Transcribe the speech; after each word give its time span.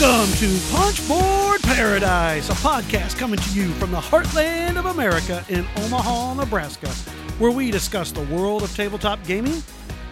Welcome 0.00 0.34
to 0.38 0.58
Punchboard 0.72 1.62
Paradise, 1.62 2.48
a 2.48 2.54
podcast 2.54 3.18
coming 3.18 3.38
to 3.38 3.50
you 3.50 3.68
from 3.72 3.90
the 3.90 4.00
heartland 4.00 4.78
of 4.78 4.86
America 4.86 5.44
in 5.50 5.66
Omaha, 5.76 6.32
Nebraska, 6.32 6.88
where 7.38 7.50
we 7.50 7.70
discuss 7.70 8.10
the 8.10 8.24
world 8.34 8.62
of 8.62 8.74
tabletop 8.74 9.22
gaming, 9.26 9.62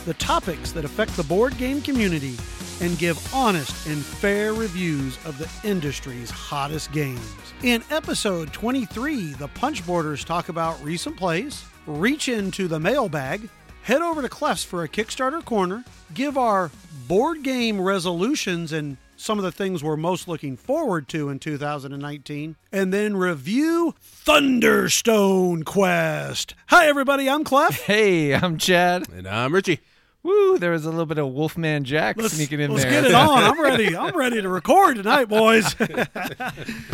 the 0.04 0.12
topics 0.14 0.72
that 0.72 0.84
affect 0.84 1.16
the 1.16 1.22
board 1.22 1.56
game 1.56 1.80
community, 1.80 2.36
and 2.82 2.98
give 2.98 3.34
honest 3.34 3.86
and 3.86 4.04
fair 4.04 4.52
reviews 4.52 5.16
of 5.24 5.38
the 5.38 5.48
industry's 5.66 6.28
hottest 6.28 6.92
games. 6.92 7.54
In 7.62 7.82
episode 7.90 8.52
23, 8.52 9.32
the 9.32 9.48
Punchboarders 9.48 10.22
talk 10.22 10.50
about 10.50 10.82
recent 10.84 11.16
plays, 11.16 11.64
reach 11.86 12.28
into 12.28 12.68
the 12.68 12.78
mailbag, 12.78 13.48
head 13.84 14.02
over 14.02 14.20
to 14.20 14.28
Clefs 14.28 14.66
for 14.66 14.82
a 14.82 14.88
Kickstarter 14.88 15.42
corner, 15.42 15.82
give 16.12 16.36
our 16.36 16.70
board 17.06 17.42
game 17.42 17.80
resolutions 17.80 18.72
and 18.72 18.98
some 19.18 19.36
of 19.36 19.44
the 19.44 19.52
things 19.52 19.82
we're 19.82 19.96
most 19.96 20.28
looking 20.28 20.56
forward 20.56 21.08
to 21.08 21.28
in 21.28 21.38
2019, 21.38 22.56
and 22.72 22.92
then 22.92 23.16
review 23.16 23.94
Thunderstone 24.00 25.64
Quest. 25.64 26.54
Hi, 26.68 26.86
everybody, 26.86 27.28
I'm 27.28 27.44
Clef. 27.44 27.82
Hey, 27.88 28.34
I'm 28.34 28.58
Chad. 28.58 29.08
And 29.08 29.26
I'm 29.26 29.52
Richie. 29.54 29.80
Woo, 30.22 30.58
there 30.58 30.72
was 30.72 30.84
a 30.84 30.90
little 30.90 31.06
bit 31.06 31.18
of 31.18 31.32
Wolfman 31.32 31.84
Jack 31.84 32.16
Let's, 32.16 32.34
sneaking 32.34 32.60
in 32.60 32.72
let's 32.72 32.84
there. 32.84 33.02
get 33.02 33.04
it 33.06 33.14
on. 33.14 33.42
I'm 33.42 33.60
ready. 33.60 33.96
I'm 33.96 34.16
ready 34.16 34.42
to 34.42 34.48
record 34.48 34.96
tonight, 34.96 35.26
boys. 35.26 35.74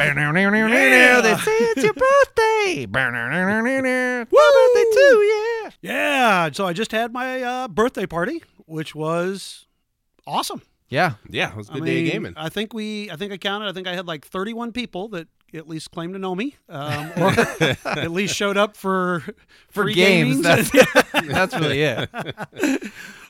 They 1.23 1.35
say 1.37 1.53
it's 1.53 1.83
your 1.83 1.95
birthday. 1.95 2.87
My 4.31 4.71
birthday 4.75 4.85
too, 4.95 5.23
yeah. 5.23 5.71
yeah, 5.83 6.51
so 6.53 6.67
I 6.67 6.73
just 6.73 6.93
had 6.93 7.13
my 7.13 7.43
uh, 7.43 7.69
birthday 7.69 8.07
party, 8.07 8.43
which 8.67 8.95
was 8.95 9.67
awesome. 10.27 10.63
Yeah. 10.95 11.15
Yeah, 11.29 11.51
it 11.51 11.57
was 11.57 11.69
a 11.69 11.73
I 11.73 11.75
good 11.77 11.85
day 11.87 11.95
mean, 11.97 12.07
of 12.07 12.13
gaming. 12.13 12.35
I 12.37 12.49
think 12.49 12.73
we, 12.73 13.11
I 13.11 13.17
think 13.17 13.33
I 13.33 13.37
counted. 13.37 13.69
I 13.69 13.73
think 13.73 13.89
I 13.89 13.95
had 13.95 14.07
like 14.07 14.25
31 14.25 14.73
people 14.73 15.09
that 15.09 15.29
at 15.53 15.69
least 15.69 15.91
claimed 15.91 16.15
to 16.15 16.19
know 16.19 16.35
me, 16.35 16.57
um, 16.69 17.11
or 17.17 17.31
at 17.85 18.11
least 18.11 18.35
showed 18.35 18.57
up 18.57 18.77
for 18.77 19.21
For 19.71 19.85
free 19.85 19.95
games, 19.95 20.41
that's, 20.41 20.71
that's 21.13 21.55
really 21.55 21.83
it. 21.83 22.09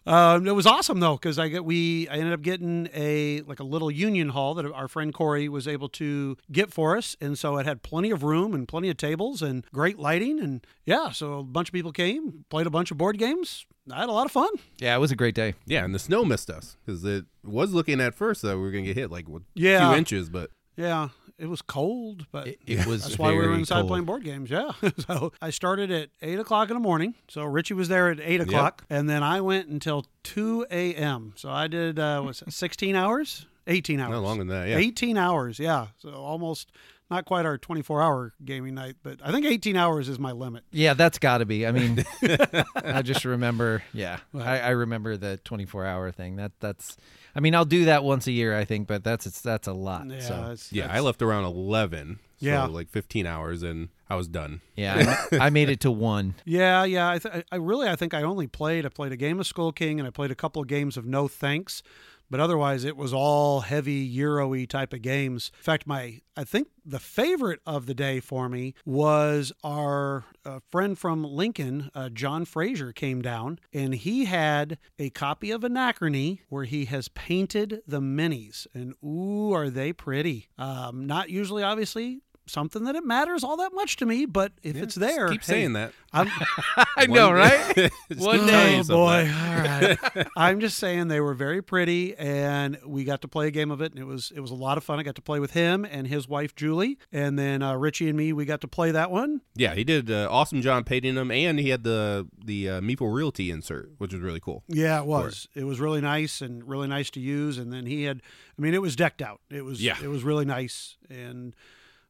Um, 0.07 0.47
it 0.47 0.55
was 0.55 0.67
awesome 0.67 1.01
though 1.01 1.15
because 1.15 1.39
I 1.39 1.49
get 1.49 1.65
we 1.65 2.07
I 2.09 2.17
ended 2.17 2.35
up 2.35 2.43
getting 2.43 2.89
a 2.95 3.41
like 3.43 3.61
a 3.61 3.65
little 3.65 3.91
union 3.91 4.31
hall 4.31 4.53
that 4.55 4.67
our 4.67 4.87
friend 4.87 5.15
Corey 5.15 5.49
was 5.49 5.67
able 5.67 5.89
to 5.91 6.37
get 6.53 6.71
for 6.71 6.97
us, 6.97 7.17
and 7.21 7.39
so 7.39 7.57
it 7.57 7.65
had 7.65 7.83
plenty 7.83 8.11
of 8.11 8.23
room 8.23 8.53
and 8.53 8.69
plenty 8.69 8.91
of 8.91 8.99
tables 8.99 9.41
and 9.41 9.65
great 9.73 9.99
lighting, 9.99 10.39
and 10.41 10.67
yeah, 10.85 11.11
so 11.11 11.39
a 11.39 11.43
bunch 11.43 11.71
of 11.71 11.73
people 11.73 11.93
came, 11.93 12.45
played 12.51 12.67
a 12.67 12.71
bunch 12.71 12.91
of 12.91 12.99
board 12.99 13.17
games. 13.17 13.65
I 13.91 14.01
had 14.01 14.09
a 14.09 14.13
lot 14.13 14.27
of 14.27 14.33
fun. 14.33 14.49
Yeah, 14.79 14.95
it 14.97 14.99
was 14.99 15.11
a 15.13 15.17
great 15.17 15.35
day. 15.35 15.55
yeah, 15.67 15.85
and 15.85 15.95
the 15.95 15.99
snow 15.99 16.25
missed 16.25 16.49
us 16.51 16.77
because 16.85 17.05
it 17.05 17.25
was 17.45 17.73
looking 17.73 18.01
at 18.01 18.15
first 18.15 18.43
that 18.43 18.57
we 18.57 18.63
were 18.63 18.71
going 18.71 18.85
to 18.85 18.89
get 18.93 19.01
hit 19.01 19.11
like 19.11 19.27
a 19.29 19.41
Yeah. 19.55 19.91
few 19.91 19.99
inches, 19.99 20.31
but 20.31 20.51
Yeah, 20.77 21.09
it 21.39 21.47
was 21.47 21.61
cold, 21.63 22.27
but 22.33 22.47
It, 22.49 22.59
it 22.67 22.87
was 22.87 23.03
That's 23.03 23.19
why 23.19 23.31
we 23.31 23.37
were 23.39 23.53
inside 23.55 23.81
cold. 23.81 23.89
playing 23.89 24.05
board 24.07 24.25
games. 24.25 24.51
Yeah. 24.51 24.71
so 25.07 25.33
I 25.43 25.51
started 25.51 25.91
at 25.91 26.09
eight 26.23 26.39
o'clock 26.39 26.71
in 26.71 26.75
the 26.75 26.81
morning. 26.81 27.15
So 27.29 27.45
Richie 27.45 27.75
was 27.75 27.89
there 27.89 28.11
at 28.11 28.21
eight 28.21 28.41
o'clock, 28.41 28.85
and 28.89 29.09
then 29.09 29.23
I 29.23 29.41
went 29.41 29.69
until 29.69 30.07
two 30.23 30.65
a.m. 30.71 31.33
So 31.37 31.51
I 31.51 31.67
did 31.69 31.99
uh, 31.99 32.23
was 32.25 32.43
sixteen 32.49 32.97
hours, 32.97 33.47
eighteen 33.67 34.01
hours, 34.01 34.13
no 34.13 34.21
longer 34.21 34.45
than 34.45 34.49
that. 34.49 34.69
Yeah, 34.69 34.77
eighteen 34.79 35.17
hours. 35.19 35.59
Yeah. 35.59 35.89
So 35.99 36.11
almost 36.11 36.71
not 37.15 37.25
quite 37.25 37.47
our 37.47 37.57
twenty-four 37.59 38.03
hour 38.03 38.33
gaming 38.45 38.75
night, 38.75 38.97
but 39.03 39.19
I 39.25 39.31
think 39.33 39.47
eighteen 39.47 39.77
hours 39.77 40.09
is 40.09 40.19
my 40.19 40.33
limit. 40.33 40.65
Yeah, 40.73 40.95
that's 40.95 41.19
got 41.19 41.39
to 41.39 41.47
be. 41.47 41.67
I 41.67 41.73
mean, 41.73 42.05
I 42.77 43.03
just 43.03 43.25
remember. 43.25 43.83
Yeah, 43.93 44.19
I, 44.35 44.61
I 44.61 44.71
remember 44.71 45.17
the 45.17 45.37
24 45.45 45.87
hour 45.87 46.11
thing. 46.11 46.37
That 46.37 46.53
that's. 46.61 46.97
I 47.37 47.41
mean, 47.41 47.55
I'll 47.55 47.65
do 47.65 47.87
that 47.87 48.05
once 48.05 48.27
a 48.27 48.33
year, 48.33 48.57
I 48.57 48.65
think, 48.65 48.87
but 48.87 49.03
that's 49.05 49.27
it's 49.27 49.41
that's 49.41 49.67
a 49.67 49.73
lot. 49.73 50.07
Yeah. 50.09 50.21
so 50.21 50.49
it's, 50.53 50.73
yeah. 50.73 50.89
I 50.93 51.01
left 51.01 51.23
around 51.23 51.45
eleven. 51.45 52.19
So 52.41 52.47
Yeah. 52.47 52.65
like 52.67 52.91
fifteen 52.91 53.27
hours, 53.27 53.63
and 53.63 53.89
I 54.11 54.17
was 54.17 54.29
done. 54.29 54.61
yeah, 54.77 55.25
I, 55.33 55.39
I 55.47 55.51
made 55.51 55.71
it 55.71 55.81
to 55.81 55.91
one. 55.91 56.35
Yeah, 56.45 56.85
yeah. 56.85 57.09
I, 57.09 57.19
th- 57.19 57.45
I 57.51 57.57
really, 57.57 57.89
I 57.89 57.97
think 57.97 58.13
I 58.13 58.23
only 58.23 58.47
played. 58.49 58.85
I 58.85 58.89
played 58.91 59.13
a 59.13 59.17
game 59.17 59.41
of 59.41 59.47
Skull 59.47 59.73
King, 59.73 59.99
and 59.99 60.07
I 60.07 60.11
played 60.11 60.31
a 60.31 60.35
couple 60.35 60.61
of 60.61 60.69
games 60.69 60.97
of 60.97 61.07
No 61.07 61.27
Thanks. 61.29 61.83
But 62.31 62.41
otherwise, 62.41 62.85
it 62.85 62.97
was 62.97 63.13
all 63.13 63.61
heavy 63.61 63.95
Euro-y 63.95 64.65
type 64.65 64.93
of 64.93 65.03
games. 65.03 65.51
In 65.59 65.63
fact, 65.63 65.87
my 65.87 66.21
I 66.37 66.45
think 66.45 66.69
the 66.85 66.99
favorite 66.99 67.61
of 67.65 67.87
the 67.87 67.95
day 67.95 68.21
for 68.21 68.49
me 68.49 68.75
was 68.85 69.53
our 69.63 70.25
uh, 70.45 70.61
friend 70.71 70.99
from 70.99 71.23
Lincoln, 71.23 71.91
uh, 71.95 72.09
John 72.09 72.45
Fraser, 72.45 72.93
came 72.93 73.23
down, 73.23 73.61
and 73.73 73.95
he 73.95 74.25
had 74.25 74.79
a 74.99 75.11
copy 75.11 75.51
of 75.51 75.63
Anachrony 75.63 76.41
where 76.49 76.65
he 76.65 76.87
has 76.87 77.09
painted 77.09 77.83
the 77.87 78.01
minis, 78.01 78.67
and 78.75 78.95
ooh, 79.05 79.53
are 79.53 79.71
they 79.71 79.93
pretty? 79.93 80.49
Um, 80.59 81.07
not 81.07 81.31
usually, 81.31 81.63
obviously. 81.63 82.21
Something 82.47 82.85
that 82.85 82.95
it 82.95 83.05
matters 83.05 83.43
all 83.43 83.57
that 83.57 83.73
much 83.75 83.97
to 83.97 84.07
me, 84.07 84.27
but 84.27 84.53
if 84.63 84.77
it's 84.77 84.95
there, 84.95 85.29
Keep 85.29 85.41
hey, 85.45 85.47
saying 85.47 85.73
that. 85.73 85.93
I'm, 86.13 86.29
I 86.97 87.07
know, 87.07 87.29
One- 87.29 87.37
right? 87.37 87.75
Just 88.13 88.21
One 88.21 88.47
day. 88.47 88.79
Oh 88.81 88.85
boy! 88.85 89.31
All 89.33 89.57
right. 89.57 89.99
I'm 90.37 90.61
just 90.61 90.79
saying 90.79 91.09
they 91.09 91.21
were 91.21 91.33
very 91.35 91.63
pretty, 91.63 92.15
and 92.17 92.79
we 92.87 93.05
got 93.05 93.23
to 93.23 93.29
play 93.29 93.47
a 93.49 93.51
game 93.51 93.71
of 93.71 93.81
it, 93.81 93.93
and 93.93 93.99
it 94.01 94.05
was 94.05 94.31
it 94.37 94.41
was 94.41 94.51
a 94.51 94.55
lot 94.55 94.77
of 94.77 94.85
fun. 94.85 95.01
I 95.01 95.03
got 95.03 95.15
to 95.17 95.23
play 95.23 95.41
with 95.41 95.53
him 95.53 95.85
and 95.85 96.07
his 96.07 96.29
wife 96.29 96.55
Julie, 96.55 96.99
and 97.11 97.39
then 97.39 97.63
uh, 97.63 97.75
Richie 97.77 98.09
and 98.09 98.17
me 98.19 98.33
we 98.35 98.45
got 98.45 98.61
to 98.61 98.69
play 98.69 98.91
that 98.91 99.11
one. 99.11 99.41
Yeah, 99.55 99.75
he 99.75 99.83
did 99.83 100.11
uh, 100.11 100.29
awesome 100.31 100.61
job 100.61 100.85
painting 100.87 101.15
them, 101.15 101.31
and 101.31 101.59
he 101.59 101.71
had 101.71 101.83
the 101.83 102.29
the 102.45 102.69
uh, 102.69 102.81
Meeple 102.83 103.13
Realty 103.13 103.51
insert, 103.51 103.91
which 103.99 104.13
was 104.13 104.21
really 104.21 104.41
cool. 104.41 104.63
Yeah, 104.69 105.01
it 105.01 105.07
was. 105.07 105.49
It 105.55 105.65
was 105.65 105.81
really 105.81 106.03
nice 106.03 106.41
and 106.43 106.63
really 106.69 106.89
nice 106.89 107.11
to 107.13 107.21
use. 107.21 107.57
And 107.59 107.73
then 107.73 107.87
he 107.87 108.05
had, 108.05 108.21
I 108.59 108.63
mean, 108.63 108.75
it 108.75 108.83
was 108.83 108.95
decked 108.97 109.23
out. 109.23 109.41
It 109.51 109.65
was 109.65 109.83
Yeah. 109.83 109.97
it 110.03 110.09
was 110.09 110.23
really 110.25 110.45
nice, 110.45 110.97
and 111.09 111.57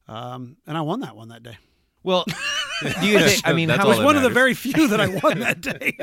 um, 0.09 0.57
and 0.67 0.77
I 0.77 0.83
won 0.83 1.01
that 1.01 1.17
one 1.17 1.29
that 1.29 1.43
day. 1.43 1.57
Well, 2.03 2.25
do 2.27 2.89
you 3.07 3.19
think? 3.19 3.41
I 3.45 3.53
mean, 3.55 3.69
That's 3.69 3.81
how 3.81 3.87
I 3.87 3.89
was 3.89 4.01
one 4.01 4.17
of 4.17 4.23
the 4.23 4.31
very 4.31 4.55
few 4.55 4.89
that 4.89 5.01
I 5.01 5.09
won 5.09 5.41
that 5.41 5.61
day. 5.63 5.97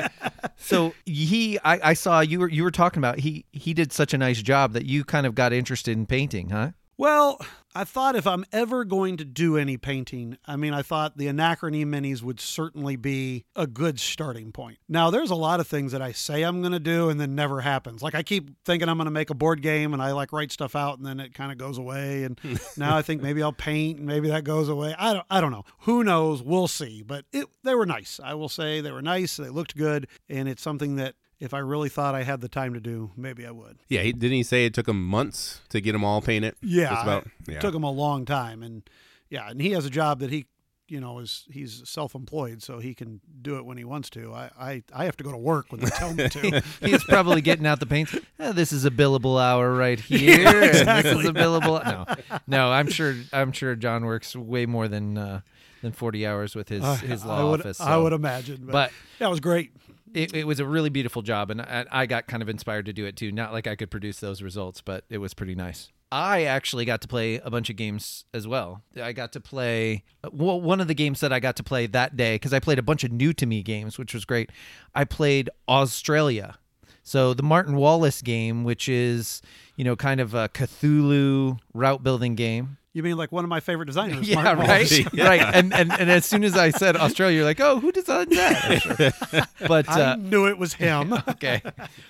So 0.56 0.94
he, 1.06 1.58
I, 1.60 1.90
I 1.90 1.94
saw 1.94 2.20
you 2.20 2.40
were 2.40 2.48
you 2.48 2.64
were 2.64 2.70
talking 2.70 2.98
about 2.98 3.20
he 3.20 3.44
he 3.52 3.72
did 3.72 3.92
such 3.92 4.12
a 4.12 4.18
nice 4.18 4.42
job 4.42 4.72
that 4.72 4.84
you 4.84 5.04
kind 5.04 5.26
of 5.26 5.34
got 5.34 5.52
interested 5.52 5.92
in 5.96 6.06
painting, 6.06 6.50
huh? 6.50 6.70
Well, 6.98 7.38
I 7.74 7.84
thought 7.84 8.16
if 8.16 8.26
I'm 8.26 8.44
ever 8.52 8.84
going 8.84 9.16
to 9.16 9.24
do 9.24 9.56
any 9.56 9.76
painting, 9.76 10.36
I 10.46 10.56
mean, 10.56 10.74
I 10.74 10.82
thought 10.82 11.16
the 11.16 11.26
Anachrony 11.26 11.86
minis 11.86 12.22
would 12.22 12.38
certainly 12.38 12.96
be 12.96 13.44
a 13.56 13.66
good 13.66 13.98
starting 13.98 14.52
point. 14.52 14.78
Now, 14.88 15.10
there's 15.10 15.30
a 15.30 15.34
lot 15.34 15.58
of 15.60 15.66
things 15.66 15.92
that 15.92 16.02
I 16.02 16.12
say 16.12 16.42
I'm 16.42 16.60
going 16.60 16.72
to 16.72 16.80
do 16.80 17.08
and 17.08 17.18
then 17.18 17.34
never 17.34 17.62
happens. 17.62 18.02
Like 18.02 18.14
I 18.14 18.22
keep 18.22 18.50
thinking 18.64 18.88
I'm 18.88 18.98
going 18.98 19.06
to 19.06 19.10
make 19.10 19.30
a 19.30 19.34
board 19.34 19.62
game 19.62 19.94
and 19.94 20.02
I 20.02 20.12
like 20.12 20.32
write 20.32 20.52
stuff 20.52 20.76
out 20.76 20.98
and 20.98 21.06
then 21.06 21.18
it 21.18 21.32
kind 21.34 21.50
of 21.50 21.58
goes 21.58 21.78
away. 21.78 22.24
And 22.24 22.38
now 22.76 22.96
I 22.96 23.02
think 23.02 23.22
maybe 23.22 23.42
I'll 23.42 23.52
paint 23.52 23.98
and 23.98 24.06
maybe 24.06 24.28
that 24.28 24.44
goes 24.44 24.68
away. 24.68 24.94
I 24.98 25.14
don't, 25.14 25.26
I 25.30 25.40
don't 25.40 25.52
know. 25.52 25.64
Who 25.80 26.04
knows? 26.04 26.42
We'll 26.42 26.68
see. 26.68 27.02
But 27.02 27.24
it, 27.32 27.46
they 27.64 27.74
were 27.74 27.86
nice. 27.86 28.20
I 28.22 28.34
will 28.34 28.50
say 28.50 28.80
they 28.80 28.92
were 28.92 29.02
nice. 29.02 29.36
They 29.36 29.48
looked 29.48 29.76
good. 29.76 30.08
And 30.28 30.48
it's 30.48 30.62
something 30.62 30.96
that 30.96 31.14
if 31.42 31.52
I 31.52 31.58
really 31.58 31.88
thought 31.88 32.14
I 32.14 32.22
had 32.22 32.40
the 32.40 32.48
time 32.48 32.72
to 32.74 32.80
do, 32.80 33.10
maybe 33.16 33.44
I 33.44 33.50
would. 33.50 33.78
Yeah, 33.88 34.02
he, 34.02 34.12
didn't 34.12 34.36
he 34.36 34.42
say 34.44 34.64
it 34.64 34.74
took 34.74 34.86
him 34.88 35.04
months 35.04 35.60
to 35.70 35.80
get 35.80 35.90
them 35.92 36.04
all 36.04 36.22
painted? 36.22 36.54
Yeah, 36.62 36.90
Just 36.90 37.02
about. 37.02 37.26
it 37.48 37.60
took 37.60 37.74
him 37.74 37.82
a 37.82 37.90
long 37.90 38.24
time, 38.24 38.62
and 38.62 38.82
yeah, 39.28 39.50
and 39.50 39.60
he 39.60 39.72
has 39.72 39.84
a 39.84 39.90
job 39.90 40.20
that 40.20 40.30
he, 40.30 40.46
you 40.88 41.00
know, 41.00 41.18
is 41.18 41.44
he's 41.50 41.82
self-employed, 41.84 42.62
so 42.62 42.78
he 42.78 42.94
can 42.94 43.20
do 43.40 43.56
it 43.56 43.64
when 43.64 43.76
he 43.76 43.84
wants 43.84 44.08
to. 44.10 44.32
I 44.32 44.50
I, 44.58 44.82
I 44.94 45.04
have 45.06 45.16
to 45.16 45.24
go 45.24 45.32
to 45.32 45.36
work 45.38 45.66
when 45.72 45.80
they 45.80 45.88
tell 45.90 46.14
me 46.14 46.28
to. 46.28 46.62
He's 46.80 47.02
probably 47.04 47.40
getting 47.40 47.66
out 47.66 47.80
the 47.80 47.86
paints. 47.86 48.14
"Eh, 48.38 48.52
this 48.52 48.72
is 48.72 48.84
a 48.84 48.90
billable 48.90 49.42
hour 49.42 49.72
right 49.74 49.98
here. 50.12 50.46
and 50.46 51.04
This 51.04 51.06
is 51.18 51.24
a 51.28 51.32
billable. 51.32 51.82
No, 51.84 52.40
no. 52.46 52.70
I'm 52.70 52.88
sure. 52.88 53.14
I'm 53.32 53.50
sure 53.52 53.74
John 53.74 54.04
works 54.04 54.36
way 54.36 54.66
more 54.66 54.86
than 54.86 55.16
uh, 55.18 55.40
than 55.80 55.92
40 55.92 56.24
hours 56.26 56.54
with 56.54 56.68
his 56.68 56.84
his 57.00 57.24
law 57.24 57.40
I 57.40 57.44
would 57.50 57.60
office. 57.60 57.80
I 57.80 57.96
would 57.96 58.12
imagine, 58.12 58.58
but, 58.66 58.72
But 58.72 58.92
that 59.18 59.30
was 59.30 59.40
great. 59.40 59.72
It, 60.14 60.34
it 60.34 60.46
was 60.46 60.60
a 60.60 60.66
really 60.66 60.90
beautiful 60.90 61.22
job, 61.22 61.50
and 61.50 61.62
I, 61.62 61.86
I 61.90 62.06
got 62.06 62.26
kind 62.26 62.42
of 62.42 62.48
inspired 62.48 62.86
to 62.86 62.92
do 62.92 63.06
it 63.06 63.16
too. 63.16 63.32
Not 63.32 63.52
like 63.52 63.66
I 63.66 63.76
could 63.76 63.90
produce 63.90 64.20
those 64.20 64.42
results, 64.42 64.80
but 64.80 65.04
it 65.08 65.18
was 65.18 65.34
pretty 65.34 65.54
nice. 65.54 65.90
I 66.12 66.42
actually 66.42 66.84
got 66.84 67.00
to 67.00 67.08
play 67.08 67.36
a 67.36 67.50
bunch 67.50 67.70
of 67.70 67.76
games 67.76 68.26
as 68.34 68.46
well. 68.46 68.82
I 69.02 69.12
got 69.12 69.32
to 69.32 69.40
play 69.40 70.04
well, 70.30 70.60
one 70.60 70.78
of 70.78 70.86
the 70.86 70.94
games 70.94 71.20
that 71.20 71.32
I 71.32 71.40
got 71.40 71.56
to 71.56 71.62
play 71.62 71.86
that 71.86 72.18
day 72.18 72.34
because 72.34 72.52
I 72.52 72.60
played 72.60 72.78
a 72.78 72.82
bunch 72.82 73.02
of 73.02 73.10
new 73.10 73.32
to 73.32 73.46
me 73.46 73.62
games, 73.62 73.96
which 73.96 74.12
was 74.12 74.26
great. 74.26 74.50
I 74.94 75.04
played 75.04 75.48
AuZtralia. 75.66 76.56
So 77.02 77.32
the 77.32 77.42
Martin 77.42 77.76
Wallace 77.76 78.20
game, 78.20 78.62
which 78.62 78.90
is 78.90 79.40
you 79.76 79.84
know 79.84 79.96
kind 79.96 80.20
of 80.20 80.34
a 80.34 80.50
Cthulhu 80.50 81.58
route 81.72 82.02
building 82.02 82.34
game. 82.34 82.76
You 82.94 83.02
mean 83.02 83.16
like 83.16 83.32
one 83.32 83.44
of 83.44 83.48
my 83.48 83.60
favorite 83.60 83.86
designers? 83.86 84.28
Yeah, 84.32 84.42
Martin 84.42 84.58
right, 84.58 84.68
Wallace. 84.68 85.14
right. 85.14 85.54
And, 85.54 85.72
and 85.72 85.92
and 85.92 86.10
as 86.10 86.24
soon 86.26 86.44
as 86.44 86.56
I 86.56 86.70
said 86.70 86.94
AuZtralia, 86.94 87.34
you're 87.34 87.44
like, 87.44 87.60
oh, 87.60 87.80
who 87.80 87.90
designed 87.90 88.32
that? 88.32 89.48
But 89.66 89.88
I 89.88 90.02
uh, 90.02 90.16
knew 90.16 90.46
it 90.46 90.58
was 90.58 90.74
him. 90.74 91.12
okay. 91.28 91.62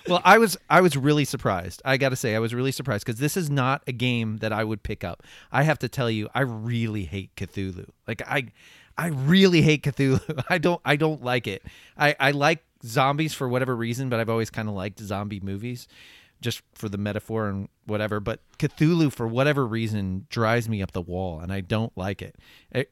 Well, 0.07 0.21
I 0.23 0.37
was 0.37 0.57
I 0.69 0.81
was 0.81 0.97
really 0.97 1.25
surprised. 1.25 1.81
I 1.85 1.97
got 1.97 2.09
to 2.09 2.15
say, 2.15 2.35
I 2.35 2.39
was 2.39 2.53
really 2.53 2.71
surprised 2.71 3.05
because 3.05 3.19
this 3.19 3.37
is 3.37 3.49
not 3.49 3.81
a 3.87 3.91
game 3.91 4.37
that 4.37 4.51
I 4.51 4.63
would 4.63 4.83
pick 4.83 5.03
up. 5.03 5.23
I 5.51 5.63
have 5.63 5.79
to 5.79 5.89
tell 5.89 6.09
you, 6.09 6.29
I 6.33 6.41
really 6.41 7.05
hate 7.05 7.35
Cthulhu. 7.35 7.89
Like 8.07 8.21
I, 8.27 8.47
I 8.97 9.07
really 9.07 9.61
hate 9.61 9.83
Cthulhu. 9.83 10.43
I 10.49 10.57
don't 10.57 10.81
I 10.83 10.95
don't 10.95 11.23
like 11.23 11.47
it. 11.47 11.63
I 11.97 12.15
I 12.19 12.31
like 12.31 12.63
zombies 12.85 13.33
for 13.33 13.47
whatever 13.47 13.75
reason, 13.75 14.09
but 14.09 14.19
I've 14.19 14.29
always 14.29 14.49
kind 14.49 14.67
of 14.67 14.75
liked 14.75 14.99
zombie 14.99 15.39
movies. 15.39 15.87
Just 16.43 16.61
for 16.75 16.89
the 16.89 16.97
metaphor 16.97 17.47
and 17.47 17.69
whatever. 17.85 18.19
But 18.19 18.41
Cthulhu, 18.59 19.11
for 19.11 19.27
whatever 19.27 19.65
reason, 19.65 20.27
drives 20.29 20.69
me 20.69 20.81
up 20.81 20.91
the 20.91 21.01
wall, 21.01 21.39
and 21.39 21.51
I 21.51 21.61
don't 21.61 21.91
like 21.97 22.21
it, 22.21 22.35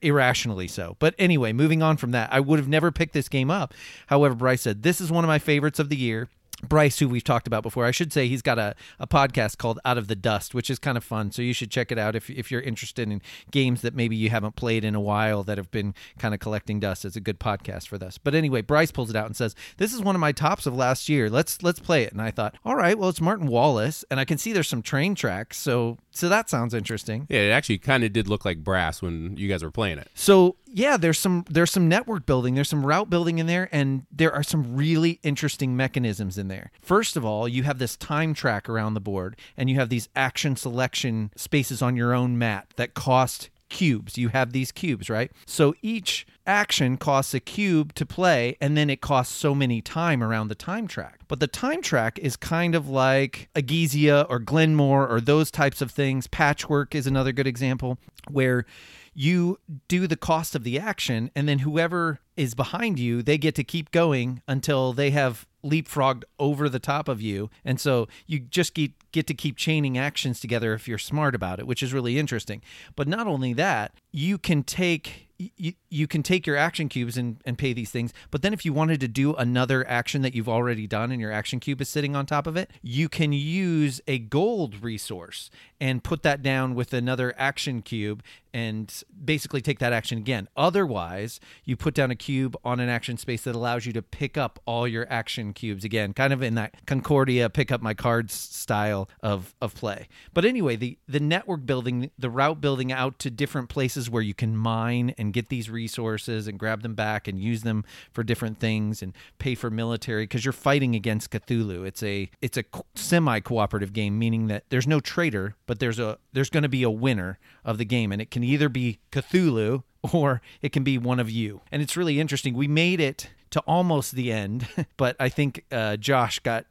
irrationally 0.02 0.68
so. 0.68 0.96
But 0.98 1.14
anyway, 1.20 1.54
moving 1.54 1.84
on 1.84 1.98
from 1.98 2.12
that, 2.12 2.34
I 2.34 2.40
would 2.40 2.58
have 2.58 2.68
never 2.68 2.92
picked 2.92 3.14
this 3.14 3.30
game 3.30 3.52
up. 3.52 3.74
However, 4.08 4.34
Bryce 4.34 4.62
said 4.62 4.82
this 4.82 5.00
is 5.00 5.12
one 5.12 5.24
of 5.24 5.28
my 5.28 5.40
favorites 5.40 5.78
of 5.78 5.90
the 5.90 5.98
year. 5.98 6.30
Bryce, 6.68 7.00
who 7.00 7.08
we've 7.10 7.24
talked 7.24 7.48
about 7.48 7.64
before, 7.64 7.86
I 7.86 7.92
should 7.92 8.14
say 8.14 8.28
he's 8.28 8.42
got 8.42 8.60
a, 8.60 8.76
a 9.00 9.08
podcast 9.08 9.58
called 9.58 9.80
Out 9.86 9.98
of 9.98 10.08
the 10.08 10.16
Dust, 10.16 10.54
which 10.54 10.70
is 10.70 10.80
kind 10.80 10.98
of 10.98 11.04
fun. 11.04 11.32
So 11.32 11.42
you 11.42 11.54
should 11.54 11.72
check 11.72 11.92
it 11.92 11.98
out 11.98 12.16
if, 12.16 12.30
if 12.30 12.52
you're 12.52 12.62
interested 12.62 13.10
in 13.10 13.22
games 13.52 13.82
that 13.82 13.96
maybe 13.96 14.16
you 14.16 14.30
haven't 14.30 14.56
played 14.56 14.84
in 14.84 14.96
a 14.96 15.02
while 15.02 15.44
that 15.44 15.58
have 15.58 15.72
been 15.72 15.94
kind 16.18 16.34
of 16.34 16.40
collecting 16.40 16.80
dust. 16.80 17.06
It's 17.06 17.16
a 17.16 17.22
good 17.22 17.40
podcast 17.40 17.88
for 17.88 17.98
this. 17.98 18.18
But 18.18 18.36
anyway, 18.36 18.62
Bryce 18.62 18.92
pulls 18.92 19.10
it 19.10 19.16
out 19.16 19.26
and 19.26 19.36
says, 19.36 19.56
This 19.78 19.94
is 19.94 20.02
one 20.02 20.16
of 20.16 20.22
my 20.22 20.32
tops 20.32 20.66
of 20.66 20.76
last 20.76 21.10
year. 21.10 21.30
Let's 21.30 21.64
let's 21.64 21.80
play 21.80 22.04
it. 22.04 22.12
And 22.12 22.22
I 22.22 22.32
thought, 22.32 22.56
all 22.66 22.76
right, 22.76 22.98
well 22.98 23.10
it's 23.10 23.22
Martin 23.22 23.48
Wallace, 23.48 24.06
and 24.10 24.20
I 24.20 24.26
can 24.26 24.38
see 24.38 24.54
there's 24.54 24.68
some 24.68 24.82
train 24.82 25.16
tracks, 25.16 25.58
so 25.58 25.98
so 26.12 26.30
that 26.30 26.50
sounds 26.50 26.74
interesting. 26.74 27.26
Yeah, 27.30 27.40
it 27.42 27.52
actually 27.52 27.78
kind 27.78 28.04
of 28.04 28.14
did 28.14 28.28
look 28.28 28.46
like 28.46 28.64
brass 28.64 29.02
when 29.02 29.36
you 29.38 29.48
guys 29.48 29.64
were 29.64 29.72
playing 29.72 29.98
it. 29.98 30.10
So 30.14 30.58
yeah, 30.68 30.98
there's 30.98 31.18
some 31.18 31.46
there's 31.50 31.72
some 31.72 31.88
network 31.88 32.26
building, 32.26 32.56
there's 32.56 32.70
some 32.70 32.86
route 32.86 33.10
building 33.10 33.40
in 33.40 33.48
there, 33.48 33.70
and 33.72 34.06
there 34.12 34.34
are 34.34 34.44
some 34.44 34.76
really 34.76 35.20
interesting 35.24 35.76
mechanisms 35.76 36.38
in 36.38 36.48
there. 36.48 36.72
First 36.82 37.16
of 37.16 37.26
all, 37.26 37.48
you 37.48 37.64
have 37.64 37.80
this 37.80 37.96
time 37.96 38.34
track 38.34 38.70
around 38.70 38.94
the 38.94 39.00
board, 39.00 39.38
and 39.58 39.70
you 39.70 39.78
have 39.78 39.90
these 39.90 40.10
action 40.16 40.56
selection 40.56 41.32
spaces 41.36 41.82
on 41.82 41.96
your 41.96 42.14
own 42.14 42.38
mat 42.38 42.68
that 42.76 42.94
cost 42.94 43.50
cubes. 43.70 44.18
You 44.18 44.30
have 44.30 44.52
these 44.52 44.72
cubes, 44.72 45.10
right? 45.10 45.32
So 45.46 45.74
each 45.82 46.28
action 46.46 46.98
costs 46.98 47.34
a 47.34 47.40
cube 47.40 47.94
to 47.96 48.06
play, 48.06 48.58
and 48.60 48.76
then 48.76 48.90
it 48.90 49.02
costs 49.02 49.36
so 49.36 49.54
many 49.54 49.82
time 49.82 50.24
around 50.24 50.48
the 50.48 50.56
time 50.56 50.88
track. 50.88 51.22
But 51.28 51.40
the 51.40 51.48
time 51.48 51.82
track 51.82 52.20
is 52.20 52.36
kind 52.36 52.76
of 52.76 52.90
like 52.90 53.50
Egizia 53.56 54.26
or 54.30 54.40
Glenmore 54.40 55.08
or 55.08 55.22
those 55.22 55.52
types 55.52 55.82
of 55.82 55.92
things. 55.92 56.28
Patchwork 56.28 56.96
is 56.96 57.08
another 57.08 57.32
good 57.32 57.48
example 57.48 57.98
where 58.30 58.66
you 59.14 59.60
do 59.88 60.08
the 60.08 60.16
cost 60.16 60.56
of 60.56 60.64
the 60.64 60.80
action, 60.80 61.32
and 61.36 61.48
then 61.48 61.60
whoever 61.60 62.20
is 62.38 62.56
behind 62.56 62.98
you, 62.98 63.22
they 63.22 63.38
get 63.38 63.56
to 63.56 63.64
keep 63.64 63.92
going 63.92 64.42
until 64.48 64.94
they 64.94 65.12
have 65.12 65.46
leapfrogged 65.64 66.24
over 66.40 66.70
the 66.70 66.80
top 66.80 67.08
of 67.08 67.22
you. 67.22 67.50
And 67.64 67.80
so 67.80 68.08
you 68.26 68.40
just 68.40 68.74
get, 68.74 68.92
get 69.12 69.28
to 69.28 69.34
keep 69.34 69.58
chaining 69.58 69.98
actions 69.98 70.40
together 70.40 70.74
if 70.74 70.88
you're 70.88 70.98
smart 70.98 71.36
about 71.36 71.60
it, 71.60 71.68
which 71.68 71.84
is 71.84 71.94
really 71.94 72.18
interesting. 72.18 72.62
But 72.96 73.08
not 73.08 73.28
only 73.28 73.54
that, 73.54 73.94
you 74.12 74.38
can 74.38 74.64
take 74.64 75.28
you, 75.58 75.74
you 75.90 76.08
can 76.08 76.24
take 76.24 76.46
your 76.46 76.58
action 76.58 76.90
cubes 76.90 77.18
and, 77.18 77.38
and 77.46 77.58
pay 77.58 77.74
these 77.74 77.92
things 77.92 78.14
but 78.30 78.42
then 78.42 78.54
if 78.54 78.66
you 78.66 78.74
wanted 78.74 79.00
to 79.00 79.08
do 79.08 79.34
another 79.36 79.88
action 79.88 80.22
that 80.22 80.36
you've 80.36 80.50
already 80.50 80.88
done 80.88 81.12
and 81.12 81.22
your 81.22 81.32
action 81.32 81.60
cube 81.60 81.82
is 81.82 81.90
sitting 81.90 82.16
on 82.16 82.26
top 82.26 82.48
of 82.48 82.56
it 82.56 82.70
you 82.82 83.08
can 83.10 83.34
use 83.34 84.02
a 84.08 84.20
gold 84.20 84.82
resource 84.84 85.50
and 85.82 86.04
put 86.04 86.22
that 86.24 86.44
down 86.44 86.76
with 86.76 86.94
another 86.94 87.34
action 87.38 87.82
cube 87.82 88.22
and 88.54 89.04
basically 89.24 89.62
take 89.62 89.80
that 89.80 89.94
action 89.94 90.18
again. 90.18 90.48
Otherwise 90.56 91.40
you 91.64 91.76
put 91.76 91.94
down 91.94 92.12
a 92.12 92.16
cube 92.16 92.56
on 92.64 92.80
an 92.80 92.90
action 92.90 93.18
space 93.18 93.44
that 93.44 93.56
allows 93.56 93.86
you 93.86 93.94
to 93.94 94.02
pick 94.02 94.38
up 94.38 94.60
all 94.66 94.88
your 94.88 95.08
action 95.10 95.54
cubes 95.54 95.84
again 95.84 96.14
kind 96.14 96.34
of 96.34 96.44
in 96.44 96.56
that 96.56 96.86
concordia 96.86 97.50
pick 97.50 97.72
up 97.72 97.82
my 97.82 97.94
cards 97.94 98.34
style 98.34 99.10
of, 99.22 99.56
of 99.62 99.74
play. 99.74 100.08
But 100.34 100.46
anyway 100.46 100.76
the, 100.76 100.98
the 101.08 101.20
network 101.20 101.66
building 101.66 102.12
the 102.18 102.30
route 102.30 102.62
building 102.62 102.92
out 102.92 103.18
to 103.20 103.32
different 103.32 103.70
places 103.70 104.10
where 104.10 104.22
you 104.22 104.34
can 104.34 104.56
mine 104.56 105.16
and 105.18 105.31
get 105.34 105.50
these 105.50 105.70
resources 105.70 106.48
and 106.48 106.60
grab 106.60 106.82
them 106.82 106.96
back 106.96 107.28
and 107.28 107.40
use 107.40 107.64
them 107.64 107.84
for 108.12 108.24
different 108.24 108.60
things 108.60 109.02
and 109.02 109.14
pay 109.40 109.56
for 109.56 109.70
military 109.70 110.24
because 110.24 110.46
you're 110.46 110.52
fighting 110.52 110.96
against 110.96 111.32
Cthulhu. 111.32 111.86
It's 111.86 112.04
a 112.04 112.30
it's 112.42 112.58
a 112.58 112.64
semi 112.96 113.40
cooperative 113.40 113.94
game, 113.94 114.18
meaning 114.20 114.48
that 114.48 114.66
there's 114.70 114.88
no 114.88 115.00
traitor, 115.00 115.56
but 115.66 115.80
there's 115.80 116.00
a 116.00 116.18
there's 116.34 116.50
going 116.50 116.64
to 116.64 116.70
be 116.70 116.84
a 116.84 116.92
winner 116.92 117.40
of 117.64 117.78
the 117.78 117.86
game, 117.86 118.12
and 118.12 118.22
it 118.22 118.32
can 118.32 118.44
either 118.44 118.70
be 118.70 119.00
Cthulhu 119.12 119.84
or 120.14 120.42
it 120.62 120.72
can 120.72 120.84
be 120.84 120.98
one 120.98 121.20
of 121.20 121.30
you. 121.30 121.62
And 121.72 121.82
it's 121.82 121.96
really 121.96 122.20
interesting. 122.20 122.56
We 122.56 122.68
made 122.68 123.00
it 123.00 123.30
to 123.52 123.60
almost 123.62 124.14
the 124.14 124.32
end, 124.32 124.68
but 124.98 125.16
I 125.20 125.30
think 125.30 125.66
uh, 125.72 125.98
Josh 125.98 126.40
got 126.40 126.66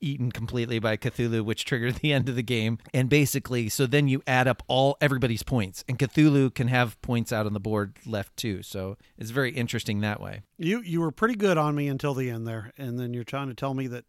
eaten 0.00 0.32
completely 0.32 0.78
by 0.78 0.96
Cthulhu, 0.96 1.44
which 1.44 1.64
triggered 1.64 1.96
the 1.96 2.12
end 2.12 2.28
of 2.28 2.34
the 2.34 2.42
game. 2.42 2.78
And 2.92 3.08
basically, 3.08 3.68
so 3.68 3.86
then 3.86 4.08
you 4.08 4.22
add 4.26 4.48
up 4.48 4.62
all 4.66 4.96
everybody's 5.00 5.42
points, 5.42 5.84
and 5.88 5.98
Cthulhu 5.98 6.54
can 6.54 6.68
have 6.68 7.00
points 7.00 7.32
out 7.32 7.46
on 7.46 7.52
the 7.52 7.60
board 7.60 7.96
left 8.04 8.36
too. 8.36 8.62
So 8.62 8.96
it's 9.16 9.30
very 9.30 9.52
interesting 9.52 10.00
that 10.00 10.20
way. 10.20 10.42
You 10.58 10.82
you 10.82 11.00
were 11.00 11.12
pretty 11.12 11.36
good 11.36 11.56
on 11.56 11.74
me 11.74 11.88
until 11.88 12.14
the 12.14 12.28
end 12.28 12.46
there, 12.46 12.72
and 12.76 12.98
then 12.98 13.14
you're 13.14 13.24
trying 13.24 13.48
to 13.48 13.54
tell 13.54 13.74
me 13.74 13.86
that 13.88 14.04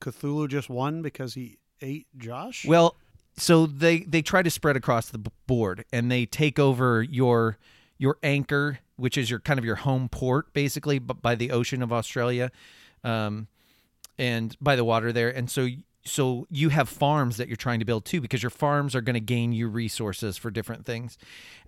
Cthulhu 0.00 0.48
just 0.48 0.70
won 0.70 1.02
because 1.02 1.34
he 1.34 1.58
ate 1.80 2.06
Josh. 2.16 2.64
Well, 2.64 2.96
so 3.36 3.66
they 3.66 4.00
they 4.00 4.22
try 4.22 4.42
to 4.42 4.50
spread 4.50 4.76
across 4.76 5.08
the 5.08 5.18
board, 5.46 5.84
and 5.92 6.10
they 6.10 6.26
take 6.26 6.58
over 6.58 7.02
your 7.02 7.58
your 7.98 8.18
anchor, 8.22 8.78
which 8.96 9.16
is 9.18 9.30
your 9.30 9.40
kind 9.40 9.58
of 9.58 9.64
your 9.64 9.76
home 9.76 10.08
port, 10.08 10.52
basically, 10.52 10.98
but 10.98 11.22
by 11.22 11.34
the 11.34 11.50
ocean 11.50 11.82
of 11.82 11.92
Australia. 11.92 12.50
Um, 13.02 13.48
and 14.18 14.56
by 14.60 14.76
the 14.76 14.84
water 14.84 15.12
there 15.12 15.30
and 15.30 15.50
so 15.50 15.68
so 16.06 16.46
you 16.50 16.68
have 16.68 16.88
farms 16.88 17.38
that 17.38 17.48
you're 17.48 17.56
trying 17.56 17.78
to 17.78 17.84
build 17.84 18.04
too 18.04 18.20
because 18.20 18.42
your 18.42 18.50
farms 18.50 18.94
are 18.94 19.00
going 19.00 19.14
to 19.14 19.20
gain 19.20 19.52
you 19.52 19.68
resources 19.68 20.36
for 20.36 20.50
different 20.50 20.84
things 20.84 21.18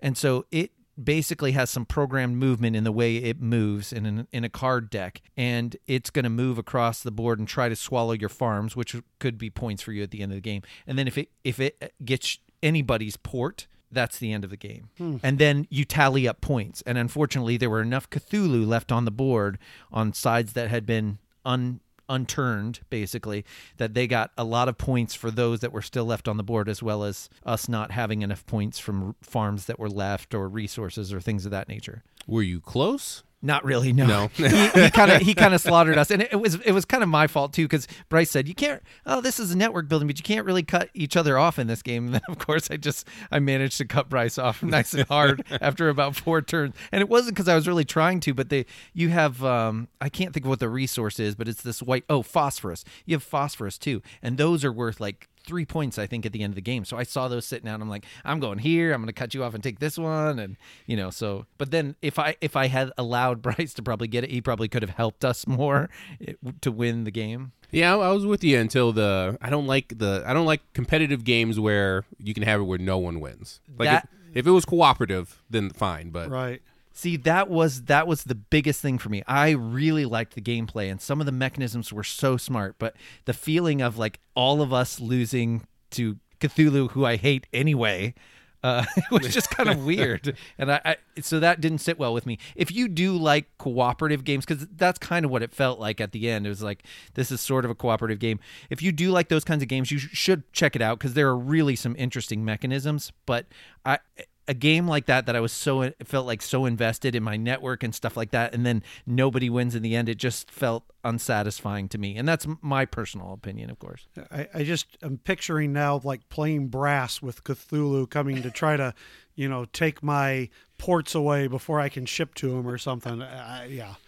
and 0.01 0.17
so 0.17 0.45
it 0.51 0.71
basically 1.01 1.51
has 1.51 1.69
some 1.69 1.85
programmed 1.85 2.37
movement 2.37 2.75
in 2.75 2.83
the 2.83 2.91
way 2.91 3.17
it 3.17 3.39
moves 3.39 3.93
in 3.93 4.05
an, 4.05 4.27
in 4.31 4.43
a 4.43 4.49
card 4.49 4.89
deck 4.89 5.21
and 5.35 5.77
it's 5.85 6.09
going 6.09 6.23
to 6.23 6.29
move 6.29 6.57
across 6.57 7.03
the 7.03 7.11
board 7.11 7.37
and 7.37 7.47
try 7.47 7.69
to 7.69 7.75
swallow 7.75 8.13
your 8.13 8.29
farms 8.29 8.75
which 8.75 8.95
could 9.19 9.37
be 9.37 9.49
points 9.49 9.83
for 9.83 9.91
you 9.91 10.01
at 10.01 10.11
the 10.11 10.21
end 10.21 10.31
of 10.31 10.35
the 10.37 10.41
game 10.41 10.61
and 10.85 10.97
then 10.97 11.07
if 11.07 11.17
it 11.17 11.29
if 11.43 11.59
it 11.59 11.93
gets 12.03 12.39
anybody's 12.63 13.17
port 13.17 13.67
that's 13.91 14.19
the 14.19 14.33
end 14.33 14.43
of 14.43 14.49
the 14.49 14.57
game. 14.57 14.89
Hmm. 14.97 15.17
And 15.23 15.39
then 15.39 15.67
you 15.69 15.85
tally 15.85 16.27
up 16.27 16.41
points. 16.41 16.83
And 16.85 16.97
unfortunately, 16.97 17.57
there 17.57 17.69
were 17.69 17.81
enough 17.81 18.09
Cthulhu 18.09 18.65
left 18.67 18.91
on 18.91 19.05
the 19.05 19.11
board 19.11 19.57
on 19.91 20.13
sides 20.13 20.53
that 20.53 20.69
had 20.69 20.85
been 20.85 21.19
un 21.45 21.79
unturned 22.09 22.79
basically 22.89 23.43
that 23.75 23.93
they 23.93 24.07
got 24.07 24.31
a 24.37 24.43
lot 24.45 24.69
of 24.69 24.77
points 24.77 25.13
for 25.13 25.29
those 25.29 25.59
that 25.59 25.73
were 25.73 25.81
still 25.81 26.05
left 26.05 26.29
on 26.29 26.37
the 26.37 26.43
board 26.43 26.69
as 26.69 26.81
well 26.81 27.03
as 27.03 27.29
us 27.45 27.67
not 27.67 27.91
having 27.91 28.21
enough 28.21 28.45
points 28.45 28.79
from 28.79 29.13
farms 29.21 29.65
that 29.65 29.77
were 29.77 29.89
left 29.89 30.33
or 30.33 30.47
resources 30.47 31.11
or 31.11 31.19
things 31.19 31.43
of 31.43 31.51
that 31.51 31.67
nature 31.67 32.03
Were 32.25 32.43
you 32.43 32.61
close? 32.61 33.23
Not 33.41 33.63
really 33.63 33.93
no. 33.93 34.07
No. 34.07 34.27
he 34.35 34.89
kind 34.89 35.11
of 35.11 35.21
he 35.21 35.35
kind 35.35 35.53
of 35.53 35.61
slaughtered 35.61 35.97
us. 35.97 36.09
And 36.09 36.23
it, 36.23 36.29
it 36.31 36.35
was 36.37 36.55
it 36.55 36.71
was 36.71 36.85
kind 36.85 37.03
of 37.03 37.09
my 37.09 37.27
fault 37.27 37.53
too 37.53 37.65
because 37.65 37.87
bryce 38.09 38.31
said 38.31 38.47
you 38.47 38.55
can't 38.55 38.81
oh 39.05 39.21
this 39.21 39.39
is 39.39 39.51
a 39.51 39.57
network 39.57 39.87
building 39.87 40.07
but 40.07 40.17
you 40.17 40.23
can't 40.23 40.45
really 40.45 40.63
cut 40.63 40.89
each 40.93 41.15
other 41.15 41.37
off 41.37 41.59
in 41.59 41.67
this 41.67 41.81
game. 41.81 42.05
And 42.05 42.15
then 42.15 42.21
of 42.29 42.39
course 42.39 42.69
i 42.71 42.77
just 42.77 43.07
i 43.31 43.39
managed 43.39 43.77
to 43.77 43.85
cut 43.85 44.09
bryce 44.09 44.37
off 44.37 44.63
nice 44.77 44.93
and 44.93 45.07
hard 45.07 45.43
after 45.61 45.89
about 45.89 46.15
four 46.15 46.41
turns. 46.41 46.75
And 46.91 47.01
it 47.01 47.09
wasn't 47.09 47.35
because 47.35 47.47
i 47.47 47.55
was 47.55 47.67
really 47.67 47.85
trying 47.85 48.19
to 48.21 48.33
but 48.33 48.49
they 48.49 48.65
you 48.93 49.09
have 49.09 49.43
um 49.43 49.87
i 50.01 50.09
can't 50.09 50.33
think 50.33 50.45
of 50.45 50.49
what 50.49 50.59
the 50.59 50.69
resource 50.69 51.19
is 51.19 51.35
but 51.35 51.47
it's 51.47 51.61
this 51.61 51.83
white 51.83 52.05
oh 52.09 52.23
phosphorus. 52.23 52.83
You 53.05 53.15
have 53.15 53.23
phosphorus 53.23 53.77
too. 53.77 54.01
And 54.21 54.37
those 54.37 54.65
are 54.65 54.71
worth 54.71 54.99
like 54.99 55.29
three 55.47 55.65
points, 55.65 55.97
I 55.97 56.05
think, 56.05 56.25
at 56.25 56.33
the 56.33 56.43
end 56.43 56.51
of 56.51 56.55
the 56.55 56.61
game. 56.61 56.85
So 56.85 56.97
I 56.97 57.03
saw 57.03 57.27
those 57.27 57.45
sitting 57.45 57.67
out. 57.67 57.81
I'm 57.81 57.89
like, 57.89 58.05
I'm 58.23 58.39
going 58.39 58.59
here. 58.59 58.93
I'm 58.93 59.01
going 59.01 59.07
to 59.07 59.13
cut 59.13 59.33
you 59.33 59.43
off 59.43 59.53
and 59.55 59.63
take 59.63 59.79
this 59.79 59.97
one, 59.97 60.37
and 60.37 60.57
you 60.85 60.95
know. 60.95 61.09
So, 61.09 61.45
but 61.57 61.71
then 61.71 61.95
if 62.01 62.19
I 62.19 62.35
if 62.41 62.55
I 62.55 62.67
had 62.67 62.91
allowed 62.97 63.41
Bryce 63.47 63.73
to 63.75 63.81
probably 63.81 64.07
get 64.07 64.23
it, 64.23 64.29
he 64.29 64.41
probably 64.41 64.67
could 64.67 64.83
have 64.83 64.91
helped 64.91 65.25
us 65.25 65.47
more 65.47 65.89
eh, 66.25 66.33
to 66.61 66.71
win 66.71 67.05
the 67.05 67.11
game. 67.11 67.53
Yeah, 67.71 67.95
I 67.95 68.09
I 68.09 68.11
was 68.11 68.25
with 68.25 68.43
you 68.43 68.59
until 68.59 68.91
the. 68.91 69.37
I 69.41 69.49
don't 69.49 69.67
like 69.67 69.97
the. 69.97 70.23
I 70.25 70.33
don't 70.33 70.45
like 70.45 70.61
competitive 70.73 71.23
games 71.23 71.59
where 71.59 72.05
you 72.19 72.33
can 72.33 72.43
have 72.43 72.59
it 72.61 72.63
where 72.65 72.77
no 72.77 72.97
one 72.97 73.19
wins. 73.19 73.61
Like 73.77 73.89
That- 73.89 74.09
if, 74.31 74.37
if 74.37 74.47
it 74.47 74.51
was 74.51 74.65
cooperative, 74.65 75.41
then 75.49 75.69
fine. 75.71 76.09
But 76.11 76.29
right. 76.29 76.61
See, 76.97 77.15
that 77.17 77.47
was 77.47 77.83
that 77.83 78.07
was 78.07 78.23
the 78.23 78.33
biggest 78.33 78.81
thing 78.81 78.97
for 78.97 79.09
me. 79.09 79.21
I 79.27 79.51
really 79.51 80.03
liked 80.03 80.33
the 80.33 80.41
gameplay 80.41 80.89
and 80.89 80.99
some 80.99 81.19
of 81.19 81.27
the 81.27 81.31
mechanisms 81.31 81.93
were 81.93 82.03
so 82.03 82.37
smart, 82.37 82.77
but 82.79 82.95
the 83.25 83.33
feeling 83.33 83.83
of 83.83 83.99
like 83.99 84.19
all 84.33 84.63
of 84.63 84.73
us 84.73 84.99
losing 84.99 85.67
to 85.91 86.17
Cthulhu, 86.39 86.89
who 86.89 87.05
I 87.05 87.17
hate 87.17 87.45
anyway, 87.53 88.15
uh, 88.63 88.83
it 88.97 89.11
was 89.11 89.31
just 89.31 89.51
kind 89.51 89.69
of 89.69 89.85
weird. 89.85 90.35
And 90.57 90.71
I, 90.71 90.81
I 90.83 90.95
so 91.21 91.39
that 91.39 91.61
didn't 91.61 91.81
sit 91.81 91.99
well 91.99 92.15
with 92.15 92.25
me. 92.25 92.39
If 92.55 92.71
you 92.71 92.87
do 92.87 93.15
like 93.15 93.55
cooperative 93.59 94.23
games, 94.23 94.43
because 94.43 94.65
that's 94.75 94.97
kind 94.97 95.23
of 95.23 95.29
what 95.29 95.43
it 95.43 95.53
felt 95.53 95.79
like 95.79 96.01
at 96.01 96.13
the 96.13 96.27
end. 96.27 96.47
It 96.47 96.49
was 96.49 96.63
like 96.63 96.81
this 97.13 97.31
is 97.31 97.39
sort 97.39 97.63
of 97.63 97.69
a 97.69 97.75
cooperative 97.75 98.17
game. 98.17 98.39
If 98.71 98.81
you 98.81 98.91
do 98.91 99.11
like 99.11 99.29
those 99.29 99.43
kinds 99.43 99.61
of 99.61 99.67
games, 99.67 99.91
you 99.91 99.99
sh- 99.99 100.09
should 100.13 100.51
check 100.51 100.75
it 100.75 100.81
out 100.81 100.97
because 100.97 101.13
there 101.13 101.27
are 101.27 101.37
really 101.37 101.75
some 101.75 101.95
interesting 101.95 102.43
mechanisms. 102.43 103.11
But 103.27 103.45
I 103.85 103.99
a 104.47 104.53
game 104.53 104.87
like 104.87 105.05
that 105.07 105.25
that 105.25 105.35
I 105.35 105.39
was 105.39 105.51
so 105.51 105.91
felt 106.03 106.25
like 106.25 106.41
so 106.41 106.65
invested 106.65 107.15
in 107.15 107.23
my 107.23 107.37
network 107.37 107.83
and 107.83 107.93
stuff 107.93 108.15
like 108.15 108.31
that, 108.31 108.53
and 108.53 108.65
then 108.65 108.83
nobody 109.05 109.49
wins 109.49 109.75
in 109.75 109.83
the 109.83 109.95
end. 109.95 110.09
It 110.09 110.17
just 110.17 110.49
felt 110.49 110.83
unsatisfying 111.03 111.89
to 111.89 111.97
me, 111.97 112.15
and 112.15 112.27
that's 112.27 112.47
my 112.61 112.85
personal 112.85 113.33
opinion, 113.33 113.69
of 113.69 113.79
course. 113.79 114.07
I, 114.31 114.47
I 114.53 114.63
just 114.63 114.97
am 115.01 115.17
picturing 115.17 115.73
now 115.73 116.01
like 116.03 116.29
playing 116.29 116.67
brass 116.67 117.21
with 117.21 117.43
Cthulhu 117.43 118.09
coming 118.09 118.41
to 118.41 118.51
try 118.51 118.77
to 118.77 118.93
you 119.37 119.47
know, 119.47 119.65
take 119.71 120.03
my 120.03 120.49
ports 120.77 121.15
away 121.15 121.47
before 121.47 121.79
I 121.79 121.87
can 121.87 122.05
ship 122.05 122.33
to 122.35 122.49
them 122.49 122.67
or 122.67 122.77
something. 122.77 123.21
Uh, 123.21 123.65
yeah. 123.69 123.93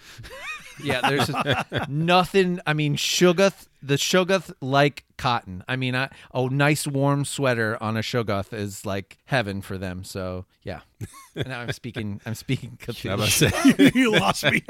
Yeah, 0.81 1.01
there's 1.09 1.89
nothing. 1.89 2.61
I 2.65 2.73
mean, 2.73 2.95
Shoggoth, 2.95 3.67
the 3.83 3.95
Shoggoth 3.95 4.53
like 4.61 5.03
cotton. 5.17 5.61
I 5.67 5.75
mean, 5.75 5.93
I, 5.93 6.09
oh, 6.33 6.47
nice 6.47 6.87
warm 6.87 7.25
sweater 7.25 7.77
on 7.83 7.97
a 7.97 7.99
Shoggoth 7.99 8.53
is 8.53 8.85
like 8.85 9.17
heaven 9.25 9.61
for 9.61 9.77
them. 9.77 10.05
So 10.05 10.45
yeah. 10.63 10.79
now 11.35 11.61
I'm 11.61 11.71
speaking. 11.71 12.19
I'm 12.25 12.35
speaking 12.35 12.77
Cthulhu. 12.81 13.17
was 13.17 13.41
about 13.41 13.53
say, 13.77 13.91
you 13.95 14.11
lost 14.11 14.43
me. 14.43 14.61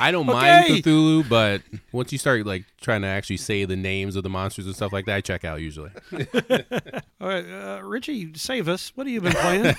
I 0.00 0.10
don't 0.10 0.26
mind 0.26 0.66
Cthulhu, 0.66 1.28
but 1.28 1.62
once 1.92 2.12
you 2.12 2.18
start 2.18 2.44
like 2.46 2.64
trying 2.80 3.02
to 3.02 3.08
actually 3.08 3.38
say 3.38 3.64
the 3.64 3.76
names 3.76 4.16
of 4.16 4.22
the 4.22 4.28
monsters 4.28 4.66
and 4.66 4.74
stuff 4.74 4.92
like 4.92 5.06
that, 5.06 5.16
I 5.16 5.20
check 5.20 5.44
out 5.44 5.60
usually. 5.60 5.90
All 7.20 7.28
right, 7.28 7.44
uh, 7.44 7.80
Richie, 7.82 8.32
save 8.34 8.68
us. 8.68 8.92
What 8.94 9.06
have 9.06 9.14
you 9.14 9.20
been 9.20 9.32
playing? 9.32 9.74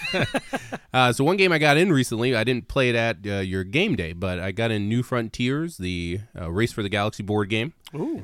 Uh, 0.94 1.12
so 1.12 1.24
one 1.24 1.38
game 1.38 1.52
I 1.52 1.58
got 1.58 1.78
in 1.78 1.92
recently, 1.92 2.36
I 2.36 2.44
didn't 2.44 2.68
play 2.68 2.90
it 2.90 2.96
at 2.96 3.18
uh, 3.26 3.40
your 3.40 3.64
game 3.64 3.96
day, 3.96 4.14
but 4.14 4.40
I 4.40 4.52
got 4.52 4.72
in 4.72 4.88
New 4.88 5.04
Frontiers, 5.04 5.78
the 5.78 6.20
uh, 6.40 6.52
Race 6.52 6.72
for 6.72 6.84
the 6.84 6.90
Galaxy 6.90 7.24
board 7.24 7.50
game. 7.50 7.74
Ooh. 7.96 8.24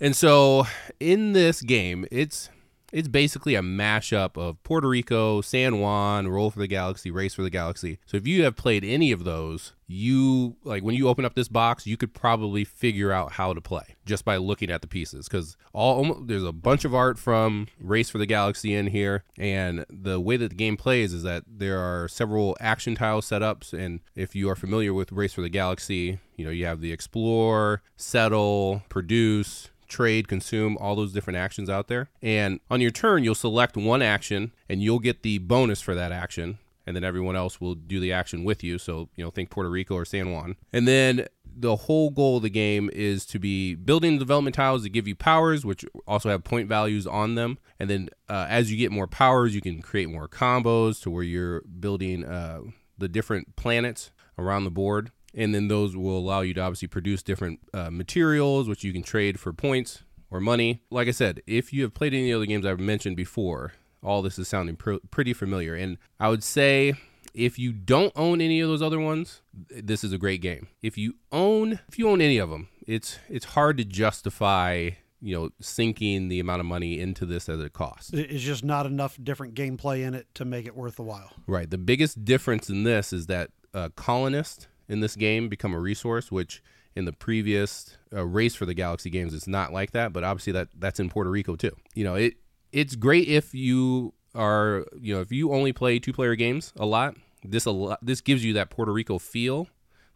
And 0.00 0.16
so 0.16 0.66
in 1.00 1.32
this 1.32 1.62
game, 1.62 2.06
it's 2.10 2.50
it's 2.92 3.08
basically 3.08 3.54
a 3.54 3.62
mashup 3.62 4.36
of 4.36 4.62
Puerto 4.62 4.88
Rico, 4.88 5.40
San 5.40 5.80
Juan, 5.80 6.28
Roll 6.28 6.50
for 6.50 6.58
the 6.58 6.66
Galaxy, 6.66 7.10
Race 7.10 7.34
for 7.34 7.42
the 7.42 7.50
Galaxy. 7.50 7.98
So 8.06 8.16
if 8.16 8.26
you 8.26 8.44
have 8.44 8.54
played 8.54 8.84
any 8.84 9.10
of 9.12 9.24
those, 9.24 9.72
you 9.86 10.56
like 10.64 10.82
when 10.82 10.94
you 10.94 11.08
open 11.08 11.24
up 11.24 11.34
this 11.34 11.48
box, 11.48 11.86
you 11.86 11.96
could 11.96 12.14
probably 12.14 12.64
figure 12.64 13.12
out 13.12 13.32
how 13.32 13.52
to 13.52 13.60
play 13.60 13.96
just 14.04 14.24
by 14.24 14.36
looking 14.36 14.70
at 14.70 14.80
the 14.80 14.86
pieces 14.86 15.28
because 15.28 15.56
all 15.72 16.14
there's 16.14 16.44
a 16.44 16.52
bunch 16.52 16.84
of 16.84 16.94
art 16.94 17.18
from 17.18 17.66
Race 17.78 18.10
for 18.10 18.18
the 18.18 18.26
Galaxy 18.26 18.74
in 18.74 18.88
here, 18.88 19.24
and 19.38 19.84
the 19.90 20.20
way 20.20 20.36
that 20.36 20.50
the 20.50 20.54
game 20.54 20.76
plays 20.76 21.12
is 21.12 21.22
that 21.22 21.44
there 21.46 21.78
are 21.78 22.08
several 22.08 22.56
action 22.60 22.94
tile 22.94 23.20
setups, 23.20 23.72
and 23.72 24.00
if 24.14 24.34
you 24.34 24.48
are 24.48 24.56
familiar 24.56 24.94
with 24.94 25.12
Race 25.12 25.34
for 25.34 25.42
the 25.42 25.48
Galaxy, 25.48 26.18
you 26.36 26.44
know 26.44 26.50
you 26.50 26.66
have 26.66 26.80
the 26.80 26.92
explore, 26.92 27.82
settle, 27.96 28.82
produce, 28.88 29.70
trade, 29.92 30.26
consume, 30.26 30.76
all 30.78 30.96
those 30.96 31.12
different 31.12 31.36
actions 31.36 31.70
out 31.70 31.88
there. 31.88 32.08
And 32.20 32.58
on 32.70 32.80
your 32.80 32.90
turn, 32.90 33.22
you'll 33.22 33.34
select 33.34 33.76
one 33.76 34.02
action 34.02 34.52
and 34.68 34.82
you'll 34.82 34.98
get 34.98 35.22
the 35.22 35.38
bonus 35.38 35.80
for 35.80 35.94
that 35.94 36.10
action. 36.10 36.58
And 36.84 36.96
then 36.96 37.04
everyone 37.04 37.36
else 37.36 37.60
will 37.60 37.76
do 37.76 38.00
the 38.00 38.12
action 38.12 38.42
with 38.42 38.64
you. 38.64 38.76
So, 38.76 39.08
you 39.14 39.22
know, 39.22 39.30
think 39.30 39.50
Puerto 39.50 39.70
Rico 39.70 39.94
or 39.94 40.04
San 40.04 40.32
Juan. 40.32 40.56
And 40.72 40.88
then 40.88 41.28
the 41.44 41.76
whole 41.76 42.10
goal 42.10 42.38
of 42.38 42.42
the 42.42 42.50
game 42.50 42.90
is 42.92 43.24
to 43.26 43.38
be 43.38 43.76
building 43.76 44.18
development 44.18 44.56
tiles 44.56 44.82
that 44.82 44.88
give 44.88 45.06
you 45.06 45.14
powers, 45.14 45.64
which 45.64 45.84
also 46.08 46.28
have 46.28 46.42
point 46.42 46.68
values 46.68 47.06
on 47.06 47.36
them. 47.36 47.58
And 47.78 47.88
then 47.88 48.08
uh, 48.28 48.46
as 48.48 48.72
you 48.72 48.76
get 48.76 48.90
more 48.90 49.06
powers, 49.06 49.54
you 49.54 49.60
can 49.60 49.80
create 49.80 50.08
more 50.08 50.26
combos 50.26 51.00
to 51.02 51.10
where 51.10 51.22
you're 51.22 51.60
building 51.60 52.24
uh, 52.24 52.62
the 52.98 53.08
different 53.08 53.54
planets 53.54 54.10
around 54.38 54.64
the 54.64 54.70
board 54.70 55.12
and 55.34 55.54
then 55.54 55.68
those 55.68 55.96
will 55.96 56.18
allow 56.18 56.40
you 56.40 56.54
to 56.54 56.60
obviously 56.60 56.88
produce 56.88 57.22
different 57.22 57.60
uh, 57.72 57.90
materials 57.90 58.68
which 58.68 58.84
you 58.84 58.92
can 58.92 59.02
trade 59.02 59.38
for 59.40 59.52
points 59.52 60.02
or 60.30 60.40
money 60.40 60.82
like 60.90 61.08
i 61.08 61.12
said 61.12 61.40
if 61.46 61.72
you 61.72 61.82
have 61.82 61.94
played 61.94 62.14
any 62.14 62.30
of 62.30 62.40
the 62.40 62.46
games 62.46 62.66
i've 62.66 62.80
mentioned 62.80 63.16
before 63.16 63.72
all 64.02 64.22
this 64.22 64.38
is 64.38 64.48
sounding 64.48 64.76
pr- 64.76 64.96
pretty 65.10 65.32
familiar 65.32 65.74
and 65.74 65.98
i 66.20 66.28
would 66.28 66.42
say 66.42 66.94
if 67.34 67.58
you 67.58 67.72
don't 67.72 68.12
own 68.14 68.40
any 68.40 68.60
of 68.60 68.68
those 68.68 68.82
other 68.82 69.00
ones 69.00 69.40
this 69.70 70.04
is 70.04 70.12
a 70.12 70.18
great 70.18 70.40
game 70.42 70.68
if 70.82 70.98
you 70.98 71.14
own 71.30 71.78
if 71.88 71.98
you 71.98 72.08
own 72.08 72.20
any 72.20 72.38
of 72.38 72.50
them 72.50 72.68
it's 72.86 73.18
it's 73.28 73.46
hard 73.46 73.78
to 73.78 73.84
justify 73.84 74.90
you 75.22 75.34
know 75.34 75.50
sinking 75.60 76.28
the 76.28 76.40
amount 76.40 76.60
of 76.60 76.66
money 76.66 76.98
into 76.98 77.24
this 77.24 77.48
as 77.48 77.60
it 77.60 77.72
costs 77.72 78.12
It's 78.12 78.42
just 78.42 78.64
not 78.64 78.86
enough 78.86 79.16
different 79.22 79.54
gameplay 79.54 80.04
in 80.04 80.14
it 80.14 80.26
to 80.34 80.44
make 80.44 80.66
it 80.66 80.74
worth 80.76 80.96
the 80.96 81.02
while. 81.04 81.30
Right. 81.46 81.70
The 81.70 81.78
biggest 81.78 82.24
difference 82.24 82.68
in 82.68 82.82
this 82.82 83.12
is 83.12 83.26
that 83.26 83.50
uh, 83.72 83.90
colonists 83.94 84.66
in 84.92 85.00
this 85.00 85.16
game 85.16 85.48
become 85.48 85.74
a 85.74 85.80
resource, 85.80 86.30
which 86.30 86.62
in 86.94 87.06
the 87.06 87.12
previous 87.12 87.96
uh, 88.12 88.24
race 88.24 88.54
for 88.54 88.66
the 88.66 88.74
Galaxy 88.74 89.08
games, 89.08 89.32
it's 89.32 89.48
not 89.48 89.72
like 89.72 89.92
that. 89.92 90.12
But 90.12 90.22
obviously, 90.22 90.52
that 90.52 90.68
that's 90.78 91.00
in 91.00 91.08
Puerto 91.08 91.30
Rico 91.30 91.56
too. 91.56 91.74
You 91.94 92.04
know, 92.04 92.14
it 92.14 92.34
it's 92.70 92.94
great 92.94 93.28
if 93.28 93.54
you 93.54 94.12
are 94.34 94.86
you 95.00 95.14
know 95.14 95.20
if 95.20 95.32
you 95.32 95.52
only 95.52 95.72
play 95.72 95.98
two 95.98 96.12
player 96.12 96.36
games 96.36 96.72
a 96.76 96.86
lot. 96.86 97.16
This 97.42 97.64
a 97.64 97.72
lot, 97.72 97.98
this 98.02 98.20
gives 98.20 98.44
you 98.44 98.52
that 98.52 98.70
Puerto 98.70 98.92
Rico 98.92 99.18
feel, 99.18 99.66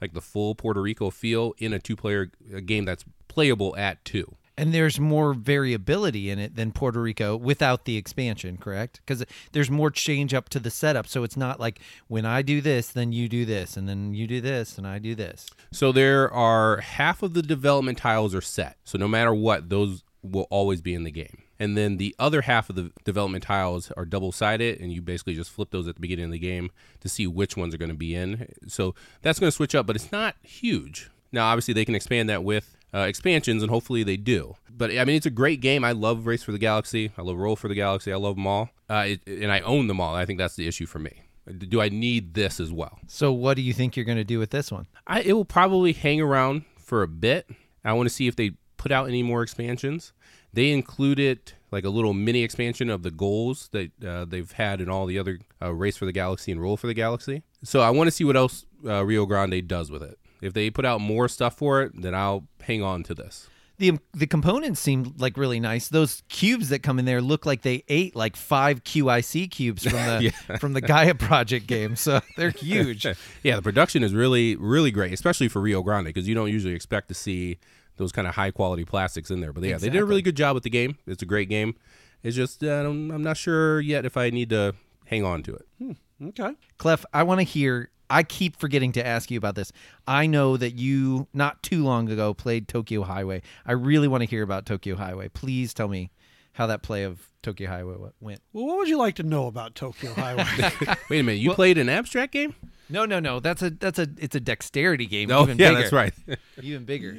like 0.01 0.13
the 0.13 0.21
full 0.21 0.55
Puerto 0.55 0.81
Rico 0.81 1.11
feel 1.11 1.55
in 1.59 1.73
a 1.73 1.79
two 1.81 1.97
player 1.97 2.31
game 2.65 2.85
that's 2.85 3.05
playable 3.27 3.75
at 3.77 4.05
two. 4.05 4.37
And 4.59 4.73
there's 4.73 4.99
more 4.99 5.35
variability 5.35 6.31
in 6.31 6.39
it 6.39 6.57
than 6.57 6.73
Puerto 6.73 7.01
Rico 7.01 7.37
without 7.37 7.85
the 7.85 7.99
expansion, 7.99 8.57
correct? 8.57 9.01
Because 9.05 9.25
there's 9.53 9.71
more 9.71 9.91
change 9.91 10.33
up 10.33 10.49
to 10.49 10.59
the 10.59 10.71
setup. 10.71 11.07
So 11.07 11.25
it's 11.25 11.37
not 11.37 11.61
like 11.61 11.81
when 12.09 12.25
I 12.25 12.41
do 12.41 12.63
this, 12.63 12.89
then 12.89 13.13
you 13.13 13.29
do 13.29 13.45
this, 13.45 13.77
and 13.77 13.87
then 13.87 14.15
you 14.15 14.27
do 14.27 14.41
this, 14.41 14.79
and 14.79 14.87
I 14.87 14.99
do 14.99 15.15
this. 15.15 15.47
So 15.73 15.93
there 15.93 16.33
are 16.33 16.79
half 16.79 17.23
of 17.23 17.35
the 17.35 17.43
development 17.43 17.99
tiles 17.99 18.35
are 18.35 18.41
set. 18.41 18.79
So 18.85 18.97
no 18.97 19.09
matter 19.09 19.35
what, 19.35 19.69
those 19.69 20.03
will 20.23 20.47
always 20.49 20.81
be 20.81 20.95
in 20.95 21.05
the 21.05 21.11
game. 21.11 21.43
And 21.59 21.77
then 21.77 21.97
the 21.97 22.15
other 22.19 22.43
half 22.43 22.69
of 22.69 22.77
the 22.77 22.93
development 23.05 23.45
tiles 23.45 23.91
are 23.93 24.05
double 24.05 24.33
sided, 24.33 24.81
and 24.81 24.93
you 24.93 25.03
basically 25.03 25.35
just 25.35 25.51
flip 25.51 25.71
those 25.71 25.89
at 25.89 25.95
the 25.95 26.01
beginning 26.01 26.27
of 26.27 26.33
the 26.33 26.39
game 26.39 26.71
to 27.01 27.09
see 27.09 27.27
which 27.27 27.57
ones 27.57 27.75
are 27.75 27.79
going 27.79 27.91
to 27.91 27.95
be 27.95 28.15
in. 28.15 28.49
So 28.67 28.95
that's 29.23 29.39
going 29.39 29.49
to 29.49 29.57
switch 29.57 29.75
up, 29.75 29.87
but 29.87 29.97
it's 29.97 30.13
not 30.13 30.37
huge. 30.43 31.11
Now, 31.33 31.47
obviously, 31.47 31.75
they 31.75 31.85
can 31.85 31.95
expand 31.95 32.29
that 32.29 32.45
with 32.45 32.76
uh, 32.95 33.01
expansions, 33.01 33.63
and 33.63 33.71
hopefully 33.71 34.03
they 34.03 34.17
do. 34.17 34.55
But 34.71 34.91
I 34.91 35.05
mean, 35.05 35.17
it's 35.17 35.27
a 35.27 35.31
great 35.31 35.61
game. 35.61 35.85
I 35.85 35.93
love 35.93 36.27
Race 36.27 36.43
for 36.43 36.53
the 36.53 36.59
Galaxy. 36.59 37.11
I 37.17 37.23
love 37.23 37.39
Roll 37.39 37.57
for 37.57 37.69
the 37.69 37.75
Galaxy. 37.75 38.13
I 38.13 38.17
love 38.17 38.37
them 38.37 38.47
all, 38.47 38.71
uh, 38.91 39.05
it, 39.07 39.21
and 39.27 39.51
I 39.51 39.61
own 39.61 39.87
them 39.87 40.01
all. 40.01 40.15
I 40.15 40.27
think 40.27 40.39
that's 40.39 40.57
the 40.57 40.67
issue 40.67 40.87
for 40.87 40.99
me. 40.99 41.23
Do 41.57 41.81
I 41.81 41.89
need 41.89 42.35
this 42.35 42.59
as 42.59 42.73
well? 42.73 42.99
So 43.07 43.33
what 43.33 43.55
do 43.57 43.63
you 43.63 43.73
think 43.73 43.97
you're 43.97 44.05
going 44.05 44.19
to 44.19 44.25
do 44.25 44.39
with 44.39 44.51
this 44.51 44.73
one? 44.73 44.87
I, 45.07 45.21
it 45.23 45.33
will 45.35 45.45
probably 45.45 45.93
hang 45.93 46.21
around 46.21 46.65
for 46.77 47.03
a 47.03 47.09
bit. 47.09 47.49
I 47.85 47.93
want 47.93 48.09
to 48.09 48.15
see 48.15 48.27
if 48.27 48.35
they 48.35 48.53
put 48.77 48.91
out 48.91 49.09
any 49.09 49.23
more 49.23 49.43
expansions. 49.43 50.13
They 50.53 50.73
included 50.73 51.53
like 51.71 51.85
a 51.85 51.89
little 51.89 52.15
mini 52.15 52.43
expansion 52.43 52.91
of 52.91 53.03
the 53.03 53.11
goals 53.11 53.69
that 53.73 53.91
uh, 54.05 54.25
they've 54.25 54.51
had 54.51 54.81
in 54.81 54.89
all 54.89 55.07
the 55.07 55.19
other 55.19 55.39
uh, 55.63 55.73
Race 55.73 55.97
for 55.97 56.05
the 56.05 56.13
Galaxy 56.13 56.51
and 56.51 56.61
Roll 56.61 56.77
for 56.77 56.87
the 56.87 56.95
Galaxy. 56.95 57.43
So 57.63 57.81
I 57.81 57.91
want 57.91 58.09
to 58.09 58.11
see 58.11 58.25
what 58.25 58.37
else 58.37 58.65
uh, 58.85 59.05
Rio 59.05 59.27
Grande 59.27 59.67
does 59.69 59.91
with 59.91 60.03
it. 60.03 60.19
If 60.41 60.53
they 60.53 60.71
put 60.71 60.85
out 60.85 61.01
more 61.01 61.29
stuff 61.29 61.57
for 61.57 61.83
it, 61.83 61.93
then 62.01 62.15
I'll 62.15 62.47
hang 62.63 62.83
on 62.83 63.03
to 63.05 63.15
this. 63.15 63.49
The 63.79 63.99
the 64.15 64.27
components 64.27 64.81
seem 64.81 65.15
like 65.19 65.37
really 65.37 65.61
nice. 65.61 65.89
Those 65.89 66.23
cubes 66.31 66.71
that 66.71 66.79
come 66.79 66.99
in 66.99 67.05
there 67.05 67.21
look 67.21 67.45
like 67.45 67.61
they 67.61 67.85
ate 67.89 68.17
like 68.17 68.35
five 68.35 68.85
QIC 68.85 69.51
cubes 69.51 69.83
from 69.83 69.93
the 69.93 70.33
from 70.61 70.73
the 70.73 70.81
Gaia 70.81 71.15
Project 71.15 71.67
game. 71.67 71.95
So 71.95 72.21
they're 72.39 72.51
huge. 72.51 73.07
Yeah, 73.43 73.57
the 73.57 73.63
production 73.63 74.03
is 74.03 74.15
really, 74.15 74.57
really 74.57 74.91
great, 74.91 75.13
especially 75.13 75.49
for 75.49 75.61
Rio 75.61 75.83
Grande, 75.83 76.07
because 76.07 76.27
you 76.27 76.35
don't 76.35 76.51
usually 76.51 76.75
expect 76.75 77.09
to 77.09 77.15
see 77.15 77.59
those 77.99 78.13
kind 78.13 78.27
of 78.27 78.35
high 78.35 78.51
quality 78.51 78.85
plastics 78.85 79.31
in 79.31 79.41
there. 79.41 79.53
But 79.53 79.65
yeah, 79.65 79.77
they 79.77 79.91
did 79.91 80.01
a 80.01 80.07
really 80.07 80.23
good 80.23 80.37
job 80.37 80.55
with 80.55 80.63
the 80.63 80.71
game. 80.71 80.97
It's 81.07 81.23
a 81.23 81.27
great 81.27 81.51
game. 81.51 81.75
It's 82.23 82.37
just 82.37 82.65
uh, 82.65 82.69
I'm, 82.69 83.11
I'm 83.11 83.23
not 83.23 83.37
sure 83.37 83.81
yet 83.81 84.07
if 84.07 84.17
I 84.17 84.31
need 84.31 84.51
to 84.51 84.75
hang 85.05 85.25
on 85.25 85.43
to 85.45 85.55
it. 85.55 85.97
Okay. 86.23 86.55
Clef, 86.79 87.05
I 87.13 87.23
want 87.25 87.41
to 87.41 87.45
hear. 87.45 87.91
I 88.09 88.23
keep 88.23 88.57
forgetting 88.57 88.93
to 88.93 89.07
ask 89.07 89.31
you 89.31 89.39
about 89.39 89.55
this. 89.57 89.73
I 90.07 90.27
know 90.27 90.57
that 90.57 90.75
you 90.77 91.27
not 91.33 91.63
too 91.63 91.83
long 91.85 92.09
ago 92.11 92.35
played 92.35 92.69
Tokyo 92.69 93.03
Highway. 93.03 93.43
I 93.65 93.73
really 93.73 94.09
want 94.09 94.23
to 94.23 94.29
hear 94.29 94.43
about 94.43 94.67
Tokyo 94.67 94.97
Highway. 94.97 95.29
Please 95.29 95.75
tell 95.75 95.89
me 95.89 96.11
how 96.53 96.67
that 96.69 96.83
play 96.83 97.03
of 97.03 97.29
Tokyo 97.43 97.69
Highway 97.69 98.11
went. 98.21 98.41
Well, 98.53 98.67
what 98.67 98.79
would 98.79 98.89
you 98.89 98.99
like 98.99 99.17
to 99.17 99.23
know 99.23 99.47
about 99.47 99.75
Tokyo 99.75 100.13
Highway? 100.15 100.45
Wait 101.11 101.21
a 101.21 101.23
minute, 101.23 101.39
you 101.41 101.53
played 101.55 101.79
an 101.79 101.89
abstract 101.89 102.33
game? 102.33 102.55
No, 102.89 103.05
no, 103.05 103.19
no. 103.21 103.41
That's 103.41 103.63
a 103.63 103.71
that's 103.71 103.99
a 103.99 104.07
it's 104.19 104.37
a 104.37 104.41
dexterity 104.41 105.07
game. 105.07 105.31
Oh, 105.33 105.43
even 105.43 105.59
yeah, 105.59 105.71
bigger. 105.71 105.81
that's 105.81 105.93
right. 105.93 106.15
Even 106.63 106.85
bigger. 106.85 107.17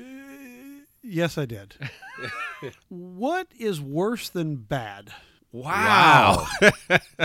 yes, 1.03 1.37
I 1.37 1.45
did. 1.45 1.75
what 2.89 3.47
is 3.59 3.81
worse 3.81 4.29
than 4.29 4.55
bad 4.55 5.11
Wow. 5.51 6.45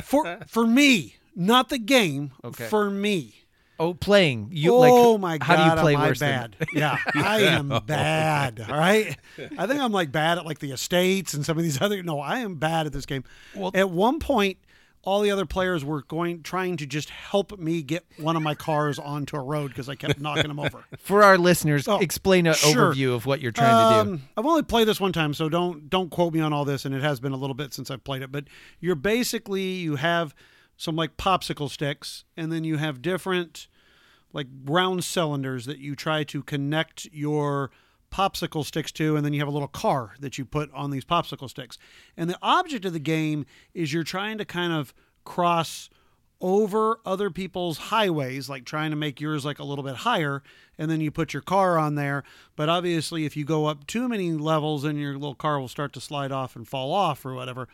for 0.05 0.39
for 0.49 0.67
me? 0.67 1.17
Not 1.35 1.69
the 1.71 1.79
game. 1.79 2.33
Okay. 2.45 2.67
For 2.67 2.91
me. 2.91 3.42
Oh, 3.83 3.95
playing. 3.95 4.49
You 4.53 4.75
oh 4.75 5.13
like? 5.13 5.21
my 5.21 5.39
god! 5.39 5.45
How 5.47 5.57
do 5.57 5.71
you 5.77 5.81
play 5.83 5.95
am 5.95 6.01
I 6.01 6.07
worse 6.09 6.19
bad? 6.21 6.57
than? 6.59 6.69
yeah, 6.75 6.97
I 7.15 7.41
am 7.41 7.69
bad. 7.87 8.65
All 8.69 8.79
right, 8.79 9.17
I 9.59 9.67
think 9.67 9.81
I'm 9.81 9.93
like 9.93 10.13
bad 10.13 10.39
at 10.39 10.47
like 10.47 10.61
the 10.61 10.71
estates 10.73 11.35
and 11.35 11.45
some 11.45 11.57
of 11.59 11.65
these 11.65 11.81
other. 11.81 12.03
No, 12.03 12.21
I 12.21 12.39
am 12.39 12.55
bad 12.57 12.87
at 12.87 12.93
this 12.93 13.07
game. 13.07 13.25
Well- 13.55 13.73
at 13.75 13.91
one 13.91 14.21
point, 14.21 14.59
all 15.03 15.21
the 15.21 15.33
other 15.33 15.45
players 15.47 15.85
were 15.85 16.03
going 16.03 16.43
trying 16.45 16.77
to 16.77 16.87
just 16.87 17.11
help 17.11 17.59
me 17.59 17.83
get 17.83 18.05
one 18.19 18.37
of 18.37 18.43
my 18.43 18.55
cars 18.55 19.01
onto 19.01 19.37
a 19.37 19.43
road 19.43 19.69
because 19.69 19.89
I 19.89 19.97
kept 19.97 20.21
knocking 20.21 20.47
them 20.47 20.61
over. 20.61 20.85
For 20.99 21.25
our 21.25 21.37
listeners, 21.37 21.89
Oh, 21.89 21.99
explain 21.99 22.47
an 22.47 22.55
sure. 22.55 22.93
overview 22.93 23.15
of 23.17 23.27
what 23.27 23.41
you're 23.41 23.51
trying 23.51 24.05
to 24.05 24.11
do. 24.11 24.15
Um, 24.15 24.23
I've 24.37 24.47
only 24.47 24.63
played 24.63 24.87
this 24.87 25.01
one 25.01 25.13
time, 25.13 25.35
so 25.35 25.49
don't 25.49 25.91
don't 25.91 26.09
quote 26.11 26.33
me 26.33 26.41
on 26.41 26.53
all 26.53 26.65
this. 26.65 26.85
And 26.85 26.95
it 26.95 27.03
has 27.03 27.19
been 27.19 27.33
a 27.33 27.37
little 27.37 27.55
bit 27.55 27.75
since 27.75 27.91
I've 27.91 28.05
played 28.05 28.23
it. 28.23 28.31
But 28.31 28.45
you're 28.79 28.95
basically 28.95 29.63
you 29.63 29.97
have 29.97 30.35
some 30.77 30.95
like 30.95 31.17
popsicle 31.17 31.69
sticks, 31.69 32.23
and 32.37 32.53
then 32.53 32.63
you 32.65 32.77
have 32.77 33.03
different 33.03 33.67
like 34.33 34.47
round 34.65 35.05
cylinders 35.05 35.67
that 35.67 35.79
you 35.79 35.95
try 35.95 36.25
to 36.25 36.43
connect 36.43 37.07
your 37.13 37.71
popsicle 38.13 38.65
sticks 38.65 38.93
to, 38.93 39.17
and 39.17 39.25
then 39.25 39.33
you 39.33 39.41
have 39.41 39.49
a 39.49 39.53
little 39.53 39.69
car 39.69 40.15
that 40.21 40.39
you 40.39 40.45
put 40.45 40.71
on 40.73 40.91
these 40.91 41.05
popsicle 41.05 41.49
sticks. 41.49 41.79
And 42.17 42.29
the 42.29 42.39
object 42.43 42.85
of 42.85 42.93
the 42.93 42.99
game 42.99 43.47
is 43.75 43.93
you're 43.93 44.05
trying 44.05 44.39
to 44.39 44.45
kind 44.45 44.73
of 44.73 44.93
cross 45.25 45.89
over 46.41 46.99
other 47.07 47.31
people's 47.31 47.79
highways, 47.79 48.49
like 48.49 48.65
trying 48.65 48.91
to 48.91 48.97
make 48.97 49.21
yours 49.21 49.45
like 49.45 49.61
a 49.61 49.65
little 49.65 49.85
bit 49.85 49.97
higher, 49.97 50.43
and 50.77 50.91
then 50.91 51.01
you 51.01 51.11
put 51.11 51.33
your 51.33 51.43
car 51.43 51.79
on 51.79 51.95
there. 51.95 52.25
But 52.57 52.69
obviously, 52.69 53.25
if 53.25 53.37
you 53.37 53.45
go 53.45 53.67
up 53.67 53.87
too 53.87 54.09
many 54.09 54.33
levels, 54.33 54.83
then 54.83 54.97
your 54.97 55.15
little 55.15 55.37
car 55.37 55.61
will 55.61 55.69
start 55.69 55.93
to 55.95 56.01
slide 56.01 56.33
off 56.33 56.57
and 56.57 56.67
fall 56.67 56.93
off 56.93 57.25
or 57.25 57.35
whatever. 57.35 57.69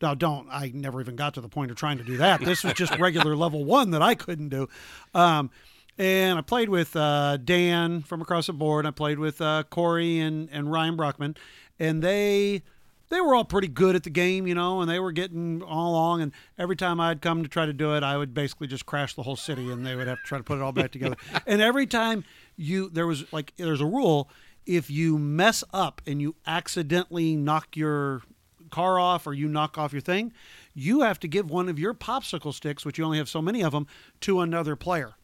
Now, 0.00 0.14
don't. 0.14 0.48
I 0.50 0.70
never 0.74 1.00
even 1.00 1.16
got 1.16 1.34
to 1.34 1.40
the 1.40 1.48
point 1.48 1.70
of 1.70 1.76
trying 1.76 1.98
to 1.98 2.04
do 2.04 2.16
that. 2.18 2.40
This 2.40 2.62
was 2.64 2.74
just 2.74 2.96
regular 2.98 3.36
level 3.36 3.64
one 3.64 3.90
that 3.90 4.02
I 4.02 4.14
couldn't 4.14 4.48
do. 4.48 4.68
Um, 5.12 5.50
and 5.98 6.38
I 6.38 6.42
played 6.42 6.68
with 6.68 6.96
uh, 6.96 7.36
Dan 7.36 8.02
from 8.02 8.20
across 8.20 8.46
the 8.46 8.52
board. 8.52 8.86
I 8.86 8.90
played 8.90 9.18
with 9.18 9.40
uh, 9.40 9.64
Corey 9.70 10.18
and, 10.18 10.48
and 10.50 10.70
Ryan 10.70 10.96
Brockman, 10.96 11.36
and 11.78 12.02
they 12.02 12.62
they 13.10 13.20
were 13.20 13.34
all 13.34 13.44
pretty 13.44 13.68
good 13.68 13.94
at 13.94 14.02
the 14.02 14.10
game, 14.10 14.46
you 14.46 14.54
know, 14.54 14.80
and 14.80 14.90
they 14.90 14.98
were 14.98 15.12
getting 15.12 15.62
all 15.62 15.92
along. 15.92 16.22
And 16.22 16.32
every 16.58 16.74
time 16.74 17.00
I'd 17.00 17.20
come 17.20 17.42
to 17.42 17.48
try 17.48 17.66
to 17.66 17.72
do 17.72 17.94
it, 17.94 18.02
I 18.02 18.16
would 18.16 18.34
basically 18.34 18.66
just 18.66 18.86
crash 18.86 19.14
the 19.14 19.22
whole 19.22 19.36
city, 19.36 19.70
and 19.70 19.86
they 19.86 19.94
would 19.94 20.08
have 20.08 20.18
to 20.18 20.24
try 20.24 20.38
to 20.38 20.44
put 20.44 20.58
it 20.58 20.62
all 20.62 20.72
back 20.72 20.90
together. 20.90 21.16
and 21.46 21.60
every 21.62 21.86
time 21.86 22.24
you 22.56 22.88
there 22.90 23.06
was 23.06 23.32
like 23.32 23.52
there's 23.56 23.80
a 23.80 23.86
rule: 23.86 24.28
if 24.66 24.90
you 24.90 25.18
mess 25.18 25.62
up 25.72 26.02
and 26.06 26.20
you 26.20 26.34
accidentally 26.46 27.36
knock 27.36 27.76
your 27.76 28.22
car 28.70 28.98
off 28.98 29.26
or 29.28 29.32
you 29.32 29.46
knock 29.46 29.78
off 29.78 29.92
your 29.92 30.00
thing, 30.00 30.32
you 30.74 31.02
have 31.02 31.20
to 31.20 31.28
give 31.28 31.48
one 31.48 31.68
of 31.68 31.78
your 31.78 31.94
popsicle 31.94 32.52
sticks, 32.52 32.84
which 32.84 32.98
you 32.98 33.04
only 33.04 33.18
have 33.18 33.28
so 33.28 33.40
many 33.40 33.62
of 33.62 33.70
them, 33.70 33.86
to 34.20 34.40
another 34.40 34.74
player 34.74 35.14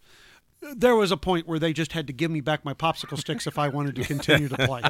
there 0.75 0.95
was 0.95 1.11
a 1.11 1.17
point 1.17 1.47
where 1.47 1.59
they 1.59 1.73
just 1.73 1.93
had 1.93 2.07
to 2.07 2.13
give 2.13 2.31
me 2.31 2.41
back 2.41 2.65
my 2.65 2.75
popsicle 2.75 3.19
sticks 3.19 3.47
if 3.47 3.59
I 3.59 3.69
wanted 3.69 3.97
to 3.97 4.05
continue 4.05 4.49
to 4.49 4.57
play. 4.67 4.83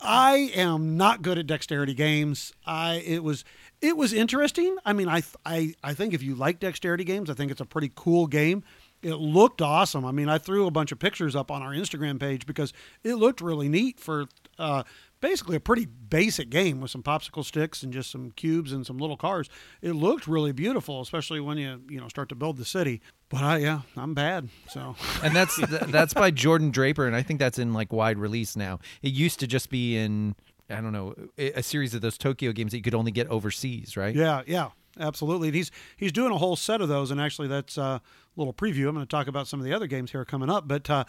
I 0.00 0.50
am 0.54 0.96
not 0.96 1.22
good 1.22 1.38
at 1.38 1.46
dexterity 1.46 1.94
games. 1.94 2.52
I 2.66 2.94
it 3.06 3.22
was 3.22 3.44
it 3.80 3.96
was 3.96 4.12
interesting. 4.12 4.76
I 4.84 4.92
mean, 4.92 5.08
I 5.08 5.22
I 5.44 5.74
I 5.82 5.94
think 5.94 6.14
if 6.14 6.22
you 6.22 6.34
like 6.34 6.58
dexterity 6.58 7.04
games, 7.04 7.30
I 7.30 7.34
think 7.34 7.50
it's 7.50 7.60
a 7.60 7.66
pretty 7.66 7.92
cool 7.94 8.26
game. 8.26 8.64
It 9.02 9.16
looked 9.16 9.60
awesome. 9.60 10.06
I 10.06 10.12
mean, 10.12 10.30
I 10.30 10.38
threw 10.38 10.66
a 10.66 10.70
bunch 10.70 10.90
of 10.90 10.98
pictures 10.98 11.36
up 11.36 11.50
on 11.50 11.62
our 11.62 11.72
Instagram 11.72 12.18
page 12.18 12.46
because 12.46 12.72
it 13.02 13.16
looked 13.16 13.42
really 13.42 13.68
neat 13.68 14.00
for 14.00 14.26
uh, 14.58 14.84
basically 15.24 15.56
a 15.56 15.60
pretty 15.60 15.86
basic 15.86 16.50
game 16.50 16.82
with 16.82 16.90
some 16.90 17.02
popsicle 17.02 17.42
sticks 17.42 17.82
and 17.82 17.94
just 17.94 18.10
some 18.10 18.30
cubes 18.32 18.72
and 18.74 18.84
some 18.84 18.98
little 18.98 19.16
cars. 19.16 19.48
It 19.80 19.92
looked 19.92 20.26
really 20.26 20.52
beautiful, 20.52 21.00
especially 21.00 21.40
when 21.40 21.56
you 21.56 21.80
you 21.88 21.98
know 21.98 22.08
start 22.08 22.28
to 22.28 22.34
build 22.34 22.58
the 22.58 22.64
city. 22.66 23.00
But 23.30 23.42
I 23.42 23.56
yeah, 23.58 23.80
I'm 23.96 24.12
bad. 24.12 24.50
So 24.68 24.94
and 25.22 25.34
that's 25.34 25.58
that's 25.88 26.12
by 26.12 26.30
Jordan 26.30 26.70
Draper, 26.70 27.06
and 27.06 27.16
I 27.16 27.22
think 27.22 27.40
that's 27.40 27.58
in 27.58 27.72
like 27.72 27.90
wide 27.90 28.18
release 28.18 28.54
now. 28.54 28.80
It 29.00 29.14
used 29.14 29.40
to 29.40 29.46
just 29.46 29.70
be 29.70 29.96
in 29.96 30.34
I 30.68 30.82
don't 30.82 30.92
know 30.92 31.14
a 31.38 31.62
series 31.62 31.94
of 31.94 32.02
those 32.02 32.18
Tokyo 32.18 32.52
games 32.52 32.72
that 32.72 32.76
you 32.76 32.82
could 32.82 32.94
only 32.94 33.10
get 33.10 33.26
overseas, 33.28 33.96
right? 33.96 34.14
Yeah, 34.14 34.42
yeah, 34.46 34.72
absolutely. 35.00 35.48
And 35.48 35.54
he's 35.54 35.70
he's 35.96 36.12
doing 36.12 36.32
a 36.32 36.38
whole 36.38 36.54
set 36.54 36.82
of 36.82 36.88
those, 36.90 37.10
and 37.10 37.18
actually 37.18 37.48
that's 37.48 37.78
a 37.78 38.02
little 38.36 38.52
preview. 38.52 38.88
I'm 38.88 38.94
going 38.94 39.06
to 39.06 39.10
talk 39.10 39.26
about 39.26 39.48
some 39.48 39.58
of 39.58 39.64
the 39.64 39.72
other 39.72 39.86
games 39.86 40.12
here 40.12 40.26
coming 40.26 40.50
up, 40.50 40.68
but 40.68 40.90
uh, 40.90 41.04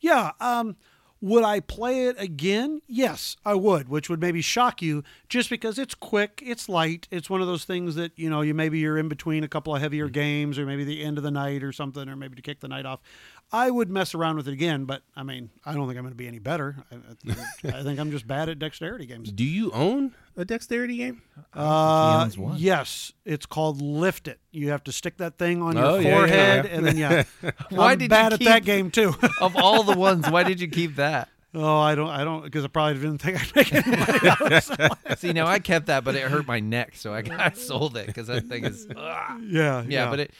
yeah. 0.00 0.32
Um, 0.38 0.76
would 1.24 1.42
I 1.42 1.60
play 1.60 2.08
it 2.08 2.20
again? 2.20 2.82
Yes, 2.86 3.34
I 3.46 3.54
would, 3.54 3.88
which 3.88 4.10
would 4.10 4.20
maybe 4.20 4.42
shock 4.42 4.82
you 4.82 5.02
just 5.26 5.48
because 5.48 5.78
it's 5.78 5.94
quick, 5.94 6.42
it's 6.44 6.68
light. 6.68 7.08
It's 7.10 7.30
one 7.30 7.40
of 7.40 7.46
those 7.46 7.64
things 7.64 7.94
that, 7.94 8.12
you 8.16 8.28
know, 8.28 8.42
you 8.42 8.52
maybe 8.52 8.78
you're 8.78 8.98
in 8.98 9.08
between 9.08 9.42
a 9.42 9.48
couple 9.48 9.74
of 9.74 9.80
heavier 9.80 10.08
hmm. 10.08 10.12
games 10.12 10.58
or 10.58 10.66
maybe 10.66 10.84
the 10.84 11.02
end 11.02 11.16
of 11.16 11.24
the 11.24 11.30
night 11.30 11.62
or 11.62 11.72
something, 11.72 12.10
or 12.10 12.14
maybe 12.14 12.36
to 12.36 12.42
kick 12.42 12.60
the 12.60 12.68
night 12.68 12.84
off. 12.84 13.00
I 13.52 13.70
would 13.70 13.88
mess 13.88 14.14
around 14.14 14.36
with 14.36 14.48
it 14.48 14.52
again, 14.52 14.84
but 14.84 15.02
I 15.14 15.22
mean, 15.22 15.50
I 15.64 15.74
don't 15.74 15.86
think 15.86 15.96
I'm 15.96 16.04
going 16.04 16.12
to 16.12 16.16
be 16.16 16.26
any 16.26 16.40
better. 16.40 16.76
I, 16.90 16.96
I, 17.68 17.82
think 17.82 18.00
I'm 18.00 18.10
just 18.10 18.26
bad 18.26 18.48
at 18.48 18.58
dexterity 18.58 19.06
games. 19.06 19.30
Do 19.30 19.44
you 19.44 19.70
own 19.70 20.14
a 20.36 20.44
dexterity 20.44 20.96
game? 20.96 21.22
Uh, 21.52 22.28
yes, 22.56 23.12
it's 23.24 23.46
called 23.46 23.80
Lift 23.80 24.26
It. 24.26 24.40
You 24.50 24.70
have 24.70 24.82
to 24.84 24.92
stick 24.92 25.18
that 25.18 25.38
thing 25.38 25.62
on 25.62 25.76
your 25.76 25.84
oh, 25.84 26.02
forehead, 26.02 26.64
yeah, 26.64 26.70
yeah. 26.70 26.76
and 26.76 26.86
then 26.86 26.96
yeah. 26.96 27.24
why 27.70 27.92
I'm 27.92 27.98
did 27.98 28.10
bad 28.10 28.32
you 28.32 28.38
keep, 28.38 28.48
at 28.48 28.52
that 28.54 28.64
game 28.64 28.90
too? 28.90 29.14
of 29.40 29.56
all 29.56 29.84
the 29.84 29.96
ones, 29.96 30.28
why 30.28 30.42
did 30.42 30.60
you 30.60 30.68
keep 30.68 30.96
that? 30.96 31.28
Oh, 31.56 31.78
I 31.78 31.94
don't, 31.94 32.08
I 32.08 32.24
don't, 32.24 32.42
because 32.42 32.64
I 32.64 32.68
probably 32.68 32.94
didn't 32.94 33.18
think 33.18 33.40
I'd 33.40 33.54
make 33.54 33.72
any 33.72 33.96
money 33.96 34.28
out 34.28 34.40
of 34.40 34.80
it. 34.80 35.18
See, 35.20 35.32
now 35.32 35.46
I 35.46 35.60
kept 35.60 35.86
that, 35.86 36.02
but 36.02 36.16
it 36.16 36.22
hurt 36.22 36.48
my 36.48 36.58
neck, 36.58 36.96
so 36.96 37.14
I, 37.14 37.22
I 37.30 37.52
sold 37.52 37.96
it 37.96 38.08
because 38.08 38.26
that 38.26 38.46
thing 38.48 38.64
is. 38.64 38.88
yeah, 38.90 39.38
yeah, 39.40 39.84
yeah, 39.86 40.10
but 40.10 40.18
it 40.18 40.32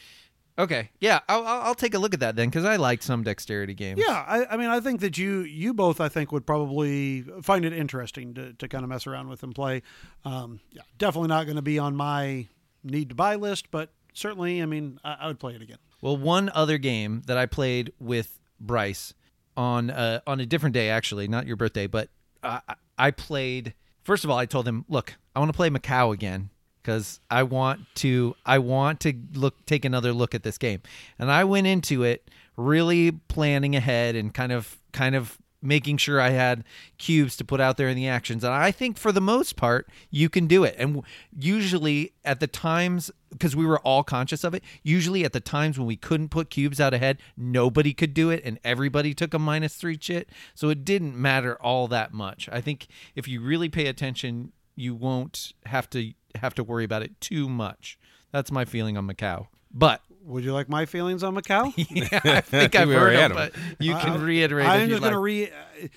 Okay, 0.56 0.90
yeah, 1.00 1.20
I'll, 1.28 1.44
I'll 1.44 1.74
take 1.74 1.94
a 1.94 1.98
look 1.98 2.14
at 2.14 2.20
that 2.20 2.36
then 2.36 2.48
because 2.48 2.64
I 2.64 2.76
like 2.76 3.02
some 3.02 3.24
dexterity 3.24 3.74
games. 3.74 4.00
Yeah, 4.06 4.24
I, 4.26 4.46
I, 4.46 4.56
mean, 4.56 4.68
I 4.68 4.78
think 4.78 5.00
that 5.00 5.18
you 5.18 5.40
you 5.40 5.74
both 5.74 6.00
I 6.00 6.08
think 6.08 6.30
would 6.30 6.46
probably 6.46 7.22
find 7.42 7.64
it 7.64 7.72
interesting 7.72 8.34
to, 8.34 8.52
to 8.52 8.68
kind 8.68 8.84
of 8.84 8.90
mess 8.90 9.06
around 9.08 9.28
with 9.28 9.42
and 9.42 9.52
play. 9.52 9.82
Um, 10.24 10.60
yeah, 10.70 10.82
definitely 10.96 11.28
not 11.28 11.44
going 11.44 11.56
to 11.56 11.62
be 11.62 11.80
on 11.80 11.96
my 11.96 12.46
need 12.84 13.08
to 13.08 13.14
buy 13.16 13.34
list, 13.34 13.72
but 13.72 13.90
certainly, 14.12 14.62
I 14.62 14.66
mean, 14.66 15.00
I, 15.02 15.16
I, 15.22 15.26
would 15.26 15.40
play 15.40 15.54
it 15.54 15.62
again. 15.62 15.78
Well, 16.00 16.16
one 16.16 16.50
other 16.54 16.78
game 16.78 17.22
that 17.26 17.36
I 17.36 17.46
played 17.46 17.92
with 17.98 18.38
Bryce 18.60 19.12
on 19.56 19.90
uh, 19.90 20.20
on 20.24 20.38
a 20.38 20.46
different 20.46 20.74
day, 20.74 20.88
actually, 20.88 21.26
not 21.26 21.48
your 21.48 21.56
birthday, 21.56 21.88
but 21.88 22.10
I, 22.44 22.60
I 22.96 23.10
played. 23.10 23.74
First 24.04 24.22
of 24.22 24.30
all, 24.30 24.38
I 24.38 24.46
told 24.46 24.68
him, 24.68 24.84
"Look, 24.88 25.14
I 25.34 25.40
want 25.40 25.48
to 25.48 25.56
play 25.56 25.68
Macau 25.68 26.14
again." 26.14 26.50
Because 26.84 27.20
I 27.30 27.42
want 27.42 27.80
to 27.96 28.36
I 28.44 28.58
want 28.58 29.00
to 29.00 29.14
look 29.32 29.64
take 29.66 29.84
another 29.84 30.12
look 30.12 30.34
at 30.34 30.42
this 30.42 30.58
game. 30.58 30.82
And 31.18 31.30
I 31.30 31.44
went 31.44 31.66
into 31.66 32.02
it 32.02 32.30
really 32.56 33.12
planning 33.12 33.74
ahead 33.74 34.14
and 34.14 34.32
kind 34.32 34.52
of 34.52 34.78
kind 34.92 35.14
of 35.14 35.38
making 35.64 35.96
sure 35.96 36.20
I 36.20 36.28
had 36.28 36.62
cubes 36.98 37.36
to 37.38 37.44
put 37.44 37.58
out 37.58 37.78
there 37.78 37.88
in 37.88 37.96
the 37.96 38.06
actions. 38.06 38.44
And 38.44 38.52
I 38.52 38.70
think 38.70 38.98
for 38.98 39.12
the 39.12 39.20
most 39.20 39.56
part, 39.56 39.88
you 40.10 40.28
can 40.28 40.46
do 40.46 40.62
it. 40.62 40.76
And 40.78 41.02
usually 41.36 42.12
at 42.22 42.38
the 42.38 42.46
times, 42.46 43.10
because 43.30 43.56
we 43.56 43.64
were 43.64 43.78
all 43.78 44.04
conscious 44.04 44.44
of 44.44 44.52
it, 44.52 44.62
usually 44.82 45.24
at 45.24 45.32
the 45.32 45.40
times 45.40 45.78
when 45.78 45.86
we 45.86 45.96
couldn't 45.96 46.28
put 46.28 46.50
cubes 46.50 46.82
out 46.82 46.92
ahead, 46.92 47.16
nobody 47.34 47.94
could 47.94 48.12
do 48.12 48.28
it 48.28 48.42
and 48.44 48.60
everybody 48.62 49.14
took 49.14 49.32
a 49.32 49.38
minus 49.38 49.74
three 49.74 49.96
chit. 49.96 50.28
So 50.54 50.68
it 50.68 50.84
didn't 50.84 51.16
matter 51.16 51.56
all 51.62 51.88
that 51.88 52.12
much. 52.12 52.46
I 52.52 52.60
think 52.60 52.86
if 53.14 53.26
you 53.26 53.40
really 53.40 53.70
pay 53.70 53.86
attention, 53.86 54.52
you 54.76 54.94
won't 54.94 55.54
have 55.64 55.88
to 55.90 56.12
have 56.36 56.54
to 56.54 56.64
worry 56.64 56.84
about 56.84 57.02
it 57.02 57.20
too 57.20 57.48
much. 57.48 57.98
That's 58.32 58.50
my 58.50 58.64
feeling 58.64 58.96
on 58.96 59.06
Macau. 59.06 59.48
But 59.72 60.02
would 60.22 60.44
you 60.44 60.52
like 60.52 60.68
my 60.68 60.86
feelings 60.86 61.22
on 61.22 61.34
Macau? 61.34 61.72
yeah, 61.76 62.20
I 62.24 62.40
think 62.40 62.74
I've 62.74 62.88
heard 62.90 63.16
them, 63.16 63.32
but 63.32 63.52
you 63.78 63.94
can 63.94 64.22
reiterate. 64.22 64.66
I'm 64.66 64.88
just 64.88 65.00
going 65.00 65.12
to 65.12 65.18
re. 65.18 65.46
Uh, 65.46 65.88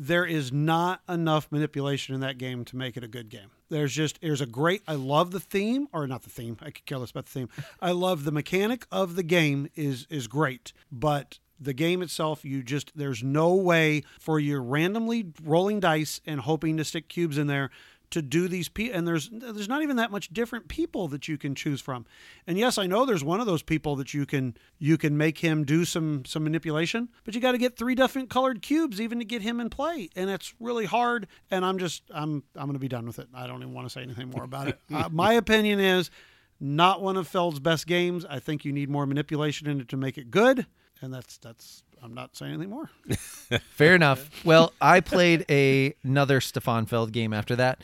there 0.00 0.24
is 0.24 0.52
not 0.52 1.00
enough 1.08 1.48
manipulation 1.50 2.14
in 2.14 2.20
that 2.20 2.38
game 2.38 2.64
to 2.66 2.76
make 2.76 2.96
it 2.96 3.02
a 3.02 3.08
good 3.08 3.28
game. 3.28 3.50
There's 3.68 3.92
just 3.92 4.20
there's 4.20 4.40
a 4.40 4.46
great. 4.46 4.82
I 4.86 4.94
love 4.94 5.32
the 5.32 5.40
theme, 5.40 5.88
or 5.92 6.06
not 6.06 6.22
the 6.22 6.30
theme. 6.30 6.56
I 6.60 6.70
could 6.70 6.86
care 6.86 6.98
less 6.98 7.10
about 7.10 7.26
the 7.26 7.32
theme. 7.32 7.48
I 7.80 7.90
love 7.90 8.24
the 8.24 8.32
mechanic 8.32 8.86
of 8.92 9.16
the 9.16 9.22
game 9.22 9.68
is 9.74 10.06
is 10.08 10.26
great, 10.26 10.72
but 10.90 11.38
the 11.60 11.72
game 11.72 12.02
itself, 12.02 12.44
you 12.44 12.62
just 12.62 12.92
there's 12.96 13.22
no 13.22 13.54
way 13.54 14.04
for 14.20 14.38
you 14.38 14.60
randomly 14.60 15.32
rolling 15.42 15.80
dice 15.80 16.20
and 16.24 16.40
hoping 16.40 16.76
to 16.76 16.84
stick 16.84 17.08
cubes 17.08 17.36
in 17.36 17.46
there 17.48 17.70
to 18.10 18.22
do 18.22 18.48
these 18.48 18.68
people 18.68 18.96
and 18.96 19.06
there's 19.06 19.28
there's 19.32 19.68
not 19.68 19.82
even 19.82 19.96
that 19.96 20.10
much 20.10 20.28
different 20.28 20.68
people 20.68 21.08
that 21.08 21.28
you 21.28 21.36
can 21.36 21.54
choose 21.54 21.80
from. 21.80 22.06
And 22.46 22.58
yes 22.58 22.78
i 22.78 22.86
know 22.86 23.04
there's 23.04 23.24
one 23.24 23.40
of 23.40 23.46
those 23.46 23.62
people 23.62 23.96
that 23.96 24.14
you 24.14 24.26
can 24.26 24.56
you 24.78 24.96
can 24.96 25.16
make 25.16 25.38
him 25.38 25.64
do 25.64 25.84
some 25.84 26.24
some 26.24 26.44
manipulation 26.44 27.08
but 27.24 27.34
you 27.34 27.40
got 27.40 27.52
to 27.52 27.58
get 27.58 27.76
three 27.76 27.94
different 27.94 28.30
colored 28.30 28.62
cubes 28.62 29.00
even 29.00 29.18
to 29.18 29.24
get 29.24 29.42
him 29.42 29.60
in 29.60 29.70
play 29.70 30.08
and 30.16 30.30
it's 30.30 30.54
really 30.60 30.86
hard 30.86 31.26
and 31.50 31.64
i'm 31.64 31.78
just 31.78 32.02
i'm 32.10 32.42
i'm 32.56 32.64
going 32.64 32.72
to 32.74 32.78
be 32.78 32.88
done 32.88 33.06
with 33.06 33.18
it. 33.18 33.28
I 33.34 33.46
don't 33.46 33.62
even 33.62 33.74
want 33.74 33.86
to 33.86 33.92
say 33.92 34.02
anything 34.02 34.30
more 34.30 34.44
about 34.44 34.68
it. 34.68 34.78
Uh, 34.98 35.08
my 35.12 35.34
opinion 35.34 35.78
is 35.78 36.10
not 36.58 37.02
one 37.02 37.16
of 37.16 37.28
feld's 37.28 37.60
best 37.60 37.86
games. 37.86 38.24
I 38.24 38.40
think 38.40 38.64
you 38.64 38.72
need 38.72 38.88
more 38.88 39.06
manipulation 39.06 39.68
in 39.68 39.80
it 39.80 39.88
to 39.90 39.96
make 39.96 40.18
it 40.18 40.30
good 40.30 40.66
and 41.02 41.12
that's 41.12 41.38
that's 41.38 41.82
I'm 42.02 42.14
not 42.14 42.36
saying 42.36 42.54
anything 42.54 42.70
more. 42.70 42.90
Fair 43.70 43.94
enough. 43.94 44.30
Well, 44.44 44.72
I 44.80 45.00
played 45.00 45.44
a, 45.48 45.94
another 46.02 46.40
Stefan 46.40 46.86
Feld 46.86 47.12
game 47.12 47.32
after 47.32 47.56
that, 47.56 47.82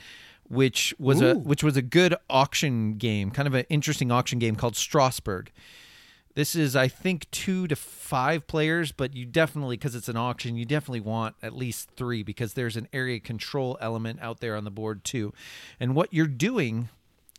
which 0.48 0.94
was 0.98 1.20
Ooh. 1.20 1.30
a 1.30 1.34
which 1.34 1.62
was 1.62 1.76
a 1.76 1.82
good 1.82 2.14
auction 2.30 2.94
game, 2.94 3.30
kind 3.30 3.48
of 3.48 3.54
an 3.54 3.66
interesting 3.68 4.10
auction 4.10 4.38
game 4.38 4.56
called 4.56 4.76
Strasbourg. 4.76 5.50
This 6.34 6.56
is, 6.56 6.74
I 6.74 6.88
think, 6.88 7.30
two 7.30 7.68
to 7.68 7.76
five 7.76 8.48
players, 8.48 8.90
but 8.90 9.14
you 9.14 9.24
definitely, 9.24 9.76
because 9.76 9.94
it's 9.94 10.08
an 10.08 10.16
auction, 10.16 10.56
you 10.56 10.64
definitely 10.64 10.98
want 11.00 11.36
at 11.42 11.54
least 11.54 11.90
three 11.96 12.24
because 12.24 12.54
there's 12.54 12.76
an 12.76 12.88
area 12.92 13.20
control 13.20 13.78
element 13.80 14.18
out 14.20 14.40
there 14.40 14.56
on 14.56 14.64
the 14.64 14.70
board 14.70 15.04
too. 15.04 15.32
And 15.78 15.94
what 15.94 16.12
you're 16.12 16.26
doing 16.26 16.88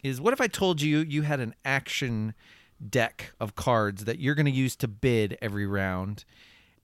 is, 0.02 0.22
what 0.22 0.32
if 0.32 0.40
I 0.40 0.48
told 0.48 0.82
you 0.82 1.00
you 1.00 1.24
had 1.24 1.42
an 1.42 1.56
action 1.66 2.36
deck 2.92 3.34
of 3.40 3.56
cards 3.56 4.06
that 4.06 4.20
you're 4.20 4.36
going 4.36 4.46
to 4.46 4.52
use 4.52 4.76
to 4.78 4.88
bid 4.88 5.38
every 5.42 5.66
round? 5.66 6.26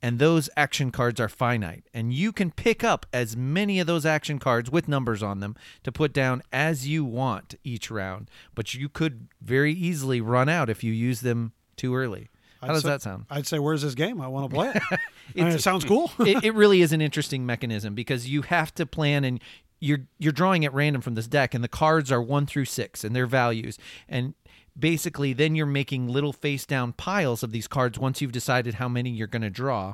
and 0.01 0.19
those 0.19 0.49
action 0.57 0.91
cards 0.91 1.19
are 1.19 1.29
finite. 1.29 1.83
And 1.93 2.13
you 2.13 2.31
can 2.31 2.51
pick 2.51 2.83
up 2.83 3.05
as 3.13 3.37
many 3.37 3.79
of 3.79 3.87
those 3.87 4.05
action 4.05 4.39
cards 4.39 4.71
with 4.71 4.87
numbers 4.87 5.21
on 5.21 5.39
them 5.39 5.55
to 5.83 5.91
put 5.91 6.11
down 6.11 6.41
as 6.51 6.87
you 6.87 7.05
want 7.05 7.55
each 7.63 7.91
round. 7.91 8.29
But 8.55 8.73
you 8.73 8.89
could 8.89 9.27
very 9.41 9.73
easily 9.73 10.19
run 10.19 10.49
out 10.49 10.69
if 10.69 10.83
you 10.83 10.91
use 10.91 11.21
them 11.21 11.53
too 11.75 11.95
early. 11.95 12.29
How 12.61 12.69
I'd 12.69 12.73
does 12.73 12.83
say, 12.83 12.89
that 12.89 13.01
sound? 13.01 13.25
I'd 13.29 13.47
say, 13.47 13.59
where's 13.59 13.81
this 13.81 13.95
game? 13.95 14.21
I 14.21 14.27
want 14.27 14.49
to 14.49 14.55
play 14.55 14.69
it. 14.69 14.83
I 14.91 14.99
mean, 15.35 15.47
it 15.47 15.61
sounds 15.61 15.85
cool. 15.85 16.11
it, 16.19 16.43
it 16.43 16.53
really 16.53 16.81
is 16.81 16.93
an 16.93 17.01
interesting 17.01 17.45
mechanism 17.45 17.95
because 17.95 18.27
you 18.27 18.43
have 18.43 18.73
to 18.75 18.85
plan 18.85 19.23
and 19.23 19.39
you're 19.81 20.01
you're 20.19 20.31
drawing 20.31 20.63
at 20.63 20.73
random 20.73 21.01
from 21.01 21.15
this 21.15 21.27
deck, 21.27 21.55
and 21.55 21.63
the 21.63 21.67
cards 21.67 22.11
are 22.11 22.21
one 22.21 22.45
through 22.45 22.65
six 22.65 23.03
and 23.03 23.15
their 23.15 23.25
values. 23.25 23.79
And 24.07 24.35
basically 24.77 25.33
then 25.33 25.55
you're 25.55 25.65
making 25.65 26.07
little 26.07 26.33
face 26.33 26.65
down 26.65 26.93
piles 26.93 27.43
of 27.43 27.51
these 27.51 27.67
cards 27.67 27.99
once 27.99 28.21
you've 28.21 28.31
decided 28.31 28.75
how 28.75 28.87
many 28.87 29.09
you're 29.09 29.27
going 29.27 29.41
to 29.41 29.49
draw 29.49 29.93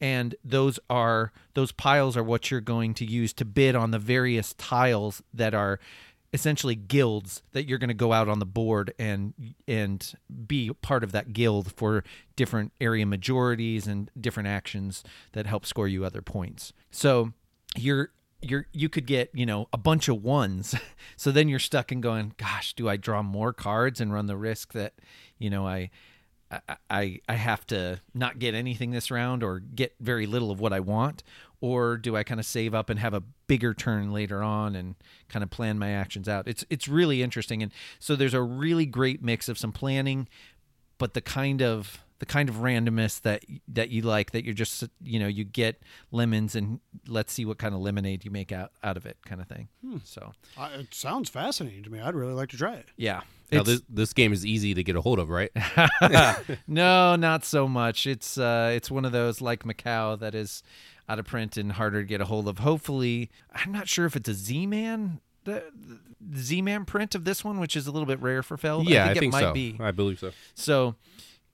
and 0.00 0.34
those 0.44 0.78
are 0.90 1.32
those 1.54 1.72
piles 1.72 2.16
are 2.16 2.22
what 2.22 2.50
you're 2.50 2.60
going 2.60 2.94
to 2.94 3.04
use 3.04 3.32
to 3.32 3.44
bid 3.44 3.74
on 3.74 3.90
the 3.90 3.98
various 3.98 4.54
tiles 4.54 5.22
that 5.32 5.54
are 5.54 5.78
essentially 6.34 6.74
guilds 6.74 7.44
that 7.52 7.68
you're 7.68 7.78
going 7.78 7.88
to 7.88 7.94
go 7.94 8.12
out 8.12 8.28
on 8.28 8.40
the 8.40 8.46
board 8.46 8.92
and 8.98 9.32
and 9.68 10.14
be 10.48 10.70
part 10.82 11.04
of 11.04 11.12
that 11.12 11.32
guild 11.32 11.72
for 11.72 12.02
different 12.34 12.72
area 12.80 13.06
majorities 13.06 13.86
and 13.86 14.10
different 14.20 14.48
actions 14.48 15.04
that 15.32 15.46
help 15.46 15.64
score 15.64 15.86
you 15.86 16.04
other 16.04 16.20
points. 16.20 16.72
So 16.90 17.32
you're 17.76 18.10
you're 18.50 18.66
you 18.72 18.88
could 18.88 19.06
get 19.06 19.30
you 19.34 19.46
know 19.46 19.68
a 19.72 19.78
bunch 19.78 20.08
of 20.08 20.22
ones 20.22 20.74
so 21.16 21.30
then 21.30 21.48
you're 21.48 21.58
stuck 21.58 21.90
in 21.90 22.00
going 22.00 22.34
gosh 22.36 22.74
do 22.74 22.88
i 22.88 22.96
draw 22.96 23.22
more 23.22 23.52
cards 23.52 24.00
and 24.00 24.12
run 24.12 24.26
the 24.26 24.36
risk 24.36 24.72
that 24.72 24.94
you 25.38 25.50
know 25.50 25.66
i 25.66 25.90
I, 26.90 27.20
I 27.28 27.34
have 27.34 27.66
to 27.68 28.00
not 28.12 28.38
get 28.38 28.54
anything 28.54 28.90
this 28.90 29.10
round 29.10 29.42
or 29.42 29.60
get 29.60 29.94
very 30.00 30.26
little 30.26 30.50
of 30.50 30.60
what 30.60 30.72
I 30.72 30.80
want? 30.80 31.22
Or 31.60 31.96
do 31.96 32.16
I 32.16 32.22
kind 32.22 32.38
of 32.38 32.46
save 32.46 32.74
up 32.74 32.90
and 32.90 33.00
have 33.00 33.14
a 33.14 33.22
bigger 33.46 33.72
turn 33.72 34.12
later 34.12 34.42
on 34.42 34.76
and 34.76 34.94
kind 35.28 35.42
of 35.42 35.50
plan 35.50 35.78
my 35.78 35.90
actions 35.90 36.28
out? 36.28 36.46
It's 36.46 36.64
it's 36.68 36.88
really 36.88 37.22
interesting. 37.22 37.62
And 37.62 37.72
so 37.98 38.16
there's 38.16 38.34
a 38.34 38.42
really 38.42 38.86
great 38.86 39.22
mix 39.22 39.48
of 39.48 39.58
some 39.58 39.72
planning, 39.72 40.28
but 40.98 41.14
the 41.14 41.20
kind 41.20 41.62
of 41.62 42.03
the 42.24 42.32
kind 42.32 42.48
of 42.48 42.56
randomness 42.56 43.20
that 43.20 43.44
that 43.68 43.90
you 43.90 44.00
like 44.00 44.30
that 44.30 44.44
you're 44.44 44.54
just 44.54 44.82
you 45.02 45.18
know 45.18 45.26
you 45.26 45.44
get 45.44 45.82
lemons 46.10 46.54
and 46.54 46.80
let's 47.06 47.34
see 47.34 47.44
what 47.44 47.58
kind 47.58 47.74
of 47.74 47.80
lemonade 47.80 48.24
you 48.24 48.30
make 48.30 48.50
out 48.50 48.72
out 48.82 48.96
of 48.96 49.04
it 49.04 49.18
kind 49.26 49.42
of 49.42 49.46
thing 49.46 49.68
hmm. 49.84 49.98
so 50.04 50.32
uh, 50.56 50.70
it 50.72 50.94
sounds 50.94 51.28
fascinating 51.28 51.82
to 51.82 51.90
me 51.90 52.00
i'd 52.00 52.14
really 52.14 52.32
like 52.32 52.48
to 52.48 52.56
try 52.56 52.74
it 52.76 52.86
yeah 52.96 53.20
now 53.52 53.62
this 53.62 53.82
this 53.90 54.12
game 54.14 54.32
is 54.32 54.46
easy 54.46 54.74
to 54.74 54.82
get 54.82 54.96
a 54.96 55.00
hold 55.00 55.20
of, 55.20 55.28
right? 55.28 55.52
no, 56.66 57.14
not 57.14 57.44
so 57.44 57.68
much. 57.68 58.04
It's 58.04 58.36
uh, 58.36 58.72
it's 58.74 58.90
one 58.90 59.04
of 59.04 59.12
those 59.12 59.40
like 59.40 59.62
Macau 59.62 60.18
that 60.18 60.34
is 60.34 60.64
out 61.08 61.20
of 61.20 61.26
print 61.26 61.56
and 61.56 61.70
harder 61.70 62.00
to 62.00 62.08
get 62.08 62.20
a 62.20 62.24
hold 62.24 62.48
of. 62.48 62.58
Hopefully, 62.58 63.30
I'm 63.54 63.70
not 63.70 63.86
sure 63.86 64.06
if 64.06 64.16
it's 64.16 64.28
a 64.28 64.34
Z-Man 64.34 65.20
the, 65.44 65.62
the 66.20 66.40
Z-Man 66.40 66.84
print 66.84 67.14
of 67.14 67.24
this 67.24 67.44
one, 67.44 67.60
which 67.60 67.76
is 67.76 67.86
a 67.86 67.92
little 67.92 68.06
bit 68.06 68.20
rare 68.20 68.42
for 68.42 68.56
Feld. 68.56 68.88
Yeah, 68.88 69.04
I 69.04 69.08
think, 69.08 69.16
I 69.16 69.20
think 69.20 69.32
it 69.32 69.36
might 69.36 69.42
so. 69.42 69.52
be. 69.52 69.76
I 69.80 69.90
believe 69.90 70.18
so. 70.18 70.32
So, 70.54 70.96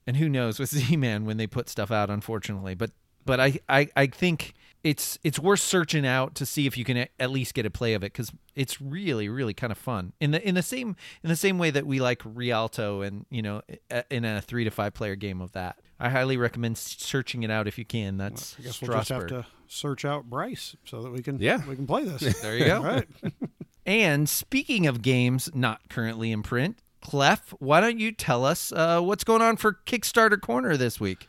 and 0.07 0.17
who 0.17 0.29
knows 0.29 0.59
with 0.59 0.69
Z-Man 0.71 1.25
when 1.25 1.37
they 1.37 1.47
put 1.47 1.69
stuff 1.69 1.91
out, 1.91 2.09
unfortunately. 2.09 2.75
But 2.75 2.91
but 3.25 3.39
I 3.39 3.59
I, 3.69 3.89
I 3.95 4.07
think 4.07 4.53
it's 4.83 5.19
it's 5.23 5.39
worth 5.39 5.59
searching 5.59 6.05
out 6.05 6.35
to 6.35 6.45
see 6.45 6.65
if 6.65 6.77
you 6.77 6.83
can 6.83 7.07
at 7.19 7.29
least 7.29 7.53
get 7.53 7.65
a 7.65 7.69
play 7.69 7.93
of 7.93 8.03
it 8.03 8.13
because 8.13 8.31
it's 8.55 8.81
really 8.81 9.29
really 9.29 9.53
kind 9.53 9.71
of 9.71 9.77
fun 9.77 10.13
in 10.19 10.31
the 10.31 10.47
in 10.47 10.55
the 10.55 10.63
same 10.63 10.95
in 11.23 11.29
the 11.29 11.35
same 11.35 11.57
way 11.59 11.69
that 11.69 11.85
we 11.85 11.99
like 11.99 12.21
Rialto 12.25 13.01
and 13.01 13.25
you 13.29 13.41
know 13.41 13.61
in 14.09 14.25
a 14.25 14.41
three 14.41 14.63
to 14.63 14.71
five 14.71 14.93
player 14.93 15.15
game 15.15 15.41
of 15.41 15.51
that. 15.51 15.79
I 15.99 16.09
highly 16.09 16.35
recommend 16.35 16.79
searching 16.79 17.43
it 17.43 17.51
out 17.51 17.67
if 17.67 17.77
you 17.77 17.85
can. 17.85 18.17
That's 18.17 18.57
well, 18.57 18.63
I 18.63 18.65
guess 18.65 18.81
we'll 18.81 18.97
just 18.97 19.09
have 19.09 19.27
to 19.27 19.45
search 19.67 20.03
out 20.03 20.29
Bryce 20.29 20.75
so 20.83 21.03
that 21.03 21.11
we 21.11 21.21
can 21.21 21.39
yeah 21.39 21.61
we 21.67 21.75
can 21.75 21.85
play 21.85 22.05
this. 22.05 22.41
there 22.41 22.57
you 22.57 22.65
go. 22.65 22.81
right. 22.81 23.07
and 23.85 24.27
speaking 24.27 24.87
of 24.87 25.01
games 25.01 25.49
not 25.53 25.89
currently 25.89 26.31
in 26.31 26.41
print, 26.41 26.79
Clef, 27.01 27.53
why 27.59 27.81
don't 27.81 27.99
you 27.99 28.11
tell 28.11 28.45
us 28.45 28.71
uh, 28.71 29.01
what's 29.01 29.23
going 29.23 29.41
on 29.41 29.57
for 29.57 29.79
Kickstarter 29.85 30.39
Corner 30.39 30.77
this 30.77 30.99
week? 30.99 31.27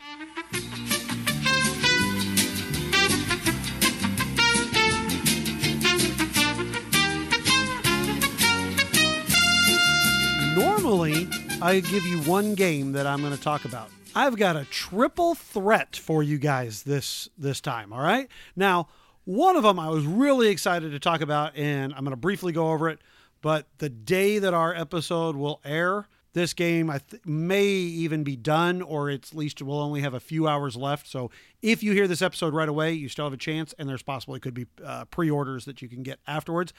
normally 10.92 11.28
I 11.62 11.80
give 11.80 12.04
you 12.04 12.18
one 12.22 12.54
game 12.54 12.92
that 12.92 13.06
I'm 13.06 13.20
going 13.20 13.34
to 13.34 13.40
talk 13.40 13.64
about. 13.64 13.88
I've 14.14 14.36
got 14.36 14.56
a 14.56 14.64
triple 14.66 15.34
threat 15.34 15.96
for 15.96 16.22
you 16.22 16.36
guys 16.36 16.82
this 16.82 17.28
this 17.38 17.60
time, 17.60 17.92
all 17.92 18.00
right? 18.00 18.28
Now, 18.54 18.88
one 19.24 19.56
of 19.56 19.62
them 19.62 19.78
I 19.78 19.88
was 19.88 20.04
really 20.04 20.48
excited 20.48 20.90
to 20.92 20.98
talk 20.98 21.20
about 21.20 21.56
and 21.56 21.94
I'm 21.94 22.00
going 22.00 22.10
to 22.10 22.16
briefly 22.16 22.52
go 22.52 22.72
over 22.72 22.88
it, 22.90 22.98
but 23.42 23.66
the 23.78 23.90
day 23.90 24.38
that 24.38 24.54
our 24.54 24.74
episode 24.74 25.36
will 25.36 25.60
air, 25.64 26.08
this 26.32 26.54
game 26.54 26.88
I 26.88 26.98
th- 26.98 27.22
may 27.26 27.64
even 27.66 28.24
be 28.24 28.36
done 28.36 28.80
or 28.80 29.10
at 29.10 29.34
least 29.34 29.60
we'll 29.60 29.80
only 29.80 30.00
have 30.00 30.14
a 30.14 30.20
few 30.20 30.48
hours 30.48 30.76
left. 30.76 31.06
So 31.06 31.30
if 31.60 31.82
you 31.82 31.92
hear 31.92 32.08
this 32.08 32.22
episode 32.22 32.54
right 32.54 32.68
away, 32.68 32.92
you 32.92 33.08
still 33.08 33.26
have 33.26 33.34
a 33.34 33.38
chance 33.38 33.74
and 33.78 33.88
there's 33.88 34.02
possibly 34.02 34.40
could 34.40 34.54
be 34.54 34.66
uh, 34.82 35.04
pre-orders 35.06 35.66
that 35.66 35.82
you 35.82 35.88
can 35.88 36.02
get 36.02 36.20
afterwards. 36.26 36.72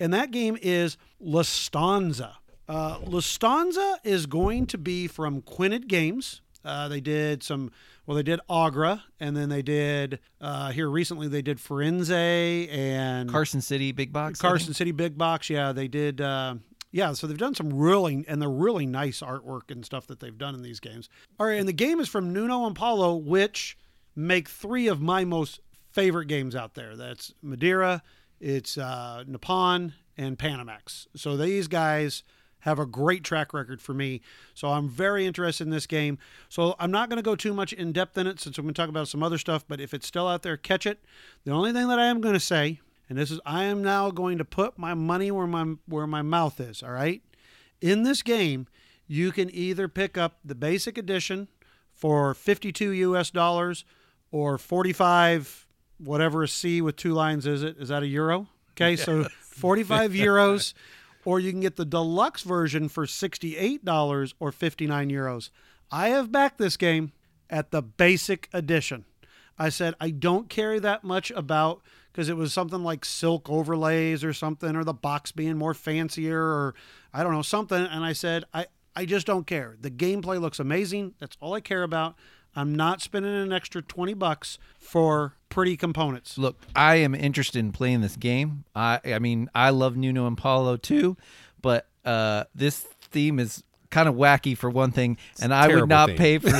And 0.00 0.12
that 0.12 0.32
game 0.32 0.58
is 0.60 0.96
La 1.20 1.42
Stanza. 1.42 2.38
Uh, 2.68 2.98
La 3.06 3.20
Stanza 3.20 4.00
is 4.02 4.26
going 4.26 4.66
to 4.66 4.78
be 4.78 5.06
from 5.06 5.42
Quined 5.42 5.86
Games. 5.86 6.40
Uh, 6.66 6.88
they 6.88 7.00
did 7.00 7.42
some, 7.42 7.70
well, 8.06 8.16
they 8.16 8.22
did 8.22 8.40
Agra, 8.50 9.04
and 9.20 9.36
then 9.36 9.48
they 9.48 9.62
did 9.62 10.18
uh, 10.40 10.72
here 10.72 10.90
recently. 10.90 11.28
They 11.28 11.42
did 11.42 11.58
Firenze 11.58 12.68
and 12.70 13.30
Carson 13.30 13.60
City 13.60 13.92
Big 13.92 14.12
Box. 14.12 14.40
Carson 14.40 14.74
City 14.74 14.90
Big 14.90 15.16
Box. 15.16 15.48
Yeah, 15.48 15.72
they 15.72 15.88
did. 15.88 16.20
Uh, 16.20 16.56
yeah, 16.90 17.12
so 17.12 17.26
they've 17.26 17.38
done 17.38 17.54
some 17.54 17.72
really 17.72 18.24
and 18.26 18.40
they're 18.40 18.48
really 18.48 18.86
nice 18.86 19.20
artwork 19.20 19.70
and 19.70 19.84
stuff 19.84 20.06
that 20.06 20.20
they've 20.20 20.36
done 20.36 20.54
in 20.54 20.62
these 20.62 20.80
games. 20.80 21.08
All 21.38 21.46
right, 21.46 21.58
and 21.58 21.68
the 21.68 21.72
game 21.72 22.00
is 22.00 22.08
from 22.08 22.32
Nuno 22.32 22.66
and 22.66 22.74
Paulo, 22.74 23.14
which 23.14 23.76
make 24.14 24.48
three 24.48 24.88
of 24.88 25.00
my 25.00 25.24
most 25.24 25.60
favorite 25.92 26.26
games 26.26 26.56
out 26.56 26.74
there. 26.74 26.96
That's 26.96 27.32
Madeira, 27.42 28.02
it's 28.40 28.76
uh, 28.78 29.24
Nippon, 29.26 29.94
and 30.16 30.38
Panamax. 30.38 31.06
So 31.14 31.36
these 31.36 31.68
guys 31.68 32.22
have 32.66 32.80
a 32.80 32.84
great 32.84 33.22
track 33.22 33.54
record 33.54 33.80
for 33.80 33.94
me. 33.94 34.20
So 34.52 34.68
I'm 34.68 34.88
very 34.88 35.24
interested 35.24 35.64
in 35.64 35.70
this 35.70 35.86
game. 35.86 36.18
So 36.48 36.74
I'm 36.80 36.90
not 36.90 37.08
going 37.08 37.16
to 37.16 37.22
go 37.22 37.36
too 37.36 37.54
much 37.54 37.72
in 37.72 37.92
depth 37.92 38.18
in 38.18 38.26
it 38.26 38.40
since 38.40 38.58
I'm 38.58 38.64
going 38.64 38.74
to 38.74 38.82
talk 38.82 38.88
about 38.88 39.06
some 39.06 39.22
other 39.22 39.38
stuff, 39.38 39.64
but 39.66 39.80
if 39.80 39.94
it's 39.94 40.06
still 40.06 40.26
out 40.26 40.42
there, 40.42 40.56
catch 40.56 40.84
it. 40.84 40.98
The 41.44 41.52
only 41.52 41.72
thing 41.72 41.86
that 41.88 42.00
I 42.00 42.06
am 42.06 42.20
going 42.20 42.34
to 42.34 42.40
say, 42.40 42.80
and 43.08 43.16
this 43.16 43.30
is 43.30 43.38
I 43.46 43.64
am 43.64 43.84
now 43.84 44.10
going 44.10 44.36
to 44.38 44.44
put 44.44 44.78
my 44.78 44.94
money 44.94 45.30
where 45.30 45.46
my 45.46 45.76
where 45.86 46.08
my 46.08 46.22
mouth 46.22 46.60
is, 46.60 46.82
all 46.82 46.90
right? 46.90 47.22
In 47.80 48.02
this 48.02 48.22
game, 48.22 48.66
you 49.06 49.30
can 49.30 49.48
either 49.54 49.86
pick 49.86 50.18
up 50.18 50.40
the 50.44 50.56
basic 50.56 50.98
edition 50.98 51.46
for 51.94 52.34
52 52.34 52.90
US 52.90 53.30
dollars 53.30 53.84
or 54.32 54.58
45 54.58 55.68
whatever 55.98 56.42
a 56.42 56.48
C 56.48 56.82
with 56.82 56.96
two 56.96 57.12
lines 57.12 57.46
is 57.46 57.62
it? 57.62 57.76
Is 57.78 57.90
that 57.90 58.02
a 58.02 58.06
euro? 58.08 58.48
Okay, 58.72 58.90
yes. 58.98 59.04
so 59.04 59.28
45 59.40 60.10
euros 60.10 60.74
or 61.26 61.40
you 61.40 61.50
can 61.50 61.60
get 61.60 61.74
the 61.74 61.84
deluxe 61.84 62.42
version 62.42 62.88
for 62.88 63.04
$68 63.04 64.34
or 64.38 64.52
59 64.52 65.10
euros. 65.10 65.50
I 65.90 66.08
have 66.10 66.30
backed 66.30 66.58
this 66.58 66.76
game 66.76 67.10
at 67.50 67.72
the 67.72 67.82
basic 67.82 68.48
edition. 68.52 69.04
I 69.58 69.70
said 69.70 69.94
I 70.00 70.10
don't 70.10 70.48
carry 70.48 70.78
that 70.78 71.02
much 71.02 71.32
about 71.32 71.82
because 72.12 72.28
it 72.28 72.36
was 72.36 72.52
something 72.52 72.84
like 72.84 73.04
silk 73.04 73.50
overlays 73.50 74.22
or 74.22 74.32
something, 74.32 74.76
or 74.76 74.84
the 74.84 74.94
box 74.94 75.32
being 75.32 75.58
more 75.58 75.74
fancier, 75.74 76.40
or 76.40 76.74
I 77.12 77.24
don't 77.24 77.32
know, 77.32 77.42
something. 77.42 77.84
And 77.84 78.04
I 78.04 78.12
said, 78.12 78.44
I, 78.54 78.66
I 78.94 79.04
just 79.04 79.26
don't 79.26 79.48
care. 79.48 79.76
The 79.80 79.90
gameplay 79.90 80.40
looks 80.40 80.60
amazing. 80.60 81.14
That's 81.18 81.36
all 81.40 81.54
I 81.54 81.60
care 81.60 81.82
about. 81.82 82.14
I'm 82.54 82.74
not 82.74 83.02
spending 83.02 83.34
an 83.34 83.52
extra 83.52 83.82
20 83.82 84.14
bucks 84.14 84.58
for 84.78 85.34
pretty 85.48 85.76
components. 85.76 86.38
Look, 86.38 86.56
I 86.74 86.96
am 86.96 87.14
interested 87.14 87.58
in 87.58 87.72
playing 87.72 88.00
this 88.00 88.16
game. 88.16 88.64
I 88.74 89.00
I 89.04 89.18
mean, 89.18 89.50
I 89.54 89.70
love 89.70 89.96
Nuno 89.96 90.26
and 90.26 90.36
Paulo 90.36 90.76
too, 90.76 91.16
but 91.62 91.86
uh, 92.04 92.44
this 92.54 92.80
theme 93.10 93.38
is 93.38 93.62
kind 93.90 94.08
of 94.08 94.14
wacky 94.14 94.56
for 94.56 94.68
one 94.68 94.92
thing, 94.92 95.16
and 95.40 95.54
I 95.54 95.68
would 95.68 95.88
not 95.88 96.08
theme. 96.08 96.16
pay 96.16 96.38
for 96.38 96.50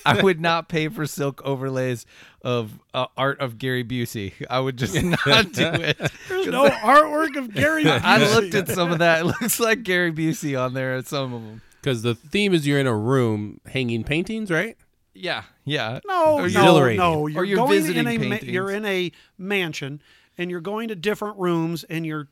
I 0.06 0.22
would 0.22 0.40
not 0.40 0.68
pay 0.68 0.88
for 0.88 1.06
silk 1.06 1.42
overlays 1.44 2.06
of 2.42 2.78
uh, 2.94 3.06
art 3.16 3.40
of 3.40 3.58
Gary 3.58 3.84
Busey. 3.84 4.32
I 4.48 4.60
would 4.60 4.76
just 4.76 4.94
not 5.26 5.52
do 5.52 5.66
it. 5.66 5.98
There's 6.28 6.46
no 6.46 6.68
artwork 6.68 7.36
of 7.36 7.52
Gary. 7.52 7.84
Busey. 7.84 8.00
I 8.02 8.34
looked 8.34 8.54
at 8.54 8.68
some 8.68 8.92
of 8.92 9.00
that. 9.00 9.22
It 9.22 9.24
looks 9.24 9.60
like 9.60 9.82
Gary 9.82 10.12
Busey 10.12 10.58
on 10.60 10.74
there 10.74 10.96
at 10.96 11.06
some 11.06 11.34
of 11.34 11.42
them. 11.42 11.62
Because 11.82 12.02
the 12.02 12.14
theme 12.14 12.52
is 12.52 12.66
you're 12.66 12.80
in 12.80 12.86
a 12.86 12.96
room 12.96 13.60
hanging 13.66 14.02
paintings, 14.02 14.50
right? 14.50 14.76
Yeah, 15.16 15.42
yeah. 15.64 16.00
No, 16.06 16.38
or 16.38 16.48
no, 16.48 16.92
no. 16.92 17.26
You're, 17.26 17.44
you're 17.44 17.56
going 17.56 17.70
visiting 17.70 18.06
in 18.06 18.22
a 18.22 18.28
ma- 18.28 18.38
you're 18.42 18.70
in 18.70 18.84
a 18.84 19.12
mansion 19.38 20.00
and 20.38 20.50
you're 20.50 20.60
going 20.60 20.88
to 20.88 20.96
different 20.96 21.38
rooms 21.38 21.84
and 21.84 22.06
you're 22.06 22.28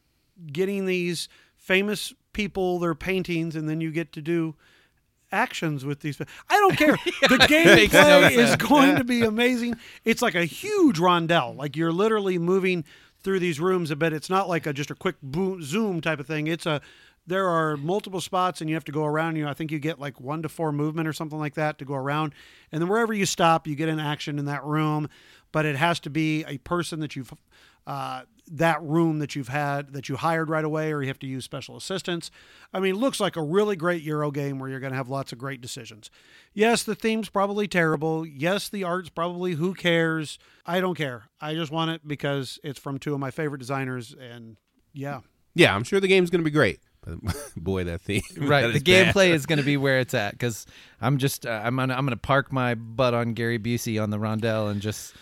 getting 0.52 0.86
these 0.86 1.28
famous 1.56 2.12
people 2.32 2.78
their 2.78 2.94
paintings 2.94 3.56
and 3.56 3.68
then 3.68 3.80
you 3.80 3.90
get 3.90 4.12
to 4.12 4.20
do 4.20 4.54
actions 5.32 5.84
with 5.84 6.00
these. 6.00 6.20
I 6.20 6.26
don't 6.56 6.76
care. 6.76 6.96
The 7.22 7.38
gameplay 7.48 8.30
is 8.30 8.56
going 8.68 8.96
to 8.96 9.04
be 9.04 9.22
amazing. 9.22 9.76
It's 10.04 10.22
like 10.22 10.34
a 10.34 10.44
huge 10.44 10.98
rondel. 10.98 11.56
Like 11.56 11.76
you're 11.76 11.92
literally 11.92 12.38
moving 12.38 12.84
through 13.22 13.40
these 13.40 13.58
rooms 13.58 13.90
a 13.90 13.96
bit. 13.96 14.12
It's 14.12 14.28
not 14.30 14.48
like 14.48 14.66
a 14.66 14.72
just 14.72 14.90
a 14.90 14.94
quick 14.94 15.16
boom, 15.22 15.62
zoom 15.62 16.00
type 16.00 16.20
of 16.20 16.26
thing. 16.26 16.46
It's 16.46 16.66
a 16.66 16.80
there 17.26 17.48
are 17.48 17.76
multiple 17.76 18.20
spots 18.20 18.60
and 18.60 18.68
you 18.68 18.76
have 18.76 18.84
to 18.84 18.92
go 18.92 19.04
around. 19.04 19.36
You 19.36 19.44
know, 19.44 19.50
I 19.50 19.54
think 19.54 19.70
you 19.70 19.78
get 19.78 19.98
like 19.98 20.20
one 20.20 20.42
to 20.42 20.48
four 20.48 20.72
movement 20.72 21.08
or 21.08 21.12
something 21.12 21.38
like 21.38 21.54
that 21.54 21.78
to 21.78 21.84
go 21.84 21.94
around. 21.94 22.34
And 22.70 22.82
then 22.82 22.88
wherever 22.88 23.12
you 23.12 23.26
stop, 23.26 23.66
you 23.66 23.74
get 23.74 23.88
an 23.88 24.00
action 24.00 24.38
in 24.38 24.44
that 24.46 24.64
room. 24.64 25.08
But 25.52 25.66
it 25.66 25.76
has 25.76 26.00
to 26.00 26.10
be 26.10 26.44
a 26.44 26.58
person 26.58 27.00
that 27.00 27.14
you've 27.14 27.32
uh, 27.86 28.22
that 28.50 28.82
room 28.82 29.18
that 29.20 29.34
you've 29.34 29.48
had 29.48 29.92
that 29.92 30.08
you 30.08 30.16
hired 30.16 30.50
right 30.50 30.64
away, 30.64 30.92
or 30.92 31.02
you 31.02 31.08
have 31.08 31.18
to 31.20 31.26
use 31.26 31.44
special 31.44 31.76
assistants. 31.76 32.30
I 32.72 32.80
mean, 32.80 32.94
it 32.94 32.98
looks 32.98 33.20
like 33.20 33.36
a 33.36 33.42
really 33.42 33.76
great 33.76 34.02
Euro 34.02 34.30
game 34.30 34.58
where 34.58 34.68
you're 34.68 34.80
going 34.80 34.92
to 34.92 34.96
have 34.96 35.08
lots 35.08 35.32
of 35.32 35.38
great 35.38 35.60
decisions. 35.60 36.10
Yes, 36.52 36.82
the 36.82 36.94
theme's 36.94 37.28
probably 37.28 37.68
terrible. 37.68 38.26
Yes, 38.26 38.68
the 38.68 38.84
art's 38.84 39.08
probably 39.10 39.52
who 39.52 39.74
cares. 39.74 40.38
I 40.66 40.80
don't 40.80 40.94
care. 40.94 41.24
I 41.40 41.54
just 41.54 41.72
want 41.72 41.90
it 41.90 42.06
because 42.06 42.58
it's 42.62 42.78
from 42.78 42.98
two 42.98 43.14
of 43.14 43.20
my 43.20 43.30
favorite 43.30 43.58
designers, 43.58 44.14
and 44.14 44.56
yeah. 44.92 45.20
Yeah, 45.54 45.74
I'm 45.74 45.84
sure 45.84 46.00
the 46.00 46.08
game's 46.08 46.30
going 46.30 46.40
to 46.40 46.44
be 46.44 46.50
great. 46.50 46.80
But 47.04 47.18
boy, 47.56 47.84
that 47.84 48.02
theme. 48.02 48.22
Right, 48.38 48.62
that 48.62 48.72
the 48.72 48.80
gameplay 48.80 49.30
is 49.30 49.46
going 49.46 49.58
to 49.58 49.64
be 49.64 49.76
where 49.76 49.98
it's 49.98 50.14
at 50.14 50.32
because 50.32 50.66
I'm 51.00 51.18
just 51.18 51.46
uh, 51.46 51.60
I'm 51.62 51.76
gonna 51.76 51.94
I'm 51.94 52.06
gonna 52.06 52.16
park 52.16 52.52
my 52.52 52.74
butt 52.74 53.14
on 53.14 53.34
Gary 53.34 53.58
Busey 53.58 54.02
on 54.02 54.10
the 54.10 54.18
rondelle 54.18 54.70
and 54.70 54.80
just 54.80 55.14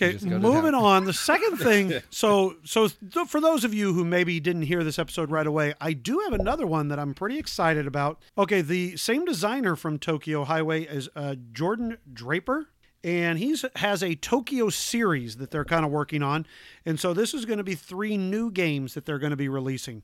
Okay, 0.00 0.12
just 0.12 0.28
to 0.28 0.38
moving 0.38 0.74
on. 0.74 1.06
The 1.06 1.12
second 1.12 1.56
thing, 1.58 1.92
so 2.10 2.56
so 2.64 2.86
th- 2.88 3.26
for 3.26 3.40
those 3.40 3.64
of 3.64 3.74
you 3.74 3.92
who 3.92 4.04
maybe 4.04 4.38
didn't 4.38 4.62
hear 4.62 4.84
this 4.84 4.98
episode 4.98 5.30
right 5.30 5.46
away, 5.46 5.74
I 5.80 5.92
do 5.92 6.20
have 6.20 6.38
another 6.38 6.66
one 6.68 6.88
that 6.88 7.00
I'm 7.00 7.14
pretty 7.14 7.36
excited 7.36 7.86
about. 7.86 8.22
Okay, 8.36 8.60
the 8.60 8.96
same 8.96 9.24
designer 9.24 9.74
from 9.74 9.98
Tokyo 9.98 10.44
Highway 10.44 10.82
is 10.82 11.08
uh, 11.16 11.34
Jordan 11.52 11.98
Draper. 12.12 12.68
And 13.04 13.38
he's 13.38 13.64
has 13.76 14.02
a 14.02 14.16
Tokyo 14.16 14.70
series 14.70 15.36
that 15.36 15.52
they're 15.52 15.64
kind 15.64 15.84
of 15.84 15.92
working 15.92 16.20
on, 16.20 16.46
and 16.84 16.98
so 16.98 17.14
this 17.14 17.32
is 17.32 17.44
going 17.44 17.58
to 17.58 17.64
be 17.64 17.76
three 17.76 18.16
new 18.16 18.50
games 18.50 18.94
that 18.94 19.06
they're 19.06 19.20
going 19.20 19.30
to 19.30 19.36
be 19.36 19.48
releasing. 19.48 20.02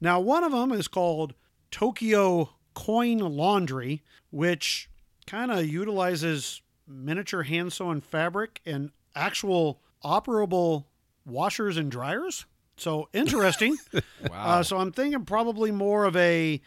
Now, 0.00 0.20
one 0.20 0.44
of 0.44 0.52
them 0.52 0.72
is 0.72 0.88
called 0.88 1.34
Tokyo 1.70 2.50
Coin 2.74 3.18
Laundry, 3.18 4.02
which 4.30 4.88
kind 5.26 5.50
of 5.50 5.66
utilizes 5.66 6.62
miniature 6.86 7.42
hand 7.42 7.72
sewn 7.72 8.00
fabric 8.00 8.60
and 8.66 8.90
actual 9.14 9.80
operable 10.04 10.86
washers 11.24 11.76
and 11.76 11.90
dryers. 11.90 12.46
So 12.76 13.08
interesting. 13.12 13.76
uh, 14.32 14.62
so 14.62 14.78
I'm 14.78 14.92
thinking 14.92 15.24
probably 15.24 15.70
more 15.70 16.04
of 16.04 16.16
a 16.16 16.60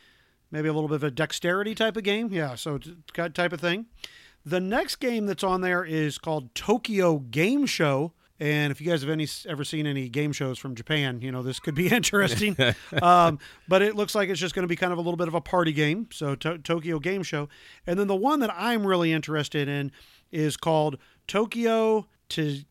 maybe 0.52 0.70
a 0.70 0.74
little 0.74 0.88
bit 0.88 0.96
of 0.96 1.04
a 1.04 1.12
dexterity 1.12 1.74
type 1.74 1.98
of 1.98 2.04
game. 2.04 2.30
Yeah, 2.32 2.56
so 2.56 2.78
t- 2.78 2.96
type 3.14 3.54
of 3.54 3.60
thing. 3.60 3.88
The 4.46 4.60
next 4.60 4.98
game 4.98 5.26
that's 5.26 5.44
on 5.44 5.62
there 5.62 5.84
is 5.84 6.18
called 6.18 6.54
Tokyo 6.54 7.20
Game 7.20 7.66
Show. 7.66 8.14
And 8.40 8.72
if 8.72 8.82
you 8.82 8.88
guys 8.90 9.02
have 9.02 9.10
any 9.12 9.28
ever 9.48 9.64
seen 9.64 9.86
any 9.86 10.10
game 10.10 10.32
shows 10.34 10.58
from 10.58 10.76
Japan, 10.76 11.22
you 11.22 11.32
know 11.32 11.44
this 11.44 11.60
could 11.60 11.76
be 11.76 11.88
interesting. 11.92 12.56
um, 13.02 13.40
but 13.68 13.82
it 13.82 13.96
looks 13.96 14.16
like 14.16 14.30
it's 14.30 14.40
just 14.40 14.56
going 14.56 14.64
to 14.64 14.68
be 14.68 14.76
kind 14.76 14.92
of 14.92 14.98
a 14.98 15.02
little 15.02 15.18
bit 15.18 15.28
of 15.28 15.34
a 15.36 15.42
party 15.42 15.72
game. 15.72 16.08
So 16.12 16.36
to- 16.36 16.58
Tokyo 16.58 17.00
Game 17.00 17.24
Show, 17.24 17.48
and 17.88 18.00
then 18.00 18.08
the 18.08 18.16
one 18.16 18.40
that 18.40 18.52
I'm 18.56 18.86
really 18.88 19.12
interested 19.14 19.68
in 19.68 19.92
is 20.32 20.58
called 20.58 20.98
Tokyo 21.28 22.08
T- 22.28 22.66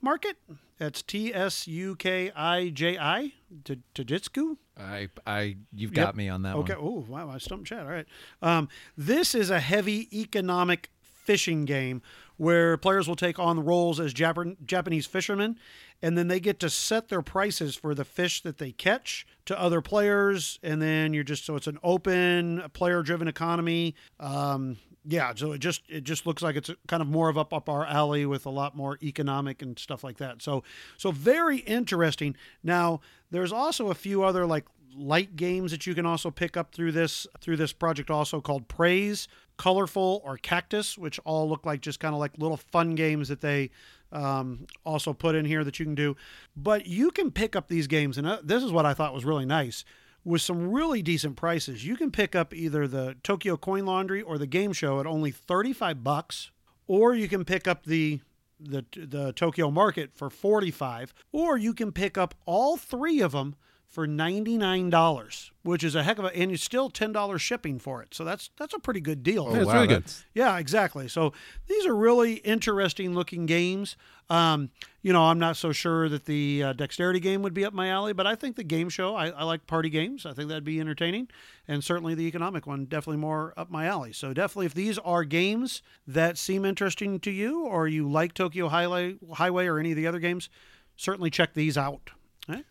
Market. 0.00 0.36
That's 0.78 1.02
T 1.02 1.34
S 1.34 1.66
U 1.66 1.96
K 1.96 2.30
I 2.36 2.68
J 2.68 2.96
I 2.96 3.32
T- 3.64 3.80
Tizitsku. 3.94 4.56
I 4.78 5.08
I 5.26 5.56
you've 5.74 5.90
Yep. 5.96 6.06
got 6.06 6.16
me 6.16 6.28
on 6.28 6.42
that 6.42 6.54
Okay. 6.54 6.74
one. 6.74 6.82
Oh, 6.84 7.04
wow. 7.08 7.28
I 7.30 7.38
stumped 7.38 7.66
Chad. 7.66 7.80
All 7.80 7.86
right. 7.90 8.06
Um, 8.40 8.68
this 8.96 9.34
is 9.34 9.50
a 9.50 9.58
heavy 9.58 10.08
economic 10.16 10.90
fishing 11.00 11.64
game 11.64 12.00
where 12.38 12.76
players 12.78 13.06
will 13.06 13.16
take 13.16 13.38
on 13.38 13.64
roles 13.64 14.00
as 14.00 14.14
Jap- 14.14 14.56
Japanese 14.64 15.06
fishermen, 15.06 15.58
and 16.00 16.16
then 16.16 16.28
they 16.28 16.40
get 16.40 16.58
to 16.60 16.70
set 16.70 17.08
their 17.08 17.20
prices 17.20 17.76
for 17.76 17.94
the 17.94 18.04
fish 18.04 18.40
that 18.42 18.58
they 18.58 18.72
catch 18.72 19.26
to 19.44 19.60
other 19.60 19.82
players. 19.82 20.58
And 20.62 20.80
then 20.80 21.12
you're 21.12 21.24
just 21.24 21.44
so 21.44 21.56
it's 21.56 21.66
an 21.66 21.78
open, 21.82 22.62
player-driven 22.72 23.28
economy. 23.28 23.94
Um, 24.18 24.78
yeah, 25.04 25.32
so 25.34 25.52
it 25.52 25.58
just 25.58 25.82
it 25.88 26.04
just 26.04 26.26
looks 26.26 26.42
like 26.42 26.54
it's 26.54 26.70
kind 26.86 27.00
of 27.00 27.08
more 27.08 27.28
of 27.28 27.38
up 27.38 27.52
up 27.52 27.68
our 27.68 27.84
alley 27.86 28.26
with 28.26 28.46
a 28.46 28.50
lot 28.50 28.76
more 28.76 28.98
economic 29.02 29.62
and 29.62 29.78
stuff 29.78 30.04
like 30.04 30.18
that. 30.18 30.42
So 30.42 30.62
so 30.96 31.10
very 31.10 31.58
interesting. 31.58 32.36
Now 32.62 33.00
there's 33.30 33.52
also 33.52 33.88
a 33.90 33.94
few 33.94 34.22
other 34.22 34.44
like 34.44 34.66
light 34.96 35.36
games 35.36 35.70
that 35.70 35.86
you 35.86 35.94
can 35.94 36.06
also 36.06 36.30
pick 36.30 36.56
up 36.56 36.72
through 36.72 36.92
this 36.92 37.26
through 37.40 37.56
this 37.56 37.72
project 37.72 38.10
also 38.10 38.40
called 38.40 38.68
Praise, 38.68 39.28
Colorful, 39.56 40.22
or 40.24 40.36
Cactus, 40.36 40.98
which 40.98 41.18
all 41.24 41.48
look 41.48 41.64
like 41.66 41.80
just 41.80 42.00
kind 42.00 42.14
of 42.14 42.20
like 42.20 42.32
little 42.38 42.56
fun 42.56 42.94
games 42.94 43.28
that 43.28 43.40
they 43.40 43.70
um, 44.12 44.66
also 44.84 45.12
put 45.12 45.34
in 45.34 45.44
here 45.44 45.64
that 45.64 45.78
you 45.78 45.84
can 45.84 45.94
do. 45.94 46.16
But 46.56 46.86
you 46.86 47.10
can 47.10 47.30
pick 47.30 47.54
up 47.54 47.68
these 47.68 47.86
games, 47.86 48.18
and 48.18 48.26
uh, 48.26 48.38
this 48.42 48.62
is 48.62 48.72
what 48.72 48.86
I 48.86 48.94
thought 48.94 49.14
was 49.14 49.24
really 49.24 49.46
nice. 49.46 49.84
With 50.24 50.42
some 50.42 50.70
really 50.70 51.00
decent 51.00 51.36
prices, 51.36 51.86
you 51.86 51.96
can 51.96 52.10
pick 52.10 52.34
up 52.34 52.52
either 52.52 52.86
the 52.86 53.16
Tokyo 53.22 53.56
Coin 53.56 53.86
Laundry 53.86 54.20
or 54.20 54.36
the 54.36 54.46
Game 54.46 54.72
Show 54.72 55.00
at 55.00 55.06
only 55.06 55.30
thirty-five 55.30 56.02
bucks, 56.04 56.50
or 56.86 57.14
you 57.14 57.28
can 57.28 57.44
pick 57.44 57.66
up 57.66 57.84
the 57.84 58.20
the 58.60 58.84
the 58.96 59.32
Tokyo 59.32 59.70
Market 59.70 60.10
for 60.14 60.30
45 60.30 61.14
or 61.32 61.56
you 61.56 61.72
can 61.72 61.92
pick 61.92 62.18
up 62.18 62.34
all 62.44 62.76
three 62.76 63.20
of 63.20 63.32
them 63.32 63.54
for 63.88 64.06
$99 64.06 65.50
which 65.62 65.82
is 65.84 65.94
a 65.94 66.02
heck 66.02 66.18
of 66.18 66.24
a 66.24 66.36
and 66.36 66.52
it's 66.52 66.62
still 66.62 66.90
$10 66.90 67.40
shipping 67.40 67.78
for 67.78 68.02
it 68.02 68.14
so 68.14 68.24
that's 68.24 68.50
that's 68.56 68.74
a 68.74 68.78
pretty 68.78 69.00
good 69.00 69.22
deal 69.22 69.50
That's 69.50 69.66
wow, 69.66 69.74
really 69.74 69.86
good. 69.86 70.04
yeah, 70.34 70.58
exactly. 70.58 71.08
So 71.08 71.32
these 71.66 71.86
are 71.86 71.94
really 71.94 72.34
interesting 72.34 73.14
looking 73.14 73.46
games. 73.46 73.96
Um, 74.30 74.70
you 75.02 75.12
know, 75.12 75.24
I'm 75.24 75.38
not 75.38 75.56
so 75.56 75.72
sure 75.72 76.08
that 76.08 76.26
the 76.26 76.62
uh, 76.62 76.72
dexterity 76.74 77.18
game 77.20 77.42
would 77.42 77.54
be 77.54 77.64
up 77.64 77.72
my 77.72 77.88
alley, 77.88 78.12
but 78.12 78.26
I 78.26 78.34
think 78.34 78.56
the 78.56 78.64
game 78.64 78.88
show, 78.90 79.14
I, 79.14 79.28
I 79.28 79.44
like 79.44 79.66
party 79.66 79.88
games. 79.88 80.26
I 80.26 80.32
think 80.34 80.48
that'd 80.48 80.64
be 80.64 80.80
entertaining. 80.80 81.28
And 81.66 81.82
certainly 81.82 82.14
the 82.14 82.26
economic 82.26 82.66
one, 82.66 82.84
definitely 82.84 83.18
more 83.20 83.54
up 83.56 83.70
my 83.70 83.86
alley. 83.86 84.12
So 84.12 84.34
definitely, 84.34 84.66
if 84.66 84.74
these 84.74 84.98
are 84.98 85.24
games 85.24 85.82
that 86.06 86.36
seem 86.36 86.64
interesting 86.66 87.20
to 87.20 87.30
you 87.30 87.64
or 87.64 87.88
you 87.88 88.08
like 88.08 88.34
Tokyo 88.34 88.68
Highway, 88.68 89.16
Highway 89.34 89.66
or 89.66 89.78
any 89.78 89.92
of 89.92 89.96
the 89.96 90.06
other 90.06 90.18
games, 90.18 90.50
certainly 90.96 91.30
check 91.30 91.54
these 91.54 91.78
out. 91.78 92.10
All 92.48 92.56
right? 92.56 92.64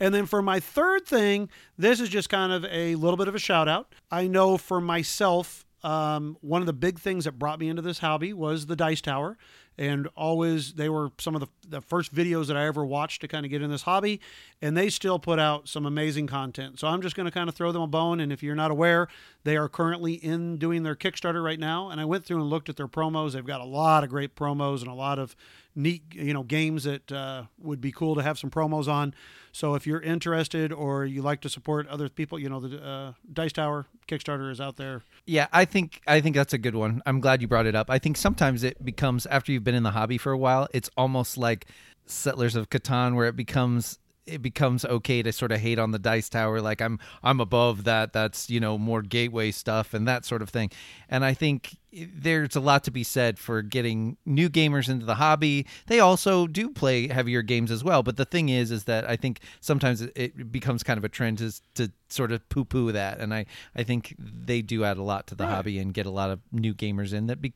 And 0.00 0.14
then 0.14 0.26
for 0.26 0.42
my 0.42 0.60
third 0.60 1.06
thing, 1.06 1.48
this 1.76 2.00
is 2.00 2.08
just 2.08 2.28
kind 2.28 2.52
of 2.52 2.64
a 2.70 2.94
little 2.94 3.16
bit 3.16 3.28
of 3.28 3.34
a 3.34 3.38
shout 3.38 3.68
out. 3.68 3.94
I 4.10 4.26
know 4.26 4.56
for 4.56 4.80
myself, 4.80 5.64
um, 5.82 6.36
one 6.40 6.60
of 6.60 6.66
the 6.66 6.72
big 6.72 6.98
things 6.98 7.24
that 7.24 7.38
brought 7.38 7.60
me 7.60 7.68
into 7.68 7.82
this 7.82 7.98
hobby 7.98 8.32
was 8.32 8.66
the 8.66 8.76
Dice 8.76 9.00
Tower. 9.00 9.36
And 9.80 10.08
always, 10.16 10.72
they 10.72 10.88
were 10.88 11.10
some 11.18 11.36
of 11.36 11.40
the, 11.40 11.46
the 11.68 11.80
first 11.80 12.12
videos 12.12 12.48
that 12.48 12.56
I 12.56 12.66
ever 12.66 12.84
watched 12.84 13.20
to 13.20 13.28
kind 13.28 13.46
of 13.46 13.50
get 13.50 13.62
in 13.62 13.70
this 13.70 13.82
hobby. 13.82 14.20
And 14.60 14.76
they 14.76 14.90
still 14.90 15.20
put 15.20 15.38
out 15.38 15.68
some 15.68 15.86
amazing 15.86 16.26
content. 16.26 16.80
So 16.80 16.88
I'm 16.88 17.00
just 17.00 17.14
going 17.14 17.26
to 17.26 17.30
kind 17.30 17.48
of 17.48 17.54
throw 17.54 17.70
them 17.70 17.82
a 17.82 17.86
bone. 17.86 18.18
And 18.18 18.32
if 18.32 18.42
you're 18.42 18.56
not 18.56 18.72
aware, 18.72 19.06
they 19.44 19.56
are 19.56 19.68
currently 19.68 20.14
in 20.14 20.56
doing 20.56 20.82
their 20.82 20.96
Kickstarter 20.96 21.44
right 21.44 21.60
now. 21.60 21.90
And 21.90 22.00
I 22.00 22.06
went 22.06 22.24
through 22.24 22.40
and 22.40 22.50
looked 22.50 22.68
at 22.68 22.76
their 22.76 22.88
promos. 22.88 23.32
They've 23.34 23.46
got 23.46 23.60
a 23.60 23.66
lot 23.66 24.02
of 24.02 24.10
great 24.10 24.34
promos 24.34 24.80
and 24.80 24.88
a 24.88 24.94
lot 24.94 25.20
of 25.20 25.36
neat, 25.78 26.02
you 26.12 26.34
know, 26.34 26.42
games 26.42 26.84
that 26.84 27.10
uh, 27.10 27.44
would 27.58 27.80
be 27.80 27.92
cool 27.92 28.16
to 28.16 28.22
have 28.22 28.38
some 28.38 28.50
promos 28.50 28.88
on. 28.88 29.14
So 29.52 29.74
if 29.74 29.86
you're 29.86 30.00
interested 30.00 30.72
or 30.72 31.06
you 31.06 31.22
like 31.22 31.40
to 31.42 31.48
support 31.48 31.86
other 31.88 32.08
people, 32.08 32.38
you 32.38 32.48
know, 32.48 32.60
the 32.60 32.84
uh, 32.84 33.12
Dice 33.32 33.52
Tower 33.52 33.86
Kickstarter 34.08 34.50
is 34.50 34.60
out 34.60 34.76
there. 34.76 35.02
Yeah, 35.24 35.46
I 35.52 35.64
think 35.64 36.02
I 36.06 36.20
think 36.20 36.36
that's 36.36 36.52
a 36.52 36.58
good 36.58 36.74
one. 36.74 37.02
I'm 37.06 37.20
glad 37.20 37.40
you 37.40 37.48
brought 37.48 37.66
it 37.66 37.74
up. 37.74 37.90
I 37.90 37.98
think 37.98 38.16
sometimes 38.16 38.62
it 38.64 38.84
becomes 38.84 39.24
after 39.26 39.52
you've 39.52 39.64
been 39.64 39.74
in 39.74 39.84
the 39.84 39.92
hobby 39.92 40.18
for 40.18 40.32
a 40.32 40.38
while, 40.38 40.68
it's 40.74 40.90
almost 40.96 41.38
like 41.38 41.66
Settlers 42.06 42.56
of 42.56 42.70
Catan 42.70 43.14
where 43.14 43.28
it 43.28 43.36
becomes 43.36 43.98
it 44.28 44.42
becomes 44.42 44.84
okay 44.84 45.22
to 45.22 45.32
sort 45.32 45.52
of 45.52 45.60
hate 45.60 45.78
on 45.78 45.90
the 45.90 45.98
dice 45.98 46.28
tower 46.28 46.60
like 46.60 46.80
I'm 46.80 46.98
I'm 47.22 47.40
above 47.40 47.84
that 47.84 48.12
that's 48.12 48.50
you 48.50 48.60
know 48.60 48.76
more 48.78 49.02
gateway 49.02 49.50
stuff 49.50 49.94
and 49.94 50.06
that 50.06 50.24
sort 50.24 50.42
of 50.42 50.50
thing. 50.50 50.70
And 51.08 51.24
I 51.24 51.34
think 51.34 51.76
there's 51.92 52.54
a 52.54 52.60
lot 52.60 52.84
to 52.84 52.90
be 52.90 53.02
said 53.02 53.38
for 53.38 53.62
getting 53.62 54.18
new 54.26 54.48
gamers 54.50 54.88
into 54.90 55.06
the 55.06 55.14
hobby. 55.14 55.66
They 55.86 56.00
also 56.00 56.46
do 56.46 56.68
play 56.70 57.08
heavier 57.08 57.40
games 57.42 57.70
as 57.70 57.82
well, 57.82 58.02
but 58.02 58.16
the 58.18 58.26
thing 58.26 58.50
is 58.50 58.70
is 58.70 58.84
that 58.84 59.08
I 59.08 59.16
think 59.16 59.40
sometimes 59.60 60.02
it- 60.02 60.52
becomes 60.52 60.82
kind 60.82 60.98
of 60.98 61.04
a 61.04 61.08
trend 61.08 61.38
to 61.38 61.52
to 61.74 61.90
sort 62.10 62.32
of 62.32 62.46
poo-poo 62.48 62.92
that 62.92 63.18
and 63.20 63.32
I 63.34 63.46
I 63.74 63.82
think 63.82 64.14
they 64.18 64.62
do 64.62 64.84
add 64.84 64.96
a 64.98 65.02
lot 65.02 65.26
to 65.28 65.34
the 65.34 65.44
Right. 65.44 65.54
hobby 65.54 65.78
and 65.78 65.92
get 65.94 66.06
a 66.06 66.10
lot 66.10 66.30
of 66.30 66.40
new 66.52 66.74
gamers 66.74 67.12
in 67.12 67.26
that 67.28 67.40
be 67.40 67.52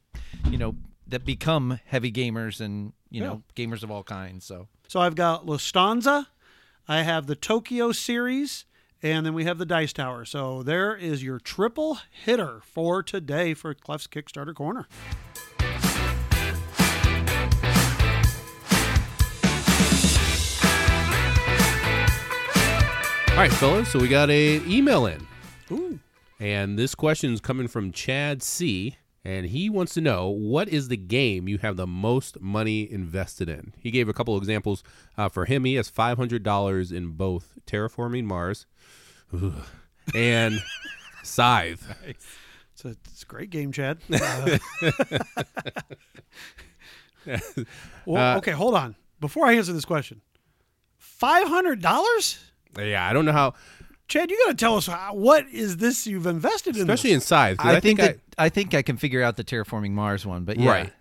you 0.51 0.59
know 0.59 0.75
that 1.07 1.25
become 1.27 1.79
heavy 1.87 2.11
gamers 2.13 2.61
and 2.61 2.93
you 3.11 3.21
know 3.21 3.43
gamers 3.55 3.83
of 3.83 3.91
all 3.91 4.03
kinds. 4.03 4.45
So 4.47 4.69
So 4.89 5.01
I've 5.01 5.15
got 5.15 5.47
La 5.47 5.57
Stanza, 5.59 6.29
I 6.89 7.03
have 7.03 7.29
the 7.29 7.37
Tokyo 7.37 7.93
series, 7.93 8.65
and 9.03 9.25
then 9.25 9.35
we 9.35 9.45
have 9.45 9.59
the 9.59 9.65
Dice 9.65 9.93
Tower. 9.93 10.25
So 10.25 10.65
there 10.65 10.97
is 10.97 11.23
your 11.23 11.39
triple 11.39 11.99
hitter 12.11 12.61
for 12.65 13.05
today 13.05 13.55
for 13.55 13.73
Clef's 13.73 14.09
Kickstarter 14.09 14.53
Corner. 14.53 14.89
All 23.31 23.39
right, 23.39 23.53
fellas. 23.53 23.91
So 23.91 23.99
we 24.01 24.09
got 24.09 24.29
a 24.31 24.57
email 24.67 25.07
in, 25.07 25.27
Ooh. 25.71 26.01
and 26.41 26.79
this 26.79 26.95
question 26.95 27.33
is 27.33 27.41
coming 27.41 27.69
from 27.69 27.93
Chad 27.93 28.43
C. 28.43 28.97
And 29.25 29.47
he 29.47 29.71
wants 29.71 29.95
to 29.95 30.01
know 30.01 30.29
what 30.29 30.69
is 30.69 30.89
the 30.89 30.97
game 30.97 31.47
you 31.49 31.59
have 31.59 31.77
the 31.77 31.87
most 31.87 32.41
money 32.41 32.91
invested 32.91 33.49
in. 33.49 33.73
He 33.79 33.93
gave 33.93 34.09
a 34.09 34.13
couple 34.13 34.37
examples. 34.37 34.83
Uh, 35.17 35.29
for 35.29 35.45
him, 35.45 35.65
he 35.65 35.75
has 35.77 35.89
five 35.89 36.19
hundred 36.19 36.43
dollars 36.43 36.91
in 36.91 37.11
both 37.13 37.53
Terraforming 37.67 38.25
Mars 38.25 38.67
and 40.15 40.61
Scythe. 41.23 41.95
It's 42.05 42.85
a, 42.85 42.97
it's 43.11 43.23
a 43.23 43.27
great 43.27 43.51
game, 43.51 43.71
Chad. 43.73 43.99
Uh, 47.25 47.39
well, 48.05 48.39
okay, 48.39 48.51
hold 48.51 48.75
on. 48.75 48.97
before 49.21 49.47
I 49.47 49.55
answer 49.55 49.73
this 49.73 49.85
question, 49.85 50.21
five 50.99 51.47
hundred 51.47 51.81
dollars. 51.81 52.39
Yeah, 52.77 53.07
I 53.09 53.13
don't 53.13 53.25
know 53.25 53.33
how, 53.33 53.55
Chad, 54.09 54.31
you 54.31 54.39
got 54.45 54.51
to 54.51 54.57
tell 54.57 54.77
us 54.77 54.87
how, 54.87 55.15
what 55.15 55.47
is 55.49 55.79
this 55.79 56.07
you've 56.07 56.27
invested 56.27 56.77
in? 56.77 56.83
especially 56.83 57.11
this? 57.11 57.25
in 57.25 57.27
Scythe. 57.27 57.57
I, 57.61 57.77
I, 57.77 57.81
think, 57.81 58.01
I, 58.01 58.07
that 58.09 58.19
I 58.37 58.49
think 58.49 58.75
I 58.75 58.83
can 58.83 58.97
figure 58.97 59.23
out 59.23 59.37
the 59.37 59.45
terraforming 59.45 59.93
Mars 59.93 60.27
one, 60.27 60.45
but 60.45 60.59
yeah. 60.59 60.71
right. 60.71 60.93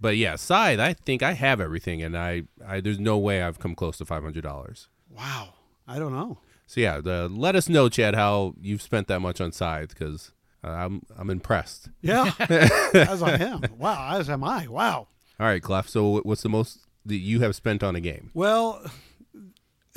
But 0.00 0.16
yeah, 0.16 0.36
Scythe. 0.36 0.78
I 0.80 0.92
think 0.92 1.22
I 1.22 1.32
have 1.32 1.60
everything, 1.60 2.02
and 2.02 2.16
I, 2.18 2.42
I 2.66 2.80
there's 2.80 2.98
no 2.98 3.16
way 3.18 3.42
I've 3.42 3.58
come 3.58 3.74
close 3.74 3.98
to 3.98 4.04
five 4.04 4.22
hundred 4.22 4.42
dollars. 4.42 4.88
wow. 5.10 5.54
I 5.88 5.98
don't 5.98 6.12
know. 6.12 6.38
So 6.66 6.80
yeah, 6.80 7.00
the, 7.00 7.28
let 7.28 7.54
us 7.54 7.68
know, 7.68 7.88
Chad, 7.88 8.14
how 8.14 8.54
you've 8.60 8.82
spent 8.82 9.08
that 9.08 9.20
much 9.20 9.40
on 9.40 9.52
Scythe 9.52 9.90
because 9.90 10.32
uh, 10.64 10.70
I'm 10.70 11.02
I'm 11.16 11.30
impressed. 11.30 11.90
Yeah, 12.02 12.32
as 12.40 13.22
I 13.22 13.36
am. 13.36 13.62
Wow, 13.78 14.16
as 14.18 14.28
am 14.28 14.42
I. 14.42 14.66
Wow. 14.66 15.08
All 15.38 15.46
right, 15.46 15.62
Clef. 15.62 15.88
So 15.88 16.20
what's 16.22 16.42
the 16.42 16.48
most 16.48 16.80
that 17.04 17.16
you 17.16 17.40
have 17.40 17.54
spent 17.54 17.84
on 17.84 17.94
a 17.94 18.00
game? 18.00 18.30
Well, 18.34 18.84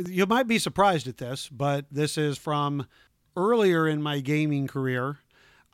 you 0.08 0.26
might 0.26 0.48
be 0.48 0.60
surprised 0.60 1.08
at 1.08 1.18
this, 1.18 1.50
but 1.50 1.86
this 1.92 2.18
is 2.18 2.38
from 2.38 2.88
earlier 3.36 3.88
in 3.88 4.02
my 4.02 4.20
gaming 4.20 4.68
career. 4.68 5.20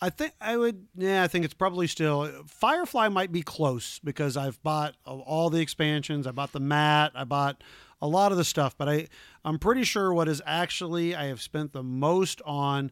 I 0.02 0.10
think 0.10 0.34
I 0.42 0.58
would, 0.58 0.88
yeah, 0.96 1.24
I 1.24 1.28
think 1.28 1.46
it's 1.46 1.54
probably 1.54 1.88
still 1.88 2.30
Firefly 2.48 3.08
might 3.10 3.32
be 3.32 3.42
close 3.42 4.00
because 4.00 4.36
I've 4.36 4.62
bought 4.62 4.96
all 5.06 5.50
the 5.50 5.62
expansions. 5.62 6.28
I 6.28 6.32
bought 6.32 6.52
the 6.52 6.60
mat. 6.60 7.14
I 7.16 7.24
bought 7.24 7.64
a 8.02 8.08
lot 8.08 8.32
of 8.32 8.38
the 8.38 8.44
stuff, 8.44 8.78
but 8.78 8.90
I, 8.90 9.08
I'm 9.46 9.58
pretty 9.58 9.84
sure 9.84 10.14
what 10.14 10.28
is 10.28 10.42
actually 10.46 11.16
I 11.16 11.26
have 11.26 11.42
spent 11.42 11.72
the 11.72 11.84
most 11.84 12.42
on 12.46 12.92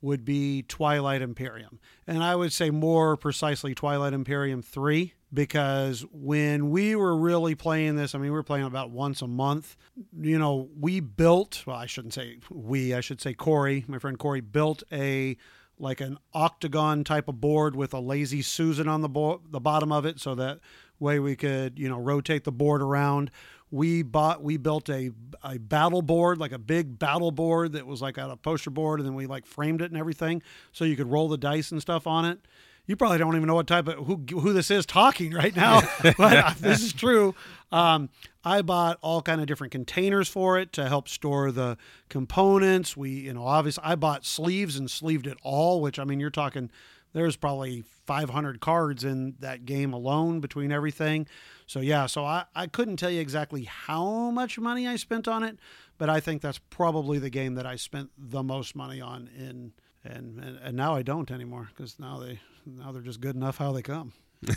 would 0.00 0.24
be 0.24 0.62
Twilight 0.62 1.22
Imperium. 1.22 1.80
And 2.06 2.22
I 2.22 2.36
would 2.36 2.52
say 2.52 2.70
more 2.70 3.16
precisely 3.16 3.74
Twilight 3.74 4.12
Imperium 4.12 4.62
3 4.62 5.14
because 5.34 6.04
when 6.12 6.70
we 6.70 6.94
were 6.94 7.16
really 7.16 7.54
playing 7.54 7.96
this, 7.96 8.14
I 8.14 8.18
mean, 8.18 8.30
we 8.30 8.36
were 8.36 8.42
playing 8.44 8.66
about 8.66 8.90
once 8.90 9.20
a 9.20 9.26
month. 9.26 9.76
You 10.18 10.38
know, 10.38 10.68
we 10.78 11.00
built, 11.00 11.64
well, 11.66 11.76
I 11.76 11.86
shouldn't 11.86 12.14
say 12.14 12.38
we, 12.50 12.94
I 12.94 13.00
should 13.00 13.20
say 13.20 13.34
Corey, 13.34 13.84
my 13.88 13.98
friend 13.98 14.18
Corey, 14.18 14.40
built 14.40 14.82
a 14.92 15.36
like 15.76 16.00
an 16.00 16.18
octagon 16.32 17.02
type 17.02 17.26
of 17.28 17.40
board 17.40 17.74
with 17.74 17.92
a 17.92 17.98
lazy 17.98 18.42
Susan 18.42 18.88
on 18.88 19.00
the 19.00 19.08
bo- 19.08 19.42
the 19.50 19.60
bottom 19.60 19.90
of 19.90 20.06
it 20.06 20.20
so 20.20 20.34
that 20.36 20.60
way 21.00 21.18
we 21.18 21.34
could, 21.34 21.78
you 21.78 21.88
know, 21.88 21.98
rotate 21.98 22.44
the 22.44 22.52
board 22.52 22.80
around. 22.80 23.30
We 23.72 24.02
bought 24.02 24.40
we 24.40 24.56
built 24.56 24.88
a 24.88 25.10
a 25.42 25.58
battle 25.58 26.00
board, 26.02 26.38
like 26.38 26.52
a 26.52 26.58
big 26.58 26.98
battle 26.98 27.32
board 27.32 27.72
that 27.72 27.86
was 27.86 28.00
like 28.00 28.18
on 28.18 28.30
a 28.30 28.36
poster 28.36 28.70
board 28.70 29.00
and 29.00 29.08
then 29.08 29.16
we 29.16 29.26
like 29.26 29.46
framed 29.46 29.82
it 29.82 29.90
and 29.90 29.98
everything 29.98 30.42
so 30.70 30.84
you 30.84 30.94
could 30.96 31.10
roll 31.10 31.28
the 31.28 31.38
dice 31.38 31.72
and 31.72 31.80
stuff 31.80 32.06
on 32.06 32.24
it. 32.24 32.38
You 32.86 32.96
probably 32.96 33.18
don't 33.18 33.34
even 33.34 33.46
know 33.46 33.54
what 33.54 33.66
type 33.66 33.88
of 33.88 34.06
who 34.06 34.22
who 34.30 34.52
this 34.52 34.70
is 34.70 34.84
talking 34.84 35.32
right 35.32 35.54
now, 35.56 35.80
but 36.18 36.56
this 36.58 36.82
is 36.82 36.92
true. 36.92 37.34
Um, 37.72 38.10
I 38.44 38.62
bought 38.62 38.98
all 39.00 39.22
kind 39.22 39.40
of 39.40 39.46
different 39.46 39.72
containers 39.72 40.28
for 40.28 40.58
it 40.58 40.72
to 40.74 40.88
help 40.88 41.08
store 41.08 41.50
the 41.50 41.78
components. 42.08 42.96
We, 42.96 43.10
you 43.10 43.32
know, 43.32 43.46
obviously 43.46 43.82
I 43.84 43.94
bought 43.94 44.26
sleeves 44.26 44.76
and 44.76 44.90
sleeved 44.90 45.26
it 45.26 45.38
all, 45.42 45.80
which 45.80 45.98
I 45.98 46.04
mean, 46.04 46.20
you're 46.20 46.30
talking 46.30 46.70
there's 47.14 47.36
probably 47.36 47.84
500 48.06 48.60
cards 48.60 49.04
in 49.04 49.36
that 49.38 49.64
game 49.64 49.92
alone 49.92 50.40
between 50.40 50.70
everything. 50.72 51.26
So 51.66 51.80
yeah, 51.80 52.06
so 52.06 52.24
I, 52.24 52.44
I 52.54 52.66
couldn't 52.66 52.96
tell 52.96 53.10
you 53.10 53.20
exactly 53.20 53.62
how 53.64 54.30
much 54.30 54.58
money 54.58 54.86
I 54.86 54.96
spent 54.96 55.26
on 55.26 55.42
it, 55.42 55.58
but 55.96 56.10
I 56.10 56.20
think 56.20 56.42
that's 56.42 56.58
probably 56.70 57.18
the 57.18 57.30
game 57.30 57.54
that 57.54 57.66
I 57.66 57.76
spent 57.76 58.10
the 58.18 58.42
most 58.42 58.76
money 58.76 59.00
on 59.00 59.30
in 59.38 59.72
and 60.04 60.38
and, 60.38 60.58
and 60.62 60.76
now 60.76 60.94
I 60.94 61.02
don't 61.02 61.30
anymore 61.30 61.68
because 61.74 61.98
now 61.98 62.18
they 62.18 62.40
now 62.66 62.92
they're 62.92 63.02
just 63.02 63.20
good 63.20 63.36
enough 63.36 63.58
how 63.58 63.72
they 63.72 63.82
come. 63.82 64.12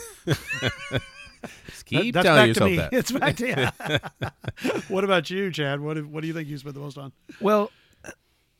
Just 1.68 1.86
keep 1.86 2.16
That- 2.16 2.24
telling 2.24 2.48
yourself 2.48 2.76
that. 2.76 2.94
It's 2.94 3.12
back 3.12 3.36
to 3.38 3.48
you. 3.48 4.72
what 4.88 5.04
about 5.04 5.30
you, 5.30 5.52
Chad? 5.52 5.80
What 5.80 6.04
what 6.08 6.22
do 6.22 6.28
you 6.28 6.34
think 6.34 6.50
you 6.50 6.58
spent 6.58 6.76
the 6.76 6.82
most 6.82 6.98
on? 6.98 7.12
Well, 7.40 7.72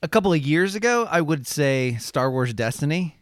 a 0.04 0.08
couple 0.08 0.32
of 0.32 0.40
years 0.40 0.76
ago, 0.76 1.08
I 1.10 1.22
would 1.22 1.48
say 1.48 1.98
Star 2.00 2.30
Wars 2.32 2.54
Destiny 2.54 3.18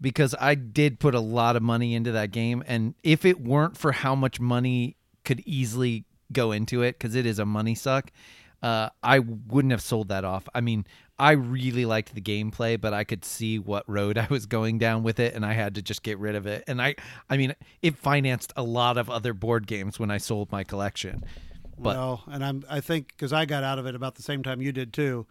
because 0.00 0.34
I 0.38 0.54
did 0.54 1.00
put 1.00 1.14
a 1.14 1.20
lot 1.20 1.56
of 1.56 1.62
money 1.62 1.94
into 1.94 2.12
that 2.12 2.30
game. 2.30 2.62
And 2.66 2.94
if 3.02 3.24
it 3.24 3.40
weren't 3.40 3.76
for 3.76 3.92
how 3.92 4.14
much 4.14 4.38
money 4.38 4.96
could 5.24 5.40
easily 5.40 6.04
go 6.32 6.52
into 6.52 6.82
it, 6.82 6.98
because 6.98 7.14
it 7.14 7.26
is 7.26 7.38
a 7.38 7.46
money 7.46 7.74
suck, 7.74 8.12
uh, 8.62 8.88
I 9.02 9.20
wouldn't 9.20 9.72
have 9.72 9.82
sold 9.82 10.08
that 10.08 10.24
off. 10.24 10.48
I 10.54 10.60
mean, 10.60 10.86
I 11.18 11.32
really 11.32 11.84
liked 11.84 12.14
the 12.14 12.20
gameplay, 12.20 12.80
but 12.80 12.92
I 12.94 13.04
could 13.04 13.24
see 13.24 13.58
what 13.58 13.88
road 13.88 14.18
I 14.18 14.26
was 14.30 14.46
going 14.46 14.78
down 14.78 15.02
with 15.02 15.18
it, 15.20 15.34
and 15.34 15.44
I 15.44 15.52
had 15.52 15.74
to 15.76 15.82
just 15.82 16.02
get 16.02 16.18
rid 16.18 16.34
of 16.34 16.46
it. 16.46 16.64
And 16.66 16.80
I, 16.82 16.94
I 17.28 17.36
mean, 17.36 17.54
it 17.82 17.96
financed 17.96 18.52
a 18.56 18.62
lot 18.62 18.96
of 18.98 19.08
other 19.10 19.32
board 19.34 19.66
games 19.66 19.98
when 19.98 20.10
I 20.10 20.18
sold 20.18 20.50
my 20.52 20.64
collection. 20.64 21.24
But 21.80 21.96
well, 21.96 22.24
and 22.26 22.44
I'm 22.44 22.64
I 22.68 22.80
think 22.80 23.08
because 23.08 23.32
I 23.32 23.44
got 23.44 23.62
out 23.62 23.78
of 23.78 23.86
it 23.86 23.94
about 23.94 24.16
the 24.16 24.22
same 24.22 24.42
time 24.42 24.60
you 24.60 24.72
did 24.72 24.92
too, 24.92 25.26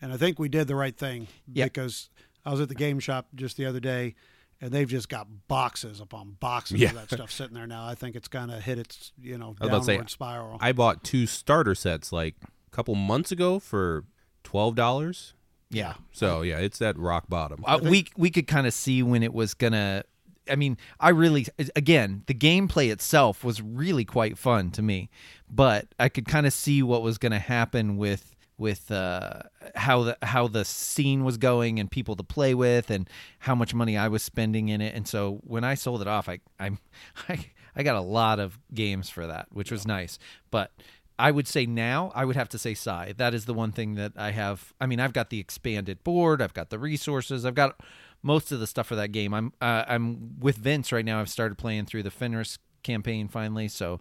and 0.00 0.12
I 0.12 0.16
think 0.16 0.38
we 0.40 0.48
did 0.48 0.66
the 0.66 0.74
right 0.74 0.96
thing 0.96 1.28
Yep. 1.52 1.66
because 1.72 2.10
I 2.44 2.50
was 2.50 2.60
at 2.60 2.68
the 2.68 2.74
game 2.74 2.98
shop 2.98 3.28
just 3.36 3.56
the 3.56 3.66
other 3.66 3.78
day, 3.78 4.16
and 4.60 4.72
they've 4.72 4.88
just 4.88 5.08
got 5.08 5.28
boxes 5.46 6.00
upon 6.00 6.36
boxes 6.40 6.80
Yeah. 6.80 6.88
of 6.88 6.94
that 6.96 7.10
stuff 7.12 7.30
sitting 7.30 7.54
there 7.54 7.68
now. 7.68 7.86
I 7.86 7.94
think 7.94 8.16
it's 8.16 8.26
kind 8.26 8.50
of 8.50 8.64
hit 8.64 8.78
its 8.78 9.12
you 9.20 9.38
know 9.38 9.54
I 9.60 9.66
was 9.66 9.68
about 9.68 9.82
to 9.84 9.86
downward 9.92 10.10
say, 10.10 10.12
spiral. 10.14 10.58
I 10.60 10.72
bought 10.72 11.04
two 11.04 11.26
starter 11.28 11.76
sets 11.76 12.10
like 12.12 12.34
a 12.42 12.46
couple 12.72 12.94
months 12.94 13.30
ago 13.30 13.58
for 13.58 14.04
twelve 14.44 14.74
dollars. 14.74 15.34
yeah, 15.70 15.94
So 16.10 16.42
yeah, 16.42 16.58
it's 16.58 16.82
at 16.82 16.98
rock 16.98 17.24
bottom. 17.28 17.62
uh, 17.66 17.78
we 17.82 18.06
we 18.16 18.30
could 18.30 18.46
kind 18.46 18.66
of 18.66 18.74
see 18.74 19.02
when 19.02 19.22
it 19.22 19.32
was 19.32 19.54
gonna. 19.54 20.04
I 20.50 20.56
mean, 20.56 20.76
I 20.98 21.10
really 21.10 21.46
again 21.76 22.24
the 22.26 22.34
gameplay 22.34 22.90
itself 22.90 23.44
was 23.44 23.62
really 23.62 24.04
quite 24.04 24.36
fun 24.36 24.70
to 24.72 24.82
me, 24.82 25.08
but 25.48 25.86
I 26.00 26.08
could 26.08 26.26
kind 26.26 26.46
of 26.46 26.52
see 26.52 26.82
what 26.82 27.02
was 27.02 27.16
gonna 27.18 27.38
happen 27.38 27.96
with 27.96 28.34
with 28.58 28.90
uh, 28.90 29.42
how 29.74 30.02
the 30.02 30.18
how 30.22 30.48
the 30.48 30.64
scene 30.64 31.24
was 31.24 31.36
going 31.36 31.78
and 31.78 31.90
people 31.90 32.16
to 32.16 32.22
play 32.24 32.54
with 32.54 32.90
and 32.90 33.08
how 33.40 33.54
much 33.54 33.72
money 33.72 33.96
I 33.96 34.08
was 34.08 34.22
spending 34.22 34.68
in 34.68 34.80
it. 34.80 34.94
And 34.94 35.06
so 35.06 35.40
when 35.44 35.64
I 35.64 35.74
sold 35.74 36.02
it 36.02 36.08
off, 36.08 36.28
I 36.28 36.40
I 36.58 36.72
I, 37.28 37.46
I 37.76 37.82
got 37.82 37.96
a 37.96 38.00
lot 38.00 38.40
of 38.40 38.58
games 38.74 39.08
for 39.08 39.26
that, 39.28 39.46
which 39.52 39.70
was 39.70 39.86
nice, 39.86 40.18
but. 40.50 40.72
I 41.18 41.30
would 41.30 41.46
say 41.46 41.66
now, 41.66 42.10
I 42.14 42.24
would 42.24 42.36
have 42.36 42.48
to 42.50 42.58
say 42.58 42.74
Psy. 42.74 43.12
That 43.12 43.34
is 43.34 43.44
the 43.44 43.54
one 43.54 43.72
thing 43.72 43.94
that 43.94 44.12
I 44.16 44.30
have. 44.30 44.72
I 44.80 44.86
mean, 44.86 45.00
I've 45.00 45.12
got 45.12 45.30
the 45.30 45.38
expanded 45.38 46.02
board, 46.04 46.40
I've 46.42 46.54
got 46.54 46.70
the 46.70 46.78
resources, 46.78 47.44
I've 47.44 47.54
got 47.54 47.80
most 48.22 48.52
of 48.52 48.60
the 48.60 48.66
stuff 48.66 48.86
for 48.86 48.96
that 48.96 49.12
game. 49.12 49.34
I'm 49.34 49.52
uh, 49.60 49.84
I'm 49.86 50.38
with 50.40 50.56
Vince 50.56 50.92
right 50.92 51.04
now. 51.04 51.20
I've 51.20 51.28
started 51.28 51.58
playing 51.58 51.86
through 51.86 52.04
the 52.04 52.10
Fenris 52.10 52.58
campaign 52.82 53.28
finally. 53.28 53.68
So, 53.68 54.00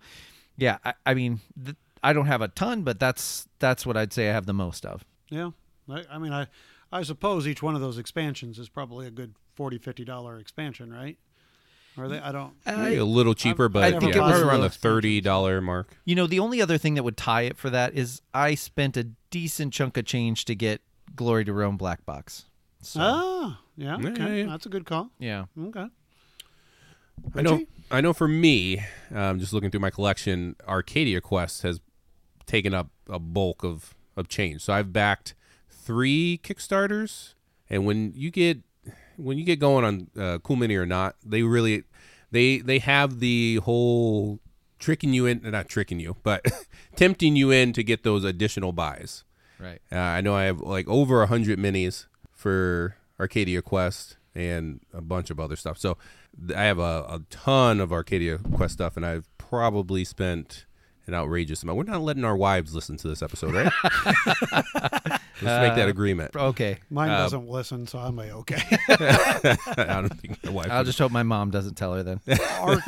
yeah, 0.58 0.78
I, 0.86 0.94
I 1.06 1.14
mean, 1.14 1.40
th- 1.64 1.78
I 2.04 2.14
don't 2.14 2.28
have 2.28 2.42
a 2.42 2.48
ton, 2.48 2.84
but 2.84 3.00
that's 3.00 3.48
that's 3.60 3.86
what 3.86 3.98
I'd 3.98 4.14
say 4.14 4.30
I 4.30 4.34
have 4.34 4.46
the 4.46 4.54
most 4.54 4.86
of. 4.86 5.06
yeah, 5.30 5.52
I, 5.90 6.04
I 6.10 6.18
mean 6.18 6.34
I 6.34 6.48
I 6.92 7.04
suppose 7.04 7.48
each 7.48 7.62
one 7.64 7.76
of 7.76 7.82
those 7.82 7.98
expansions 7.98 8.60
is 8.60 8.70
probably 8.70 9.08
a 9.08 9.12
good 9.12 9.36
40 9.56 9.78
50 9.78 10.04
dollar 10.06 10.38
expansion, 10.40 10.92
right? 10.94 11.18
Or 12.02 12.08
they 12.10 12.20
I 12.20 12.32
don't. 12.32 12.54
Maybe 12.66 12.98
a 12.98 13.06
little 13.06 13.34
cheaper, 13.34 13.70
but 13.70 13.84
I 13.84 13.92
think 13.92 14.14
yeah, 14.14 14.20
it 14.20 14.22
was 14.22 14.32
probably 14.32 14.48
around 14.50 14.62
the 14.62 14.70
thirty 14.70 15.22
dollar 15.22 15.62
mark. 15.62 15.96
You 16.06 16.16
know, 16.16 16.28
the 16.28 16.40
only 16.40 16.62
other 16.62 16.78
thing 16.78 16.96
that 16.96 17.04
would 17.04 17.18
tie 17.18 17.42
it 17.44 17.58
for 17.58 17.70
that 17.70 17.94
is 17.94 18.22
I 18.34 18.56
spent 18.56 18.98
a 18.98 19.04
decent 19.30 19.74
chunk 19.74 19.98
of 19.98 20.06
change 20.06 20.46
to 20.46 20.56
get 20.56 20.82
Glory 21.16 21.46
to 21.46 21.54
Rome 21.54 21.78
Black 21.78 22.06
Box. 22.06 22.46
So, 22.82 23.00
Ah, 23.02 23.62
yeah, 23.78 23.98
Yeah, 24.00 24.10
okay, 24.10 24.40
yeah. 24.42 24.46
that's 24.48 24.66
a 24.66 24.70
good 24.70 24.86
call. 24.86 25.12
yeah. 25.20 25.46
Okay. 25.68 25.88
I 27.36 27.42
know. 27.42 27.64
I 27.92 28.02
know. 28.02 28.14
For 28.14 28.28
me, 28.28 28.82
um, 29.14 29.40
just 29.40 29.54
looking 29.54 29.70
through 29.70 29.82
my 29.82 29.92
collection, 29.92 30.56
Arcadia 30.68 31.22
Quest 31.22 31.62
has 31.62 31.80
taken 32.48 32.74
up 32.74 32.90
a 33.08 33.20
bulk 33.20 33.64
of 33.64 33.94
of 34.18 34.28
change. 34.28 34.62
So 34.62 34.74
I've 34.74 34.92
backed 34.92 35.36
three 35.70 36.40
Kickstarters, 36.44 37.36
and 37.70 37.86
when 37.86 38.14
you 38.16 38.32
get 38.32 38.60
when 39.18 39.38
you 39.38 39.44
get 39.44 39.60
going 39.60 39.86
on 39.86 40.08
uh, 40.20 40.40
Cool 40.40 40.56
Mini 40.56 40.76
or 40.76 40.86
not, 40.88 41.16
they 41.24 41.44
really 41.44 41.84
they 42.32 42.60
they 42.60 42.80
have 42.80 43.20
the 43.20 43.58
whole 43.58 44.40
tricking 44.80 45.14
you 45.14 45.26
in, 45.26 45.42
not 45.44 45.70
tricking 45.70 46.00
you, 46.00 46.18
but 46.24 46.46
tempting 46.96 47.36
you 47.36 47.52
in 47.52 47.74
to 47.74 47.84
get 47.84 48.04
those 48.04 48.24
additional 48.24 48.72
buys. 48.72 49.24
Right. 49.60 49.82
Uh, 49.92 49.98
I 49.98 50.22
know 50.22 50.36
I 50.36 50.44
have 50.44 50.60
like 50.60 50.88
over 50.88 51.22
a 51.22 51.28
hundred 51.28 51.60
minis 51.60 52.08
for 52.32 52.96
Arcadia 53.20 53.62
Quest 53.62 54.18
and 54.34 54.82
a 54.94 55.02
bunch 55.02 55.30
of 55.30 55.40
other 55.40 55.56
stuff. 55.56 55.78
So 55.78 55.98
I 56.56 56.64
have 56.64 56.80
a, 56.80 57.06
a 57.08 57.22
ton 57.30 57.80
of 57.80 57.92
Arcadia 57.92 58.40
Quest 58.40 58.74
stuff, 58.74 58.98
and 58.98 59.06
I've 59.06 59.30
probably 59.38 60.04
spent 60.04 60.66
an 61.06 61.14
outrageous 61.14 61.62
amount. 61.64 61.78
We're 61.78 61.84
not 61.84 62.02
letting 62.02 62.26
our 62.26 62.36
wives 62.36 62.74
listen 62.74 62.98
to 62.98 63.08
this 63.08 63.22
episode, 63.22 63.54
right? 63.54 63.72
Let's 65.42 65.68
make 65.68 65.76
that 65.76 65.90
agreement. 65.90 66.36
Okay. 66.36 66.78
Mine 66.90 67.10
Uh, 67.10 67.18
doesn't 67.18 67.48
listen, 67.50 67.88
so 67.88 68.00
I'm 68.00 68.18
a 68.20 68.24
okay. 68.40 68.62
I 68.90 69.58
don't 70.02 70.10
think 70.20 70.44
my 70.46 70.52
wife. 70.52 70.68
I'll 70.72 70.80
would- 70.80 70.86
just 70.86 71.00
hope 71.00 71.12
my 71.12 71.24
mom 71.24 71.52
doesn't 71.52 71.76
tell 71.76 71.94
her 71.94 72.04
then. 72.04 72.20
Ar- 72.60 72.80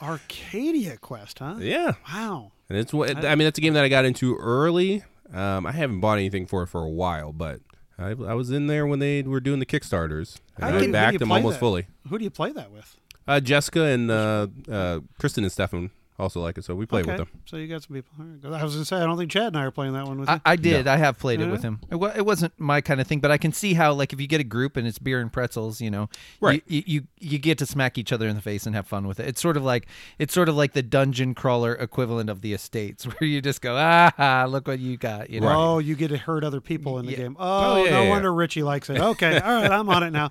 Arcadia 0.00 0.96
Quest, 0.98 1.38
huh? 1.38 1.56
yeah, 1.58 1.92
Wow. 2.12 2.52
and 2.68 2.78
it's 2.78 2.92
what 2.92 3.16
I 3.24 3.34
mean. 3.34 3.44
That's 3.46 3.58
a 3.58 3.62
game 3.62 3.74
that 3.74 3.84
I 3.84 3.88
got 3.88 4.04
into 4.04 4.36
early. 4.36 5.04
Um, 5.32 5.66
I 5.66 5.72
haven't 5.72 6.00
bought 6.00 6.18
anything 6.18 6.46
for 6.46 6.62
it 6.62 6.66
for 6.66 6.82
a 6.82 6.88
while, 6.90 7.32
but 7.32 7.60
I, 7.98 8.08
I 8.10 8.34
was 8.34 8.50
in 8.50 8.66
there 8.66 8.86
when 8.86 8.98
they 8.98 9.22
were 9.22 9.40
doing 9.40 9.60
the 9.60 9.66
Kickstarters. 9.66 10.38
And 10.56 10.64
How 10.64 10.68
I 10.68 10.70
do 10.72 10.74
you- 10.76 10.80
who 10.80 10.86
do 10.88 10.92
backed 10.92 11.18
them 11.20 11.32
almost 11.32 11.54
that? 11.54 11.60
fully. 11.60 11.86
Who 12.08 12.18
do 12.18 12.24
you 12.24 12.30
play 12.30 12.52
that 12.52 12.70
with? 12.70 12.96
Uh, 13.26 13.38
Jessica 13.40 13.84
and 13.84 14.10
uh, 14.10 14.48
uh, 14.70 15.00
Kristen 15.18 15.44
and 15.44 15.52
Stefan 15.52 15.90
also 16.22 16.40
like 16.40 16.56
it, 16.56 16.64
so 16.64 16.74
we 16.74 16.86
play 16.86 17.02
okay. 17.02 17.10
with 17.10 17.18
them. 17.18 17.28
So 17.44 17.56
you 17.58 17.66
got 17.68 17.82
some 17.82 17.94
people. 17.96 18.12
I 18.54 18.62
was 18.62 18.72
going 18.74 18.82
to 18.82 18.84
say, 18.86 18.96
I 18.96 19.00
don't 19.06 19.18
think 19.18 19.30
Chad 19.30 19.48
and 19.48 19.56
I 19.58 19.64
are 19.64 19.70
playing 19.70 19.92
that 19.92 20.06
one 20.06 20.20
with 20.20 20.28
you. 20.28 20.34
I, 20.46 20.52
I 20.52 20.56
did. 20.56 20.86
I 20.86 20.96
have 20.96 21.18
played 21.18 21.40
it 21.40 21.48
with 21.50 21.62
him. 21.62 21.80
It, 21.90 21.96
wa- 21.96 22.12
it 22.16 22.24
wasn't 22.24 22.58
my 22.58 22.80
kind 22.80 23.00
of 23.00 23.06
thing, 23.06 23.20
but 23.20 23.30
I 23.30 23.36
can 23.38 23.52
see 23.52 23.74
how, 23.74 23.92
like, 23.92 24.12
if 24.12 24.20
you 24.20 24.26
get 24.26 24.40
a 24.40 24.44
group 24.44 24.76
and 24.76 24.86
it's 24.86 24.98
beer 24.98 25.20
and 25.20 25.32
pretzels, 25.32 25.80
you 25.80 25.90
know, 25.90 26.08
Right. 26.40 26.62
You, 26.66 26.82
you 26.86 27.02
you 27.18 27.38
get 27.38 27.58
to 27.58 27.66
smack 27.66 27.98
each 27.98 28.12
other 28.12 28.26
in 28.28 28.36
the 28.36 28.42
face 28.42 28.66
and 28.66 28.74
have 28.74 28.86
fun 28.86 29.06
with 29.06 29.20
it. 29.20 29.26
It's 29.28 29.40
sort 29.40 29.56
of 29.56 29.64
like 29.64 29.86
it's 30.18 30.32
sort 30.32 30.48
of 30.48 30.54
like 30.56 30.72
the 30.72 30.82
dungeon 30.82 31.34
crawler 31.34 31.74
equivalent 31.74 32.30
of 32.30 32.40
the 32.40 32.52
estates, 32.52 33.04
where 33.06 33.28
you 33.28 33.40
just 33.42 33.60
go, 33.60 33.74
ah, 33.76 34.46
look 34.48 34.66
what 34.68 34.78
you 34.78 34.96
got. 34.96 35.28
You 35.30 35.40
know, 35.40 35.48
Oh, 35.74 35.78
you 35.78 35.94
get 35.96 36.08
to 36.08 36.16
hurt 36.18 36.44
other 36.44 36.60
people 36.60 36.98
in 36.98 37.06
the 37.06 37.12
Yeah. 37.12 37.18
game. 37.18 37.36
Oh, 37.38 37.84
yeah, 37.84 37.90
no 37.90 38.02
yeah. 38.04 38.08
wonder 38.08 38.32
Richie 38.32 38.62
likes 38.62 38.88
it. 38.90 38.98
Okay, 39.00 39.38
all 39.38 39.54
right, 39.62 39.70
I'm 39.70 39.88
on 39.88 40.02
it 40.02 40.10
now. 40.12 40.30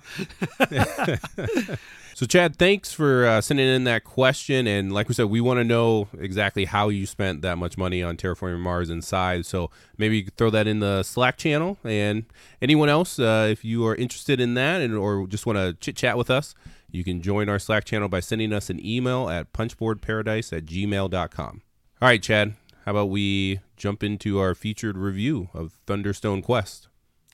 So, 2.14 2.26
Chad, 2.26 2.56
thanks 2.56 2.92
for 2.92 3.26
uh, 3.26 3.40
sending 3.40 3.66
in 3.66 3.84
that 3.84 4.04
question. 4.04 4.66
And 4.66 4.92
like 4.92 5.08
we 5.08 5.14
said, 5.14 5.26
we 5.26 5.40
want 5.40 5.58
to 5.58 5.64
know 5.64 6.08
exactly 6.18 6.66
how 6.66 6.88
you 6.88 7.06
spent 7.06 7.42
that 7.42 7.56
much 7.58 7.78
money 7.78 8.02
on 8.02 8.16
Terraforming 8.16 8.60
Mars 8.60 8.90
and. 8.90 9.02
So 9.02 9.70
maybe 9.98 10.16
you 10.16 10.24
could 10.24 10.36
throw 10.36 10.50
that 10.50 10.66
in 10.66 10.80
the 10.80 11.02
Slack 11.02 11.36
channel. 11.36 11.78
And 11.84 12.24
anyone 12.60 12.88
else, 12.88 13.18
uh, 13.18 13.48
if 13.50 13.64
you 13.64 13.86
are 13.86 13.94
interested 13.94 14.40
in 14.40 14.54
that 14.54 14.80
and 14.80 14.94
or 14.94 15.26
just 15.26 15.44
want 15.44 15.58
to 15.58 15.74
chit 15.74 15.96
chat 15.96 16.16
with 16.16 16.30
us, 16.30 16.54
you 16.90 17.04
can 17.04 17.20
join 17.20 17.48
our 17.48 17.58
Slack 17.58 17.84
channel 17.84 18.08
by 18.08 18.20
sending 18.20 18.52
us 18.52 18.70
an 18.70 18.84
email 18.84 19.28
at 19.28 19.52
punchboardparadise 19.52 20.56
at 20.56 20.64
gmail.com. 20.64 21.62
All 22.00 22.08
right, 22.08 22.22
Chad, 22.22 22.54
how 22.84 22.92
about 22.92 23.10
we 23.10 23.60
jump 23.76 24.02
into 24.02 24.38
our 24.38 24.54
featured 24.54 24.96
review 24.96 25.48
of 25.54 25.78
Thunderstone 25.86 26.42
Quest? 26.42 26.88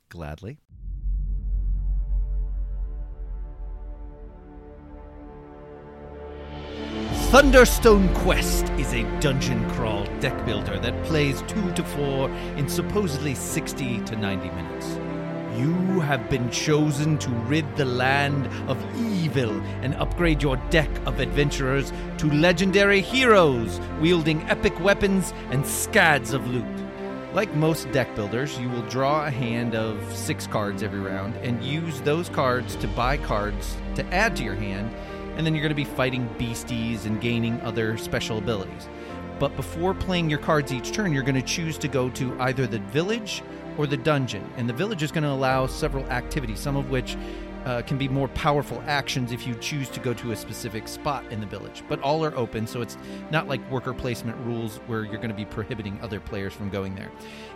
gladly. 0.09 0.59
Thunderstone 7.31 8.09
Quest 8.14 8.70
is 8.79 8.95
a 8.95 9.03
dungeon 9.20 9.68
crawl 9.72 10.07
deck 10.18 10.47
builder 10.47 10.79
that 10.79 11.05
plays 11.05 11.43
2 11.43 11.72
to 11.72 11.85
4 11.85 12.31
in 12.57 12.66
supposedly 12.70 13.35
60 13.35 14.01
to 14.05 14.16
90 14.16 14.49
minutes. 14.49 14.87
You 15.55 16.01
have 16.01 16.31
been 16.31 16.51
chosen 16.51 17.18
to 17.18 17.29
rid 17.29 17.76
the 17.76 17.85
land 17.85 18.47
of 18.66 18.83
evil 18.99 19.51
and 19.83 19.95
upgrade 19.97 20.43
your 20.43 20.57
deck 20.70 20.89
of 21.05 21.20
adventurers 21.20 21.93
to 22.16 22.31
legendary 22.33 23.03
heroes 23.03 23.79
wielding 24.01 24.41
epic 24.45 24.81
weapons 24.81 25.35
and 25.51 25.66
scads 25.66 26.33
of 26.33 26.49
loot. 26.49 26.64
Like 27.35 27.55
most 27.55 27.93
deck 27.93 28.16
builders, 28.16 28.59
you 28.59 28.70
will 28.70 28.89
draw 28.89 29.26
a 29.26 29.31
hand 29.31 29.74
of 29.74 30.01
six 30.16 30.47
cards 30.47 30.83
every 30.83 31.01
round 31.01 31.37
and 31.37 31.62
use 31.62 32.01
those 32.01 32.31
cards 32.31 32.74
to 32.76 32.89
buy 32.89 33.18
cards 33.18 33.76
to 33.97 34.14
add 34.14 34.35
to 34.37 34.45
your 34.45 34.55
hand, 34.55 34.91
and 35.39 35.47
then 35.47 35.55
you're 35.55 35.62
going 35.62 35.70
to 35.70 35.74
be 35.74 35.84
fighting 35.84 36.28
beasties 36.36 37.07
and 37.07 37.20
gaining 37.20 37.61
other 37.62 37.97
special 37.97 38.39
abilities. 38.39 38.89
But 39.39 39.55
before 39.55 39.95
playing 39.95 40.28
your 40.28 40.41
cards 40.41 40.72
each 40.72 40.93
turn, 40.93 41.12
you're 41.12 41.22
going 41.22 41.36
to 41.36 41.43
choose 41.43 41.78
to 41.78 41.89
go 41.89 42.11
to 42.11 42.39
either 42.41 42.66
the 42.66 42.80
village 42.80 43.43
or 43.78 43.86
the 43.86 43.97
dungeon. 43.97 44.45
And 44.57 44.68
the 44.68 44.72
village 44.72 45.05
is 45.05 45.12
going 45.12 45.22
to 45.22 45.30
allow 45.30 45.68
several 45.68 46.05
activities, 46.11 46.59
some 46.59 46.76
of 46.76 46.91
which 46.91 47.16
uh, 47.64 47.82
can 47.82 47.99
be 47.99 48.09
more 48.09 48.28
powerful 48.28 48.82
actions 48.86 49.30
if 49.30 49.47
you 49.47 49.55
choose 49.57 49.89
to 49.91 50.01
go 50.01 50.14
to 50.14 50.32
a 50.32 50.36
specific 50.36 50.89
spot 50.89 51.24
in 51.30 51.39
the 51.39 51.47
village. 51.47 51.84
But 51.89 52.01
all 52.01 52.24
are 52.24 52.34
open, 52.34 52.66
so 52.66 52.80
it's 52.80 52.97
not 53.30 53.47
like 53.47 53.70
worker 53.70 53.95
placement 53.95 54.36
rules 54.39 54.78
where 54.86 55.05
you're 55.05 55.18
going 55.18 55.28
to 55.28 55.34
be 55.34 55.45
prohibiting 55.45 56.01
other 56.01 56.18
players 56.18 56.53
from 56.53 56.70
going 56.70 56.95
there. 56.95 57.12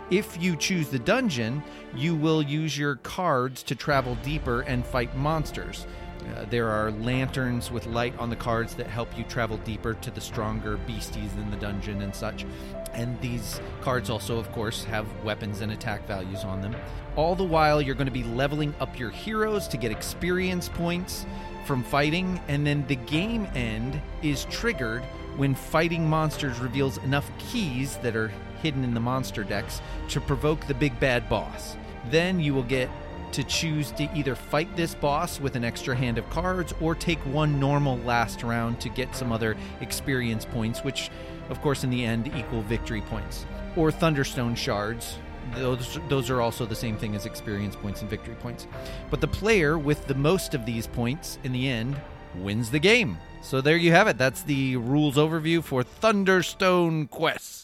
If 0.09 0.41
you 0.41 0.55
choose 0.55 0.89
the 0.89 0.99
dungeon, 0.99 1.63
you 1.95 2.15
will 2.15 2.41
use 2.41 2.77
your 2.77 2.97
cards 2.97 3.63
to 3.63 3.75
travel 3.75 4.15
deeper 4.23 4.61
and 4.61 4.85
fight 4.85 5.15
monsters. 5.17 5.85
Uh, 6.25 6.45
there 6.49 6.69
are 6.69 6.91
lanterns 6.91 7.71
with 7.71 7.85
light 7.85 8.17
on 8.17 8.29
the 8.29 8.35
cards 8.35 8.75
that 8.75 8.87
help 8.87 9.17
you 9.17 9.23
travel 9.25 9.57
deeper 9.57 9.93
to 9.95 10.11
the 10.11 10.21
stronger 10.21 10.77
beasties 10.77 11.33
in 11.33 11.49
the 11.51 11.57
dungeon 11.57 12.01
and 12.01 12.15
such. 12.15 12.45
And 12.93 13.19
these 13.21 13.59
cards 13.81 14.09
also, 14.09 14.37
of 14.37 14.51
course, 14.51 14.83
have 14.85 15.07
weapons 15.23 15.61
and 15.61 15.71
attack 15.71 16.07
values 16.07 16.43
on 16.43 16.61
them. 16.61 16.75
All 17.15 17.35
the 17.35 17.43
while, 17.43 17.81
you're 17.81 17.95
going 17.95 18.07
to 18.07 18.11
be 18.11 18.23
leveling 18.23 18.73
up 18.79 18.97
your 18.97 19.09
heroes 19.09 19.67
to 19.69 19.77
get 19.77 19.91
experience 19.91 20.69
points 20.69 21.25
from 21.65 21.83
fighting, 21.83 22.39
and 22.47 22.65
then 22.65 22.85
the 22.87 22.95
game 22.95 23.47
end 23.55 23.99
is 24.21 24.45
triggered 24.45 25.03
when 25.37 25.55
fighting 25.55 26.07
monsters 26.07 26.59
reveals 26.59 26.97
enough 26.99 27.29
keys 27.39 27.97
that 27.97 28.15
are 28.15 28.31
hidden 28.61 28.83
in 28.83 28.93
the 28.93 28.99
monster 28.99 29.43
decks 29.43 29.81
to 30.09 30.21
provoke 30.21 30.65
the 30.67 30.73
big 30.73 30.97
bad 30.99 31.27
boss. 31.29 31.75
Then 32.09 32.39
you 32.39 32.53
will 32.53 32.63
get 32.63 32.89
to 33.33 33.43
choose 33.43 33.91
to 33.91 34.09
either 34.15 34.35
fight 34.35 34.73
this 34.75 34.95
boss 34.95 35.39
with 35.39 35.55
an 35.55 35.63
extra 35.63 35.95
hand 35.95 36.17
of 36.17 36.29
cards 36.29 36.73
or 36.79 36.95
take 36.95 37.19
one 37.19 37.59
normal 37.59 37.97
last 37.99 38.43
round 38.43 38.79
to 38.81 38.89
get 38.89 39.15
some 39.15 39.31
other 39.31 39.57
experience 39.81 40.45
points, 40.45 40.83
which, 40.83 41.09
of 41.49 41.61
course, 41.61 41.83
in 41.83 41.89
the 41.89 42.05
end 42.05 42.31
equal 42.35 42.61
victory 42.61 43.01
points. 43.01 43.45
Or 43.75 43.91
Thunderstone 43.91 44.55
shards. 44.55 45.17
Those, 45.55 45.99
those 46.09 46.29
are 46.29 46.41
also 46.41 46.65
the 46.65 46.75
same 46.75 46.97
thing 46.97 47.15
as 47.15 47.25
experience 47.25 47.75
points 47.75 48.01
and 48.01 48.09
victory 48.09 48.35
points. 48.35 48.67
But 49.09 49.19
the 49.19 49.27
player 49.27 49.77
with 49.77 50.07
the 50.07 50.15
most 50.15 50.53
of 50.53 50.65
these 50.65 50.87
points 50.87 51.37
in 51.43 51.51
the 51.51 51.67
end 51.67 51.99
wins 52.35 52.71
the 52.71 52.79
game. 52.79 53.17
So 53.41 53.61
there 53.61 53.77
you 53.77 53.91
have 53.91 54.07
it. 54.07 54.17
That's 54.17 54.43
the 54.43 54.77
rules 54.77 55.17
overview 55.17 55.63
for 55.63 55.83
Thunderstone 55.83 57.07
Quest. 57.09 57.62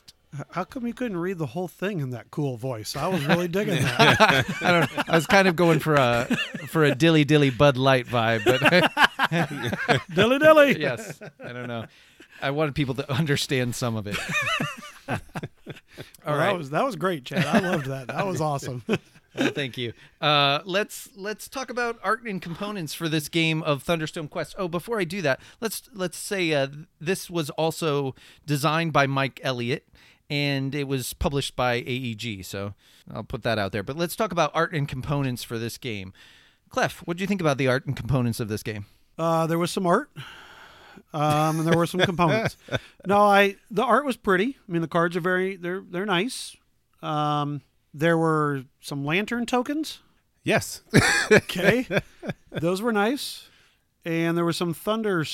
How 0.51 0.63
come 0.63 0.85
you 0.85 0.93
couldn't 0.93 1.17
read 1.17 1.39
the 1.39 1.47
whole 1.47 1.67
thing 1.67 1.99
in 1.99 2.11
that 2.11 2.29
cool 2.29 2.55
voice? 2.55 2.95
I 2.95 3.07
was 3.07 3.25
really 3.25 3.47
digging 3.47 3.75
that. 3.83 4.45
I 4.61 4.71
don't. 4.71 5.09
I 5.09 5.15
was 5.15 5.25
kind 5.25 5.47
of 5.47 5.55
going 5.55 5.79
for 5.79 5.95
a 5.95 6.25
for 6.67 6.83
a 6.83 6.93
dilly 6.93 7.25
dilly 7.25 7.49
Bud 7.49 7.77
Light 7.77 8.05
vibe, 8.05 8.45
but 8.45 10.01
dilly 10.13 10.37
dilly. 10.39 10.79
yes, 10.79 11.19
I 11.43 11.51
don't 11.51 11.67
know. 11.67 11.85
I 12.41 12.51
wanted 12.51 12.75
people 12.75 12.95
to 12.95 13.11
understand 13.11 13.75
some 13.75 13.95
of 13.95 14.07
it. 14.07 14.17
All 15.07 15.17
Well, 16.25 16.37
right. 16.37 16.45
That 16.47 16.57
was 16.57 16.69
that 16.69 16.85
was 16.85 16.95
great, 16.95 17.25
Chad. 17.25 17.45
I 17.45 17.59
loved 17.59 17.87
that. 17.87 18.07
That 18.07 18.25
was 18.27 18.39
awesome. 18.39 18.83
Well, 18.87 19.49
thank 19.51 19.77
you. 19.77 19.93
Uh, 20.21 20.59
let's 20.65 21.09
let's 21.15 21.47
talk 21.47 21.69
about 21.69 21.99
art 22.03 22.23
and 22.23 22.41
components 22.41 22.93
for 22.93 23.09
this 23.09 23.29
game 23.29 23.61
of 23.63 23.83
Thunderstone 23.83 24.27
Quest. 24.29 24.55
Oh, 24.57 24.67
before 24.67 24.99
I 24.99 25.03
do 25.05 25.21
that, 25.23 25.39
let's 25.59 25.83
let's 25.93 26.17
say 26.17 26.53
uh, 26.53 26.67
this 27.01 27.29
was 27.29 27.49
also 27.51 28.15
designed 28.45 28.93
by 28.93 29.07
Mike 29.07 29.39
Elliott 29.43 29.87
and 30.29 30.75
it 30.75 30.87
was 30.87 31.13
published 31.13 31.55
by 31.55 31.75
AEG. 31.75 32.45
So 32.45 32.73
I'll 33.11 33.23
put 33.23 33.43
that 33.43 33.57
out 33.57 33.71
there. 33.71 33.83
But 33.83 33.97
let's 33.97 34.15
talk 34.15 34.31
about 34.31 34.51
art 34.53 34.73
and 34.73 34.87
components 34.87 35.43
for 35.43 35.57
this 35.57 35.77
game. 35.77 36.13
Clef, 36.69 36.99
what 37.05 37.17
do 37.17 37.21
you 37.21 37.27
think 37.27 37.41
about 37.41 37.57
the 37.57 37.67
art 37.67 37.85
and 37.85 37.95
components 37.95 38.39
of 38.39 38.47
this 38.47 38.63
game? 38.63 38.85
Uh, 39.17 39.47
there 39.47 39.57
was 39.57 39.71
some 39.71 39.85
art, 39.87 40.11
um, 41.13 41.59
and 41.59 41.67
there 41.67 41.75
were 41.75 41.87
some 41.87 41.99
components. 41.99 42.55
No, 43.05 43.17
I 43.17 43.55
the 43.69 43.83
art 43.83 44.05
was 44.05 44.15
pretty. 44.15 44.57
I 44.67 44.71
mean, 44.71 44.81
the 44.81 44.87
cards 44.87 45.17
are 45.17 45.21
very 45.21 45.55
they're 45.55 45.81
they're 45.81 46.05
nice. 46.05 46.55
Um, 47.01 47.61
there 47.93 48.17
were 48.17 48.63
some 48.79 49.03
lantern 49.03 49.45
tokens. 49.45 49.99
Yes. 50.43 50.81
Okay, 51.31 51.85
those 52.51 52.81
were 52.81 52.93
nice, 52.93 53.49
and 54.05 54.37
there 54.37 54.45
were 54.45 54.53
some 54.53 54.73
thunder 54.73 55.25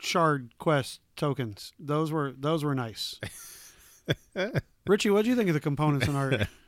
shard 0.00 0.50
quest 0.58 1.00
tokens. 1.16 1.72
Those 1.78 2.12
were 2.12 2.32
those 2.36 2.62
were 2.62 2.74
nice. 2.74 3.18
Richie, 4.86 5.10
what 5.10 5.24
do 5.24 5.30
you 5.30 5.36
think 5.36 5.48
of 5.48 5.54
the 5.54 5.60
components 5.60 6.06
and 6.06 6.16
art? 6.16 6.46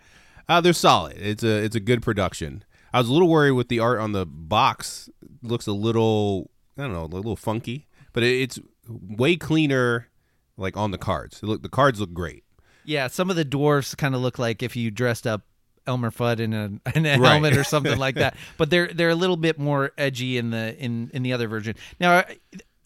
Uh, 0.48 0.60
they're 0.60 0.72
solid. 0.72 1.16
It's 1.16 1.44
a 1.44 1.62
it's 1.62 1.76
a 1.76 1.80
good 1.80 2.02
production. 2.02 2.64
I 2.92 2.98
was 2.98 3.08
a 3.08 3.12
little 3.12 3.28
worried 3.28 3.52
with 3.52 3.68
the 3.68 3.78
art 3.78 4.00
on 4.00 4.10
the 4.10 4.26
box. 4.26 5.08
Looks 5.44 5.68
a 5.68 5.72
little 5.72 6.50
I 6.76 6.82
don't 6.82 6.92
know, 6.92 7.04
a 7.04 7.06
little 7.06 7.36
funky, 7.36 7.86
but 8.12 8.24
it, 8.24 8.40
it's 8.40 8.58
way 8.88 9.36
cleaner. 9.36 10.08
Like 10.56 10.76
on 10.76 10.90
the 10.90 10.98
cards, 10.98 11.40
look 11.44 11.62
the 11.62 11.68
cards 11.68 12.00
look 12.00 12.12
great. 12.12 12.42
Yeah, 12.84 13.06
some 13.06 13.30
of 13.30 13.36
the 13.36 13.44
dwarfs 13.44 13.94
kind 13.94 14.12
of 14.12 14.22
look 14.22 14.40
like 14.40 14.60
if 14.60 14.74
you 14.74 14.90
dressed 14.90 15.24
up 15.24 15.42
Elmer 15.86 16.10
Fudd 16.10 16.40
in 16.40 16.52
a, 16.52 16.64
in 16.96 17.06
a 17.06 17.16
Right. 17.16 17.30
helmet 17.30 17.56
or 17.56 17.62
something 17.62 17.98
like 17.98 18.16
that. 18.16 18.34
But 18.56 18.70
they're 18.70 18.88
they're 18.92 19.10
a 19.10 19.14
little 19.14 19.36
bit 19.36 19.56
more 19.56 19.92
edgy 19.96 20.36
in 20.36 20.50
the 20.50 20.76
in 20.82 21.12
in 21.14 21.22
the 21.22 21.32
other 21.32 21.46
version. 21.46 21.76
Now, 22.00 22.12
I, 22.14 22.36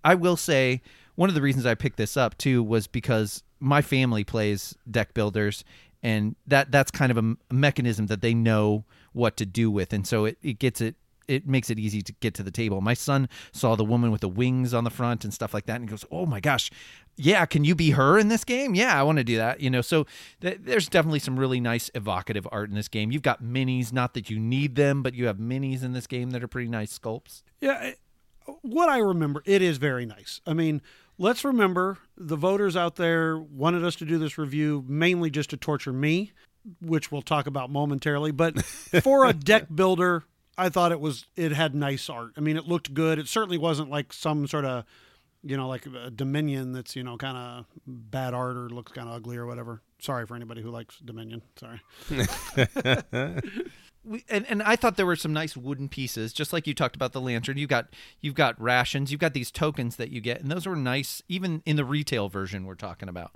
I 0.04 0.14
will 0.16 0.36
say 0.36 0.82
one 1.14 1.30
of 1.30 1.34
the 1.34 1.40
reasons 1.40 1.64
I 1.64 1.76
picked 1.76 1.96
this 1.96 2.18
up 2.18 2.36
too 2.36 2.62
was 2.62 2.86
because 2.86 3.42
my 3.64 3.82
family 3.82 4.24
plays 4.24 4.76
deck 4.90 5.14
builders, 5.14 5.64
and 6.02 6.36
that 6.46 6.70
that's 6.70 6.90
kind 6.90 7.10
of 7.10 7.18
a 7.18 7.36
mechanism 7.52 8.06
that 8.06 8.20
they 8.20 8.34
know 8.34 8.84
what 9.12 9.36
to 9.38 9.46
do 9.46 9.70
with, 9.70 9.92
and 9.92 10.06
so 10.06 10.26
it, 10.26 10.38
it 10.42 10.58
gets 10.58 10.80
it. 10.80 10.96
It 11.26 11.48
makes 11.48 11.70
it 11.70 11.78
easy 11.78 12.02
to 12.02 12.12
get 12.20 12.34
to 12.34 12.42
the 12.42 12.50
table. 12.50 12.82
My 12.82 12.92
son 12.92 13.30
saw 13.50 13.76
the 13.76 13.84
woman 13.84 14.10
with 14.10 14.20
the 14.20 14.28
wings 14.28 14.74
on 14.74 14.84
the 14.84 14.90
front 14.90 15.24
and 15.24 15.32
stuff 15.32 15.54
like 15.54 15.64
that, 15.64 15.76
and 15.76 15.84
he 15.84 15.90
goes, 15.90 16.04
"Oh 16.10 16.26
my 16.26 16.38
gosh, 16.38 16.70
yeah, 17.16 17.46
can 17.46 17.64
you 17.64 17.74
be 17.74 17.92
her 17.92 18.18
in 18.18 18.28
this 18.28 18.44
game? 18.44 18.74
Yeah, 18.74 19.00
I 19.00 19.02
want 19.04 19.16
to 19.16 19.24
do 19.24 19.38
that. 19.38 19.60
You 19.60 19.70
know, 19.70 19.80
so 19.80 20.06
th- 20.42 20.58
there's 20.60 20.86
definitely 20.86 21.20
some 21.20 21.38
really 21.38 21.60
nice 21.60 21.90
evocative 21.94 22.46
art 22.52 22.68
in 22.68 22.74
this 22.74 22.88
game. 22.88 23.10
You've 23.10 23.22
got 23.22 23.42
minis, 23.42 23.90
not 23.90 24.12
that 24.12 24.28
you 24.28 24.38
need 24.38 24.74
them, 24.74 25.02
but 25.02 25.14
you 25.14 25.26
have 25.26 25.38
minis 25.38 25.82
in 25.82 25.94
this 25.94 26.06
game 26.06 26.30
that 26.32 26.44
are 26.44 26.48
pretty 26.48 26.68
nice 26.68 26.98
sculpts. 26.98 27.42
Yeah, 27.60 27.92
what 28.62 28.88
I 28.88 28.98
remember, 28.98 29.42
it 29.46 29.62
is 29.62 29.78
very 29.78 30.06
nice. 30.06 30.40
I 30.46 30.52
mean, 30.52 30.82
let's 31.18 31.44
remember 31.44 31.98
the 32.16 32.36
voters 32.36 32.76
out 32.76 32.96
there 32.96 33.38
wanted 33.38 33.84
us 33.84 33.96
to 33.96 34.04
do 34.04 34.18
this 34.18 34.38
review 34.38 34.84
mainly 34.86 35.30
just 35.30 35.50
to 35.50 35.56
torture 35.56 35.92
me, 35.92 36.32
which 36.80 37.10
we'll 37.12 37.22
talk 37.22 37.46
about 37.46 37.70
momentarily. 37.70 38.30
But 38.30 38.62
for 39.02 39.26
a 39.26 39.32
deck 39.32 39.66
builder, 39.74 40.24
I 40.56 40.68
thought 40.68 40.92
it 40.92 41.00
was 41.00 41.26
it 41.36 41.52
had 41.52 41.74
nice 41.74 42.08
art. 42.08 42.32
I 42.36 42.40
mean, 42.40 42.56
it 42.56 42.66
looked 42.66 42.94
good. 42.94 43.18
It 43.18 43.28
certainly 43.28 43.58
wasn't 43.58 43.90
like 43.90 44.12
some 44.12 44.46
sort 44.46 44.64
of 44.64 44.84
you 45.46 45.58
know, 45.58 45.68
like 45.68 45.86
a 45.86 46.10
Dominion 46.10 46.72
that's, 46.72 46.96
you 46.96 47.02
know, 47.02 47.18
kind 47.18 47.36
of 47.36 47.66
bad 47.86 48.32
art 48.32 48.56
or 48.56 48.70
looks 48.70 48.92
kind 48.92 49.08
of 49.08 49.14
ugly 49.14 49.36
or 49.36 49.44
whatever. 49.46 49.82
Sorry 49.98 50.26
for 50.26 50.34
anybody 50.34 50.62
who 50.62 50.70
likes 50.70 50.98
Dominion. 51.04 51.42
Sorry. 51.56 51.82
we, 54.04 54.24
and, 54.28 54.46
and 54.48 54.62
I 54.62 54.76
thought 54.76 54.96
there 54.96 55.06
were 55.06 55.16
some 55.16 55.32
nice 55.32 55.56
wooden 55.56 55.88
pieces, 55.88 56.32
just 56.32 56.52
like 56.52 56.66
you 56.66 56.74
talked 56.74 56.96
about 56.96 57.12
the 57.12 57.20
lantern. 57.20 57.56
You 57.58 57.66
got 57.66 57.88
you've 58.20 58.34
got 58.34 58.60
rations, 58.60 59.10
you've 59.10 59.20
got 59.20 59.34
these 59.34 59.50
tokens 59.50 59.96
that 59.96 60.10
you 60.10 60.20
get, 60.20 60.40
and 60.40 60.50
those 60.50 60.66
were 60.66 60.76
nice. 60.76 61.22
Even 61.28 61.62
in 61.64 61.76
the 61.76 61.84
retail 61.84 62.28
version, 62.28 62.66
we're 62.66 62.74
talking 62.74 63.08
about. 63.08 63.34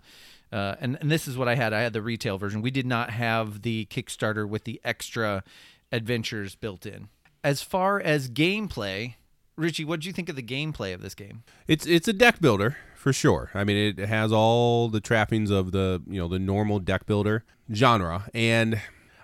Uh, 0.52 0.76
and 0.80 0.98
and 1.00 1.10
this 1.10 1.28
is 1.28 1.36
what 1.36 1.48
I 1.48 1.54
had. 1.54 1.72
I 1.72 1.80
had 1.80 1.92
the 1.92 2.02
retail 2.02 2.38
version. 2.38 2.62
We 2.62 2.70
did 2.70 2.86
not 2.86 3.10
have 3.10 3.62
the 3.62 3.86
Kickstarter 3.86 4.48
with 4.48 4.64
the 4.64 4.80
extra 4.84 5.44
adventures 5.92 6.54
built 6.54 6.86
in. 6.86 7.08
As 7.44 7.62
far 7.62 8.00
as 8.00 8.28
gameplay, 8.30 9.14
Richie, 9.56 9.84
what 9.84 10.00
did 10.00 10.06
you 10.06 10.12
think 10.12 10.28
of 10.28 10.36
the 10.36 10.42
gameplay 10.42 10.94
of 10.94 11.02
this 11.02 11.14
game? 11.14 11.42
It's 11.66 11.86
it's 11.86 12.08
a 12.08 12.12
deck 12.12 12.40
builder 12.40 12.76
for 12.94 13.12
sure. 13.12 13.50
I 13.54 13.64
mean, 13.64 13.76
it 13.76 13.98
has 14.06 14.32
all 14.32 14.88
the 14.88 15.00
trappings 15.00 15.50
of 15.50 15.72
the 15.72 16.02
you 16.06 16.18
know 16.20 16.28
the 16.28 16.38
normal 16.38 16.78
deck 16.78 17.06
builder 17.06 17.44
genre, 17.72 18.28
and 18.34 18.80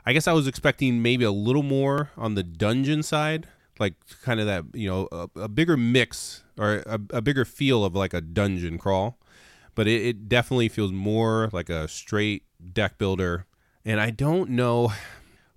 I 0.07 0.13
guess 0.13 0.29
I 0.29 0.33
was 0.33 0.47
expecting 0.47 1.03
maybe 1.03 1.25
a 1.25 1.33
little 1.33 1.63
more 1.63 2.11
on 2.17 2.35
the 2.35 2.43
dungeon 2.43 3.03
side, 3.03 3.49
like 3.79 3.95
kind 4.23 4.41
of 4.41 4.47
that 4.47 4.65
you 4.75 4.89
know 4.89 5.09
a, 5.11 5.41
a 5.43 5.49
bigger 5.49 5.77
mix 5.77 6.43
or 6.59 6.83
a, 6.87 7.01
a, 7.11 7.23
bigger 7.23 7.45
feel 7.45 7.85
of 7.85 7.95
like 7.95 8.15
a 8.15 8.21
dungeon 8.21 8.79
crawl, 8.79 9.19
but 9.75 9.89
it, 9.89 10.03
it 10.03 10.29
definitely 10.29 10.69
feels 10.69 10.93
more 10.93 11.49
like 11.53 11.69
a 11.69 11.89
straight 11.89 12.45
deck 12.73 12.99
builder. 12.99 13.47
And 13.85 14.01
I 14.01 14.11
don't 14.11 14.51
know, 14.51 14.93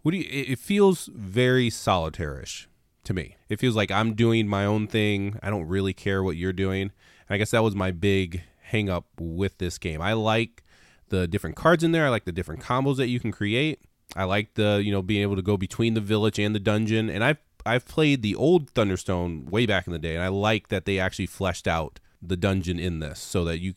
what 0.01 0.11
do 0.11 0.17
you? 0.17 0.25
It 0.29 0.59
feels 0.59 1.09
very 1.13 1.69
solitaire-ish 1.69 2.67
to 3.03 3.13
me. 3.13 3.37
It 3.49 3.59
feels 3.59 3.75
like 3.75 3.91
I'm 3.91 4.15
doing 4.15 4.47
my 4.47 4.65
own 4.65 4.87
thing. 4.87 5.39
I 5.41 5.49
don't 5.49 5.67
really 5.67 5.93
care 5.93 6.23
what 6.23 6.35
you're 6.35 6.53
doing. 6.53 6.81
And 6.81 6.91
I 7.29 7.37
guess 7.37 7.51
that 7.51 7.63
was 7.63 7.75
my 7.75 7.91
big 7.91 8.43
hang 8.61 8.89
up 8.89 9.05
with 9.19 9.57
this 9.59 9.77
game. 9.77 10.01
I 10.01 10.13
like 10.13 10.63
the 11.09 11.27
different 11.27 11.55
cards 11.55 11.83
in 11.83 11.91
there. 11.93 12.05
I 12.05 12.09
like 12.09 12.25
the 12.25 12.31
different 12.31 12.61
combos 12.61 12.97
that 12.97 13.07
you 13.07 13.19
can 13.19 13.31
create. 13.31 13.79
I 14.15 14.23
like 14.23 14.53
the 14.55 14.81
you 14.83 14.91
know 14.91 15.01
being 15.01 15.21
able 15.21 15.35
to 15.35 15.41
go 15.41 15.57
between 15.57 15.93
the 15.93 16.01
village 16.01 16.39
and 16.39 16.55
the 16.55 16.59
dungeon, 16.59 17.09
and 17.09 17.23
I've 17.23 17.37
I've 17.65 17.85
played 17.85 18.21
the 18.21 18.35
old 18.35 18.73
Thunderstone 18.73 19.49
way 19.49 19.65
back 19.65 19.87
in 19.87 19.93
the 19.93 19.99
day, 19.99 20.15
and 20.15 20.23
I 20.23 20.29
like 20.29 20.69
that 20.69 20.85
they 20.85 20.99
actually 20.99 21.25
fleshed 21.25 21.67
out 21.67 21.99
the 22.21 22.37
dungeon 22.37 22.79
in 22.79 22.99
this, 22.99 23.19
so 23.19 23.43
that 23.45 23.59
you 23.59 23.73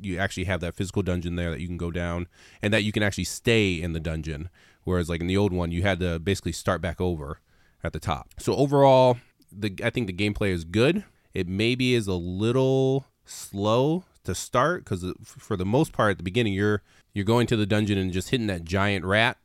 you 0.00 0.18
actually 0.18 0.44
have 0.44 0.60
that 0.60 0.74
physical 0.74 1.02
dungeon 1.02 1.36
there 1.36 1.50
that 1.50 1.60
you 1.60 1.66
can 1.66 1.78
go 1.78 1.90
down, 1.90 2.28
and 2.62 2.72
that 2.72 2.84
you 2.84 2.92
can 2.92 3.02
actually 3.02 3.24
stay 3.24 3.80
in 3.80 3.92
the 3.92 4.00
dungeon. 4.00 4.50
Whereas 4.84 5.08
like 5.08 5.20
in 5.20 5.26
the 5.26 5.36
old 5.36 5.52
one, 5.52 5.72
you 5.72 5.82
had 5.82 6.00
to 6.00 6.18
basically 6.18 6.52
start 6.52 6.80
back 6.80 7.00
over 7.00 7.40
at 7.82 7.92
the 7.92 8.00
top. 8.00 8.28
So 8.38 8.54
overall, 8.54 9.18
the 9.50 9.74
I 9.82 9.90
think 9.90 10.06
the 10.06 10.12
gameplay 10.12 10.50
is 10.50 10.64
good. 10.64 11.04
It 11.32 11.48
maybe 11.48 11.94
is 11.94 12.06
a 12.06 12.14
little 12.14 13.06
slow 13.24 14.04
to 14.24 14.34
start 14.34 14.84
because 14.84 15.04
uh, 15.04 15.12
for 15.22 15.56
the 15.56 15.64
most 15.64 15.92
part 15.92 16.12
at 16.12 16.18
the 16.18 16.24
beginning 16.24 16.52
you're 16.52 16.82
you're 17.14 17.24
going 17.24 17.46
to 17.46 17.56
the 17.56 17.66
dungeon 17.66 17.96
and 17.96 18.12
just 18.12 18.30
hitting 18.30 18.48
that 18.48 18.64
giant 18.64 19.04
rat 19.04 19.38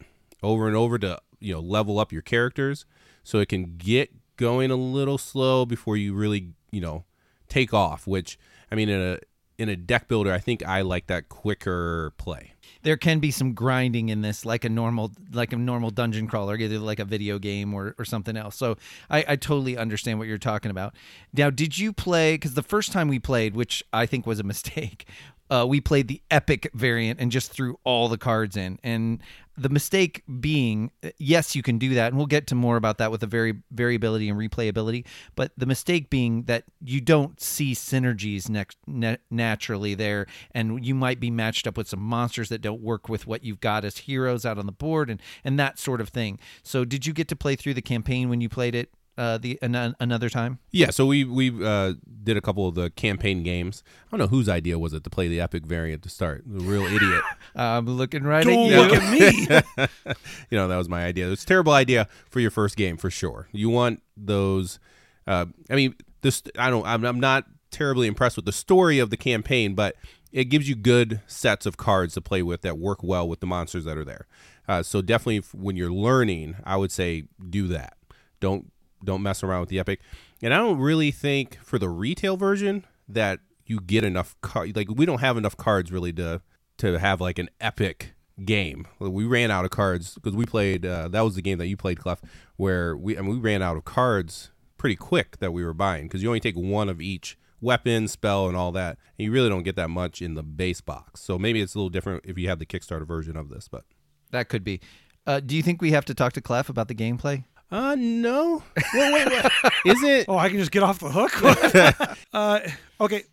over 0.46 0.68
and 0.68 0.76
over 0.76 0.98
to 1.00 1.20
you 1.39 1.54
know 1.54 1.60
level 1.60 2.00
up 2.00 2.12
your 2.12 2.22
characters 2.22 2.86
so 3.24 3.39
it 3.39 3.50
can 3.50 3.76
get 3.78 4.12
going 4.38 4.72
a 4.72 4.76
little 4.76 5.18
slow 5.18 5.66
before 5.66 5.98
you 5.98 6.14
really 6.14 6.54
you 6.72 6.82
know 6.82 7.04
take 7.48 7.74
off 7.74 8.08
which 8.08 8.38
i 8.72 8.76
mean 8.76 8.89
in 8.89 9.02
a 9.02 9.20
in 9.58 9.70
a 9.70 9.76
deck 9.76 10.08
builder 10.08 10.32
i 10.32 10.39
think 10.39 10.66
i 10.66 10.82
like 10.82 11.08
that 11.08 11.30
quicker 11.30 12.14
play. 12.18 12.52
There 12.82 12.98
can 12.98 13.20
be 13.20 13.32
some 13.32 13.54
grinding 13.54 14.10
in 14.10 14.22
this 14.22 14.46
like 14.46 14.64
a 14.64 14.70
normal 14.70 15.12
like 15.34 15.54
a 15.54 15.56
normal 15.56 15.89
dungeon 15.89 16.28
crawler 16.28 16.56
either 16.56 16.78
like 16.78 17.00
a 17.00 17.06
video 17.06 17.39
game 17.39 17.74
or, 17.74 17.96
or 17.98 18.06
something 18.06 18.38
else. 18.38 18.56
So 18.56 18.78
I, 19.10 19.26
I 19.28 19.36
totally 19.38 19.76
understand 19.76 20.20
what 20.20 20.28
you're 20.28 20.38
talking 20.38 20.70
about. 20.70 20.93
Now 21.34 21.50
did 21.50 21.80
you 21.80 21.93
play 21.93 22.36
because 22.36 22.54
the 22.54 22.62
first 22.62 22.91
time 22.91 23.08
we 23.08 23.18
played 23.18 23.56
which 23.56 23.84
i 23.91 24.06
think 24.06 24.28
was 24.28 24.39
a 24.39 24.43
mistake 24.56 25.08
uh, 25.50 25.66
we 25.68 25.80
played 25.80 26.08
the 26.08 26.22
epic 26.32 26.70
variant 26.74 27.20
and 27.20 27.32
just 27.32 27.52
threw 27.52 27.80
all 27.84 28.10
the 28.10 28.18
cards 28.18 28.58
in. 28.58 28.80
And 28.84 29.22
the 29.58 29.70
mistake 29.70 30.24
being, 30.39 30.91
yes, 31.18 31.56
you 31.56 31.62
can 31.62 31.78
do 31.78 31.93
that, 31.93 32.08
and 32.08 32.18
we'll 32.18 32.28
get 32.28 32.47
to 32.47 32.56
more 32.56 32.76
about 32.76 32.97
that 32.97 33.12
with 33.12 33.22
the 33.22 33.28
very 33.28 33.53
variability 33.72 34.30
and 34.30 34.38
replayability. 34.38 35.06
But 35.36 35.51
the 35.58 35.66
mistake 35.66 36.10
being 36.10 36.43
that 36.43 36.66
you 36.84 36.99
don't 36.99 37.39
see 37.39 37.74
synergies 37.74 38.49
next 38.49 38.78
na- 38.86 39.18
naturally 39.32 39.95
there, 39.95 40.28
and 40.51 40.86
you 40.86 40.93
might 40.93 41.20
be 41.20 41.32
matched 41.32 41.68
up 41.68 41.78
with 41.78 41.88
some 41.88 42.01
monsters 42.01 42.49
that 42.49 42.62
don't 42.62 42.82
work 42.82 43.08
with 43.08 43.28
what 43.28 43.43
you've 43.43 43.62
got 43.62 43.86
as 43.86 43.99
heroes 43.99 44.45
out 44.45 44.58
on 44.58 44.66
the 44.66 44.72
board, 44.72 45.10
and 45.10 45.22
and 45.43 45.58
that 45.58 45.80
sort 45.80 46.01
of 46.01 46.10
thing. 46.10 46.39
So, 46.64 46.84
did 46.84 47.06
you 47.06 47.14
get 47.14 47.28
to 47.30 47.36
play 47.36 47.56
through 47.56 47.76
the 47.76 47.82
campaign 47.82 48.30
when 48.30 48.41
you 48.41 48.49
played 48.49 48.76
it? 48.76 48.91
Uh, 49.18 49.38
the 49.38 49.57
an, 49.61 49.95
another 49.99 50.30
time? 50.30 50.59
Yeah, 50.72 50.89
so 50.89 51.05
we 51.05 51.24
we 51.24 51.63
uh, 51.63 51.93
did 52.24 52.38
a 52.38 52.41
couple 52.41 52.68
of 52.68 52.76
the 52.76 52.89
campaign 52.91 53.43
games. 53.43 53.84
I 54.07 54.11
don't 54.11 54.20
know 54.20 54.28
whose 54.28 54.49
idea 54.49 54.78
was 54.78 54.93
it 54.93 55.03
to 55.03 55.09
play 55.09 55.28
the 55.28 55.39
epic 55.39 55.66
variant 55.66 56.03
to 56.03 56.09
start. 56.09 56.43
The 56.45 56.63
real 56.63 56.84
idiot. 56.84 57.24
I'm 57.55 57.86
looking 57.86 58.24
right 58.24 58.43
Don't 58.43 58.53
at 58.53 58.70
you. 58.70 58.78
look 58.78 58.93
at 58.93 59.78
me. 59.78 59.86
you 60.49 60.57
know 60.57 60.68
that 60.68 60.78
was 60.78 60.89
my 60.89 61.05
idea. 61.05 61.32
It's 61.32 61.43
a 61.43 61.47
terrible 61.47 61.74
idea 61.74 62.07
for 62.30 62.39
your 62.39 62.51
first 62.51 62.76
game 62.76 62.97
for 62.97 63.09
sure. 63.09 63.47
You 63.51 63.70
want 63.70 64.01
those. 64.18 64.80
Uh, 65.28 65.45
I 65.70 65.76
mean, 65.76 65.95
this. 66.22 66.43
I 66.57 66.70
don't. 66.70 66.86
I'm, 66.86 67.05
I'm 67.05 67.20
not 67.20 67.45
terribly 67.72 68.07
impressed 68.07 68.36
with 68.36 68.45
the 68.45 68.53
story 68.53 68.99
of 68.99 69.09
the 69.09 69.18
campaign, 69.18 69.76
but 69.76 69.95
it 70.32 70.45
gives 70.45 70.68
you 70.68 70.76
good 70.76 71.22
sets 71.28 71.66
of 71.66 71.78
cards 71.78 72.13
to 72.16 72.22
play 72.22 72.43
with 72.43 72.61
that 72.61 72.78
work 72.78 73.01
well 73.01 73.28
with 73.28 73.39
the 73.39 73.45
monsters 73.45 73.86
that 73.86 73.97
are 73.97 74.03
there. 74.05 74.28
Uh, 74.68 74.84
so 74.84 75.01
definitely, 75.01 75.41
when 75.53 75.76
you're 75.76 75.91
learning, 75.91 76.55
I 76.63 76.76
would 76.76 76.91
say 76.91 77.24
do 77.49 77.68
that. 77.70 77.95
Don't 78.39 78.72
don't 79.04 79.22
mess 79.22 79.43
around 79.43 79.62
with 79.62 79.70
the 79.70 79.80
Epic. 79.80 80.00
And 80.41 80.54
I 80.54 80.58
don't 80.58 80.80
really 80.80 81.12
think 81.12 81.58
for 81.64 81.80
the 81.80 81.89
retail 81.89 82.38
version 82.38 82.86
that 83.08 83.39
you 83.66 83.80
get 83.80 84.04
enough 84.04 84.36
card. 84.41 84.76
Like 84.76 84.89
we 84.89 85.06
don't 85.06 85.22
have 85.22 85.38
enough 85.38 85.58
cards 85.58 85.91
really 85.91 86.14
to 86.14 86.41
to 86.78 87.00
have 87.00 87.22
like 87.22 87.39
an 87.39 87.50
epic 87.62 88.14
game. 88.43 88.86
We 89.00 89.26
ran 89.26 89.50
out 89.50 89.66
of 89.66 89.72
cards 89.72 90.16
because 90.16 90.36
we 90.36 90.46
played. 90.46 90.86
Uh, 90.86 91.08
that 91.10 91.22
was 91.22 91.36
the 91.36 91.41
game 91.41 91.58
that 91.60 91.68
you 91.68 91.78
played, 91.78 92.00
Clef, 92.00 92.22
where 92.58 92.96
we 92.96 93.18
I 93.18 93.22
mean, 93.22 93.32
we 93.32 93.38
ran 93.38 93.62
out 93.62 93.78
of 93.78 93.86
cards 93.86 94.52
pretty 94.78 94.96
quick 94.96 95.38
that 95.38 95.54
we 95.54 95.64
were 95.64 95.74
buying 95.74 96.04
because 96.04 96.22
you 96.22 96.30
only 96.30 96.39
take 96.39 96.56
one 96.56 96.89
of 96.89 97.02
each 97.02 97.38
weapon, 97.62 98.08
spell, 98.08 98.48
and 98.48 98.58
all 98.58 98.72
that. 98.74 98.98
And 99.18 99.26
you 99.26 99.32
really 99.32 99.50
don't 99.50 99.64
get 99.64 99.76
that 99.78 99.89
much 99.89 100.22
in 100.22 100.36
the 100.36 100.43
base 100.43 100.82
box. 100.82 101.22
So 101.22 101.39
maybe 101.39 101.62
it's 101.62 101.76
a 101.76 101.78
little 101.78 101.89
different 101.89 102.24
if 102.26 102.38
you 102.38 102.48
have 102.50 102.60
the 102.60 102.66
Kickstarter 102.66 103.08
version 103.08 103.38
of 103.38 103.50
this, 103.50 103.68
but 103.68 103.86
that 104.32 104.50
could 104.50 104.64
be. 104.64 104.82
Uh, 105.26 105.39
do 105.39 105.56
you 105.56 105.64
think 105.64 105.82
we 105.82 105.91
have 105.91 106.06
to 106.06 106.14
talk 106.14 106.34
to 106.34 106.41
Clef 106.41 106.70
about 106.70 106.88
the 106.88 106.93
gameplay? 106.93 107.46
Uh, 107.76 107.95
no. 107.99 108.63
Well, 108.93 109.13
wait, 109.13 109.28
wait. 109.28 109.45
Is 109.86 110.01
it? 110.03 110.26
Oh, 110.30 110.38
I 110.38 110.47
can 110.49 110.57
just 110.59 110.71
get 110.71 110.82
off 110.82 110.99
the 110.99 111.09
hook. 111.11 112.17
uh, 112.34 112.59
okay, 113.01 113.23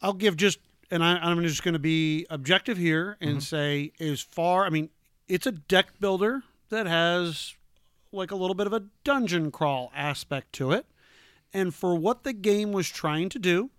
I'll 0.00 0.14
give 0.14 0.36
just, 0.36 0.58
and 0.90 1.04
I, 1.04 1.16
I'm 1.18 1.42
just 1.42 1.62
going 1.62 1.74
to 1.74 1.78
be 1.78 2.26
objective 2.30 2.78
here 2.78 3.18
and 3.20 3.32
Mm-hmm. 3.32 3.38
say, 3.40 3.92
as 4.00 4.20
far, 4.22 4.64
I 4.64 4.70
mean, 4.70 4.88
it's 5.28 5.46
a 5.46 5.52
deck 5.52 5.88
builder 6.00 6.42
that 6.70 6.86
has 6.86 7.54
like 8.10 8.30
a 8.30 8.36
little 8.36 8.54
bit 8.54 8.66
of 8.66 8.72
a 8.72 8.84
dungeon 9.04 9.50
crawl 9.50 9.92
aspect 9.94 10.52
to 10.54 10.72
it, 10.72 10.86
and 11.52 11.74
for 11.74 11.94
what 11.94 12.24
the 12.24 12.32
game 12.32 12.72
was 12.72 12.88
trying 12.88 13.28
to 13.28 13.38
do, 13.38 13.70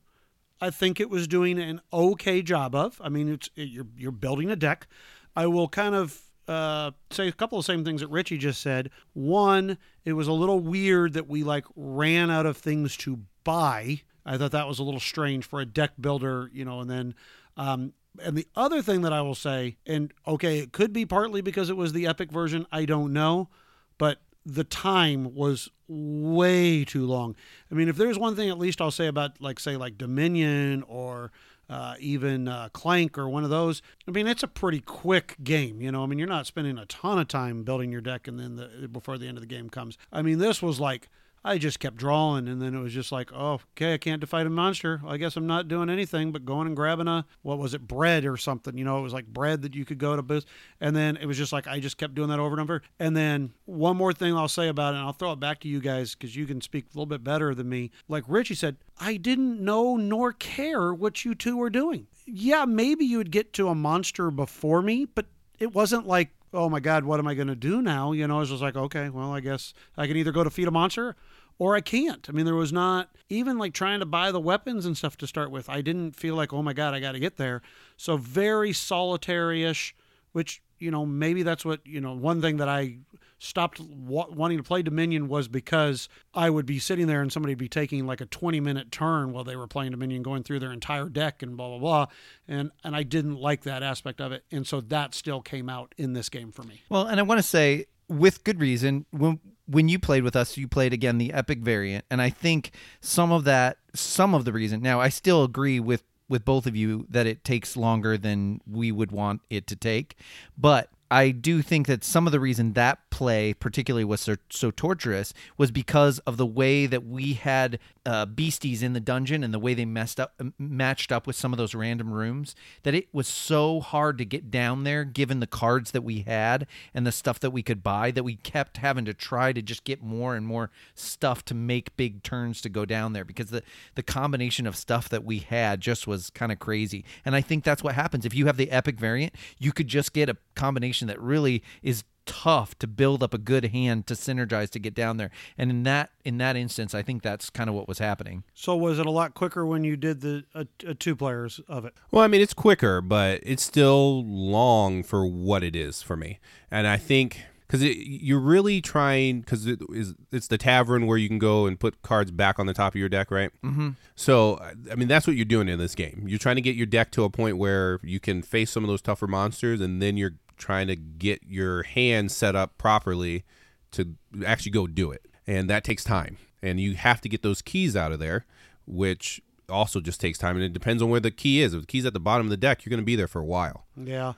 I 0.62 0.70
think 0.70 1.00
it 1.00 1.10
was 1.10 1.28
doing 1.28 1.58
an 1.60 1.82
okay 1.92 2.42
job 2.44 2.76
of. 2.76 3.02
I 3.04 3.10
mean, 3.10 3.28
it's 3.28 3.50
you're 3.56 3.88
you're 3.98 4.12
building 4.12 4.52
a 4.52 4.56
deck. 4.56 4.88
I 5.36 5.48
will 5.48 5.68
kind 5.68 5.96
of 5.96 6.22
uh, 6.52 6.92
say 7.10 7.28
a 7.28 7.32
couple 7.32 7.58
of 7.58 7.66
same 7.66 7.86
things 7.86 8.02
that 8.02 8.10
Richie 8.10 8.38
just 8.38 8.62
said. 8.62 8.90
One, 9.14 9.78
it 10.06 10.14
was 10.14 10.28
a 10.28 10.34
little 10.34 10.60
weird 10.60 11.14
that 11.14 11.28
we 11.28 11.44
like 11.44 11.66
ran 11.76 12.30
out 12.30 12.46
of 12.46 12.58
things 12.58 12.98
to 12.98 13.20
buy. 13.44 14.02
I 14.26 14.38
thought 14.38 14.52
that 14.52 14.68
was 14.68 14.80
a 14.80 14.84
little 14.84 15.00
strange 15.00 15.46
for 15.46 15.62
a 15.62 15.66
deck 15.66 15.92
builder, 16.00 16.50
you 16.54 16.66
know. 16.66 16.82
And 16.82 16.90
then, 16.90 17.16
um, 17.58 17.94
and 18.22 18.38
the 18.38 18.48
other 18.56 18.82
thing 18.82 19.02
that 19.02 19.14
I 19.14 19.22
will 19.22 19.36
say, 19.36 19.78
and 19.88 20.14
okay, 20.28 20.60
it 20.60 20.74
could 20.74 20.94
be 20.94 21.06
partly 21.06 21.42
because 21.42 21.70
it 21.70 21.78
was 21.78 21.94
the 21.94 22.06
epic 22.06 22.32
version. 22.32 22.68
I 22.72 22.86
don't 22.86 23.14
know, 23.14 23.50
but 23.98 24.22
the 24.46 24.64
time 24.64 25.34
was 25.36 25.70
way 25.88 26.84
too 26.84 27.06
long. 27.06 27.36
I 27.72 27.76
mean, 27.76 27.88
if 27.88 27.96
there's 27.98 28.18
one 28.18 28.36
thing 28.36 28.50
at 28.50 28.58
least 28.58 28.82
I'll 28.82 28.92
say 28.92 29.08
about 29.08 29.42
like 29.42 29.60
say 29.60 29.78
like 29.78 29.98
Dominion 29.98 30.84
or 30.88 31.32
uh, 31.72 31.96
even 32.00 32.50
uh, 32.50 32.68
Clank 32.74 33.18
or 33.18 33.30
one 33.30 33.46
of 33.46 33.50
those. 33.50 33.82
I 34.06 34.12
mean, 34.12 34.28
it's 34.28 34.44
a 34.44 34.48
pretty 34.48 34.82
quick 34.82 35.38
game. 35.42 35.82
You 35.82 35.90
know, 35.92 36.04
I 36.04 36.06
mean, 36.06 36.20
you're 36.20 36.28
not 36.28 36.46
spending 36.46 36.78
a 36.78 36.86
ton 36.86 37.18
of 37.18 37.30
time 37.30 37.64
building 37.64 37.94
your 37.94 38.02
deck 38.02 38.28
and 38.28 38.38
then 38.38 38.58
the, 38.58 38.90
before 38.90 39.18
the 39.18 39.28
end 39.28 39.38
of 39.38 39.42
the 39.42 39.48
game 39.48 39.70
comes. 39.70 39.98
I 40.12 40.22
mean, 40.22 40.38
this 40.38 40.62
was 40.62 40.82
like 40.82 41.10
I 41.44 41.58
just 41.58 41.80
kept 41.80 41.96
drawing, 41.98 42.48
and 42.48 42.62
then 42.62 42.76
it 42.76 42.80
was 42.80 42.94
just 42.94 43.12
like, 43.12 43.32
oh, 43.34 43.60
okay, 43.76 43.96
I 43.96 43.98
can't 43.98 44.22
defeat 44.22 44.46
a 44.46 44.50
monster. 44.50 45.02
I 45.06 45.18
guess 45.18 45.36
I'm 45.36 45.48
not 45.48 45.68
doing 45.68 45.90
anything 45.90 46.32
but 46.32 46.46
going 46.46 46.68
and 46.68 46.76
grabbing 46.76 47.08
a 47.08 47.26
what 47.42 47.58
was 47.58 47.74
it, 47.74 47.88
bread 47.88 48.26
or 48.26 48.38
something. 48.38 48.78
You 48.78 48.86
know, 48.86 49.00
it 49.00 49.02
was 49.02 49.14
like 49.14 49.26
bread 49.26 49.64
that 49.64 49.74
you 49.74 49.84
could 49.84 49.98
go 49.98 50.16
to 50.16 50.22
boost, 50.22 50.48
and 50.80 50.96
then 50.96 51.18
it 51.18 51.26
was 51.26 51.38
just 51.38 51.52
like 51.52 51.66
I 51.68 51.80
just 51.80 51.98
kept 51.98 52.14
doing 52.14 52.30
that 52.30 52.40
over 52.40 52.54
and 52.54 52.62
over. 52.62 52.84
And 53.00 53.18
then 53.18 53.54
one 53.66 53.98
more 53.98 54.14
thing 54.14 54.36
I'll 54.36 54.48
say 54.48 54.68
about 54.68 54.94
it, 54.94 54.98
and 54.98 55.06
I'll 55.06 55.14
throw 55.14 55.32
it 55.32 55.40
back 55.40 55.60
to 55.62 55.68
you 55.68 55.80
guys 55.80 56.14
because 56.14 56.36
you 56.36 56.46
can 56.46 56.62
speak 56.62 56.86
a 56.86 56.90
little 56.90 57.08
bit 57.08 57.24
better 57.24 57.56
than 57.56 57.68
me. 57.68 57.90
Like 58.08 58.24
Richie 58.28 58.56
said, 58.56 58.78
I 59.00 59.18
didn't 59.18 59.60
know 59.60 59.98
nor 59.98 60.34
care 60.34 60.94
what 60.94 61.26
you 61.26 61.34
two 61.34 61.58
were 61.58 61.72
doing. 61.72 62.06
Yeah, 62.28 62.66
maybe 62.66 63.04
you 63.04 63.18
would 63.18 63.32
get 63.32 63.52
to 63.54 63.70
a 63.70 63.76
monster 63.76 64.30
before 64.30 64.84
me, 64.84 65.06
but 65.06 65.26
it 65.60 65.74
wasn't 65.74 66.08
like 66.08 66.30
oh 66.54 66.70
my 66.70 66.80
god 66.80 67.04
what 67.04 67.20
am 67.20 67.28
i 67.28 67.34
going 67.34 67.48
to 67.48 67.56
do 67.56 67.82
now 67.82 68.12
you 68.12 68.28
know 68.28 68.42
it's 68.42 68.50
just 68.50 68.62
like 68.62 68.76
okay 68.76 69.10
well 69.10 69.32
i 69.32 69.40
guess 69.40 69.74
i 69.98 70.08
can 70.08 70.18
either 70.18 70.32
go 70.32 70.44
to 70.44 70.50
feed 70.50 70.68
a 70.68 70.72
monster 70.72 71.16
or 71.62 71.76
I 71.76 71.82
can't. 71.82 72.28
I 72.28 72.32
mean, 72.32 72.46
there 72.46 72.56
was 72.56 72.74
not 72.74 73.16
even 73.30 73.60
like 73.60 73.76
trying 73.76 74.00
to 74.00 74.06
buy 74.08 74.32
the 74.32 74.40
weapons 74.40 74.88
and 74.88 74.98
stuff 74.98 75.16
to 75.18 75.28
start 75.28 75.52
with. 75.52 75.70
I 75.70 75.82
didn't 75.82 76.16
feel 76.16 76.34
like, 76.34 76.52
oh 76.52 76.64
my 76.64 76.74
God, 76.74 76.96
I 76.96 77.00
got 77.00 77.12
to 77.12 77.20
get 77.20 77.38
there. 77.38 77.62
So 77.98 78.18
very 78.18 78.74
solitary 78.74 79.64
ish, 79.64 79.94
which, 80.32 80.64
you 80.80 80.90
know, 80.90 81.06
maybe 81.06 81.44
that's 81.44 81.64
what, 81.64 81.86
you 81.86 82.02
know, 82.02 82.14
one 82.14 82.42
thing 82.42 82.58
that 82.58 82.68
I 82.68 82.98
stopped 83.42 83.80
wa- 83.80 84.28
wanting 84.30 84.58
to 84.58 84.64
play 84.64 84.84
Dominion 84.84 85.28
was 85.28 85.48
because 85.48 86.08
I 86.34 86.50
would 86.50 86.68
be 86.68 86.78
sitting 86.78 87.08
there 87.08 87.22
and 87.22 87.34
somebody 87.34 87.52
would 87.52 87.60
be 87.60 87.68
taking 87.68 88.06
like 88.06 88.22
a 88.22 88.28
20 88.28 88.60
minute 88.60 88.92
turn 88.92 89.34
while 89.34 89.44
they 89.44 89.56
were 89.56 89.68
playing 89.68 89.92
Dominion, 89.92 90.22
going 90.22 90.44
through 90.44 90.60
their 90.60 90.72
entire 90.72 91.10
deck 91.10 91.42
and 91.42 91.58
blah, 91.58 91.70
blah, 91.70 91.80
blah. 91.80 92.06
And, 92.48 92.72
and 92.84 92.96
I 92.96 93.02
didn't 93.02 93.38
like 93.38 93.64
that 93.64 93.82
aspect 93.82 94.22
of 94.22 94.32
it. 94.32 94.44
And 94.52 94.68
so 94.68 94.80
that 94.82 95.16
still 95.16 95.42
came 95.42 95.70
out 95.70 95.96
in 95.98 96.14
this 96.14 96.30
game 96.30 96.52
for 96.52 96.62
me. 96.64 96.82
Well, 96.88 97.08
and 97.08 97.20
I 97.20 97.24
want 97.24 97.40
to 97.40 97.44
say, 97.44 97.88
with 98.08 98.44
good 98.44 98.60
reason, 98.60 99.06
when 99.12 99.40
when 99.68 99.88
you 99.88 99.98
played 99.98 100.24
with 100.24 100.36
us, 100.36 100.58
you 100.58 100.68
played 100.68 100.92
again 100.92 101.18
the 101.18 101.32
epic 101.32 101.60
variant, 101.60 102.04
and 102.12 102.22
I 102.22 102.30
think 102.30 102.72
some 103.00 103.32
of 103.32 103.46
that, 103.46 103.78
some 103.96 104.34
of 104.34 104.44
the 104.44 104.52
reason. 104.52 104.82
Now, 104.82 105.00
I 105.00 105.08
still 105.08 105.46
agree 105.46 105.80
with 105.80 106.04
with 106.28 106.44
both 106.44 106.68
of 106.68 106.76
you 106.76 107.06
that 107.10 107.26
it 107.26 107.46
takes 107.46 107.78
longer 107.78 108.18
than 108.18 108.60
we 108.70 108.92
would 108.92 109.14
want 109.14 109.42
it 109.50 109.66
to 109.68 109.78
take, 109.78 110.18
but 110.58 110.90
I 111.12 111.32
do 111.32 111.62
think 111.62 111.88
that 111.88 112.06
some 112.06 112.26
of 112.26 112.32
the 112.32 112.40
reason 112.40 112.72
that 112.74 113.11
play 113.12 113.54
particularly 113.54 114.04
was 114.04 114.22
so, 114.22 114.36
so 114.50 114.72
torturous 114.72 115.34
was 115.58 115.70
because 115.70 116.18
of 116.20 116.38
the 116.38 116.46
way 116.46 116.88
that 116.88 117.06
we 117.06 117.34
had 117.34 117.78
uh, 118.06 118.26
beasties 118.26 118.82
in 118.82 118.94
the 118.94 119.00
dungeon 119.00 119.44
and 119.44 119.54
the 119.54 119.60
way 119.60 119.76
they 119.76 119.86
messed 119.86 120.20
up 120.20 120.42
matched 120.58 121.12
up 121.12 121.28
with 121.28 121.36
some 121.36 121.54
of 121.54 121.58
those 121.58 121.76
random 121.76 122.12
rooms 122.12 122.56
that 122.82 122.96
it 122.96 123.08
was 123.14 123.28
so 123.28 123.80
hard 123.80 124.18
to 124.18 124.26
get 124.26 124.50
down 124.50 124.84
there 124.84 125.04
given 125.04 125.40
the 125.40 125.46
cards 125.46 125.92
that 125.92 126.04
we 126.04 126.22
had 126.22 126.66
and 126.96 127.06
the 127.06 127.12
stuff 127.12 127.40
that 127.40 127.52
we 127.52 127.62
could 127.62 127.84
buy 127.84 128.10
that 128.10 128.24
we 128.24 128.38
kept 128.38 128.78
having 128.78 129.06
to 129.06 129.14
try 129.14 129.54
to 129.54 129.62
just 129.62 129.84
get 129.84 130.02
more 130.02 130.36
and 130.36 130.48
more 130.48 130.72
stuff 130.96 131.46
to 131.46 131.54
make 131.54 131.96
big 131.98 132.24
turns 132.24 132.60
to 132.62 132.70
go 132.70 132.86
down 132.86 133.14
there 133.14 133.26
because 133.26 133.52
the 133.52 133.62
the 133.94 134.04
combination 134.04 134.66
of 134.66 134.76
stuff 134.76 135.08
that 135.10 135.24
we 135.24 135.40
had 135.40 135.80
just 135.80 136.08
was 136.08 136.30
kind 136.32 136.52
of 136.52 136.58
crazy. 136.58 137.06
And 137.24 137.36
I 137.36 137.42
think 137.42 137.64
that's 137.64 137.84
what 137.84 137.94
happens. 137.94 138.26
If 138.26 138.34
you 138.34 138.48
have 138.48 138.58
the 138.58 138.72
epic 138.72 138.98
variant 139.00 139.34
you 139.60 139.72
could 139.72 139.88
just 139.88 140.14
get 140.14 140.30
a 140.30 140.38
combination 140.56 141.08
that 141.08 141.22
really 141.22 141.62
is 141.84 142.04
tough 142.26 142.78
to 142.80 142.88
build 142.88 143.24
up 143.24 143.34
a 143.34 143.38
good 143.38 143.66
hand 143.66 144.08
to 144.08 144.14
synergize 144.14 144.70
to 144.70 144.80
get 144.80 144.94
down 144.94 145.18
there 145.18 145.32
and 145.58 145.70
in 145.70 145.84
that 145.84 146.12
in 146.24 146.38
that 146.38 146.56
instance 146.56 146.94
i 146.94 147.02
think 147.02 147.22
that's 147.24 147.50
kind 147.50 147.70
of 147.70 147.76
what 147.76 147.88
was 147.88 148.00
happening 148.00 148.44
So 148.54 148.76
was 148.76 149.00
it 149.00 149.06
a 149.06 149.12
lot 149.12 149.34
quicker 149.34 149.66
when 149.66 149.84
you 149.84 149.96
did 149.98 150.22
the 150.22 150.44
uh, 150.54 150.66
uh, 150.88 150.94
two 150.98 151.16
players 151.16 151.60
of 151.68 151.86
it? 151.86 151.94
Well, 152.12 152.24
I 152.24 152.28
mean, 152.28 152.42
it's 152.42 152.54
quicker, 152.54 153.02
but 153.02 153.40
it's 153.44 153.64
still 153.64 154.24
long 154.24 155.04
for 155.04 155.26
what 155.26 155.64
it 155.64 155.76
is 155.76 156.02
for 156.02 156.16
me. 156.16 156.40
And 156.70 156.88
I 156.88 156.98
think 156.98 157.44
because 157.68 157.84
you're 157.84 158.40
really 158.40 158.82
trying 158.82 159.42
because 159.42 159.66
it 159.66 159.80
is 159.94 160.14
it's 160.32 160.48
the 160.48 160.58
tavern 160.58 161.08
where 161.08 161.18
you 161.18 161.30
can 161.30 161.40
go 161.40 161.66
and 161.66 161.80
put 161.80 162.02
cards 162.02 162.30
back 162.30 162.60
on 162.60 162.66
the 162.66 162.74
top 162.74 162.94
of 162.94 163.00
your 163.00 163.10
deck, 163.10 163.32
right? 163.32 163.52
Mm-hmm. 163.64 163.92
So 164.16 164.60
I 164.92 164.96
mean, 164.96 165.08
that's 165.08 165.26
what 165.26 165.36
you're 165.36 165.46
doing 165.46 165.70
in 165.70 165.80
this 165.80 165.96
game. 165.96 166.26
You're 166.28 166.40
trying 166.40 166.58
to 166.58 166.62
get 166.62 166.76
your 166.76 166.86
deck 166.86 167.12
to 167.12 167.24
a 167.24 167.30
point 167.30 167.58
where 167.58 168.00
you 168.04 168.20
can 168.20 168.42
face 168.42 168.72
some 168.72 168.84
of 168.84 168.90
those 168.90 169.02
tougher 169.02 169.28
monsters, 169.28 169.80
and 169.80 170.02
then 170.02 170.18
you're 170.18 170.36
trying 170.62 170.88
to 170.88 170.96
get 170.96 171.42
your 171.46 171.84
hand 171.84 172.32
set 172.32 172.56
up 172.56 172.78
properly 172.78 173.44
to 173.92 174.16
actually 174.46 174.72
go 174.72 174.88
do 174.88 175.12
it, 175.12 175.26
and 175.46 175.70
that 175.70 175.84
takes 175.84 176.04
time. 176.04 176.38
And 176.62 176.80
you 176.80 176.94
have 176.94 177.20
to 177.22 177.30
get 177.30 177.42
those 177.42 177.62
keys 177.62 177.96
out 177.96 178.12
of 178.12 178.20
there, 178.20 178.46
which 178.86 179.42
also 179.68 180.00
just 180.00 180.22
takes 180.22 180.38
time. 180.38 180.56
And 180.56 180.64
it 180.64 180.74
depends 180.74 181.02
on 181.02 181.10
where 181.10 181.20
the 181.20 181.32
key 181.32 181.62
is. 181.62 181.74
If 181.74 181.82
the 181.82 181.88
key's 181.88 182.06
at 182.06 182.14
the 182.14 182.20
bottom 182.20 182.46
of 182.46 182.52
the 182.52 182.58
deck 182.58 182.86
you're 182.86 182.92
going 182.92 183.02
to 183.02 183.06
be 183.06 183.16
there 183.16 183.28
for 183.28 183.42
a 183.42 183.46
while. 183.46 183.86
Yeah. 183.98 184.34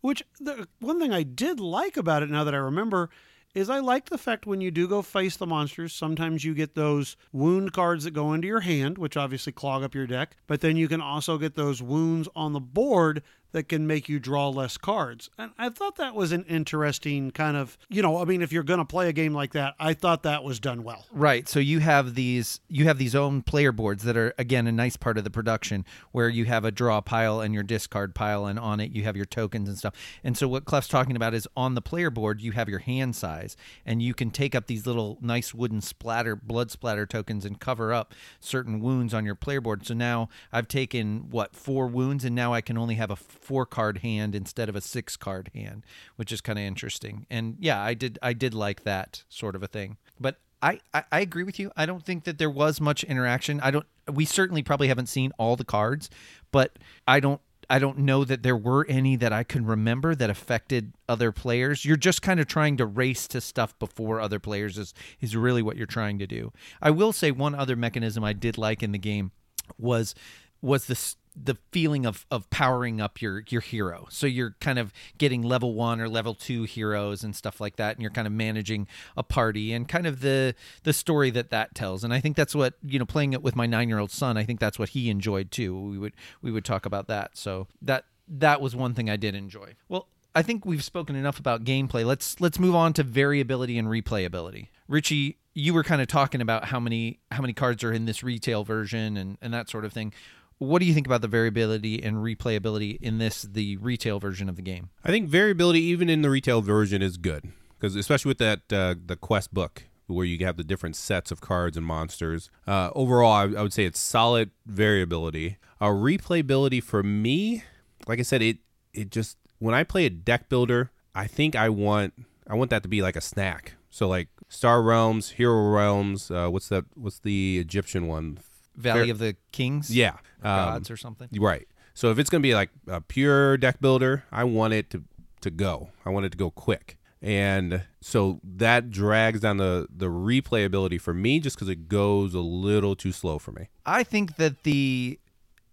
Which 0.00 0.22
the 0.40 0.66
one 0.80 0.98
thing 0.98 1.12
I 1.12 1.22
did 1.22 1.60
like 1.60 1.96
about 1.96 2.22
it 2.22 2.30
now 2.30 2.42
that 2.44 2.54
I 2.54 2.58
remember 2.58 3.10
is 3.54 3.68
I 3.68 3.80
like 3.80 4.08
the 4.08 4.18
fact 4.18 4.46
when 4.46 4.60
you 4.60 4.70
do 4.70 4.86
go 4.86 5.02
face 5.02 5.36
the 5.36 5.46
monsters, 5.46 5.92
sometimes 5.92 6.44
you 6.44 6.54
get 6.54 6.74
those 6.74 7.16
wound 7.32 7.72
cards 7.72 8.04
that 8.04 8.12
go 8.12 8.32
into 8.32 8.46
your 8.46 8.60
hand, 8.60 8.96
which 8.96 9.16
obviously 9.16 9.52
clog 9.52 9.82
up 9.82 9.94
your 9.94 10.06
deck, 10.06 10.36
but 10.46 10.60
then 10.60 10.76
you 10.76 10.88
can 10.88 11.00
also 11.00 11.36
get 11.36 11.56
those 11.56 11.82
wounds 11.82 12.28
on 12.36 12.52
the 12.52 12.60
board 12.60 13.22
that 13.52 13.68
can 13.68 13.86
make 13.86 14.08
you 14.08 14.18
draw 14.18 14.48
less 14.48 14.76
cards. 14.76 15.30
And 15.38 15.52
I 15.58 15.68
thought 15.68 15.96
that 15.96 16.14
was 16.14 16.32
an 16.32 16.44
interesting 16.44 17.30
kind 17.30 17.56
of, 17.56 17.76
you 17.88 18.02
know, 18.02 18.18
I 18.18 18.24
mean 18.24 18.42
if 18.42 18.52
you're 18.52 18.62
going 18.62 18.78
to 18.78 18.84
play 18.84 19.08
a 19.08 19.12
game 19.12 19.34
like 19.34 19.52
that, 19.52 19.74
I 19.78 19.94
thought 19.94 20.22
that 20.22 20.44
was 20.44 20.60
done 20.60 20.84
well. 20.84 21.06
Right. 21.12 21.48
So 21.48 21.60
you 21.60 21.80
have 21.80 22.14
these 22.14 22.60
you 22.68 22.84
have 22.86 22.98
these 22.98 23.14
own 23.14 23.42
player 23.42 23.72
boards 23.72 24.04
that 24.04 24.16
are 24.16 24.34
again 24.38 24.66
a 24.66 24.72
nice 24.72 24.96
part 24.96 25.18
of 25.18 25.24
the 25.24 25.30
production 25.30 25.84
where 26.12 26.28
you 26.28 26.44
have 26.44 26.64
a 26.64 26.70
draw 26.70 27.00
pile 27.00 27.40
and 27.40 27.54
your 27.54 27.62
discard 27.62 28.14
pile 28.14 28.46
and 28.46 28.58
on 28.58 28.80
it 28.80 28.92
you 28.92 29.02
have 29.04 29.16
your 29.16 29.26
tokens 29.26 29.68
and 29.68 29.78
stuff. 29.78 29.94
And 30.22 30.36
so 30.36 30.48
what 30.48 30.64
Clef's 30.64 30.88
talking 30.88 31.16
about 31.16 31.34
is 31.34 31.48
on 31.56 31.74
the 31.74 31.82
player 31.82 32.10
board 32.10 32.40
you 32.40 32.52
have 32.52 32.68
your 32.68 32.78
hand 32.80 33.16
size 33.16 33.56
and 33.84 34.02
you 34.02 34.14
can 34.14 34.30
take 34.30 34.54
up 34.54 34.66
these 34.66 34.86
little 34.86 35.18
nice 35.20 35.52
wooden 35.54 35.80
splatter 35.80 36.36
blood 36.36 36.70
splatter 36.70 37.06
tokens 37.06 37.44
and 37.44 37.60
cover 37.60 37.92
up 37.92 38.14
certain 38.38 38.80
wounds 38.80 39.12
on 39.14 39.24
your 39.24 39.34
player 39.34 39.60
board. 39.60 39.86
So 39.86 39.94
now 39.94 40.28
I've 40.52 40.68
taken 40.68 41.30
what 41.30 41.54
four 41.54 41.86
wounds 41.86 42.24
and 42.24 42.34
now 42.34 42.54
I 42.54 42.60
can 42.60 42.78
only 42.78 42.94
have 42.94 43.10
a 43.10 43.16
four 43.40 43.66
card 43.66 43.98
hand 43.98 44.34
instead 44.34 44.68
of 44.68 44.76
a 44.76 44.80
six 44.80 45.16
card 45.16 45.50
hand, 45.54 45.84
which 46.16 46.32
is 46.32 46.40
kind 46.40 46.58
of 46.58 46.64
interesting. 46.64 47.26
And 47.30 47.56
yeah, 47.58 47.82
I 47.82 47.94
did 47.94 48.18
I 48.22 48.32
did 48.32 48.54
like 48.54 48.84
that 48.84 49.24
sort 49.28 49.56
of 49.56 49.62
a 49.62 49.66
thing. 49.66 49.96
But 50.18 50.38
I, 50.62 50.80
I, 50.92 51.04
I 51.10 51.20
agree 51.20 51.44
with 51.44 51.58
you. 51.58 51.70
I 51.76 51.86
don't 51.86 52.04
think 52.04 52.24
that 52.24 52.38
there 52.38 52.50
was 52.50 52.80
much 52.80 53.04
interaction. 53.04 53.60
I 53.60 53.70
don't. 53.70 53.86
We 54.10 54.24
certainly 54.24 54.62
probably 54.62 54.88
haven't 54.88 55.08
seen 55.08 55.32
all 55.38 55.56
the 55.56 55.64
cards, 55.64 56.10
but 56.52 56.78
I 57.06 57.20
don't. 57.20 57.40
I 57.72 57.78
don't 57.78 57.98
know 57.98 58.24
that 58.24 58.42
there 58.42 58.56
were 58.56 58.84
any 58.88 59.14
that 59.14 59.32
I 59.32 59.44
can 59.44 59.64
remember 59.64 60.16
that 60.16 60.28
affected 60.28 60.92
other 61.08 61.30
players. 61.30 61.84
You're 61.84 61.96
just 61.96 62.20
kind 62.20 62.40
of 62.40 62.48
trying 62.48 62.76
to 62.78 62.86
race 62.86 63.28
to 63.28 63.40
stuff 63.40 63.78
before 63.78 64.20
other 64.20 64.40
players 64.40 64.76
is 64.76 64.92
is 65.20 65.36
really 65.36 65.62
what 65.62 65.76
you're 65.76 65.86
trying 65.86 66.18
to 66.18 66.26
do. 66.26 66.52
I 66.82 66.90
will 66.90 67.12
say 67.12 67.30
one 67.30 67.54
other 67.54 67.76
mechanism 67.76 68.24
I 68.24 68.32
did 68.32 68.58
like 68.58 68.82
in 68.82 68.92
the 68.92 68.98
game 68.98 69.30
was 69.78 70.14
was 70.60 70.86
this 70.86 71.16
the 71.42 71.56
feeling 71.72 72.06
of 72.06 72.26
of 72.30 72.48
powering 72.50 73.00
up 73.00 73.20
your 73.22 73.42
your 73.48 73.60
hero. 73.60 74.06
So 74.10 74.26
you're 74.26 74.56
kind 74.60 74.78
of 74.78 74.92
getting 75.18 75.42
level 75.42 75.74
1 75.74 76.00
or 76.00 76.08
level 76.08 76.34
2 76.34 76.64
heroes 76.64 77.24
and 77.24 77.34
stuff 77.34 77.60
like 77.60 77.76
that 77.76 77.96
and 77.96 78.02
you're 78.02 78.10
kind 78.10 78.26
of 78.26 78.32
managing 78.32 78.86
a 79.16 79.22
party 79.22 79.72
and 79.72 79.88
kind 79.88 80.06
of 80.06 80.20
the 80.20 80.54
the 80.82 80.92
story 80.92 81.30
that 81.30 81.50
that 81.50 81.74
tells. 81.74 82.04
And 82.04 82.12
I 82.12 82.20
think 82.20 82.36
that's 82.36 82.54
what, 82.54 82.74
you 82.82 82.98
know, 82.98 83.06
playing 83.06 83.32
it 83.32 83.42
with 83.42 83.56
my 83.56 83.66
9-year-old 83.66 84.10
son, 84.10 84.36
I 84.36 84.44
think 84.44 84.60
that's 84.60 84.78
what 84.78 84.90
he 84.90 85.10
enjoyed 85.10 85.50
too. 85.50 85.78
We 85.78 85.98
would 85.98 86.14
we 86.42 86.50
would 86.50 86.64
talk 86.64 86.86
about 86.86 87.06
that. 87.08 87.36
So 87.36 87.66
that 87.82 88.04
that 88.28 88.60
was 88.60 88.76
one 88.76 88.94
thing 88.94 89.10
I 89.10 89.16
did 89.16 89.34
enjoy. 89.34 89.74
Well, 89.88 90.06
I 90.34 90.42
think 90.42 90.64
we've 90.64 90.84
spoken 90.84 91.16
enough 91.16 91.38
about 91.38 91.64
gameplay. 91.64 92.04
Let's 92.04 92.40
let's 92.40 92.58
move 92.58 92.74
on 92.74 92.92
to 92.94 93.02
variability 93.02 93.78
and 93.78 93.88
replayability. 93.88 94.68
Richie, 94.88 95.38
you 95.54 95.74
were 95.74 95.82
kind 95.82 96.00
of 96.00 96.08
talking 96.08 96.40
about 96.40 96.66
how 96.66 96.78
many 96.78 97.18
how 97.32 97.40
many 97.40 97.52
cards 97.52 97.82
are 97.82 97.92
in 97.92 98.04
this 98.04 98.22
retail 98.22 98.64
version 98.64 99.16
and, 99.16 99.38
and 99.42 99.52
that 99.52 99.68
sort 99.68 99.84
of 99.84 99.92
thing. 99.92 100.12
What 100.60 100.80
do 100.80 100.84
you 100.84 100.92
think 100.92 101.06
about 101.06 101.22
the 101.22 101.28
variability 101.28 102.02
and 102.02 102.18
replayability 102.18 103.00
in 103.00 103.16
this 103.16 103.42
the 103.42 103.78
retail 103.78 104.20
version 104.20 104.46
of 104.46 104.56
the 104.56 104.62
game? 104.62 104.90
I 105.02 105.08
think 105.08 105.26
variability, 105.26 105.80
even 105.80 106.10
in 106.10 106.20
the 106.20 106.28
retail 106.28 106.60
version, 106.60 107.00
is 107.00 107.16
good 107.16 107.50
because 107.78 107.96
especially 107.96 108.28
with 108.28 108.38
that 108.38 108.70
uh, 108.70 108.94
the 109.06 109.16
quest 109.16 109.54
book 109.54 109.84
where 110.06 110.26
you 110.26 110.44
have 110.44 110.58
the 110.58 110.64
different 110.64 110.96
sets 110.96 111.30
of 111.30 111.40
cards 111.40 111.78
and 111.78 111.86
monsters. 111.86 112.50
Uh, 112.66 112.90
overall, 112.94 113.32
I, 113.32 113.44
I 113.44 113.62
would 113.62 113.72
say 113.72 113.86
it's 113.86 113.98
solid 113.98 114.50
variability. 114.66 115.56
Uh, 115.80 115.86
replayability 115.86 116.82
for 116.82 117.02
me, 117.02 117.64
like 118.06 118.18
I 118.18 118.22
said, 118.22 118.42
it 118.42 118.58
it 118.92 119.10
just 119.10 119.38
when 119.60 119.74
I 119.74 119.82
play 119.82 120.04
a 120.04 120.10
deck 120.10 120.50
builder, 120.50 120.90
I 121.14 121.26
think 121.26 121.56
I 121.56 121.70
want 121.70 122.12
I 122.46 122.54
want 122.54 122.68
that 122.68 122.82
to 122.82 122.88
be 122.88 123.00
like 123.00 123.16
a 123.16 123.22
snack. 123.22 123.76
So 123.88 124.06
like 124.06 124.28
Star 124.48 124.82
Realms, 124.82 125.30
Hero 125.30 125.70
Realms. 125.70 126.30
Uh, 126.30 126.48
what's 126.48 126.68
that? 126.68 126.84
What's 126.94 127.20
the 127.20 127.58
Egyptian 127.58 128.06
one? 128.06 128.40
Valley 128.80 129.04
Fair- 129.04 129.12
of 129.12 129.18
the 129.18 129.36
Kings? 129.52 129.94
Yeah, 129.94 130.14
Or 130.42 130.50
um, 130.50 130.72
gods 130.72 130.90
or 130.90 130.96
something. 130.96 131.28
Right. 131.38 131.68
So 131.94 132.10
if 132.10 132.18
it's 132.18 132.30
going 132.30 132.42
to 132.42 132.46
be 132.46 132.54
like 132.54 132.70
a 132.86 133.00
pure 133.00 133.56
deck 133.56 133.80
builder, 133.80 134.24
I 134.32 134.44
want 134.44 134.72
it 134.72 134.90
to 134.90 135.04
to 135.42 135.50
go. 135.50 135.88
I 136.04 136.10
want 136.10 136.26
it 136.26 136.32
to 136.32 136.38
go 136.38 136.50
quick. 136.50 136.98
And 137.22 137.82
so 138.00 138.40
that 138.42 138.90
drags 138.90 139.40
down 139.40 139.58
the 139.58 139.86
the 139.94 140.06
replayability 140.06 141.00
for 141.00 141.12
me 141.12 141.40
just 141.40 141.58
cuz 141.58 141.68
it 141.68 141.88
goes 141.88 142.34
a 142.34 142.40
little 142.40 142.96
too 142.96 143.12
slow 143.12 143.38
for 143.38 143.52
me. 143.52 143.68
I 143.84 144.02
think 144.02 144.36
that 144.36 144.62
the 144.62 145.18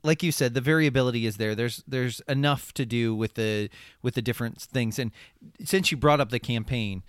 like 0.04 0.24
you 0.24 0.32
said, 0.32 0.54
the 0.54 0.62
variability 0.62 1.26
is 1.26 1.38
there. 1.38 1.56
There's 1.56 1.84
there's 1.88 2.22
enough 2.28 2.74
to 2.74 2.86
do 2.86 3.16
with 3.16 3.36
the 3.36 3.70
with 4.02 4.16
the 4.16 4.22
different 4.22 4.62
things. 4.62 5.00
And 5.00 5.12
since 5.64 5.92
you 5.92 5.98
brought 5.98 6.20
up 6.20 6.30
the 6.30 6.40
campaign, 6.40 7.04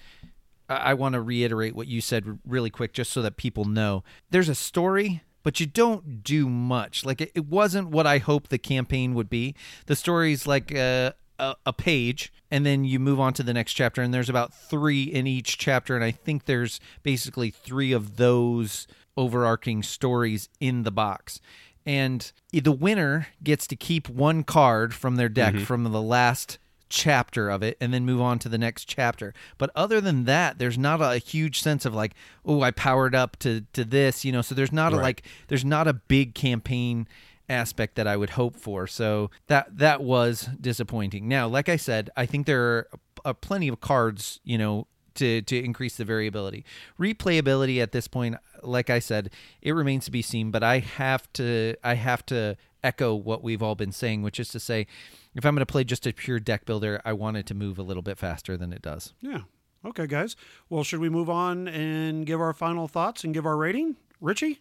I, 0.68 0.76
I 0.76 0.94
want 0.94 1.14
to 1.14 1.20
reiterate 1.20 1.74
what 1.74 1.86
you 1.86 2.01
said 2.01 2.38
really 2.46 2.70
quick, 2.70 2.92
just 2.92 3.12
so 3.12 3.22
that 3.22 3.36
people 3.36 3.64
know. 3.64 4.05
There's 4.30 4.49
a 4.49 4.55
story, 4.55 5.22
but 5.49 5.61
you 5.61 5.64
don't 5.64 6.22
do 6.22 6.46
much. 6.46 7.07
Like 7.07 7.22
it, 7.22 7.32
it 7.34 7.46
wasn't 7.46 7.88
what 7.88 8.07
I 8.07 8.18
hoped 8.18 8.51
the 8.51 8.59
campaign 8.59 9.14
would 9.14 9.30
be. 9.30 9.55
The 9.86 9.96
story's 9.96 10.46
like 10.46 10.70
a, 10.72 11.14
a, 11.38 11.55
a 11.64 11.72
page, 11.72 12.30
and 12.51 12.66
then 12.66 12.84
you 12.84 12.99
move 12.99 13.18
on 13.18 13.32
to 13.32 13.42
the 13.42 13.55
next 13.55 13.72
chapter, 13.72 14.03
and 14.03 14.12
there's 14.12 14.28
about 14.28 14.53
three 14.53 15.05
in 15.05 15.26
each 15.26 15.57
chapter, 15.57 15.94
and 15.94 16.05
I 16.05 16.11
think 16.11 16.44
there's 16.44 16.80
basically 17.03 17.49
three 17.49 17.92
of 17.92 18.18
those 18.18 18.86
overarching 19.16 19.82
stories 19.82 20.51
in 20.61 20.82
the 20.82 20.90
box. 20.90 21.40
And 21.86 22.30
the 22.53 22.70
winner 22.70 23.28
gets 23.42 23.66
to 23.68 23.74
keep 23.74 24.07
one 24.07 24.44
card 24.44 24.92
from 24.92 25.16
their 25.16 25.30
deck 25.30 25.55
mm-hmm. 25.55 25.64
from 25.64 25.84
the 25.84 26.03
last 26.03 26.59
chapter 26.89 27.49
of 27.51 27.62
it 27.62 27.76
and 27.80 27.93
then 27.93 28.05
move 28.05 28.20
on 28.20 28.39
to 28.41 28.49
the 28.49 28.59
next 28.59 28.86
chapter. 28.86 29.34
But 29.57 29.70
other 29.74 30.01
than 30.01 30.24
that, 30.24 30.59
there's 30.59 30.78
not 30.78 31.01
a 31.01 31.18
huge 31.18 31.61
sense 31.61 31.84
of 31.84 31.95
like, 31.95 32.14
oh, 32.45 32.62
I 32.62 32.70
powered 32.70 33.14
up 33.14 33.39
to 33.41 33.62
to 33.72 33.84
this, 33.84 34.24
you 34.24 34.32
know. 34.32 34.43
So 34.43 34.55
there's 34.55 34.72
not 34.72 34.93
a 34.93 34.97
like 34.97 35.22
there's 35.49 35.64
not 35.64 35.89
a 35.89 35.95
big 35.95 36.34
campaign 36.34 37.07
aspect 37.49 37.95
that 37.97 38.07
I 38.07 38.16
would 38.16 38.30
hope 38.30 38.57
for. 38.57 38.86
So 38.86 39.30
that 39.47 39.78
that 39.78 40.03
was 40.03 40.49
disappointing. 40.61 41.28
Now, 41.28 41.49
like 41.49 41.68
I 41.68 41.76
said, 41.76 42.11
I 42.16 42.26
think 42.26 42.47
there 42.47 42.62
are 42.62 42.89
uh, 43.24 43.32
plenty 43.32 43.68
of 43.68 43.80
cards, 43.80 44.41
you 44.45 44.59
know, 44.59 44.86
to 45.14 45.43
to 45.43 45.62
increase 45.62 45.97
the 45.97 46.05
variability. 46.05 46.64
Replayability 46.99 47.82
at 47.82 47.93
this 47.93 48.09
point, 48.09 48.36
like 48.62 48.91
I 48.91 48.99
said, 48.99 49.30
it 49.62 49.72
remains 49.72 50.07
to 50.07 50.11
be 50.11 50.22
seen, 50.22 50.51
but 50.51 50.62
I 50.62 50.78
have 50.78 51.30
to 51.34 51.76
I 51.84 51.95
have 51.95 52.24
to 52.26 52.57
echo 52.82 53.14
what 53.14 53.43
we've 53.43 53.62
all 53.62 53.74
been 53.74 53.93
saying, 53.93 54.22
which 54.22 54.39
is 54.41 54.49
to 54.51 54.61
say 54.61 54.86
if 55.35 55.45
I'm 55.45 55.55
going 55.55 55.61
to 55.61 55.66
play 55.66 55.85
just 55.85 56.07
a 56.07 56.12
pure 56.12 56.41
deck 56.41 56.64
builder, 56.64 57.01
I 57.05 57.12
want 57.12 57.37
it 57.37 57.47
to 57.47 57.55
move 57.55 57.79
a 57.79 57.83
little 57.83 58.03
bit 58.03 58.18
faster 58.18 58.57
than 58.57 58.72
it 58.72 58.83
does. 58.83 59.14
Yeah. 59.20 59.43
Okay, 59.85 60.07
guys. 60.07 60.35
Well, 60.68 60.83
should 60.83 61.01
we 61.01 61.09
move 61.09 61.31
on 61.31 61.68
and 61.68 62.26
give 62.26 62.41
our 62.41 62.53
final 62.53 62.89
thoughts 62.89 63.24
and 63.24 63.33
give 63.33 63.47
our 63.47 63.57
rating? 63.57 63.97
Richie, 64.20 64.61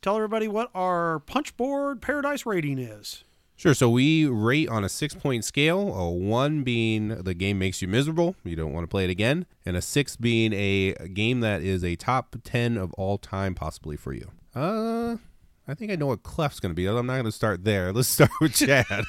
tell 0.00 0.16
everybody 0.16 0.48
what 0.48 0.70
our 0.74 1.18
Punchboard 1.20 2.00
Paradise 2.00 2.46
rating 2.46 2.78
is. 2.78 3.24
Sure. 3.56 3.74
So 3.74 3.88
we 3.88 4.26
rate 4.26 4.68
on 4.68 4.82
a 4.82 4.88
six 4.88 5.14
point 5.14 5.44
scale, 5.44 5.94
a 5.94 6.10
one 6.10 6.62
being 6.62 7.08
the 7.08 7.34
game 7.34 7.58
makes 7.58 7.80
you 7.80 7.88
miserable, 7.88 8.34
you 8.42 8.56
don't 8.56 8.72
want 8.72 8.84
to 8.84 8.88
play 8.88 9.04
it 9.04 9.10
again, 9.10 9.46
and 9.64 9.76
a 9.76 9.82
six 9.82 10.16
being 10.16 10.52
a 10.52 10.94
game 11.12 11.40
that 11.40 11.62
is 11.62 11.84
a 11.84 11.94
top 11.94 12.36
10 12.42 12.76
of 12.76 12.92
all 12.94 13.16
time, 13.16 13.54
possibly 13.54 13.96
for 13.96 14.12
you. 14.12 14.30
Uh, 14.54 15.16
I 15.66 15.74
think 15.74 15.90
I 15.90 15.96
know 15.96 16.06
what 16.06 16.22
Clef's 16.22 16.60
going 16.60 16.70
to 16.70 16.74
be. 16.74 16.86
I'm 16.86 17.06
not 17.06 17.14
going 17.14 17.24
to 17.24 17.32
start 17.32 17.64
there. 17.64 17.92
Let's 17.92 18.08
start 18.08 18.30
with 18.40 18.54
Chad. 18.56 19.04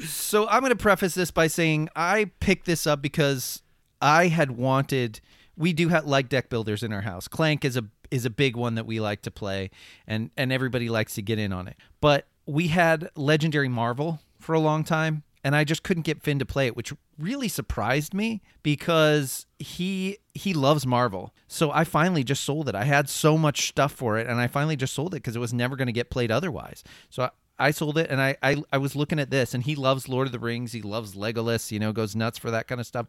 So 0.00 0.46
I'm 0.48 0.60
going 0.60 0.70
to 0.70 0.76
preface 0.76 1.14
this 1.14 1.30
by 1.30 1.46
saying 1.46 1.88
I 1.96 2.30
picked 2.40 2.66
this 2.66 2.86
up 2.86 3.02
because 3.02 3.62
I 4.00 4.28
had 4.28 4.52
wanted. 4.52 5.20
We 5.56 5.72
do 5.72 5.88
have 5.88 6.04
like 6.04 6.28
deck 6.28 6.48
builders 6.48 6.82
in 6.82 6.92
our 6.92 7.00
house. 7.00 7.28
Clank 7.28 7.64
is 7.64 7.76
a 7.76 7.84
is 8.10 8.24
a 8.24 8.30
big 8.30 8.56
one 8.56 8.74
that 8.76 8.86
we 8.86 9.00
like 9.00 9.22
to 9.22 9.30
play, 9.30 9.70
and 10.06 10.30
and 10.36 10.52
everybody 10.52 10.88
likes 10.88 11.14
to 11.14 11.22
get 11.22 11.38
in 11.38 11.52
on 11.52 11.66
it. 11.66 11.76
But 12.00 12.26
we 12.46 12.68
had 12.68 13.10
Legendary 13.16 13.68
Marvel 13.68 14.20
for 14.38 14.54
a 14.54 14.60
long 14.60 14.84
time, 14.84 15.22
and 15.44 15.54
I 15.54 15.64
just 15.64 15.82
couldn't 15.82 16.04
get 16.04 16.22
Finn 16.22 16.38
to 16.38 16.46
play 16.46 16.66
it, 16.66 16.76
which 16.76 16.92
really 17.18 17.48
surprised 17.48 18.14
me 18.14 18.42
because 18.62 19.46
he 19.58 20.18
he 20.34 20.52
loves 20.52 20.86
Marvel. 20.86 21.34
So 21.48 21.70
I 21.70 21.84
finally 21.84 22.24
just 22.24 22.44
sold 22.44 22.68
it. 22.68 22.74
I 22.74 22.84
had 22.84 23.08
so 23.08 23.38
much 23.38 23.68
stuff 23.68 23.92
for 23.92 24.18
it, 24.18 24.26
and 24.26 24.40
I 24.40 24.46
finally 24.46 24.76
just 24.76 24.94
sold 24.94 25.14
it 25.14 25.18
because 25.18 25.36
it 25.36 25.40
was 25.40 25.52
never 25.52 25.76
going 25.76 25.86
to 25.86 25.92
get 25.92 26.10
played 26.10 26.30
otherwise. 26.30 26.84
So. 27.10 27.24
I, 27.24 27.30
I 27.58 27.70
sold 27.70 27.96
it 27.96 28.10
and 28.10 28.20
I, 28.20 28.36
I 28.42 28.62
I 28.70 28.76
was 28.76 28.94
looking 28.94 29.18
at 29.18 29.30
this 29.30 29.54
and 29.54 29.64
he 29.64 29.76
loves 29.76 30.10
Lord 30.10 30.26
of 30.26 30.32
the 30.32 30.38
Rings. 30.38 30.72
He 30.72 30.82
loves 30.82 31.14
Legolas, 31.14 31.72
you 31.72 31.78
know, 31.78 31.90
goes 31.90 32.14
nuts 32.14 32.36
for 32.36 32.50
that 32.50 32.68
kind 32.68 32.82
of 32.82 32.86
stuff. 32.86 33.06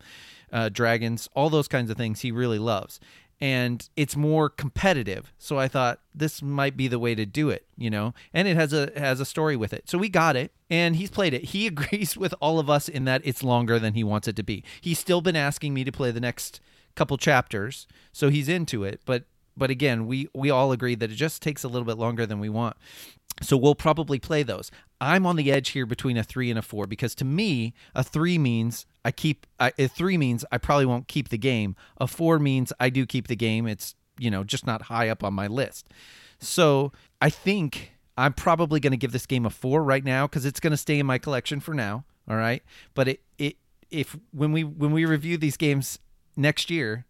Uh, 0.54 0.70
dragons, 0.70 1.28
all 1.36 1.50
those 1.50 1.68
kinds 1.68 1.92
of 1.92 1.98
things 1.98 2.22
he 2.22 2.32
really 2.32 2.58
loves. 2.58 3.02
And 3.40 3.88
it's 3.96 4.16
more 4.16 4.50
competitive. 4.50 5.32
So 5.38 5.60
I 5.60 5.68
thought 5.68 6.00
this 6.14 6.42
might 6.42 6.76
be 6.76 6.88
the 6.88 6.98
way 6.98 7.14
to 7.14 7.26
do 7.26 7.50
it, 7.50 7.68
you 7.78 7.90
know. 7.90 8.14
And 8.34 8.48
it 8.48 8.56
has 8.56 8.74
a 8.74 8.92
has 8.96 9.20
a 9.20 9.26
story 9.26 9.56
with 9.56 9.74
it. 9.74 9.88
So 9.90 9.98
we 9.98 10.10
got 10.10 10.36
it 10.36 10.52
and 10.70 10.96
he's 10.96 11.12
played 11.12 11.34
it. 11.34 11.46
He 11.46 11.68
agrees 11.68 12.18
with 12.18 12.34
all 12.42 12.58
of 12.58 12.70
us 12.70 12.90
in 12.90 13.06
that 13.06 13.22
it's 13.24 13.44
longer 13.44 13.78
than 13.78 13.94
he 13.94 14.04
wants 14.04 14.28
it 14.28 14.36
to 14.38 14.44
be. 14.44 14.64
He's 14.82 15.00
still 15.00 15.22
been 15.22 15.36
asking 15.36 15.74
me 15.74 15.84
to 15.84 15.92
play 15.92 16.12
the 16.12 16.20
next 16.20 16.60
couple 16.96 17.18
chapters. 17.18 17.86
So 18.12 18.30
he's 18.30 18.50
into 18.50 18.84
it, 18.84 19.02
but 19.06 19.26
but 19.56 19.70
again, 19.70 20.06
we 20.08 20.30
we 20.34 20.50
all 20.50 20.72
agree 20.72 20.96
that 20.96 21.12
it 21.12 21.16
just 21.16 21.42
takes 21.42 21.64
a 21.64 21.68
little 21.68 21.86
bit 21.86 21.98
longer 21.98 22.26
than 22.26 22.40
we 22.40 22.50
want. 22.50 22.78
So 23.42 23.56
we'll 23.56 23.76
probably 23.76 24.20
play 24.20 24.44
those. 24.44 24.72
I'm 25.00 25.26
on 25.26 25.36
the 25.36 25.52
edge 25.52 25.70
here 25.70 25.86
between 25.86 26.18
a 26.18 26.24
three 26.24 26.50
and 26.50 26.58
a 26.58 26.64
four 26.64 26.88
because 26.88 27.14
to 27.16 27.26
me, 27.26 27.74
a 27.94 28.04
three 28.04 28.38
means 28.38 28.86
I 29.08 29.12
keep. 29.12 29.48
I, 29.58 29.72
a 29.80 29.88
three 29.88 30.18
means 30.18 30.44
I 30.52 30.58
probably 30.58 30.86
won't 30.86 31.08
keep 31.08 31.30
the 31.30 31.38
game. 31.38 31.78
A 31.98 32.08
four 32.08 32.40
means 32.40 32.74
I 32.78 32.90
do 32.90 33.06
keep 33.06 33.28
the 33.28 33.38
game. 33.38 33.66
It's 33.66 33.96
you 34.20 34.30
know 34.30 34.44
just 34.44 34.68
not 34.68 34.84
high 34.84 35.08
up 35.08 35.24
on 35.24 35.34
my 35.34 35.48
list. 35.48 35.88
So 36.40 36.92
I 37.22 37.30
think 37.30 37.94
I'm 38.18 38.34
probably 38.34 38.82
going 38.82 38.92
to 38.92 38.98
give 38.98 39.14
this 39.14 39.26
game 39.26 39.46
a 39.46 39.50
four 39.50 39.82
right 39.82 40.04
now 40.04 40.28
because 40.28 40.46
it's 40.46 40.60
going 40.60 40.72
to 40.72 40.78
stay 40.78 41.00
in 41.00 41.06
my 41.06 41.20
collection 41.20 41.62
for 41.62 41.74
now. 41.74 42.04
All 42.30 42.36
right, 42.36 42.62
but 42.96 43.08
it 43.08 43.22
it 43.38 43.56
if 43.90 44.18
when 44.34 44.52
we 44.52 44.66
when 44.66 44.92
we 44.92 45.06
review 45.06 45.38
these 45.38 45.56
games 45.56 46.00
next 46.36 46.70
year, 46.70 47.06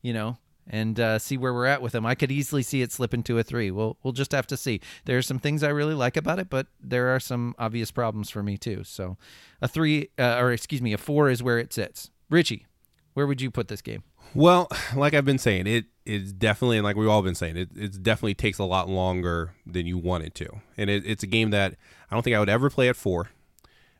you 0.00 0.14
know, 0.14 0.38
and 0.66 0.98
uh, 0.98 1.18
see 1.18 1.36
where 1.36 1.52
we're 1.52 1.66
at 1.66 1.82
with 1.82 1.92
them. 1.92 2.06
I 2.06 2.14
could 2.14 2.30
easily 2.30 2.62
see 2.62 2.82
it 2.82 2.92
slip 2.92 3.14
into 3.14 3.38
a 3.38 3.42
three. 3.42 3.70
We'll 3.70 3.96
we'll 4.02 4.12
just 4.12 4.32
have 4.32 4.46
to 4.48 4.56
see. 4.56 4.80
There 5.04 5.18
are 5.18 5.22
some 5.22 5.38
things 5.38 5.62
I 5.62 5.68
really 5.68 5.94
like 5.94 6.16
about 6.16 6.38
it, 6.38 6.48
but 6.48 6.66
there 6.80 7.14
are 7.14 7.20
some 7.20 7.54
obvious 7.58 7.90
problems 7.90 8.30
for 8.30 8.42
me 8.42 8.56
too. 8.56 8.84
So, 8.84 9.16
a 9.60 9.68
three, 9.68 10.10
uh, 10.18 10.38
or 10.38 10.52
excuse 10.52 10.82
me, 10.82 10.92
a 10.92 10.98
four 10.98 11.30
is 11.30 11.42
where 11.42 11.58
it 11.58 11.72
sits. 11.72 12.10
Richie, 12.30 12.66
where 13.14 13.26
would 13.26 13.40
you 13.40 13.50
put 13.50 13.68
this 13.68 13.82
game? 13.82 14.02
Well, 14.34 14.68
like 14.96 15.14
I've 15.14 15.24
been 15.24 15.38
saying, 15.38 15.66
it 15.66 15.86
is 16.06 16.32
definitely, 16.32 16.78
and 16.78 16.84
like 16.84 16.96
we've 16.96 17.08
all 17.08 17.22
been 17.22 17.34
saying, 17.34 17.56
it, 17.56 17.68
it 17.76 18.02
definitely 18.02 18.34
takes 18.34 18.58
a 18.58 18.64
lot 18.64 18.88
longer 18.88 19.54
than 19.66 19.86
you 19.86 19.98
want 19.98 20.24
it 20.24 20.34
to. 20.36 20.48
And 20.76 20.88
it, 20.88 21.04
it's 21.04 21.22
a 21.22 21.26
game 21.26 21.50
that 21.50 21.76
I 22.10 22.14
don't 22.14 22.22
think 22.22 22.34
I 22.36 22.40
would 22.40 22.48
ever 22.48 22.70
play 22.70 22.88
at 22.88 22.96
four. 22.96 23.30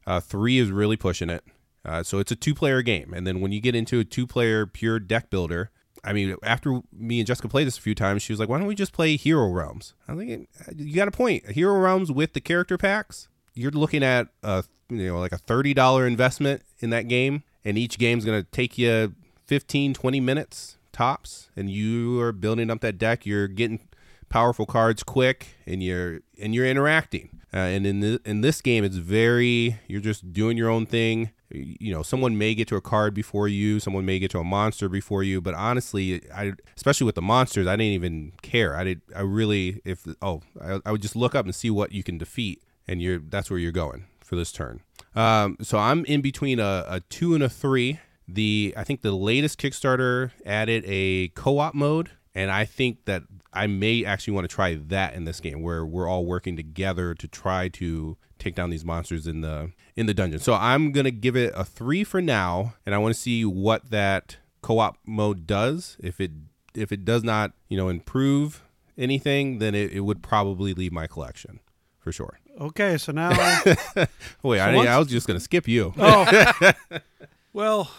Uh, 0.07 0.21
three 0.21 0.59
is 0.59 0.71
really 0.71 0.97
pushing 0.97 1.31
it. 1.31 1.45
Uh, 1.85 2.03
so 2.03 2.19
it's 2.19 2.33
a 2.33 2.37
two 2.37 2.55
player 2.55 2.81
game. 2.83 3.13
And 3.13 3.27
then 3.27 3.41
when 3.41 3.53
you 3.53 3.61
get 3.61 3.75
into 3.75 3.99
a 3.99 4.05
two 4.05 4.27
player 4.27 4.67
pure 4.67 4.99
deck 4.99 5.31
builder, 5.31 5.71
I 6.05 6.13
mean, 6.13 6.35
after 6.43 6.81
me 6.93 7.21
and 7.21 7.27
Jessica 7.27 7.49
played 7.49 7.67
this 7.67 7.79
a 7.79 7.81
few 7.81 7.95
times, 7.95 8.23
she 8.23 8.33
was 8.33 8.41
like, 8.41 8.49
why 8.49 8.59
don't 8.59 8.67
we 8.67 8.75
just 8.75 8.93
play 8.93 9.17
Hero 9.17 9.49
Realms? 9.51 9.95
I 10.09 10.15
think 10.15 10.49
you 10.77 10.95
got 10.95 11.09
a 11.09 11.13
point. 11.13 11.51
Hero 11.51 11.79
Realms 11.79 12.11
with 12.11 12.33
the 12.33 12.41
character 12.41 12.77
packs, 12.77 13.29
you're 13.55 13.71
looking 13.71 14.03
at 14.03 14.29
a, 14.43 14.65
you 14.89 15.07
know, 15.07 15.21
like 15.21 15.33
a 15.33 15.39
$30 15.39 16.07
investment 16.07 16.63
in 16.81 16.91
that 16.91 17.09
game. 17.09 17.45
And 17.65 17.79
each 17.79 17.99
game's 17.99 18.25
to 18.25 18.43
take 18.43 18.77
you 18.77 19.15
15, 19.47 19.95
20 19.95 20.21
minutes 20.21 20.77
tops. 20.93 21.51
And 21.55 21.71
you 21.71 22.21
are 22.21 22.33
building 22.33 22.71
up 22.71 22.81
that 22.81 22.99
deck. 22.99 23.25
You're 23.25 23.47
getting 23.49 23.81
powerful 24.29 24.65
cards 24.65 25.03
quick 25.03 25.57
and 25.67 25.83
you're 25.83 26.21
and 26.41 26.55
you're 26.55 26.67
interacting. 26.67 27.41
Uh, 27.55 27.59
and 27.59 27.87
in 27.87 28.01
the, 28.01 28.21
in 28.25 28.41
this 28.41 28.63
game, 28.63 28.83
it's 28.83 28.97
very 28.97 29.79
you're 29.87 30.01
just 30.01 30.33
doing 30.33 30.57
your 30.57 30.71
own 30.71 30.87
thing. 30.87 31.31
You 31.55 31.93
know, 31.93 32.03
someone 32.03 32.39
may 32.39 32.55
get 32.55 32.69
to 32.69 32.77
a 32.77 32.81
card 32.81 33.15
before 33.15 33.49
you, 33.49 33.81
someone 33.81 34.05
may 34.05 34.19
get 34.19 34.31
to 34.33 34.39
a 34.39 34.45
monster 34.45 34.89
before 34.89 35.23
you. 35.23 35.41
But 35.41 35.55
honestly, 35.55 36.23
I 36.35 36.53
especially 36.77 37.05
with 37.05 37.15
the 37.15 37.23
monsters, 37.23 37.67
I 37.67 37.73
didn't 37.73 37.93
even 37.93 38.33
care. 38.43 38.77
I 38.77 38.85
did. 38.85 39.03
I 39.15 39.21
really, 39.21 39.81
if 39.85 40.07
oh, 40.21 40.43
I, 40.61 40.81
I 40.85 40.93
would 40.93 41.03
just 41.03 41.17
look 41.17 41.35
up 41.35 41.45
and 41.45 41.55
see 41.55 41.71
what 41.71 41.93
you 41.93 42.03
can 42.03 42.19
defeat, 42.19 42.63
and 42.87 43.03
you're 43.03 43.19
that's 43.19 43.51
where 43.51 43.59
you're 43.59 43.73
going 43.73 44.07
for 44.21 44.37
this 44.37 44.53
turn. 44.53 44.81
Um, 45.15 45.57
so 45.61 45.79
I'm 45.79 46.05
in 46.07 46.21
between 46.21 46.59
a, 46.59 46.85
a 46.89 47.01
two 47.01 47.35
and 47.35 47.43
a 47.43 47.49
three. 47.49 48.01
The 48.27 48.73
I 48.77 48.85
think 48.85 49.03
the 49.03 49.13
latest 49.13 49.61
Kickstarter 49.61 50.31
added 50.47 50.85
a 50.87 51.29
co-op 51.29 51.75
mode, 51.75 52.11
and 52.35 52.51
I 52.51 52.65
think 52.65 53.05
that 53.05 53.25
I 53.53 53.67
may 53.67 54.05
actually 54.05 54.35
want 54.35 54.49
to 54.49 54.55
try 54.55 54.75
that 54.75 55.15
in 55.15 55.25
this 55.25 55.41
game, 55.41 55.63
where 55.63 55.85
we're 55.85 56.09
all 56.09 56.25
working 56.25 56.57
together 56.57 57.15
to 57.15 57.29
try 57.29 57.69
to 57.69 58.17
take 58.39 58.55
down 58.55 58.71
these 58.71 58.85
monsters 58.85 59.27
in 59.27 59.41
the 59.43 59.73
in 59.97 60.07
the 60.07 60.15
dungeon. 60.15 60.41
So 60.41 60.55
I'm 60.55 60.91
gonna 60.93 61.11
give 61.11 61.37
it 61.37 61.53
a 61.55 61.65
three 61.65 62.05
for 62.05 62.21
now, 62.23 62.75
and 62.87 62.95
I 62.95 62.99
want 62.99 63.15
to 63.15 63.21
see 63.21 63.45
what 63.45 63.91
that 63.91 64.37
co-op 64.63 64.97
mode 65.07 65.47
does. 65.47 65.97
If 66.01 66.21
it 66.21 66.31
if 66.75 66.91
it 66.93 67.05
does 67.05 67.23
not, 67.23 67.53
you 67.69 67.77
know, 67.77 67.89
improve 67.89 68.63
anything, 68.97 69.59
then 69.59 69.75
it, 69.75 69.93
it 69.93 70.01
would 70.01 70.23
probably 70.23 70.73
leave 70.75 70.93
my 70.93 71.07
collection 71.07 71.61
for 71.99 72.11
sure. 72.13 72.39
Okay, 72.61 72.99
so 72.99 73.13
now, 73.13 73.31
Wait, 74.43 74.61
I, 74.61 74.75
once- 74.75 74.89
I 74.89 74.99
was 74.99 75.09
just 75.09 75.27
gonna 75.27 75.41
skip 75.41 75.67
you. 75.69 75.93
oh, 75.99 76.73
well, 77.53 77.91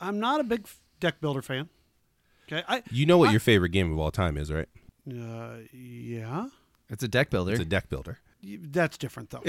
I'm 0.00 0.18
not 0.18 0.40
a 0.40 0.44
big 0.44 0.66
deck 0.98 1.20
builder 1.20 1.42
fan. 1.42 1.68
Okay, 2.48 2.62
I, 2.68 2.82
You 2.90 3.06
know 3.06 3.18
what 3.18 3.30
your 3.30 3.38
favorite 3.40 3.68
game 3.70 3.92
of 3.92 3.98
all 3.98 4.10
time 4.10 4.36
is, 4.36 4.50
right? 4.52 4.68
Uh, 5.12 5.58
yeah, 5.72 6.48
It's 6.88 7.02
a 7.02 7.08
deck 7.08 7.30
builder. 7.30 7.52
It's 7.52 7.60
a 7.60 7.64
deck 7.64 7.88
builder. 7.88 8.18
That's 8.42 8.96
different 8.98 9.30
though. 9.30 9.42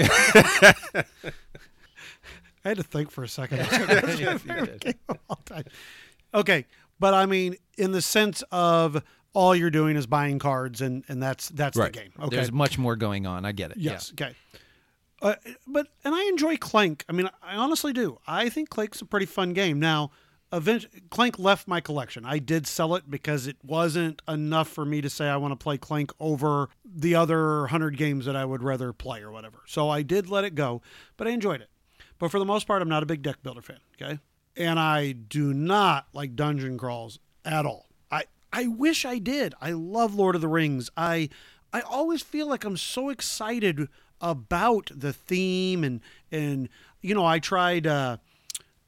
I 2.64 2.68
had 2.68 2.76
to 2.76 2.82
think 2.82 3.10
for 3.10 3.24
a 3.24 3.28
second. 3.28 3.58
Game 4.80 4.94
of 5.08 5.18
all 5.28 5.40
time. 5.44 5.64
Okay, 6.34 6.66
but 7.00 7.14
I 7.14 7.26
mean, 7.26 7.56
in 7.76 7.92
the 7.92 8.02
sense 8.02 8.42
of 8.52 9.02
all 9.34 9.56
you're 9.56 9.70
doing 9.70 9.96
is 9.96 10.06
buying 10.06 10.38
cards, 10.38 10.80
and 10.80 11.04
and 11.08 11.22
that's 11.22 11.48
that's 11.48 11.76
Right. 11.76 11.92
the 11.92 11.98
game. 11.98 12.12
Okay, 12.20 12.36
There's 12.36 12.52
much 12.52 12.78
more 12.78 12.96
going 12.96 13.26
on. 13.26 13.44
I 13.44 13.52
get 13.52 13.70
it. 13.72 13.78
Yes. 13.78 14.12
Okay. 14.12 14.34
Uh, 15.20 15.34
but 15.66 15.86
and 16.04 16.14
I 16.14 16.22
enjoy 16.24 16.56
Clank. 16.56 17.04
I 17.08 17.12
mean, 17.12 17.28
I 17.42 17.56
honestly 17.56 17.92
do. 17.92 18.18
I 18.26 18.48
think 18.48 18.68
Clank's 18.70 19.00
a 19.00 19.06
pretty 19.06 19.26
fun 19.26 19.52
game. 19.52 19.78
Now, 19.80 20.10
event- 20.52 21.10
Clank 21.10 21.38
left 21.38 21.66
my 21.66 21.80
collection. 21.80 22.24
I 22.24 22.38
did 22.38 22.66
sell 22.66 22.94
it 22.94 23.10
because 23.10 23.46
it 23.46 23.56
wasn't 23.62 24.22
enough 24.28 24.68
for 24.68 24.84
me 24.84 25.00
to 25.00 25.10
say 25.10 25.28
I 25.28 25.36
want 25.36 25.52
to 25.52 25.62
play 25.62 25.78
Clank 25.78 26.12
over 26.20 26.68
the 26.84 27.14
other 27.14 27.66
hundred 27.68 27.96
games 27.96 28.26
that 28.26 28.36
I 28.36 28.44
would 28.44 28.62
rather 28.62 28.92
play 28.92 29.22
or 29.22 29.30
whatever. 29.30 29.60
So 29.66 29.88
I 29.88 30.02
did 30.02 30.28
let 30.28 30.44
it 30.44 30.54
go, 30.54 30.82
but 31.16 31.26
I 31.26 31.30
enjoyed 31.30 31.60
it. 31.60 31.70
But 32.18 32.30
for 32.30 32.38
the 32.38 32.44
most 32.44 32.66
part, 32.66 32.82
I'm 32.82 32.88
not 32.88 33.02
a 33.02 33.06
big 33.06 33.22
deck 33.22 33.42
builder 33.42 33.62
fan. 33.62 33.78
Okay, 34.00 34.18
and 34.56 34.78
I 34.78 35.12
do 35.12 35.52
not 35.52 36.06
like 36.12 36.36
dungeon 36.36 36.78
crawls 36.78 37.18
at 37.44 37.66
all. 37.66 37.88
I 38.10 38.24
I 38.52 38.66
wish 38.66 39.04
I 39.04 39.18
did. 39.18 39.54
I 39.60 39.72
love 39.72 40.14
Lord 40.14 40.34
of 40.34 40.40
the 40.40 40.48
Rings. 40.48 40.90
I 40.96 41.30
I 41.72 41.80
always 41.80 42.22
feel 42.22 42.46
like 42.46 42.64
I'm 42.64 42.76
so 42.76 43.08
excited 43.08 43.88
about 44.20 44.90
the 44.94 45.12
theme 45.12 45.82
and 45.82 46.00
and 46.30 46.68
you 47.00 47.14
know 47.14 47.24
I 47.26 47.38
tried. 47.38 47.86
Uh, 47.86 48.18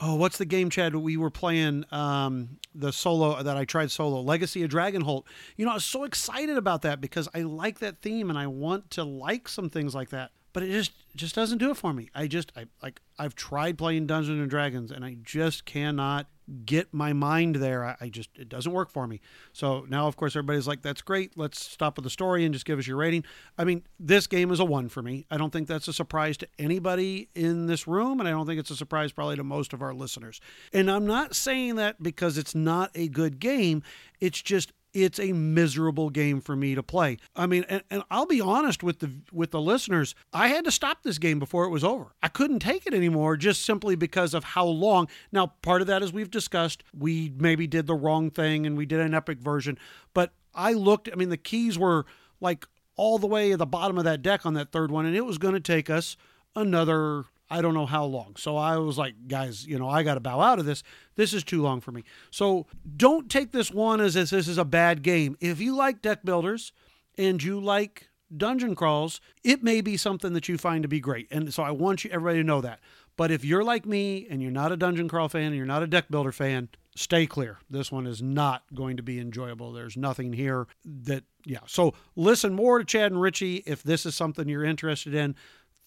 oh, 0.04 0.14
what's 0.16 0.38
the 0.38 0.44
game, 0.44 0.68
Chad? 0.68 0.94
We 0.94 1.16
were 1.16 1.30
playing 1.30 1.84
um, 1.90 2.58
the 2.74 2.92
solo 2.92 3.42
that 3.42 3.56
I 3.56 3.64
tried 3.64 3.90
solo, 3.90 4.20
Legacy 4.20 4.62
of 4.62 4.70
Dragonholt. 4.70 5.24
You 5.56 5.64
know, 5.64 5.70
I 5.70 5.74
was 5.74 5.84
so 5.84 6.04
excited 6.04 6.58
about 6.58 6.82
that 6.82 7.00
because 7.00 7.28
I 7.34 7.40
like 7.40 7.78
that 7.78 8.02
theme 8.02 8.28
and 8.28 8.38
I 8.38 8.46
want 8.46 8.90
to 8.92 9.04
like 9.04 9.48
some 9.48 9.70
things 9.70 9.94
like 9.94 10.10
that. 10.10 10.30
But 10.54 10.62
it 10.62 10.70
just 10.70 10.92
just 11.14 11.34
doesn't 11.34 11.58
do 11.58 11.70
it 11.70 11.76
for 11.76 11.92
me. 11.92 12.08
I 12.14 12.26
just 12.26 12.50
I 12.56 12.64
like 12.82 13.02
I've 13.18 13.34
tried 13.34 13.76
playing 13.76 14.06
Dungeons 14.06 14.40
and 14.40 14.48
Dragons 14.48 14.90
and 14.90 15.04
I 15.04 15.16
just 15.22 15.66
cannot 15.66 16.26
get 16.64 16.92
my 16.92 17.12
mind 17.12 17.56
there. 17.56 17.84
I, 17.84 17.96
I, 18.00 18.08
just 18.08 18.30
it 18.36 18.48
doesn't 18.48 18.72
work 18.72 18.90
for 18.90 19.06
me. 19.06 19.20
So 19.52 19.86
now, 19.88 20.06
of 20.06 20.16
course, 20.16 20.36
everybody's 20.36 20.66
like, 20.66 20.82
"That's 20.82 21.02
great. 21.02 21.36
Let's 21.36 21.60
stop 21.60 21.96
with 21.96 22.04
the 22.04 22.10
story 22.10 22.44
and 22.44 22.52
just 22.52 22.66
give 22.66 22.78
us 22.78 22.86
your 22.86 22.96
rating." 22.96 23.24
I 23.58 23.64
mean, 23.64 23.82
this 23.98 24.26
game 24.26 24.50
is 24.50 24.60
a 24.60 24.64
one 24.64 24.88
for 24.88 25.02
me. 25.02 25.26
I 25.30 25.36
don't 25.36 25.52
think 25.52 25.68
that's 25.68 25.88
a 25.88 25.92
surprise 25.92 26.36
to 26.38 26.48
anybody 26.58 27.28
in 27.34 27.66
this 27.66 27.86
room, 27.86 28.20
and 28.20 28.28
I 28.28 28.32
don't 28.32 28.46
think 28.46 28.60
it's 28.60 28.70
a 28.70 28.76
surprise 28.76 29.12
probably 29.12 29.36
to 29.36 29.44
most 29.44 29.72
of 29.72 29.82
our 29.82 29.94
listeners. 29.94 30.40
And 30.72 30.90
I'm 30.90 31.06
not 31.06 31.34
saying 31.34 31.76
that 31.76 32.02
because 32.02 32.38
it's 32.38 32.54
not 32.54 32.90
a 32.94 33.08
good 33.08 33.40
game. 33.40 33.82
It's 34.20 34.40
just 34.40 34.72
it's 34.94 35.18
a 35.18 35.32
miserable 35.32 36.08
game 36.08 36.40
for 36.40 36.54
me 36.54 36.74
to 36.76 36.82
play. 36.82 37.18
I 37.34 37.46
mean, 37.46 37.64
and, 37.68 37.82
and, 37.90 38.02
I'll 38.10 38.26
be 38.26 38.40
honest 38.40 38.82
with 38.82 39.00
the 39.00 39.10
with 39.32 39.50
the 39.50 39.60
listeners, 39.60 40.14
I 40.32 40.48
had 40.48 40.64
to 40.64 40.70
stop 40.70 41.02
this 41.02 41.18
game 41.18 41.38
before 41.38 41.64
it 41.64 41.70
was 41.70 41.84
over. 41.84 42.14
I 42.22 42.28
couldn't 42.28 42.60
take 42.60 42.86
it 42.86 42.94
anymore 42.94 43.36
just 43.36 43.64
simply 43.64 43.96
because 43.96 44.32
of 44.32 44.44
how 44.44 44.64
long. 44.64 45.08
Now, 45.32 45.48
part 45.62 45.80
of 45.80 45.88
that 45.88 46.02
as 46.02 46.12
we've 46.12 46.30
discussed, 46.30 46.84
we 46.96 47.32
maybe 47.36 47.66
did 47.66 47.86
the 47.86 47.94
wrong 47.94 48.30
thing 48.30 48.64
and 48.64 48.76
we 48.76 48.86
did 48.86 49.00
an 49.00 49.14
epic 49.14 49.40
version, 49.40 49.78
but 50.14 50.32
I 50.54 50.72
looked, 50.72 51.08
I 51.12 51.16
mean, 51.16 51.30
the 51.30 51.36
keys 51.36 51.76
were 51.76 52.06
like 52.40 52.66
all 52.96 53.18
the 53.18 53.26
way 53.26 53.52
at 53.52 53.58
the 53.58 53.66
bottom 53.66 53.98
of 53.98 54.04
that 54.04 54.22
deck 54.22 54.46
on 54.46 54.54
that 54.54 54.70
third 54.70 54.90
one 54.90 55.04
and 55.04 55.16
it 55.16 55.24
was 55.24 55.38
going 55.38 55.54
to 55.54 55.60
take 55.60 55.90
us 55.90 56.16
another 56.54 57.24
I 57.50 57.60
don't 57.60 57.74
know 57.74 57.86
how 57.86 58.04
long. 58.04 58.36
So 58.36 58.56
I 58.56 58.78
was 58.78 58.96
like, 58.96 59.14
guys, 59.28 59.66
you 59.66 59.78
know, 59.78 59.88
I 59.88 60.02
got 60.02 60.14
to 60.14 60.20
bow 60.20 60.40
out 60.40 60.58
of 60.58 60.64
this. 60.64 60.82
This 61.14 61.34
is 61.34 61.44
too 61.44 61.62
long 61.62 61.80
for 61.80 61.92
me. 61.92 62.04
So 62.30 62.66
don't 62.96 63.30
take 63.30 63.52
this 63.52 63.70
one 63.70 64.00
as 64.00 64.16
if 64.16 64.30
this 64.30 64.48
is 64.48 64.58
a 64.58 64.64
bad 64.64 65.02
game. 65.02 65.36
If 65.40 65.60
you 65.60 65.76
like 65.76 66.02
deck 66.02 66.24
builders 66.24 66.72
and 67.18 67.42
you 67.42 67.60
like 67.60 68.08
dungeon 68.34 68.74
crawls, 68.74 69.20
it 69.42 69.62
may 69.62 69.80
be 69.80 69.96
something 69.96 70.32
that 70.32 70.48
you 70.48 70.58
find 70.58 70.82
to 70.82 70.88
be 70.88 71.00
great. 71.00 71.28
And 71.30 71.52
so 71.52 71.62
I 71.62 71.70
want 71.70 72.04
you 72.04 72.10
everybody 72.10 72.38
to 72.38 72.44
know 72.44 72.60
that. 72.62 72.80
But 73.16 73.30
if 73.30 73.44
you're 73.44 73.62
like 73.62 73.86
me 73.86 74.26
and 74.28 74.42
you're 74.42 74.50
not 74.50 74.72
a 74.72 74.76
dungeon 74.76 75.08
crawl 75.08 75.28
fan 75.28 75.46
and 75.46 75.56
you're 75.56 75.66
not 75.66 75.84
a 75.84 75.86
deck 75.86 76.06
builder 76.10 76.32
fan, 76.32 76.68
stay 76.96 77.26
clear. 77.26 77.58
This 77.70 77.92
one 77.92 78.06
is 78.06 78.20
not 78.20 78.64
going 78.74 78.96
to 78.96 79.04
be 79.04 79.20
enjoyable. 79.20 79.72
There's 79.72 79.96
nothing 79.96 80.32
here 80.32 80.66
that, 80.84 81.22
yeah. 81.44 81.60
So 81.66 81.94
listen 82.16 82.54
more 82.54 82.78
to 82.78 82.84
Chad 82.84 83.12
and 83.12 83.20
Richie 83.20 83.62
if 83.66 83.82
this 83.82 84.04
is 84.04 84.16
something 84.16 84.48
you're 84.48 84.64
interested 84.64 85.14
in 85.14 85.36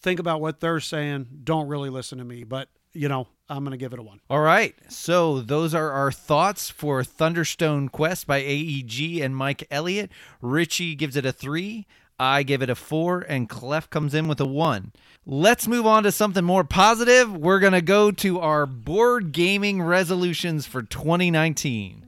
think 0.02 0.20
about 0.20 0.40
what 0.40 0.60
they're 0.60 0.80
saying. 0.80 1.26
Don't 1.44 1.68
really 1.68 1.90
listen 1.90 2.18
to 2.18 2.24
me, 2.24 2.44
but 2.44 2.68
you 2.92 3.08
know, 3.08 3.28
I'm 3.48 3.64
going 3.64 3.72
to 3.72 3.76
give 3.76 3.92
it 3.92 3.98
a 3.98 4.02
one. 4.02 4.20
All 4.28 4.40
right. 4.40 4.74
So 4.88 5.40
those 5.40 5.74
are 5.74 5.90
our 5.90 6.10
thoughts 6.10 6.70
for 6.70 7.02
Thunderstone 7.04 7.88
Quest 7.88 8.26
by 8.26 8.38
AEG 8.38 9.20
and 9.20 9.36
Mike 9.36 9.66
Elliott. 9.70 10.10
Richie 10.42 10.94
gives 10.94 11.16
it 11.16 11.26
a 11.26 11.32
three. 11.32 11.86
I 12.20 12.42
give 12.42 12.62
it 12.62 12.70
a 12.70 12.74
four, 12.74 13.20
and 13.20 13.48
Clef 13.48 13.88
comes 13.90 14.12
in 14.12 14.26
with 14.26 14.40
a 14.40 14.46
one. 14.46 14.92
Let's 15.24 15.68
move 15.68 15.86
on 15.86 16.02
to 16.02 16.10
something 16.10 16.44
more 16.44 16.64
positive. 16.64 17.36
We're 17.36 17.60
going 17.60 17.74
to 17.74 17.82
go 17.82 18.10
to 18.10 18.40
our 18.40 18.66
board 18.66 19.30
gaming 19.30 19.80
resolutions 19.80 20.66
for 20.66 20.82
2019. 20.82 22.07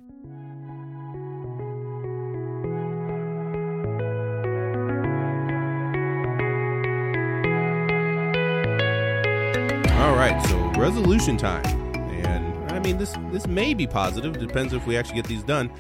Right, 10.21 10.47
so 10.47 10.59
resolution 10.81 11.37
time, 11.37 11.65
and 12.25 12.71
I 12.71 12.79
mean 12.79 12.99
this 12.99 13.17
this 13.33 13.47
may 13.47 13.75
be 13.75 13.87
positive. 13.87 14.39
Depends 14.39 14.73
if 14.73 14.87
we 14.87 14.97
actually 14.97 15.17
get 15.17 15.27
these 15.27 15.43
done. 15.43 15.71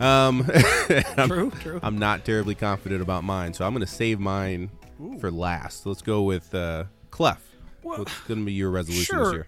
Um, 0.00 0.48
I'm, 1.16 1.28
true, 1.28 1.50
true. 1.50 1.80
I'm 1.82 1.98
not 1.98 2.24
terribly 2.24 2.54
confident 2.54 3.02
about 3.02 3.24
mine, 3.24 3.54
so 3.54 3.64
I'm 3.64 3.72
going 3.72 3.84
to 3.84 3.92
save 3.92 4.20
mine 4.20 4.70
Ooh. 5.00 5.18
for 5.18 5.30
last. 5.30 5.86
Let's 5.86 6.02
go 6.02 6.22
with 6.22 6.54
uh, 6.54 6.84
Clef. 7.10 7.42
Well, 7.82 8.00
What's 8.00 8.20
going 8.22 8.40
to 8.40 8.46
be 8.46 8.52
your 8.52 8.70
resolution 8.70 9.16
sure. 9.16 9.24
this 9.24 9.32
year? 9.32 9.46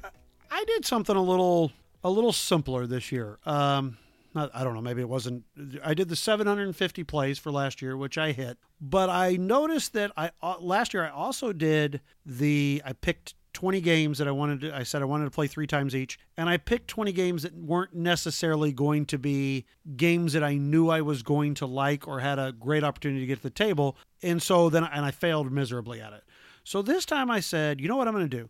I 0.51 0.65
did 0.65 0.85
something 0.87 1.17
a 1.17 1.23
little 1.23 1.73
a 2.03 2.11
little 2.11 2.33
simpler 2.33 2.87
this 2.87 3.13
year. 3.13 3.39
Um, 3.45 3.99
not, 4.33 4.51
I 4.55 4.63
don't 4.63 4.75
know, 4.75 4.81
maybe 4.81 5.03
it 5.03 5.09
wasn't. 5.09 5.45
I 5.85 5.95
did 5.95 6.09
the 6.09 6.17
750 6.17 7.05
plays 7.05 7.39
for 7.39 7.51
last 7.51 7.83
year, 7.83 7.97
which 7.97 8.17
I 8.17 8.33
hit. 8.33 8.59
But 8.81 9.11
I 9.11 9.37
noticed 9.37 9.93
that 9.95 10.13
I 10.17 10.31
uh, 10.41 10.57
last 10.61 10.95
year 10.95 11.05
I 11.05 11.11
also 11.11 11.53
did 11.53 12.01
the. 12.25 12.81
I 12.85 12.93
picked 12.93 13.35
20 13.53 13.81
games 13.81 14.19
that 14.19 14.29
I 14.29 14.31
wanted 14.31 14.61
to, 14.63 14.77
I 14.77 14.83
said 14.83 15.03
I 15.03 15.07
wanted 15.07 15.25
to 15.25 15.31
play 15.31 15.47
three 15.47 15.67
times 15.67 15.95
each. 15.95 16.19
And 16.37 16.49
I 16.49 16.57
picked 16.57 16.89
20 16.89 17.13
games 17.13 17.43
that 17.43 17.55
weren't 17.55 17.95
necessarily 17.95 18.73
going 18.73 19.07
to 19.07 19.19
be 19.19 19.67
games 19.97 20.33
that 20.33 20.45
I 20.45 20.55
knew 20.55 20.89
I 20.89 21.01
was 21.01 21.23
going 21.23 21.55
to 21.55 21.67
like 21.67 22.07
or 22.07 22.21
had 22.21 22.39
a 22.39 22.53
great 22.53 22.85
opportunity 22.85 23.21
to 23.21 23.27
get 23.27 23.37
to 23.37 23.43
the 23.43 23.51
table. 23.51 23.97
And 24.23 24.43
so 24.43 24.71
then, 24.71 24.85
and 24.85 25.05
I 25.05 25.11
failed 25.11 25.51
miserably 25.51 26.01
at 26.01 26.13
it. 26.13 26.23
So 26.65 26.83
this 26.83 27.05
time 27.05 27.31
I 27.31 27.41
said, 27.41 27.81
you 27.81 27.89
know 27.89 27.97
what 27.97 28.09
I'm 28.09 28.15
going 28.15 28.29
to 28.29 28.37
do? 28.37 28.49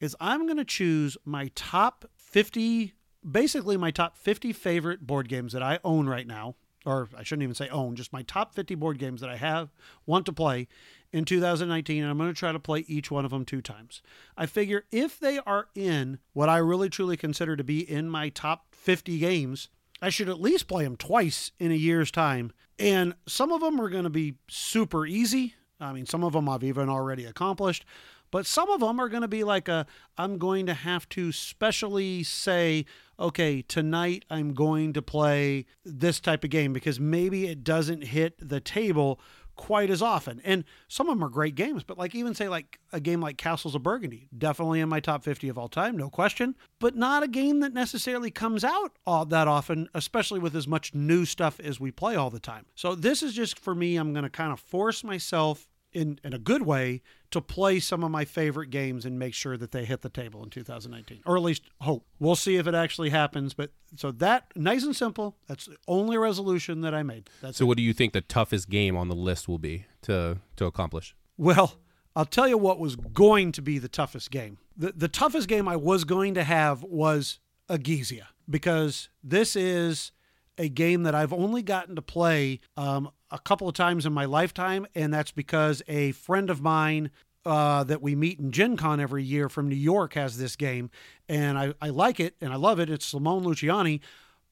Is 0.00 0.16
I'm 0.20 0.46
going 0.46 0.58
to 0.58 0.64
choose 0.64 1.16
my 1.24 1.50
top 1.54 2.04
50, 2.16 2.94
basically 3.28 3.76
my 3.76 3.90
top 3.90 4.16
50 4.16 4.52
favorite 4.52 5.06
board 5.06 5.28
games 5.28 5.52
that 5.52 5.62
I 5.62 5.78
own 5.84 6.08
right 6.08 6.26
now. 6.26 6.56
Or 6.84 7.08
I 7.16 7.22
shouldn't 7.22 7.44
even 7.44 7.54
say 7.54 7.68
own, 7.68 7.94
just 7.94 8.12
my 8.12 8.22
top 8.22 8.56
50 8.56 8.74
board 8.74 8.98
games 8.98 9.20
that 9.20 9.30
I 9.30 9.36
have, 9.36 9.70
want 10.04 10.26
to 10.26 10.32
play 10.32 10.66
in 11.12 11.24
2019, 11.24 12.02
and 12.02 12.10
I'm 12.10 12.18
going 12.18 12.30
to 12.30 12.38
try 12.38 12.52
to 12.52 12.58
play 12.58 12.84
each 12.88 13.10
one 13.10 13.24
of 13.24 13.30
them 13.30 13.44
two 13.44 13.60
times. 13.60 14.02
I 14.36 14.46
figure 14.46 14.84
if 14.90 15.20
they 15.20 15.38
are 15.40 15.68
in 15.74 16.18
what 16.32 16.48
I 16.48 16.56
really 16.56 16.88
truly 16.88 17.16
consider 17.16 17.56
to 17.56 17.64
be 17.64 17.80
in 17.80 18.08
my 18.08 18.30
top 18.30 18.66
50 18.72 19.18
games, 19.18 19.68
I 20.00 20.08
should 20.08 20.28
at 20.28 20.40
least 20.40 20.68
play 20.68 20.84
them 20.84 20.96
twice 20.96 21.52
in 21.58 21.70
a 21.70 21.76
year's 21.76 22.10
time. 22.10 22.52
And 22.78 23.14
some 23.28 23.52
of 23.52 23.60
them 23.60 23.80
are 23.80 23.90
going 23.90 24.04
to 24.04 24.10
be 24.10 24.36
super 24.48 25.06
easy. 25.06 25.54
I 25.78 25.92
mean, 25.92 26.06
some 26.06 26.24
of 26.24 26.32
them 26.32 26.48
I've 26.48 26.64
even 26.64 26.88
already 26.88 27.24
accomplished, 27.24 27.84
but 28.30 28.46
some 28.46 28.70
of 28.70 28.80
them 28.80 28.98
are 28.98 29.08
going 29.08 29.22
to 29.22 29.28
be 29.28 29.44
like 29.44 29.68
a 29.68 29.86
I'm 30.16 30.38
going 30.38 30.66
to 30.66 30.74
have 30.74 31.08
to 31.10 31.32
specially 31.32 32.22
say, 32.22 32.86
okay, 33.20 33.62
tonight 33.62 34.24
I'm 34.30 34.54
going 34.54 34.94
to 34.94 35.02
play 35.02 35.66
this 35.84 36.18
type 36.18 36.42
of 36.42 36.50
game 36.50 36.72
because 36.72 36.98
maybe 36.98 37.46
it 37.46 37.62
doesn't 37.62 38.04
hit 38.04 38.36
the 38.38 38.60
table 38.60 39.20
quite 39.56 39.90
as 39.90 40.02
often. 40.02 40.40
And 40.44 40.64
some 40.88 41.08
of 41.08 41.16
them 41.16 41.24
are 41.24 41.30
great 41.30 41.54
games, 41.54 41.84
but 41.84 41.98
like 41.98 42.14
even 42.14 42.34
say 42.34 42.48
like 42.48 42.78
a 42.92 43.00
game 43.00 43.20
like 43.20 43.36
Castles 43.36 43.74
of 43.74 43.82
Burgundy, 43.82 44.28
definitely 44.36 44.80
in 44.80 44.88
my 44.88 45.00
top 45.00 45.22
50 45.22 45.48
of 45.48 45.58
all 45.58 45.68
time, 45.68 45.96
no 45.96 46.08
question, 46.08 46.56
but 46.78 46.96
not 46.96 47.22
a 47.22 47.28
game 47.28 47.60
that 47.60 47.72
necessarily 47.72 48.30
comes 48.30 48.64
out 48.64 48.92
all 49.06 49.24
that 49.26 49.48
often, 49.48 49.88
especially 49.94 50.40
with 50.40 50.56
as 50.56 50.66
much 50.66 50.94
new 50.94 51.24
stuff 51.24 51.60
as 51.60 51.78
we 51.78 51.90
play 51.90 52.16
all 52.16 52.30
the 52.30 52.40
time. 52.40 52.66
So 52.74 52.94
this 52.94 53.22
is 53.22 53.34
just 53.34 53.58
for 53.58 53.74
me, 53.74 53.96
I'm 53.96 54.12
going 54.12 54.24
to 54.24 54.30
kind 54.30 54.52
of 54.52 54.60
force 54.60 55.04
myself 55.04 55.68
in, 55.92 56.18
in 56.24 56.32
a 56.32 56.38
good 56.38 56.62
way 56.62 57.02
to 57.32 57.40
play 57.40 57.80
some 57.80 58.04
of 58.04 58.10
my 58.10 58.24
favorite 58.24 58.70
games 58.70 59.04
and 59.04 59.18
make 59.18 59.34
sure 59.34 59.56
that 59.56 59.72
they 59.72 59.84
hit 59.84 60.02
the 60.02 60.08
table 60.08 60.42
in 60.42 60.50
2019 60.50 61.20
or 61.26 61.36
at 61.36 61.42
least 61.42 61.62
hope. 61.80 62.06
We'll 62.18 62.36
see 62.36 62.56
if 62.56 62.66
it 62.66 62.74
actually 62.74 63.10
happens 63.10 63.54
but 63.54 63.70
so 63.96 64.12
that 64.12 64.52
nice 64.56 64.84
and 64.84 64.94
simple. 64.94 65.36
That's 65.48 65.66
the 65.66 65.76
only 65.88 66.16
resolution 66.16 66.80
that 66.82 66.94
i 66.94 67.02
made. 67.02 67.28
That's 67.40 67.58
so 67.58 67.64
it. 67.64 67.68
what 67.68 67.76
do 67.76 67.82
you 67.82 67.92
think 67.92 68.12
the 68.12 68.20
toughest 68.20 68.68
game 68.68 68.96
on 68.96 69.08
the 69.08 69.14
list 69.14 69.48
will 69.48 69.58
be 69.58 69.86
to 70.02 70.38
to 70.56 70.66
accomplish? 70.66 71.14
Well 71.36 71.74
i'll 72.14 72.26
tell 72.26 72.46
you 72.46 72.58
what 72.58 72.78
was 72.78 72.96
going 72.96 73.52
to 73.52 73.62
be 73.62 73.78
the 73.78 73.88
toughest 73.88 74.30
game. 74.30 74.58
The, 74.76 74.92
the 74.92 75.08
toughest 75.08 75.48
game 75.48 75.68
i 75.68 75.76
was 75.76 76.04
going 76.04 76.34
to 76.34 76.44
have 76.44 76.82
was 76.82 77.38
Egizia 77.68 78.26
because 78.48 79.08
this 79.22 79.56
is 79.56 80.12
a 80.58 80.68
game 80.68 81.04
that 81.04 81.14
I've 81.14 81.32
only 81.32 81.62
gotten 81.62 81.96
to 81.96 82.02
play 82.02 82.60
um, 82.76 83.10
a 83.32 83.38
couple 83.38 83.68
of 83.68 83.74
times 83.74 84.06
in 84.06 84.12
my 84.12 84.26
lifetime, 84.26 84.86
and 84.94 85.12
that's 85.12 85.32
because 85.32 85.82
a 85.88 86.12
friend 86.12 86.50
of 86.50 86.60
mine 86.60 87.10
uh, 87.44 87.82
that 87.84 88.02
we 88.02 88.14
meet 88.14 88.38
in 88.38 88.52
Gen 88.52 88.76
Con 88.76 89.00
every 89.00 89.24
year 89.24 89.48
from 89.48 89.68
New 89.68 89.74
York 89.74 90.14
has 90.14 90.38
this 90.38 90.54
game, 90.54 90.90
and 91.28 91.58
I, 91.58 91.74
I 91.80 91.88
like 91.88 92.20
it 92.20 92.36
and 92.40 92.52
I 92.52 92.56
love 92.56 92.78
it. 92.78 92.88
It's 92.88 93.06
Simone 93.06 93.42
Luciani, 93.44 94.00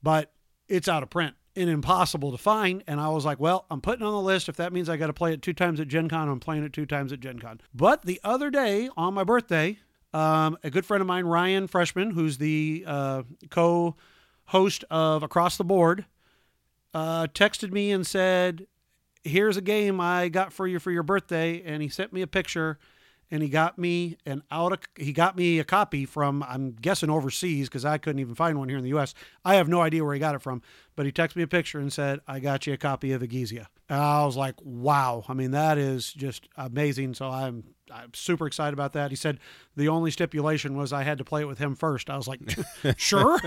but 0.03 0.33
it's 0.69 0.89
out 0.89 1.03
of 1.03 1.11
print 1.11 1.35
and 1.57 1.69
impossible 1.69 2.33
to 2.33 2.39
find. 2.39 2.83
And 2.87 3.01
I 3.01 3.09
was 3.09 3.25
like, 3.25 3.39
well, 3.39 3.67
I'm 3.71 3.81
putting 3.81 4.05
on 4.05 4.13
the 4.13 4.21
list. 4.21 4.49
If 4.49 4.57
that 4.57 4.73
means 4.73 4.89
I 4.89 4.97
got 4.97 5.09
to 5.09 5.13
play 5.13 5.33
it 5.33 5.43
two 5.43 5.53
times 5.53 5.81
at 5.81 5.89
Gen 5.89 6.09
Con, 6.09 6.29
I'm 6.29 6.41
playing 6.41 6.65
it 6.65 6.73
two 6.73 6.87
times 6.87 7.13
at 7.13 7.21
Gen 7.21 7.39
Con. 7.39 7.61
But 7.75 8.03
the 8.03 8.21
other 8.25 8.51
day 8.51 8.89
on 8.97 9.15
my 9.15 9.25
birthday, 9.25 9.79
um, 10.15 10.57
a 10.63 10.71
good 10.71 10.87
friend 10.87 11.01
of 11.01 11.07
mine, 11.07 11.25
Ryan 11.25 11.67
Freshman, 11.67 12.13
who's 12.13 12.39
the 12.39 12.85
uh, 12.87 13.23
co 13.51 13.97
host 14.47 14.85
of 14.91 15.23
Across 15.23 15.57
the 15.57 15.65
Board, 15.65 16.07
uh, 16.95 17.27
texted 17.29 17.73
me 17.73 17.91
and 17.91 18.07
said, 18.07 18.67
"Here's 19.25 19.57
a 19.57 19.63
game 19.63 20.01
I 20.01 20.29
got 20.29 20.53
for 20.53 20.67
you 20.67 20.79
for 20.79 20.91
your 20.91 21.03
birthday," 21.03 21.63
and 21.65 21.83
he 21.83 21.89
sent 21.89 22.13
me 22.13 22.23
a 22.23 22.27
picture, 22.27 22.79
and 23.31 23.43
he 23.43 23.49
got 23.49 23.79
me 23.79 24.17
an 24.27 24.43
out. 24.51 24.73
Of, 24.73 24.81
he 24.97 25.13
got 25.13 25.37
me 25.37 25.59
a 25.59 25.65
copy 25.65 26.05
from 26.05 26.43
I'm 26.43 26.73
guessing 26.73 27.11
overseas 27.11 27.69
because 27.69 27.85
I 27.85 27.99
couldn't 27.99 28.21
even 28.21 28.35
find 28.35 28.59
one 28.59 28.69
here 28.69 28.79
in 28.79 28.85
the 28.85 28.91
U.S. 28.91 29.15
I 29.45 29.57
have 29.57 29.69
no 29.69 29.81
idea 29.81 30.05
where 30.05 30.15
he 30.15 30.21
got 30.21 30.35
it 30.35 30.43
from, 30.43 30.63
but 30.97 31.07
he 31.07 31.13
texted 31.13 31.37
me 31.37 31.43
a 31.43 31.49
picture 31.49 31.79
and 31.79 31.93
said, 31.93 32.21
"I 32.27 32.41
got 32.41 32.67
you 32.67 32.73
a 32.73 32.77
copy 32.77 33.13
of 33.13 33.23
Egizia." 33.23 33.67
And 33.91 34.01
I 34.01 34.25
was 34.25 34.37
like, 34.37 34.55
"Wow!" 34.63 35.25
I 35.29 35.35
mean, 35.35 35.51
that 35.51 35.77
is 35.77 36.13
just 36.13 36.49
amazing. 36.57 37.15
So 37.15 37.29
I'm 37.29 37.65
I'm 37.93 38.15
super 38.15 38.47
excited 38.47 38.73
about 38.73 38.93
that. 38.93 39.11
He 39.11 39.17
said 39.17 39.41
the 39.75 39.89
only 39.89 40.13
stipulation 40.13 40.77
was 40.77 40.93
I 40.93 41.03
had 41.03 41.19
to 41.19 41.25
play 41.25 41.41
it 41.43 41.49
with 41.49 41.59
him 41.59 41.75
first. 41.75 42.09
I 42.09 42.17
was 42.17 42.29
like, 42.29 42.41
sure. 42.97 43.41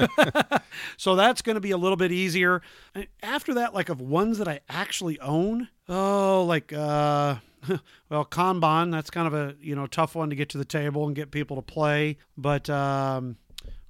so 0.97 1.15
that's 1.15 1.41
going 1.41 1.55
to 1.55 1.61
be 1.61 1.71
a 1.71 1.77
little 1.77 1.95
bit 1.95 2.11
easier. 2.11 2.61
And 2.93 3.07
After 3.21 3.53
that, 3.53 3.73
like 3.73 3.87
of 3.87 4.01
ones 4.01 4.37
that 4.37 4.49
I 4.49 4.59
actually 4.67 5.17
own, 5.21 5.69
oh, 5.87 6.43
like 6.43 6.73
uh, 6.73 7.35
well, 8.09 8.25
Kanban. 8.25 8.91
That's 8.91 9.09
kind 9.09 9.27
of 9.27 9.33
a 9.33 9.55
you 9.61 9.75
know 9.75 9.87
tough 9.87 10.13
one 10.13 10.29
to 10.29 10.35
get 10.35 10.49
to 10.49 10.57
the 10.57 10.65
table 10.65 11.07
and 11.07 11.15
get 11.15 11.31
people 11.31 11.55
to 11.55 11.61
play. 11.61 12.17
But 12.37 12.69
um, 12.69 13.37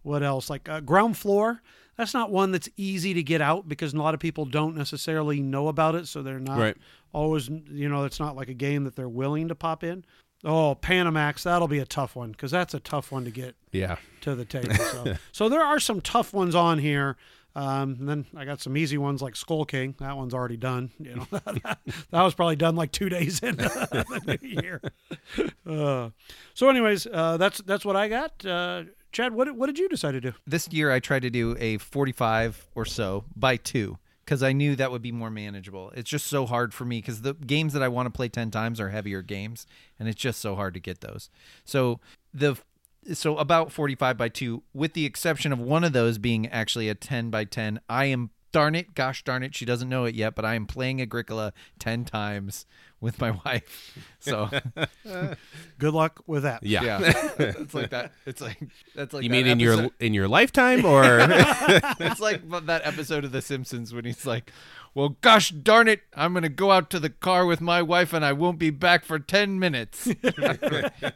what 0.04 0.22
else? 0.22 0.52
Like 0.52 0.70
uh, 0.70 0.82
ground 0.82 1.18
floor. 1.18 1.62
That's 1.98 2.14
not 2.14 2.32
one 2.32 2.52
that's 2.52 2.70
easy 2.78 3.14
to 3.14 3.24
get 3.24 3.40
out 3.42 3.68
because 3.68 3.94
a 3.94 3.98
lot 3.98 4.14
of 4.14 4.20
people 4.20 4.46
don't 4.46 4.76
necessarily 4.76 5.42
know 5.42 5.68
about 5.68 5.96
it, 5.96 6.08
so 6.08 6.22
they're 6.24 6.40
not 6.40 6.58
Right. 6.60 6.78
always. 7.14 7.50
You 7.50 7.90
know, 7.90 8.04
it's 8.06 8.20
not 8.20 8.36
like 8.36 8.50
a 8.50 8.54
game 8.54 8.84
that 8.86 8.96
they're 8.96 9.08
willing 9.10 9.48
to 9.50 9.56
pop 9.56 9.84
in. 9.84 10.04
Oh, 10.46 10.76
Panamax, 10.82 11.44
that'll 11.44 11.68
be 11.70 11.80
a 11.80 11.86
tough 11.86 12.16
one 12.16 12.32
because 12.32 12.52
that's 12.52 12.74
a 12.74 12.80
tough 12.80 13.12
one 13.12 13.24
to 13.26 13.32
get 13.32 13.56
Yeah. 13.72 13.98
to 14.22 14.36
the 14.36 14.44
table. 14.46 14.74
So, 14.76 15.16
so 15.32 15.50
there 15.50 15.64
are 15.64 15.80
some 15.80 16.02
tough 16.02 16.34
ones 16.34 16.54
on 16.56 16.80
here. 16.80 17.16
Um, 17.56 17.98
and 18.00 18.10
then 18.10 18.26
I 18.36 18.46
got 18.46 18.60
some 18.62 18.76
easy 18.76 18.98
ones 18.98 19.22
like 19.22 19.36
Skull 19.36 19.64
King. 19.64 19.94
That 20.00 20.18
one's 20.18 20.34
already 20.34 20.58
done. 20.58 20.90
You 21.00 21.16
know, 21.18 21.28
that 21.32 21.78
was 22.12 22.34
probably 22.34 22.56
done 22.56 22.76
like 22.76 22.92
two 22.92 23.10
days 23.10 23.42
into 23.42 23.64
the 24.26 24.40
new 24.42 24.50
year. 24.50 24.82
Uh, 25.66 26.10
so, 26.56 26.70
anyways, 26.70 27.06
uh, 27.06 27.38
that's 27.38 27.60
that's 27.62 27.86
what 27.86 27.96
I 27.96 28.08
got. 28.10 28.44
Uh, 28.46 28.84
Chad, 29.14 29.36
what 29.36 29.56
what 29.56 29.68
did 29.68 29.78
you 29.78 29.88
decide 29.88 30.14
to 30.14 30.22
do? 30.22 30.34
This 30.46 30.68
year 30.70 30.92
I 30.92 31.00
tried 31.00 31.22
to 31.22 31.30
do 31.30 31.56
a 31.60 31.78
45 31.78 32.68
or 32.74 32.84
so 32.84 33.26
by 33.36 33.58
two 33.58 34.00
because 34.26 34.42
I 34.42 34.54
knew 34.54 34.76
that 34.76 34.92
would 34.92 35.04
be 35.04 35.12
more 35.12 35.30
manageable. 35.30 35.92
It's 35.96 36.10
just 36.10 36.26
so 36.26 36.48
hard 36.48 36.74
for 36.74 36.84
me 36.84 36.98
because 36.98 37.22
the 37.22 37.36
games 37.36 37.74
that 37.74 37.84
I 37.84 37.90
want 37.90 38.08
to 38.08 38.10
play 38.10 38.28
10 38.28 38.50
times 38.50 38.80
are 38.80 38.90
heavier 38.90 39.22
games, 39.22 39.68
and 40.00 40.10
it's 40.10 40.20
just 40.20 40.42
so 40.42 40.56
hard 40.56 40.74
to 40.74 40.80
get 40.80 41.02
those. 41.02 41.30
So 41.64 42.00
the 42.34 42.58
so 43.14 43.38
about 43.38 43.72
45 43.72 44.18
by 44.18 44.30
2 44.30 44.64
with 44.74 44.94
the 44.94 45.06
exception 45.06 45.54
of 45.54 45.60
one 45.60 45.84
of 45.84 45.94
those 45.94 46.18
being 46.18 46.48
actually 46.48 46.90
a 46.90 46.96
10 46.96 47.30
by 47.30 47.44
10 47.44 47.82
i 47.90 48.06
am 48.06 48.30
darn 48.54 48.76
it 48.76 48.96
gosh 48.96 49.26
darn 49.26 49.44
it 49.44 49.54
she 49.54 49.66
doesn't 49.66 49.90
know 49.90 50.06
it 50.06 50.16
yet 50.16 50.36
but 50.36 50.46
i 50.46 50.56
am 50.56 50.66
playing 50.66 51.02
agricola 51.02 51.52
10 51.80 52.06
times 52.06 52.66
with 53.04 53.20
my 53.22 53.32
wife 53.46 54.00
so 54.20 54.50
Good 55.78 55.94
luck 55.94 56.24
with 56.26 56.44
that. 56.44 56.64
Yeah. 56.64 56.84
yeah 56.84 57.14
it's 57.40 57.74
like 57.74 57.90
that 57.90 58.14
it's 58.26 58.42
like 58.42 58.58
that's 58.96 59.14
like 59.14 59.24
You 59.24 59.30
that 59.30 59.36
mean 59.36 59.48
in 59.48 59.60
your 59.60 59.74
episode- 59.74 59.92
in 60.00 60.14
your 60.14 60.28
lifetime 60.28 60.86
or 60.86 61.04
it's 61.20 62.20
like 62.22 62.50
that 62.66 62.82
episode 62.86 63.26
of 63.26 63.32
The 63.34 63.42
Simpsons 63.42 63.94
when 63.94 64.06
he's 64.06 64.26
like, 64.26 64.52
"Well, 64.96 65.18
gosh 65.22 65.50
darn 65.50 65.88
it, 65.90 66.02
I'm 66.16 66.34
gonna 66.34 66.48
go 66.50 66.72
out 66.72 66.90
to 66.92 67.00
the 67.00 67.10
car 67.10 67.46
with 67.46 67.60
my 67.60 67.82
wife 67.82 68.14
and 68.14 68.24
I 68.24 68.32
won't 68.34 68.60
be 68.60 68.70
back 68.70 69.04
for 69.04 69.20
ten 69.20 69.60
minutes." 69.60 70.08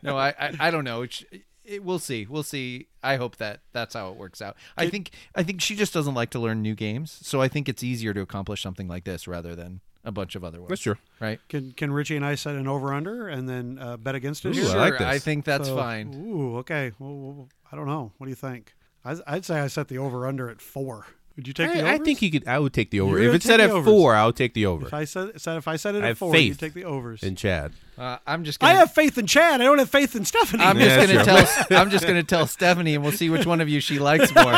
no, 0.04 0.18
I, 0.18 0.34
I, 0.38 0.56
I 0.60 0.72
don't 0.72 0.84
know. 0.84 1.04
It's, 1.04 1.24
it, 1.64 1.84
we'll 1.84 2.00
see. 2.00 2.26
We'll 2.30 2.44
see. 2.44 2.88
I 3.04 3.16
hope 3.18 3.38
that 3.38 3.62
that's 3.72 3.94
how 3.94 4.10
it 4.10 4.18
works 4.18 4.42
out. 4.42 4.58
I 4.78 4.90
think, 4.90 5.12
I 5.36 5.44
think 5.44 5.62
she 5.62 5.76
just 5.76 5.94
doesn't 5.94 6.14
like 6.14 6.30
to 6.32 6.40
learn 6.40 6.62
new 6.62 6.76
games, 6.76 7.18
so 7.22 7.42
I 7.42 7.48
think 7.48 7.70
it's 7.70 7.84
easier 7.84 8.14
to 8.14 8.22
accomplish 8.22 8.62
something 8.62 8.88
like 8.88 9.04
this 9.06 9.28
rather 9.28 9.56
than 9.56 9.80
a 10.08 10.12
bunch 10.12 10.36
of 10.36 10.44
other 10.44 10.60
ones. 10.60 10.70
That's 10.70 10.82
true. 10.82 10.96
right? 11.20 11.40
Can 11.50 11.74
can 11.74 11.92
Richie 11.92 12.16
and 12.16 12.26
I 12.26 12.36
set 12.36 12.56
an 12.56 12.68
over 12.68 12.94
under 12.94 13.28
and 13.28 13.48
then 13.48 13.78
uh, 13.80 13.98
bet 13.98 14.16
against 14.16 14.46
it? 14.46 14.50
Ooh, 14.50 14.62
here? 14.62 14.72
I 14.72 14.76
like 14.90 14.98
Sure, 14.98 15.06
I 15.06 15.20
think 15.20 15.46
that's 15.46 15.68
So- 15.68 15.76
fine. 15.76 16.14
Ooh, 16.16 16.58
okay. 16.60 16.94
Well, 16.98 17.16
well, 17.16 17.50
I 17.72 17.76
don't 17.76 17.88
know. 17.88 18.14
What 18.18 18.26
do 18.26 18.30
you 18.32 18.36
think? 18.36 18.74
I, 19.06 19.16
I'd 19.28 19.46
say 19.46 19.60
I 19.60 19.68
set 19.68 19.90
the 19.90 19.98
over 20.00 20.26
under 20.26 20.50
at 20.50 20.62
four. 20.62 21.06
Would 21.36 21.48
you 21.48 21.54
take 21.54 21.72
the 21.72 21.80
over? 21.82 21.88
I, 21.88 21.94
I 21.94 21.98
think 22.00 22.20
you 22.24 22.32
could 22.32 22.48
I 22.48 22.58
would 22.58 22.74
take 22.74 22.90
the 22.90 23.00
over. 23.02 23.20
You're 23.20 23.30
If 23.30 23.36
it's 23.36 23.46
set 23.46 23.60
at 23.60 23.70
overs. 23.70 23.86
4, 23.94 24.16
I 24.16 24.26
would 24.26 24.36
take 24.36 24.56
the 24.56 24.66
over. 24.66 24.88
If 24.88 24.94
I 24.94 25.04
said, 25.04 25.40
said 25.40 25.58
if 25.58 25.68
I 25.68 25.76
said 25.76 25.94
it 25.94 26.04
I 26.04 26.10
at 26.10 26.18
four, 26.18 26.36
you 26.36 26.56
take 26.56 26.74
the 26.74 26.84
overs. 26.86 27.22
in 27.22 27.36
Chad. 27.36 27.74
Uh, 27.96 28.18
I'm 28.26 28.44
just. 28.44 28.64
I 28.64 28.70
Gonna, 28.70 28.80
have 28.80 28.92
faith 28.94 29.20
in 29.20 29.28
Chad. 29.28 29.62
I 29.62 29.66
don't 29.66 29.78
have 29.78 29.90
faith 29.90 30.16
in 30.16 30.26
Stephanie. 30.26 30.64
I'm 30.64 30.80
Yeah, 30.80 30.86
just 31.06 31.14
gonna 31.14 31.24
sure. 31.46 31.66
tell. 31.68 31.78
I'm 31.80 31.90
just 31.92 32.08
gonna 32.08 32.24
tell 32.24 32.48
Stephanie, 32.48 32.96
and 32.96 33.04
we'll 33.04 33.12
see 33.14 33.30
which 33.30 33.46
one 33.46 33.62
of 33.62 33.70
you 33.70 33.80
she 33.82 34.00
likes 34.00 34.34
more. 34.34 34.46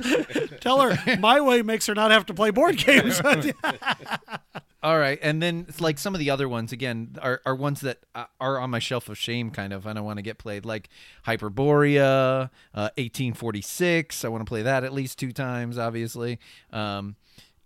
Tell 0.60 0.80
her 0.80 1.16
my 1.18 1.40
way 1.40 1.62
makes 1.62 1.86
her 1.86 1.94
not 1.94 2.10
have 2.10 2.26
to 2.26 2.34
play 2.34 2.50
board 2.50 2.76
games. 2.78 3.20
All 4.82 4.98
right, 4.98 5.18
and 5.22 5.40
then 5.40 5.66
it's 5.68 5.80
like 5.80 5.96
some 5.96 6.12
of 6.12 6.18
the 6.18 6.30
other 6.30 6.48
ones 6.48 6.72
again 6.72 7.16
are, 7.22 7.40
are 7.46 7.54
ones 7.54 7.82
that 7.82 7.98
uh, 8.16 8.24
are 8.40 8.58
on 8.58 8.70
my 8.70 8.80
shelf 8.80 9.08
of 9.08 9.16
shame, 9.16 9.50
kind 9.50 9.72
of, 9.72 9.86
I 9.86 9.92
don't 9.92 10.04
want 10.04 10.16
to 10.16 10.22
get 10.22 10.38
played, 10.38 10.64
like 10.64 10.88
Hyperborea, 11.24 12.50
uh, 12.74 12.90
1846. 12.96 14.24
I 14.24 14.28
want 14.28 14.40
to 14.40 14.48
play 14.48 14.62
that 14.62 14.82
at 14.82 14.92
least 14.92 15.20
two 15.20 15.30
times, 15.30 15.78
obviously. 15.78 16.40
Um, 16.72 17.14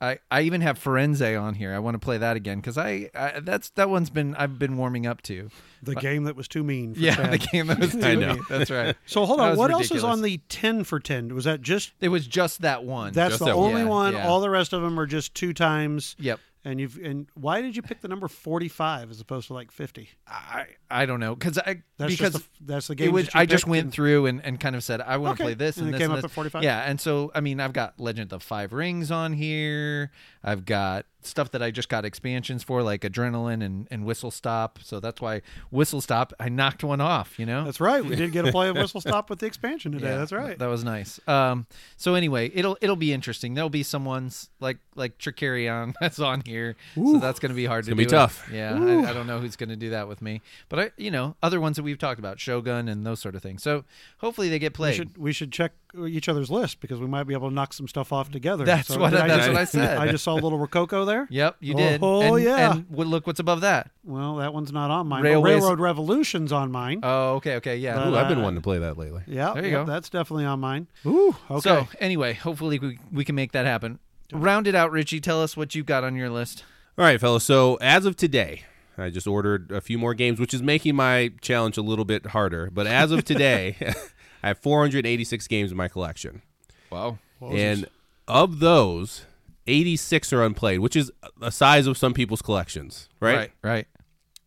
I, 0.00 0.18
I 0.30 0.42
even 0.42 0.60
have 0.60 0.78
Firenze 0.78 1.40
on 1.40 1.54
here. 1.54 1.72
I 1.74 1.78
want 1.78 1.94
to 1.94 1.98
play 1.98 2.18
that 2.18 2.36
again 2.36 2.58
because 2.58 2.76
I, 2.76 3.08
I 3.14 3.40
that's 3.40 3.70
that 3.70 3.88
one's 3.88 4.10
been 4.10 4.34
I've 4.34 4.58
been 4.58 4.76
warming 4.76 5.06
up 5.06 5.22
to. 5.22 5.48
the 5.82 5.94
game 5.94 6.24
that 6.24 6.36
was 6.36 6.48
too 6.48 6.62
mean. 6.64 6.94
For 6.94 7.00
Yeah, 7.00 7.14
Chad. 7.14 7.32
the 7.32 7.38
game 7.38 7.66
that 7.68 7.78
was 7.78 7.92
too 7.92 7.98
mean. 8.18 8.40
That's 8.50 8.70
right. 8.70 8.94
So 9.06 9.24
hold 9.24 9.40
on. 9.40 9.56
What 9.56 9.70
else 9.70 9.90
is 9.90 10.04
on 10.04 10.20
the 10.22 10.38
ten 10.48 10.84
for 10.84 11.00
ten? 11.00 11.34
Was 11.34 11.44
that 11.44 11.62
just 11.62 11.92
It 12.00 12.08
was 12.08 12.26
just 12.26 12.60
that 12.60 12.84
one. 12.84 13.12
that's 13.14 13.32
Just 13.32 13.38
the 13.40 13.46
that 13.46 13.54
only 13.54 13.84
one. 13.84 13.88
one? 13.88 14.12
Yeah. 14.14 14.28
All 14.28 14.40
the 14.40 14.50
rest 14.50 14.72
of 14.72 14.82
them 14.82 15.00
are 15.00 15.06
just 15.06 15.34
two 15.34 15.52
times. 15.54 16.14
Yep. 16.18 16.40
And 16.68 16.80
you've 16.80 16.98
and 17.00 17.28
why 17.34 17.62
did 17.62 17.76
you 17.76 17.82
pick 17.82 18.00
the 18.00 18.08
number 18.08 18.26
forty 18.26 18.66
five 18.66 19.08
as 19.12 19.20
opposed 19.20 19.46
to 19.46 19.54
like 19.54 19.70
fifty? 19.70 20.08
I 20.26 20.64
I 20.90 21.06
don't 21.06 21.20
know 21.20 21.36
because 21.36 21.58
I 21.58 21.82
That's 21.96 22.12
because 22.12 22.32
the, 22.32 22.42
that's 22.60 22.88
the 22.88 22.96
game. 22.96 23.12
was 23.12 23.28
I 23.34 23.46
just 23.46 23.68
went 23.68 23.84
and- 23.84 23.92
through 23.92 24.26
and, 24.26 24.44
and 24.44 24.58
kind 24.58 24.74
of 24.74 24.82
said 24.82 25.00
I 25.00 25.16
want 25.18 25.36
to 25.38 25.44
Okay. 25.44 25.54
play 25.54 25.54
this 25.54 25.76
And 25.76 25.86
and, 25.86 25.94
it 25.94 25.98
this 25.98 26.04
came 26.04 26.10
and 26.10 26.18
up 26.18 26.22
this. 26.22 26.32
at 26.32 26.34
45? 26.34 26.64
Yeah, 26.64 26.80
and 26.82 27.00
so 27.00 27.30
I 27.36 27.40
mean 27.40 27.60
I've 27.60 27.72
got 27.72 28.00
Legend 28.00 28.32
of 28.32 28.42
Five 28.42 28.72
Rings 28.72 29.12
on 29.12 29.32
here. 29.34 30.10
I've 30.46 30.64
got 30.64 31.06
stuff 31.22 31.50
that 31.50 31.62
I 31.62 31.72
just 31.72 31.88
got 31.88 32.04
expansions 32.04 32.62
for 32.62 32.80
like 32.82 33.00
Adrenaline 33.00 33.64
and, 33.64 33.88
and 33.90 34.04
Whistle 34.04 34.30
Stop. 34.30 34.78
So 34.82 35.00
that's 35.00 35.20
why 35.20 35.42
Whistle 35.70 36.00
Stop 36.00 36.32
I 36.38 36.48
knocked 36.48 36.84
one 36.84 37.00
off. 37.00 37.38
You 37.38 37.46
know. 37.46 37.64
That's 37.64 37.80
right. 37.80 38.04
We 38.04 38.14
did 38.14 38.30
get 38.30 38.46
a 38.46 38.52
play 38.52 38.68
of 38.68 38.76
Whistle 38.76 39.00
Stop 39.00 39.28
with 39.28 39.40
the 39.40 39.46
expansion 39.46 39.90
today. 39.90 40.06
Yeah, 40.06 40.18
that's 40.18 40.30
right. 40.32 40.56
That 40.56 40.68
was 40.68 40.84
nice. 40.84 41.18
Um, 41.26 41.66
so 41.96 42.14
anyway, 42.14 42.50
it'll 42.54 42.78
it'll 42.80 42.94
be 42.94 43.12
interesting. 43.12 43.54
There'll 43.54 43.68
be 43.68 43.82
someone's 43.82 44.48
like 44.60 44.78
like 44.94 45.18
Trickerion 45.18 45.94
that's 46.00 46.20
on 46.20 46.42
here, 46.46 46.76
so 46.94 47.18
that's 47.18 47.40
going 47.40 47.50
to 47.50 47.56
be 47.56 47.66
hard 47.66 47.84
to 47.84 47.90
gonna 47.90 47.98
be 47.98 48.04
do. 48.04 48.10
tough. 48.10 48.48
Yeah, 48.52 48.74
I, 48.74 49.10
I 49.10 49.12
don't 49.12 49.26
know 49.26 49.40
who's 49.40 49.56
going 49.56 49.70
to 49.70 49.76
do 49.76 49.90
that 49.90 50.06
with 50.06 50.22
me, 50.22 50.42
but 50.68 50.78
I, 50.78 50.90
you 50.96 51.10
know, 51.10 51.34
other 51.42 51.60
ones 51.60 51.76
that 51.76 51.82
we've 51.82 51.98
talked 51.98 52.20
about, 52.20 52.38
Shogun 52.38 52.88
and 52.88 53.04
those 53.04 53.18
sort 53.20 53.34
of 53.34 53.42
things. 53.42 53.64
So 53.64 53.84
hopefully 54.18 54.48
they 54.48 54.60
get 54.60 54.72
we 54.72 54.76
played. 54.76 54.94
should 54.94 55.18
we 55.18 55.32
should 55.32 55.50
check 55.50 55.72
each 56.08 56.28
other's 56.28 56.50
list 56.50 56.80
because 56.80 57.00
we 57.00 57.06
might 57.06 57.24
be 57.24 57.32
able 57.34 57.48
to 57.48 57.54
knock 57.54 57.72
some 57.72 57.88
stuff 57.88 58.12
off 58.12 58.30
together. 58.30 58.64
That's 58.64 58.88
So 58.88 58.98
what 58.98 59.14
I- 59.14 59.26
that's 59.28 59.46
just- 59.46 59.48
what 59.48 59.56
I 59.60 59.64
said. 59.86 59.98
I 59.98 60.10
just 60.10 60.24
saw 60.24 60.34
a 60.34 60.40
little 60.40 60.58
Rococo 60.58 61.04
there. 61.04 61.26
Yep, 61.30 61.56
you 61.60 61.74
did. 61.74 62.00
Oh, 62.02 62.34
and, 62.36 62.44
yeah. 62.44 62.72
And 62.74 62.86
look 62.90 63.26
what's 63.26 63.40
above 63.40 63.62
that. 63.62 63.90
Well, 64.04 64.36
that 64.36 64.52
one's 64.52 64.72
not 64.72 64.90
on 64.90 65.06
mine. 65.06 65.22
Railways- 65.22 65.54
Railroad 65.62 65.80
Revolution's 65.80 66.52
on 66.52 66.70
mine. 66.70 67.00
Oh, 67.02 67.34
okay, 67.36 67.54
okay, 67.56 67.76
yeah. 67.76 67.94
But, 67.96 68.08
Ooh, 68.08 68.16
I've 68.16 68.28
been 68.28 68.38
uh, 68.38 68.42
wanting 68.42 68.58
to 68.58 68.62
play 68.62 68.78
that 68.78 68.98
lately. 68.98 69.22
yeah, 69.26 69.52
there 69.54 69.64
you 69.64 69.70
yep, 69.70 69.86
go. 69.86 69.92
That's 69.92 70.10
definitely 70.10 70.44
on 70.44 70.60
mine. 70.60 70.86
Ooh, 71.06 71.34
okay. 71.50 71.60
So 71.60 71.88
anyway, 72.00 72.34
hopefully 72.34 72.78
we 72.78 72.98
we 73.12 73.24
can 73.24 73.34
make 73.34 73.52
that 73.52 73.64
happen. 73.66 73.98
Round 74.32 74.66
it 74.66 74.74
out, 74.74 74.90
Richie. 74.90 75.20
Tell 75.20 75.40
us 75.42 75.56
what 75.56 75.74
you've 75.74 75.86
got 75.86 76.02
on 76.04 76.16
your 76.16 76.28
list. 76.30 76.64
All 76.98 77.04
right, 77.04 77.20
fellas. 77.20 77.44
So 77.44 77.76
as 77.80 78.06
of 78.06 78.16
today, 78.16 78.64
I 78.98 79.10
just 79.10 79.26
ordered 79.26 79.70
a 79.70 79.80
few 79.80 79.98
more 79.98 80.14
games, 80.14 80.40
which 80.40 80.52
is 80.54 80.62
making 80.62 80.96
my 80.96 81.30
challenge 81.40 81.76
a 81.76 81.82
little 81.82 82.04
bit 82.04 82.26
harder. 82.26 82.70
But 82.72 82.86
as 82.86 83.12
of 83.12 83.24
today, 83.24 83.76
I 84.46 84.50
have 84.50 84.58
486 84.58 85.48
games 85.48 85.72
in 85.72 85.76
my 85.76 85.88
collection, 85.88 86.40
Wow. 86.88 87.18
and 87.40 87.88
of 88.28 88.60
those, 88.60 89.26
86 89.66 90.32
are 90.32 90.44
unplayed, 90.44 90.78
which 90.78 90.94
is 90.94 91.10
the 91.36 91.50
size 91.50 91.88
of 91.88 91.98
some 91.98 92.14
people's 92.14 92.42
collections, 92.42 93.08
right? 93.18 93.36
Right. 93.36 93.52
Right. 93.64 93.86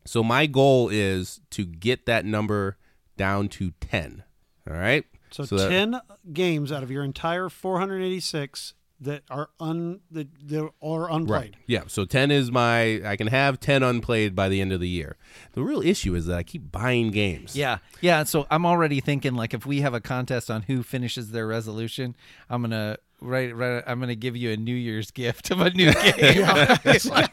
So 0.06 0.24
my 0.24 0.46
goal 0.46 0.88
is 0.88 1.42
to 1.50 1.66
get 1.66 2.06
that 2.06 2.24
number 2.24 2.78
down 3.18 3.50
to 3.50 3.72
10. 3.82 4.24
All 4.70 4.78
right. 4.78 5.04
So, 5.32 5.44
that- 5.44 5.68
ten 5.70 6.00
games 6.32 6.72
out 6.72 6.82
of 6.82 6.90
your 6.90 7.04
entire 7.04 7.50
486 7.50 8.76
that 9.02 9.24
are 9.30 9.50
un 9.60 10.02
that, 10.12 10.28
that 10.48 10.70
are 10.82 11.12
unplayed. 11.12 11.42
Right. 11.42 11.56
Yeah. 11.68 11.84
So 11.88 12.06
10 12.06 12.32
is 12.32 12.52
my, 12.52 13.02
I 13.06 13.16
can 13.16 13.28
have 13.28 13.60
10 13.60 13.84
unplayed 13.84 14.36
by 14.36 14.50
the 14.50 14.62
end 14.62 14.74
of 14.74 14.80
the 14.80 14.90
year. 14.90 15.18
The 15.54 15.64
real 15.64 15.82
issue 15.82 16.16
is 16.16 16.26
that 16.26 16.38
I 16.38 16.44
keep 16.44 16.72
buying 16.72 17.12
games. 17.12 17.56
Yeah, 17.56 17.78
yeah. 18.02 18.24
So 18.24 18.46
I'm 18.50 18.66
already 18.66 19.00
thinking 19.00 19.36
like 19.36 19.54
if 19.54 19.66
we 19.66 19.82
have 19.82 19.94
a 19.94 20.02
contest 20.02 20.52
on 20.52 20.64
who 20.64 20.84
finishes 20.84 21.32
their 21.32 21.48
resolution, 21.48 22.16
I'm 22.50 22.62
gonna 22.62 22.98
right, 23.22 23.56
right. 23.56 23.84
I'm 23.86 24.00
gonna 24.00 24.16
give 24.16 24.36
you 24.38 24.52
a 24.52 24.58
New 24.58 24.76
Year's 24.76 25.12
gift 25.12 25.52
of 25.52 25.60
a 25.62 25.70
new 25.72 25.92
game. 26.18 26.46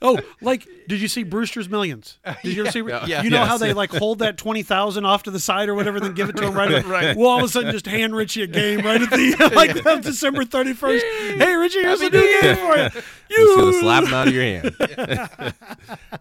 Oh, 0.00 0.18
like 0.40 0.66
did 0.88 1.00
you 1.00 1.08
see 1.08 1.22
Brewster's 1.22 1.68
Millions? 1.68 2.18
Did 2.42 2.56
you 2.56 2.62
ever 2.62 2.70
see? 2.72 2.80
Yeah. 2.80 3.22
You 3.22 3.30
know 3.30 3.38
Yes. 3.40 3.48
how 3.48 3.58
they 3.58 3.72
like 3.72 3.90
hold 3.92 4.18
that 4.20 4.36
twenty 4.36 4.62
thousand 4.62 5.04
off 5.04 5.22
to 5.24 5.30
the 5.30 5.38
side 5.40 5.68
or 5.68 5.74
whatever, 5.74 6.00
then 6.00 6.14
give 6.14 6.28
it 6.28 6.36
to 6.36 6.46
him 6.46 6.54
right. 6.54 6.84
right. 6.86 7.16
Well, 7.16 7.28
all 7.28 7.38
of 7.38 7.44
a 7.44 7.48
sudden, 7.48 7.70
just 7.72 7.86
hand 7.86 8.14
Richie 8.16 8.42
a 8.42 8.46
game 8.46 8.80
right 8.84 9.00
at 9.00 9.10
the 9.10 9.52
like 9.54 9.84
on 9.86 10.00
December 10.00 10.44
thirty 10.44 10.72
first. 10.72 11.04
Hey, 11.04 11.54
Richie, 11.54 11.80
here's 11.80 12.00
a 12.00 12.10
new 12.10 12.40
game 12.40 12.56
for 12.56 12.76
you. 12.76 12.88
Just 12.90 13.56
gonna 13.56 13.66
You 13.66 13.80
slap 13.80 14.04
them 14.04 14.14
out 14.14 14.28
of 14.28 14.34
your 14.34 14.44
hand. 14.44 14.74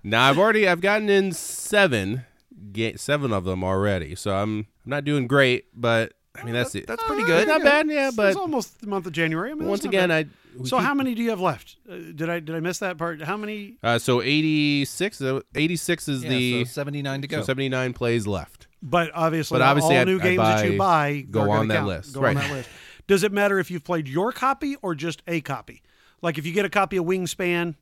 now 0.03 0.29
I've 0.29 0.37
already 0.37 0.67
I've 0.67 0.81
gotten 0.81 1.09
in 1.09 1.31
seven, 1.31 2.25
ga- 2.71 2.95
seven 2.97 3.33
of 3.33 3.43
them 3.43 3.63
already. 3.63 4.15
So 4.15 4.35
I'm 4.35 4.67
I'm 4.85 4.89
not 4.89 5.03
doing 5.05 5.27
great, 5.27 5.65
but 5.73 6.13
I 6.33 6.43
mean, 6.45 6.53
that's 6.53 6.73
it. 6.75 6.87
That's 6.87 7.03
pretty 7.03 7.23
Uh, 7.23 7.27
good. 7.27 7.47
not 7.49 7.61
bad, 7.63 7.87
yeah, 7.87 7.93
It's- 8.07 8.15
but 8.15 8.27
it's 8.29 8.37
almost 8.37 8.79
the 8.79 8.87
month 8.87 9.05
of 9.05 9.11
January. 9.11 9.51
I 9.51 9.53
mean, 9.53 9.67
once 9.67 9.81
that's 9.81 9.93
not 9.93 9.99
again, 10.05 10.09
bad. 10.09 10.29
I. 10.55 10.59
we 10.61 10.65
so 10.69 10.77
keep- 10.77 10.85
how 10.85 10.93
many 10.93 11.13
do 11.13 11.21
you 11.21 11.29
have 11.29 11.41
left? 11.41 11.75
Uh, 11.89 11.95
did 12.15 12.29
I 12.29 12.39
did 12.39 12.55
I 12.55 12.59
miss 12.61 12.79
that 12.79 12.97
part? 12.97 13.21
How 13.21 13.35
many? 13.37 13.75
Uh, 13.83 13.99
so 13.99 14.21
86, 14.21 15.21
uh, 15.21 15.41
86 15.55 16.07
is 16.07 16.23
Yeah, 16.23 16.29
the 16.29 16.65
so 16.65 16.71
79 16.71 17.21
to 17.23 17.27
so 17.29 17.37
go. 17.39 17.43
79 17.43 17.93
plays 17.93 18.27
left. 18.27 18.67
But 18.81 19.11
obviously, 19.13 19.55
But 19.59 19.61
obviously 19.63 19.95
all 19.95 20.01
I'd- 20.01 20.11
new 20.11 20.17
I'd 20.19 20.23
games 20.23 20.37
that 20.37 20.65
you 20.71 20.77
buy- 20.77 21.11
buy 21.13 21.21
go 21.29 21.41
are 21.41 21.45
gonna 21.47 21.59
on 21.59 21.67
that 21.67 21.75
count. 21.75 21.87
list. 21.87 22.13
Go 22.13 22.21
Right. 22.21 22.35
on 22.37 22.41
that 22.43 22.51
list. 22.51 22.69
Does 23.07 23.23
it 23.23 23.31
matter 23.33 23.59
if 23.59 23.69
you've 23.69 23.83
played 23.83 24.07
your 24.07 24.31
copy 24.31 24.77
or 24.81 24.95
just 24.95 25.21
a 25.27 25.41
copy? 25.41 25.81
Like 26.21 26.37
if 26.37 26.45
you 26.45 26.53
get 26.53 26.63
a 26.65 26.69
copy 26.69 26.97
of 26.97 27.05
Wingspan, 27.05 27.75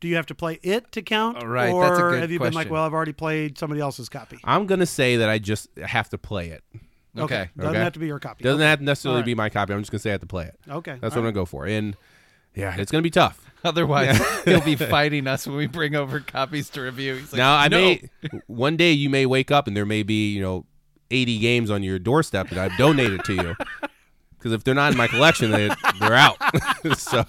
do 0.00 0.08
you 0.08 0.16
have 0.16 0.26
to 0.26 0.34
play 0.34 0.58
it 0.62 0.90
to 0.92 1.02
count? 1.02 1.36
All 1.36 1.46
right, 1.46 1.70
Or 1.70 1.84
that's 1.84 1.98
a 1.98 2.02
good 2.02 2.20
have 2.22 2.30
you 2.30 2.38
been 2.38 2.46
like, 2.54 2.68
question. 2.68 2.72
well, 2.72 2.84
I've 2.84 2.94
already 2.94 3.12
played 3.12 3.58
somebody 3.58 3.80
else's 3.82 4.08
copy? 4.08 4.38
I'm 4.44 4.66
gonna 4.66 4.86
say 4.86 5.16
that 5.18 5.28
I 5.28 5.38
just 5.38 5.68
have 5.78 6.08
to 6.10 6.18
play 6.18 6.48
it. 6.48 6.64
Okay. 7.16 7.48
Doesn't 7.56 7.70
Okay. 7.74 7.82
have 7.82 7.92
to 7.94 7.98
be 7.98 8.06
your 8.06 8.18
copy. 8.18 8.44
Doesn't 8.44 8.60
okay. 8.60 8.68
have 8.68 8.78
to 8.80 8.84
necessarily 8.84 9.16
All 9.16 9.20
right. 9.20 9.26
be 9.26 9.34
my 9.34 9.48
copy. 9.50 9.72
I'm 9.72 9.80
just 9.80 9.90
gonna 9.90 10.00
say 10.00 10.10
I 10.10 10.12
have 10.12 10.20
to 10.20 10.26
play 10.26 10.46
it. 10.46 10.58
Okay. 10.68 10.96
That's 11.00 11.16
all 11.16 11.22
what 11.22 11.28
I'm 11.28 11.32
gonna 11.34 11.42
go 11.42 11.44
for. 11.44 11.66
And 11.66 11.96
yeah, 12.54 12.76
it's 12.78 12.90
gonna 12.92 13.02
be 13.02 13.10
tough. 13.10 13.40
Otherwise, 13.64 14.18
he'll 14.44 14.60
be 14.62 14.76
fighting 14.76 15.26
us 15.26 15.46
when 15.46 15.56
we 15.56 15.66
bring 15.66 15.94
over 15.94 16.20
copies 16.20 16.70
to 16.70 16.80
review. 16.82 17.16
He's 17.16 17.32
like, 17.32 17.38
now 17.38 17.56
I 17.56 17.68
no. 17.68 17.78
may 17.78 18.02
one 18.46 18.76
day 18.76 18.92
you 18.92 19.10
may 19.10 19.26
wake 19.26 19.50
up 19.50 19.66
and 19.66 19.76
there 19.76 19.86
may 19.86 20.02
be 20.02 20.32
you 20.32 20.40
know 20.40 20.64
80 21.10 21.38
games 21.38 21.70
on 21.70 21.82
your 21.82 21.98
doorstep 21.98 22.48
that 22.50 22.58
I've 22.58 22.76
donated 22.78 23.24
to 23.24 23.34
you. 23.34 23.56
Because 24.38 24.52
if 24.52 24.64
they're 24.64 24.74
not 24.74 24.92
in 24.92 24.96
my 24.96 25.06
collection, 25.06 25.50
they, 25.50 25.68
they're 25.98 26.14
out. 26.14 26.38
so 26.96 27.24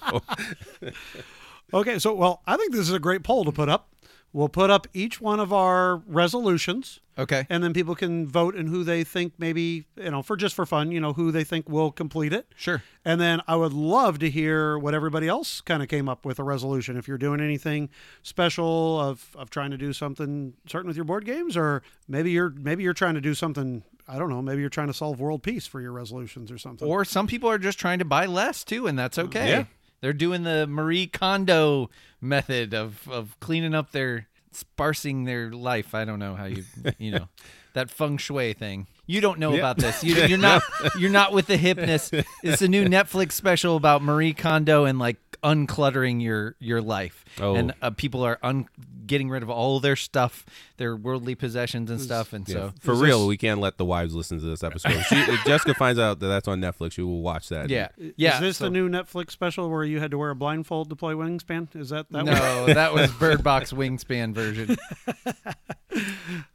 Okay, 1.74 1.98
so 1.98 2.14
well, 2.14 2.42
I 2.46 2.56
think 2.56 2.72
this 2.72 2.80
is 2.88 2.92
a 2.92 2.98
great 2.98 3.22
poll 3.22 3.44
to 3.44 3.52
put 3.52 3.68
up. 3.68 3.88
We'll 4.34 4.48
put 4.48 4.70
up 4.70 4.86
each 4.94 5.20
one 5.20 5.40
of 5.40 5.52
our 5.52 5.96
resolutions, 6.06 7.00
Okay. 7.18 7.46
and 7.50 7.62
then 7.62 7.74
people 7.74 7.94
can 7.94 8.26
vote 8.26 8.54
in 8.56 8.66
who 8.68 8.82
they 8.82 9.04
think 9.04 9.34
maybe 9.36 9.84
you 9.96 10.10
know 10.10 10.22
for 10.22 10.36
just 10.36 10.54
for 10.54 10.64
fun, 10.64 10.90
you 10.90 11.00
know 11.00 11.12
who 11.12 11.30
they 11.30 11.44
think 11.44 11.68
will 11.68 11.90
complete 11.92 12.32
it. 12.32 12.46
Sure. 12.56 12.82
And 13.04 13.20
then 13.20 13.42
I 13.46 13.56
would 13.56 13.74
love 13.74 14.18
to 14.20 14.30
hear 14.30 14.78
what 14.78 14.94
everybody 14.94 15.28
else 15.28 15.60
kind 15.60 15.82
of 15.82 15.88
came 15.90 16.08
up 16.08 16.24
with 16.24 16.38
a 16.38 16.44
resolution. 16.44 16.96
If 16.96 17.06
you're 17.08 17.18
doing 17.18 17.40
anything 17.42 17.90
special 18.22 18.98
of, 19.00 19.28
of 19.36 19.50
trying 19.50 19.70
to 19.72 19.76
do 19.76 19.92
something 19.92 20.54
certain 20.66 20.88
with 20.88 20.96
your 20.96 21.04
board 21.04 21.26
games, 21.26 21.54
or 21.56 21.82
maybe 22.08 22.30
you're 22.30 22.50
maybe 22.56 22.82
you're 22.82 22.94
trying 22.94 23.14
to 23.14 23.20
do 23.20 23.34
something 23.34 23.82
I 24.08 24.18
don't 24.18 24.30
know. 24.30 24.42
Maybe 24.42 24.60
you're 24.62 24.70
trying 24.70 24.88
to 24.88 24.94
solve 24.94 25.20
world 25.20 25.42
peace 25.42 25.66
for 25.66 25.80
your 25.80 25.92
resolutions 25.92 26.50
or 26.50 26.58
something. 26.58 26.88
Or 26.88 27.04
some 27.04 27.26
people 27.26 27.48
are 27.50 27.58
just 27.58 27.78
trying 27.78 27.98
to 28.00 28.04
buy 28.04 28.26
less 28.26 28.64
too, 28.64 28.86
and 28.86 28.98
that's 28.98 29.18
okay. 29.18 29.48
Yeah. 29.50 29.64
They're 30.02 30.12
doing 30.12 30.42
the 30.42 30.66
Marie 30.66 31.06
Kondo 31.06 31.88
method 32.20 32.74
of 32.74 33.08
of 33.08 33.38
cleaning 33.40 33.74
up 33.74 33.92
their 33.92 34.28
sparsing 34.50 35.24
their 35.24 35.50
life. 35.50 35.94
I 35.94 36.04
don't 36.04 36.18
know 36.18 36.34
how 36.34 36.44
you 36.44 36.64
you 36.98 37.12
know 37.12 37.28
that 37.72 37.90
feng 37.90 38.18
shui 38.18 38.52
thing. 38.52 38.86
You 39.06 39.20
don't 39.20 39.38
know 39.38 39.52
Yeah. 39.52 39.58
about 39.60 39.78
this. 39.78 40.04
You, 40.04 40.14
you're 40.26 40.38
not 40.38 40.62
you're 40.98 41.10
not 41.10 41.32
with 41.32 41.46
the 41.46 41.56
hipness. 41.56 42.12
It's 42.42 42.60
a 42.62 42.68
new 42.68 42.84
Netflix 42.84 43.32
special 43.32 43.76
about 43.76 44.02
Marie 44.02 44.34
Kondo 44.34 44.84
and 44.84 44.98
like 44.98 45.16
uncluttering 45.42 46.22
your 46.22 46.54
your 46.60 46.80
life. 46.82 47.24
Oh. 47.40 47.54
And 47.54 47.72
uh, 47.82 47.90
people 47.90 48.22
are 48.22 48.38
un- 48.42 48.68
getting 49.12 49.28
rid 49.30 49.44
of 49.44 49.50
all 49.50 49.78
their 49.78 49.94
stuff, 49.94 50.44
their 50.78 50.96
worldly 50.96 51.36
possessions 51.36 51.88
and 51.90 52.00
stuff. 52.00 52.32
And 52.32 52.48
yeah, 52.48 52.54
so 52.54 52.72
for 52.80 52.94
real, 52.94 53.20
this- 53.20 53.28
we 53.28 53.36
can't 53.36 53.60
let 53.60 53.76
the 53.78 53.84
wives 53.84 54.14
listen 54.14 54.40
to 54.40 54.44
this 54.44 54.64
episode. 54.64 55.00
She, 55.08 55.14
if 55.16 55.44
Jessica 55.44 55.74
finds 55.74 56.00
out 56.00 56.18
that 56.20 56.26
that's 56.26 56.48
on 56.48 56.60
Netflix, 56.60 56.92
she 56.92 57.02
will 57.02 57.22
watch 57.22 57.48
that. 57.50 57.70
yeah, 57.70 57.88
yeah. 58.16 58.34
Is 58.34 58.40
this 58.40 58.56
so- 58.56 58.64
the 58.64 58.70
new 58.70 58.88
Netflix 58.88 59.30
special 59.30 59.70
where 59.70 59.84
you 59.84 60.00
had 60.00 60.10
to 60.10 60.18
wear 60.18 60.30
a 60.30 60.34
blindfold 60.34 60.88
to 60.90 60.96
play 60.96 61.14
Wingspan? 61.14 61.68
Is 61.76 61.90
that 61.90 62.06
that 62.10 62.24
one? 62.24 62.34
no, 62.34 62.66
that 62.66 62.92
was 62.92 63.12
Bird 63.20 63.44
Box 63.44 63.72
Wingspan 63.72 64.34
version. 64.34 64.76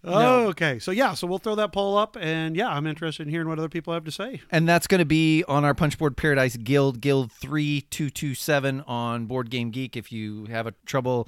Oh, 0.04 0.48
okay. 0.48 0.80
So 0.80 0.92
yeah, 0.92 1.14
so 1.14 1.28
we'll 1.28 1.38
throw 1.38 1.56
that 1.56 1.72
poll 1.72 1.98
up, 1.98 2.18
and 2.20 2.56
yeah, 2.56 2.70
I'm 2.70 2.88
interested 2.88 3.24
in 3.28 3.30
hearing 3.30 3.48
what 3.48 3.60
other 3.60 3.70
people 3.70 3.94
have 3.94 4.06
to 4.06 4.12
say. 4.12 4.42
And 4.52 4.68
that's 4.68 4.88
going 4.88 5.00
to 5.00 5.06
be 5.06 5.44
on 5.48 5.64
our 5.66 5.74
Punchboard 5.76 6.18
Paradise 6.18 6.56
Guild, 6.58 7.02
Guild 7.02 7.32
3227 7.34 8.82
on 8.88 9.26
Board 9.26 9.50
Game 9.50 9.70
Geek. 9.70 9.96
If 9.96 10.12
you 10.12 10.46
have 10.46 10.66
a 10.66 10.74
trouble 10.86 11.28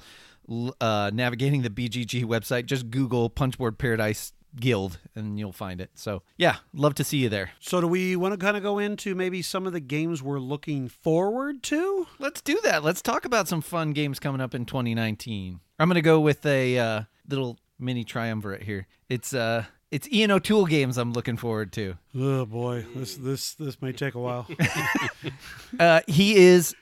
uh, 0.80 1.10
navigating 1.12 1.62
the 1.62 1.70
BGG 1.70 2.24
website, 2.24 2.66
just 2.66 2.90
Google 2.90 3.30
Punchboard 3.30 3.78
Paradise 3.78 4.32
Guild 4.56 4.98
and 5.14 5.38
you'll 5.38 5.52
find 5.52 5.80
it. 5.80 5.90
So, 5.94 6.22
yeah, 6.36 6.56
love 6.74 6.94
to 6.96 7.04
see 7.04 7.18
you 7.18 7.28
there. 7.28 7.52
So 7.60 7.80
do 7.80 7.86
we 7.86 8.16
want 8.16 8.32
to 8.32 8.38
kind 8.38 8.56
of 8.56 8.62
go 8.64 8.78
into 8.80 9.14
maybe 9.14 9.42
some 9.42 9.66
of 9.66 9.72
the 9.72 9.80
games 9.80 10.22
we're 10.22 10.40
looking 10.40 10.88
forward 10.88 11.62
to? 11.64 12.08
Let's 12.18 12.40
do 12.40 12.58
that. 12.64 12.82
Let's 12.82 13.00
talk 13.00 13.24
about 13.24 13.46
some 13.46 13.60
fun 13.60 13.92
games 13.92 14.18
coming 14.18 14.40
up 14.40 14.54
in 14.54 14.64
2019. 14.64 15.60
I'm 15.78 15.88
going 15.88 15.94
to 15.94 16.02
go 16.02 16.18
with 16.18 16.44
a 16.44 16.78
uh, 16.78 17.02
little 17.28 17.58
mini 17.78 18.04
triumvirate 18.04 18.62
here. 18.62 18.86
It's 19.08 19.32
uh 19.32 19.64
it's 19.90 20.08
Ian 20.12 20.30
O'Toole 20.30 20.66
games 20.66 20.98
I'm 20.98 21.12
looking 21.12 21.36
forward 21.36 21.72
to. 21.72 21.96
Oh 22.14 22.44
boy, 22.46 22.86
this 22.94 23.16
this 23.16 23.54
this 23.54 23.82
may 23.82 23.92
take 23.92 24.14
a 24.14 24.20
while. 24.20 24.46
Uh, 25.78 26.00
he 26.08 26.36
is 26.36 26.74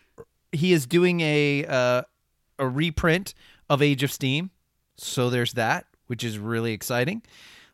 he 0.51 0.73
is 0.73 0.87
doing 0.87 1.21
a 1.21 1.64
uh, 1.66 2.03
a 2.59 2.66
reprint 2.66 3.35
of 3.69 3.83
Age 3.83 4.03
of 4.03 4.12
Steam, 4.12 4.51
so 4.97 5.31
there's 5.31 5.53
that, 5.55 5.87
which 6.07 6.25
is 6.25 6.39
really 6.39 6.73
exciting. 6.73 7.23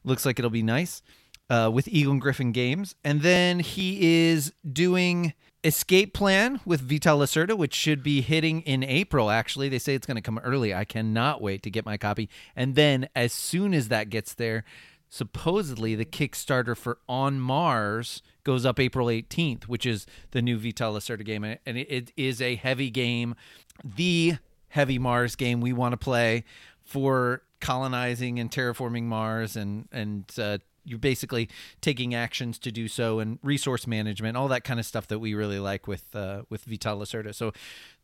Looks 0.04 0.26
like 0.26 0.38
it'll 0.38 0.50
be 0.50 0.62
nice 0.62 1.02
uh, 1.48 1.70
with 1.72 1.88
Eagle 1.88 2.12
and 2.12 2.20
Griffin 2.20 2.52
Games, 2.52 2.94
and 3.04 3.22
then 3.22 3.60
he 3.60 4.26
is 4.28 4.52
doing 4.70 5.32
Escape 5.62 6.12
Plan 6.12 6.60
with 6.66 6.82
Vital 6.82 7.18
Lacerda, 7.18 7.56
which 7.56 7.74
should 7.74 8.02
be 8.02 8.20
hitting 8.20 8.60
in 8.62 8.82
April. 8.82 9.30
Actually, 9.30 9.68
they 9.68 9.78
say 9.78 9.94
it's 9.94 10.06
going 10.06 10.16
to 10.16 10.20
come 10.20 10.38
early. 10.38 10.74
I 10.74 10.84
cannot 10.84 11.40
wait 11.40 11.62
to 11.62 11.70
get 11.70 11.86
my 11.86 11.96
copy, 11.96 12.28
and 12.54 12.74
then 12.74 13.08
as 13.16 13.32
soon 13.32 13.74
as 13.74 13.88
that 13.88 14.10
gets 14.10 14.34
there. 14.34 14.64
Supposedly, 15.10 15.94
the 15.94 16.04
Kickstarter 16.04 16.76
for 16.76 16.98
On 17.08 17.38
Mars 17.38 18.20
goes 18.42 18.66
up 18.66 18.80
April 18.80 19.06
18th, 19.06 19.64
which 19.64 19.86
is 19.86 20.06
the 20.32 20.42
new 20.42 20.58
Vital 20.58 20.94
Lacerda 20.94 21.24
game. 21.24 21.44
And 21.44 21.78
it, 21.78 21.88
it 21.88 22.12
is 22.16 22.42
a 22.42 22.56
heavy 22.56 22.90
game, 22.90 23.36
the 23.84 24.38
heavy 24.74 24.98
Mars 24.98 25.36
game 25.36 25.60
we 25.60 25.72
want 25.72 25.92
to 25.92 25.96
play 25.96 26.42
for 26.82 27.42
colonizing 27.60 28.40
and 28.40 28.50
terraforming 28.50 29.04
Mars. 29.04 29.54
And, 29.54 29.88
and 29.92 30.24
uh, 30.36 30.58
you're 30.84 30.98
basically 30.98 31.48
taking 31.80 32.12
actions 32.12 32.58
to 32.58 32.72
do 32.72 32.88
so 32.88 33.20
and 33.20 33.38
resource 33.40 33.86
management, 33.86 34.36
all 34.36 34.48
that 34.48 34.64
kind 34.64 34.80
of 34.80 34.84
stuff 34.84 35.06
that 35.06 35.20
we 35.20 35.32
really 35.32 35.60
like 35.60 35.86
with, 35.86 36.04
uh, 36.16 36.42
with 36.50 36.64
Vital 36.64 36.98
Lacerda. 36.98 37.32
So 37.32 37.52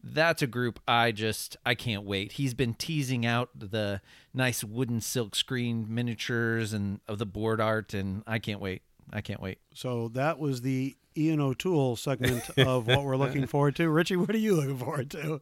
that's 0.00 0.42
a 0.42 0.46
group 0.46 0.78
I 0.86 1.10
just 1.10 1.56
I 1.66 1.74
can't 1.74 2.04
wait. 2.04 2.32
He's 2.32 2.54
been 2.54 2.74
teasing 2.74 3.26
out 3.26 3.50
the 3.58 4.00
nice 4.32 4.62
wooden 4.62 5.00
silk 5.00 5.34
screen 5.34 5.92
miniatures 5.92 6.72
and 6.72 7.00
of 7.08 7.18
the 7.18 7.26
board 7.26 7.60
art 7.60 7.94
and 7.94 8.22
I 8.28 8.38
can't 8.38 8.60
wait. 8.60 8.82
I 9.12 9.20
can't 9.20 9.40
wait. 9.40 9.58
so 9.74 10.08
that 10.08 10.38
was 10.38 10.62
the 10.62 10.96
Ian 11.16 11.40
O'Toole 11.40 11.96
segment 11.96 12.48
of 12.58 12.86
what 12.86 13.02
we're 13.04 13.16
looking 13.16 13.44
forward 13.48 13.74
to. 13.76 13.88
Richie, 13.90 14.16
what 14.16 14.32
are 14.32 14.38
you 14.38 14.54
looking 14.54 14.78
forward 14.78 15.10
to? 15.10 15.40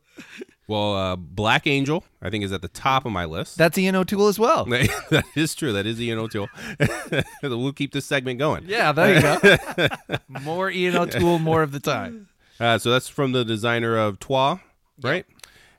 Well, 0.66 0.94
uh, 0.96 1.16
Black 1.16 1.66
Angel, 1.66 2.04
I 2.22 2.30
think, 2.30 2.42
is 2.42 2.52
at 2.52 2.62
the 2.62 2.68
top 2.68 3.04
of 3.04 3.12
my 3.12 3.26
list. 3.26 3.58
That's 3.58 3.76
Ian 3.76 3.94
O'Toole 3.94 4.28
as 4.28 4.38
well. 4.38 4.64
that 5.10 5.24
is 5.36 5.54
true. 5.54 5.72
That 5.74 5.86
is 5.86 6.00
Ian 6.00 6.18
O'Toole. 6.18 6.48
we'll 7.42 7.72
keep 7.72 7.92
this 7.92 8.06
segment 8.06 8.38
going. 8.38 8.64
Yeah, 8.66 8.92
there 8.92 9.14
you 9.14 9.58
go. 9.78 10.18
more 10.40 10.70
Ian 10.70 10.96
O'Toole 10.96 11.38
more 11.38 11.62
of 11.62 11.72
the 11.72 11.80
time. 11.80 12.28
Uh, 12.58 12.78
so 12.78 12.90
that's 12.90 13.08
from 13.08 13.32
the 13.32 13.44
designer 13.44 13.96
of 13.96 14.18
Troyes, 14.18 14.58
right? 15.02 15.26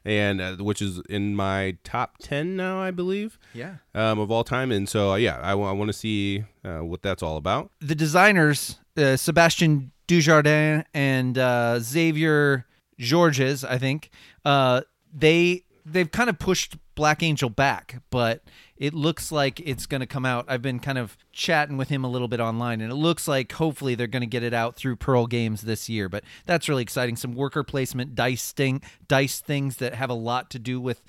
And 0.05 0.39
uh, 0.41 0.55
which 0.57 0.81
is 0.81 1.01
in 1.09 1.35
my 1.35 1.77
top 1.83 2.17
ten 2.19 2.55
now, 2.55 2.81
I 2.81 2.91
believe, 2.91 3.37
Yeah. 3.53 3.75
um, 3.93 4.17
of 4.19 4.31
all 4.31 4.43
time. 4.43 4.71
And 4.71 4.87
so, 4.87 5.11
uh, 5.11 5.15
yeah, 5.15 5.37
I 5.41 5.53
want 5.55 5.87
to 5.89 5.93
see 5.93 6.45
uh, 6.63 6.79
what 6.79 7.01
that's 7.01 7.21
all 7.21 7.35
about. 7.37 7.71
The 7.81 7.95
designers, 7.95 8.79
uh, 8.97 9.17
Sebastian 9.17 9.91
Dujardin 10.07 10.85
and 10.93 11.37
uh, 11.37 11.79
Xavier 11.79 12.65
Georges, 12.97 13.63
I 13.63 13.77
think, 13.77 14.09
uh, 14.45 14.81
they 15.13 15.63
they've 15.85 16.09
kind 16.11 16.29
of 16.29 16.39
pushed 16.39 16.77
Black 16.95 17.21
Angel 17.23 17.49
back, 17.49 18.01
but 18.09 18.43
it 18.79 18.93
looks 18.93 19.31
like 19.31 19.59
it's 19.59 19.85
going 19.85 19.99
to 19.99 20.07
come 20.07 20.25
out. 20.25 20.45
I've 20.47 20.61
been 20.61 20.79
kind 20.79 20.97
of 20.97 21.17
chatting 21.33 21.75
with 21.75 21.89
him 21.89 22.05
a 22.05 22.09
little 22.09 22.29
bit 22.29 22.39
online, 22.39 22.79
and 22.79 22.91
it 22.91 22.95
looks 22.95 23.27
like 23.27 23.51
hopefully 23.51 23.93
they're 23.93 24.07
going 24.07 24.21
to 24.21 24.27
get 24.27 24.41
it 24.41 24.53
out 24.53 24.77
through 24.77 24.95
Pearl 24.95 25.27
Games 25.27 25.61
this 25.61 25.89
year. 25.89 26.07
But 26.07 26.23
that's 26.45 26.69
really 26.69 26.83
exciting. 26.83 27.17
Some 27.17 27.35
worker 27.35 27.63
placement 27.63 28.15
dice 28.15 28.53
dice 29.07 29.41
things 29.41 29.77
that 29.77 29.95
have 29.95 30.09
a 30.09 30.15
lot 30.15 30.49
to 30.51 30.59
do 30.59 30.79
with 30.79 31.01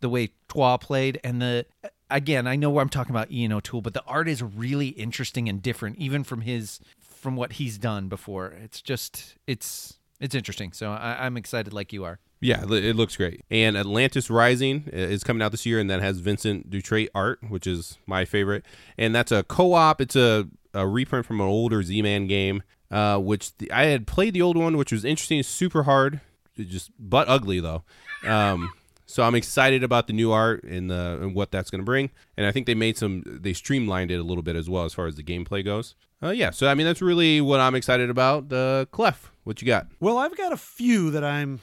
the 0.00 0.08
way 0.08 0.30
Troyes 0.48 0.78
played, 0.80 1.20
and 1.22 1.42
the 1.42 1.66
again, 2.10 2.46
I 2.46 2.56
know 2.56 2.70
where 2.70 2.82
I'm 2.82 2.88
talking 2.88 3.14
about 3.14 3.30
Ian 3.30 3.52
O'Toole, 3.52 3.82
but 3.82 3.94
the 3.94 4.04
art 4.04 4.28
is 4.28 4.42
really 4.42 4.88
interesting 4.88 5.48
and 5.48 5.62
different, 5.62 5.98
even 5.98 6.24
from 6.24 6.40
his 6.40 6.80
from 6.98 7.36
what 7.36 7.54
he's 7.54 7.78
done 7.78 8.08
before. 8.08 8.54
It's 8.62 8.80
just 8.80 9.34
it's 9.46 9.97
it's 10.20 10.34
interesting. 10.34 10.72
So 10.72 10.92
I, 10.92 11.26
I'm 11.26 11.36
excited, 11.36 11.72
like 11.72 11.92
you 11.92 12.04
are. 12.04 12.18
Yeah, 12.40 12.62
it 12.70 12.94
looks 12.94 13.16
great. 13.16 13.44
And 13.50 13.76
Atlantis 13.76 14.30
Rising 14.30 14.84
is 14.92 15.24
coming 15.24 15.42
out 15.42 15.50
this 15.50 15.66
year, 15.66 15.80
and 15.80 15.90
that 15.90 16.00
has 16.00 16.20
Vincent 16.20 16.70
Dutrait 16.70 17.08
art, 17.14 17.40
which 17.48 17.66
is 17.66 17.98
my 18.06 18.24
favorite. 18.24 18.64
And 18.96 19.12
that's 19.14 19.32
a 19.32 19.42
co-op. 19.42 20.00
It's 20.00 20.14
a, 20.14 20.46
a 20.72 20.86
reprint 20.86 21.26
from 21.26 21.40
an 21.40 21.48
older 21.48 21.82
Z-Man 21.82 22.28
game, 22.28 22.62
uh, 22.92 23.18
which 23.18 23.56
the, 23.58 23.72
I 23.72 23.86
had 23.86 24.06
played 24.06 24.34
the 24.34 24.42
old 24.42 24.56
one, 24.56 24.76
which 24.76 24.92
was 24.92 25.04
interesting. 25.04 25.42
Super 25.42 25.82
hard, 25.82 26.20
just 26.56 26.90
but 26.98 27.28
ugly 27.28 27.58
though. 27.60 27.82
Um, 28.24 28.72
So 29.10 29.22
I'm 29.22 29.34
excited 29.34 29.82
about 29.82 30.06
the 30.06 30.12
new 30.12 30.32
art 30.32 30.62
and 30.64 30.90
the 30.90 31.18
and 31.22 31.34
what 31.34 31.50
that's 31.50 31.70
going 31.70 31.80
to 31.80 31.84
bring. 31.84 32.10
And 32.36 32.44
I 32.46 32.52
think 32.52 32.66
they 32.66 32.74
made 32.74 32.98
some 32.98 33.22
they 33.24 33.54
streamlined 33.54 34.10
it 34.10 34.16
a 34.20 34.22
little 34.22 34.42
bit 34.42 34.54
as 34.54 34.68
well 34.68 34.84
as 34.84 34.92
far 34.92 35.06
as 35.06 35.14
the 35.14 35.22
gameplay 35.22 35.64
goes. 35.64 35.94
Uh, 36.22 36.28
yeah, 36.28 36.50
so 36.50 36.68
I 36.68 36.74
mean 36.74 36.86
that's 36.86 37.00
really 37.00 37.40
what 37.40 37.58
I'm 37.58 37.74
excited 37.74 38.10
about. 38.10 38.52
Uh, 38.52 38.84
Clef, 38.90 39.32
what 39.48 39.62
you 39.62 39.66
got? 39.66 39.86
Well, 39.98 40.18
I've 40.18 40.36
got 40.36 40.52
a 40.52 40.58
few 40.58 41.10
that 41.10 41.24
I'm 41.24 41.60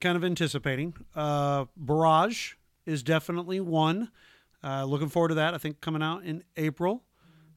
kind 0.00 0.16
of 0.16 0.24
anticipating. 0.24 0.94
Uh, 1.14 1.66
Barrage 1.76 2.54
is 2.86 3.02
definitely 3.02 3.60
one. 3.60 4.10
Uh, 4.64 4.84
looking 4.84 5.10
forward 5.10 5.28
to 5.28 5.34
that. 5.34 5.52
I 5.52 5.58
think 5.58 5.82
coming 5.82 6.02
out 6.02 6.24
in 6.24 6.42
April, 6.56 7.04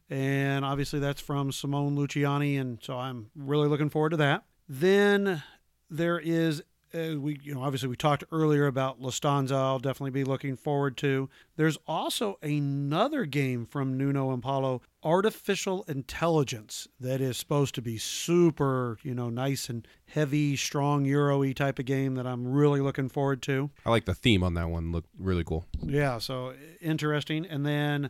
and 0.09 0.65
obviously 0.65 0.99
that's 0.99 1.21
from 1.21 1.53
Simone 1.53 1.95
Luciani, 1.95 2.59
and 2.59 2.79
so 2.81 2.97
I'm 2.97 3.31
really 3.35 3.69
looking 3.69 3.89
forward 3.89 4.09
to 4.09 4.17
that. 4.17 4.43
Then 4.67 5.41
there 5.89 6.19
is 6.19 6.61
uh, 6.93 7.19
we 7.19 7.39
you 7.43 7.53
know 7.53 7.63
obviously 7.63 7.89
we 7.89 7.95
talked 7.95 8.23
earlier 8.31 8.67
about 8.67 9.01
La 9.01 9.09
Stanza. 9.09 9.55
I'll 9.55 9.79
definitely 9.79 10.11
be 10.11 10.23
looking 10.23 10.55
forward 10.55 10.97
to. 10.97 11.29
There's 11.55 11.77
also 11.87 12.37
another 12.41 13.25
game 13.25 13.65
from 13.65 13.97
Nuno 13.97 14.31
and 14.31 14.41
Paulo, 14.41 14.81
Artificial 15.03 15.83
Intelligence, 15.87 16.87
that 16.99 17.21
is 17.21 17.37
supposed 17.37 17.75
to 17.75 17.81
be 17.81 17.97
super 17.97 18.97
you 19.03 19.13
know 19.13 19.29
nice 19.29 19.69
and 19.69 19.87
heavy, 20.07 20.55
strong 20.55 21.05
Euro-y 21.05 21.53
type 21.53 21.79
of 21.79 21.85
game 21.85 22.15
that 22.15 22.25
I'm 22.25 22.47
really 22.47 22.81
looking 22.81 23.09
forward 23.09 23.41
to. 23.43 23.69
I 23.85 23.89
like 23.89 24.05
the 24.05 24.15
theme 24.15 24.43
on 24.43 24.53
that 24.55 24.69
one. 24.69 24.91
Looked 24.91 25.09
really 25.17 25.43
cool. 25.43 25.65
Yeah, 25.81 26.17
so 26.19 26.53
interesting. 26.81 27.45
And 27.45 27.65
then 27.65 28.09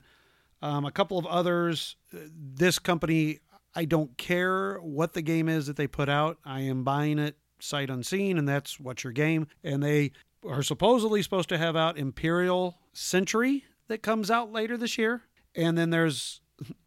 um, 0.62 0.86
a 0.86 0.92
couple 0.92 1.18
of 1.18 1.26
others. 1.26 1.96
This 2.12 2.80
company, 2.80 3.40
I 3.76 3.86
don't 3.86 4.18
care 4.18 4.78
what 4.78 5.14
the 5.14 5.22
game 5.22 5.50
is 5.50 5.68
that 5.68 5.76
they 5.76 5.88
put 5.88 6.10
out. 6.10 6.38
I 6.46 6.62
am 6.62 6.84
buying 6.84 7.20
it 7.20 7.38
sight 7.60 7.90
unseen, 7.90 8.38
and 8.38 8.48
that's 8.48 8.80
what's 8.80 9.04
your 9.04 9.14
game. 9.14 9.48
And 9.64 9.82
they 9.84 10.12
are 10.48 10.64
supposedly 10.64 11.22
supposed 11.22 11.50
to 11.50 11.58
have 11.58 11.76
out 11.76 11.98
Imperial 11.98 12.78
Century 12.94 13.66
that 13.88 14.02
comes 14.02 14.32
out 14.32 14.52
later 14.52 14.78
this 14.78 14.98
year. 14.98 15.24
And 15.56 15.78
then 15.78 15.90
there's 15.90 16.42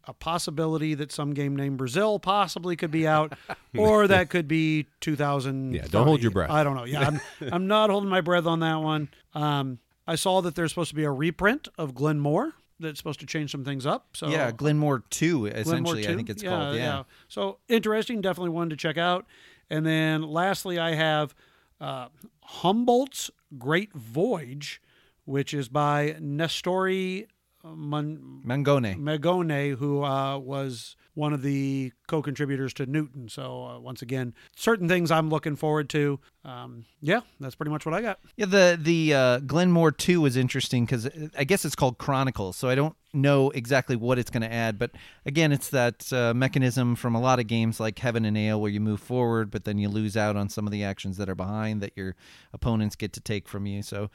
a 0.05 0.13
possibility 0.13 0.93
that 0.95 1.11
some 1.11 1.33
game 1.33 1.55
named 1.55 1.77
Brazil 1.77 2.19
possibly 2.19 2.75
could 2.75 2.91
be 2.91 3.07
out, 3.07 3.33
or 3.77 4.07
that 4.07 4.29
could 4.29 4.47
be 4.47 4.87
2000. 5.01 5.73
Yeah, 5.73 5.85
don't 5.89 6.07
hold 6.07 6.21
your 6.21 6.31
breath. 6.31 6.49
I 6.49 6.63
don't 6.63 6.75
know. 6.75 6.85
Yeah, 6.85 7.07
I'm, 7.07 7.21
I'm 7.51 7.67
not 7.67 7.89
holding 7.89 8.09
my 8.09 8.21
breath 8.21 8.45
on 8.45 8.59
that 8.61 8.77
one. 8.77 9.09
Um, 9.33 9.79
I 10.07 10.15
saw 10.15 10.41
that 10.41 10.55
there's 10.55 10.71
supposed 10.71 10.89
to 10.89 10.95
be 10.95 11.03
a 11.03 11.11
reprint 11.11 11.67
of 11.77 11.95
Glenmore 11.95 12.53
that's 12.79 12.99
supposed 12.99 13.19
to 13.21 13.25
change 13.25 13.51
some 13.51 13.63
things 13.63 13.85
up. 13.85 14.07
So 14.15 14.27
yeah, 14.27 14.51
Glenmore 14.51 15.03
Two, 15.09 15.45
essentially, 15.45 15.81
Glenmore 15.81 15.95
I 15.95 16.15
think 16.15 16.27
2? 16.27 16.31
it's 16.31 16.43
called. 16.43 16.75
Yeah. 16.75 17.03
So 17.27 17.59
interesting, 17.69 18.21
definitely 18.21 18.49
one 18.49 18.69
to 18.69 18.75
check 18.75 18.97
out. 18.97 19.25
And 19.73 19.87
then 19.87 20.21
lastly, 20.21 20.77
I 20.77 20.93
have 20.93 21.33
uh, 21.81 22.09
Humboldt's 22.43 23.31
Great 23.57 23.91
Voyage, 23.93 24.79
which 25.25 25.51
is 25.51 25.67
by 25.67 26.15
Nestore 26.19 27.25
Mon- 27.63 28.43
Mangone. 28.45 28.95
Magone, 28.99 29.75
who 29.77 30.03
uh, 30.03 30.37
was 30.37 30.95
one 31.15 31.33
of 31.33 31.41
the 31.41 31.91
co-contributors 32.07 32.73
to 32.73 32.85
Newton. 32.85 33.29
So 33.29 33.65
uh, 33.65 33.79
once 33.79 34.01
again, 34.01 34.33
certain 34.55 34.87
things 34.87 35.11
I'm 35.11 35.29
looking 35.29 35.55
forward 35.55 35.89
to. 35.89 36.19
Um, 36.43 36.85
yeah, 37.01 37.21
that's 37.39 37.55
pretty 37.55 37.71
much 37.71 37.85
what 37.85 37.93
I 37.93 38.01
got. 38.01 38.19
Yeah, 38.35 38.47
the 38.47 38.79
the 38.81 39.13
uh, 39.13 39.39
Glenmore 39.39 39.91
Two 39.91 40.21
was 40.21 40.35
interesting 40.35 40.85
because 40.85 41.07
I 41.37 41.43
guess 41.43 41.65
it's 41.65 41.75
called 41.75 41.97
Chronicles, 41.97 42.57
so 42.57 42.67
I 42.67 42.75
don't 42.75 42.95
know 43.13 43.51
exactly 43.51 43.95
what 43.95 44.17
it's 44.17 44.31
going 44.31 44.41
to 44.41 44.51
add. 44.51 44.79
But 44.79 44.91
again, 45.25 45.51
it's 45.51 45.69
that 45.69 46.11
uh, 46.11 46.33
mechanism 46.33 46.95
from 46.95 47.15
a 47.15 47.21
lot 47.21 47.39
of 47.39 47.47
games 47.47 47.79
like 47.79 47.99
Heaven 47.99 48.25
and 48.25 48.37
Ale, 48.37 48.59
where 48.59 48.71
you 48.71 48.81
move 48.81 48.99
forward, 48.99 49.51
but 49.51 49.63
then 49.65 49.77
you 49.77 49.87
lose 49.87 50.17
out 50.17 50.35
on 50.35 50.49
some 50.49 50.65
of 50.65 50.71
the 50.71 50.83
actions 50.83 51.17
that 51.17 51.29
are 51.29 51.35
behind 51.35 51.81
that 51.81 51.93
your 51.95 52.15
opponents 52.51 52.95
get 52.95 53.13
to 53.13 53.21
take 53.21 53.47
from 53.47 53.65
you. 53.65 53.83
So 53.83 54.09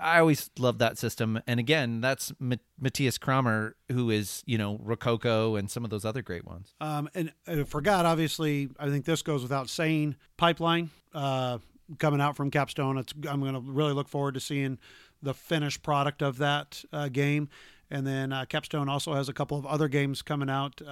I 0.00 0.18
always 0.18 0.50
love 0.58 0.78
that 0.78 0.98
system. 0.98 1.40
And 1.46 1.58
again, 1.58 2.00
that's 2.00 2.32
Ma- 2.38 2.56
Matthias 2.78 3.18
Cramer, 3.18 3.76
who 3.90 4.10
is 4.10 4.42
you 4.46 4.58
know 4.58 4.78
Rococo 4.82 5.56
and 5.56 5.70
some 5.70 5.84
of 5.84 5.90
those 5.90 6.04
other 6.04 6.22
great 6.22 6.44
ones. 6.44 6.74
Um, 6.80 7.08
and 7.14 7.32
I 7.46 7.62
forgot, 7.64 8.06
obviously, 8.06 8.68
I 8.78 8.88
think 8.88 9.04
this 9.04 9.22
goes 9.22 9.42
without 9.42 9.68
saying. 9.68 10.16
Pipeline 10.36 10.90
uh, 11.14 11.58
coming 11.98 12.20
out 12.20 12.36
from 12.36 12.50
Capstone. 12.50 12.98
It's, 12.98 13.14
I'm 13.28 13.40
going 13.40 13.54
to 13.54 13.60
really 13.60 13.92
look 13.92 14.08
forward 14.08 14.34
to 14.34 14.40
seeing 14.40 14.78
the 15.22 15.34
finished 15.34 15.82
product 15.82 16.22
of 16.22 16.38
that 16.38 16.84
uh, 16.92 17.08
game. 17.08 17.48
And 17.90 18.06
then 18.06 18.32
uh, 18.32 18.44
Capstone 18.46 18.88
also 18.88 19.14
has 19.14 19.28
a 19.28 19.32
couple 19.32 19.58
of 19.58 19.64
other 19.64 19.88
games 19.88 20.20
coming 20.22 20.50
out. 20.50 20.82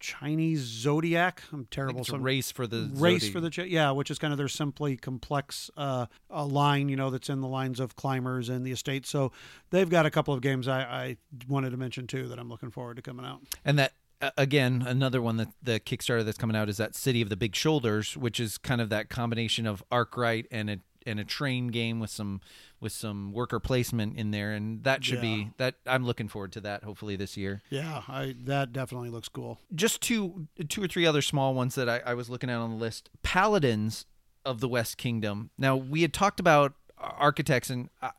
Chinese 0.00 0.60
Zodiac. 0.60 1.42
I'm 1.52 1.66
terrible. 1.70 2.00
it's 2.00 2.10
race 2.10 2.50
for 2.50 2.66
the 2.66 2.90
race 2.94 3.28
Zodi- 3.28 3.32
for 3.32 3.40
the 3.40 3.68
yeah, 3.68 3.90
which 3.92 4.10
is 4.10 4.18
kind 4.18 4.32
of 4.32 4.38
their 4.38 4.48
simply 4.48 4.96
complex 4.96 5.70
uh, 5.76 6.06
a 6.28 6.44
line, 6.44 6.88
you 6.88 6.96
know, 6.96 7.10
that's 7.10 7.28
in 7.28 7.40
the 7.40 7.48
lines 7.48 7.78
of 7.78 7.94
climbers 7.96 8.48
and 8.48 8.66
the 8.66 8.72
estate. 8.72 9.06
So 9.06 9.30
they've 9.70 9.88
got 9.88 10.06
a 10.06 10.10
couple 10.10 10.34
of 10.34 10.40
games 10.40 10.66
I, 10.66 10.80
I 10.80 11.16
wanted 11.48 11.70
to 11.70 11.76
mention 11.76 12.06
too 12.06 12.28
that 12.28 12.38
I'm 12.38 12.48
looking 12.48 12.70
forward 12.70 12.96
to 12.96 13.02
coming 13.02 13.24
out. 13.24 13.40
And 13.64 13.78
that 13.78 13.92
again, 14.36 14.84
another 14.86 15.22
one 15.22 15.36
that 15.38 15.48
the 15.62 15.80
Kickstarter 15.80 16.24
that's 16.24 16.38
coming 16.38 16.56
out 16.56 16.68
is 16.68 16.76
that 16.76 16.94
City 16.94 17.22
of 17.22 17.28
the 17.28 17.36
Big 17.36 17.54
Shoulders, 17.54 18.16
which 18.16 18.40
is 18.40 18.58
kind 18.58 18.80
of 18.80 18.88
that 18.90 19.08
combination 19.08 19.66
of 19.66 19.82
Arkwright 19.90 20.46
and 20.50 20.70
a 20.70 20.78
and 21.10 21.20
a 21.20 21.24
train 21.24 21.68
game 21.68 22.00
with 22.00 22.10
some 22.10 22.40
with 22.80 22.92
some 22.92 23.32
worker 23.32 23.60
placement 23.60 24.16
in 24.16 24.30
there, 24.30 24.52
and 24.52 24.82
that 24.84 25.04
should 25.04 25.16
Yeah. 25.16 25.20
be 25.20 25.50
that. 25.58 25.74
I'm 25.86 26.06
looking 26.06 26.28
forward 26.28 26.52
to 26.52 26.60
that. 26.62 26.82
Hopefully 26.84 27.16
this 27.16 27.36
year. 27.36 27.60
Yeah, 27.68 28.02
I 28.08 28.34
that 28.44 28.72
definitely 28.72 29.10
looks 29.10 29.28
cool. 29.28 29.58
Just 29.74 30.00
two 30.00 30.46
two 30.68 30.82
or 30.82 30.88
three 30.88 31.04
other 31.04 31.20
small 31.22 31.52
ones 31.52 31.74
that 31.74 31.88
I, 31.88 31.98
I 32.06 32.14
was 32.14 32.30
looking 32.30 32.48
at 32.48 32.56
on 32.56 32.70
the 32.70 32.76
list. 32.76 33.10
Paladins 33.22 34.06
of 34.46 34.60
the 34.60 34.68
West 34.68 34.96
Kingdom. 34.96 35.50
Now 35.58 35.76
we 35.76 36.00
had 36.02 36.14
talked 36.14 36.40
about 36.40 36.72
architects, 36.96 37.68
and 37.68 37.90
uh, 38.00 38.10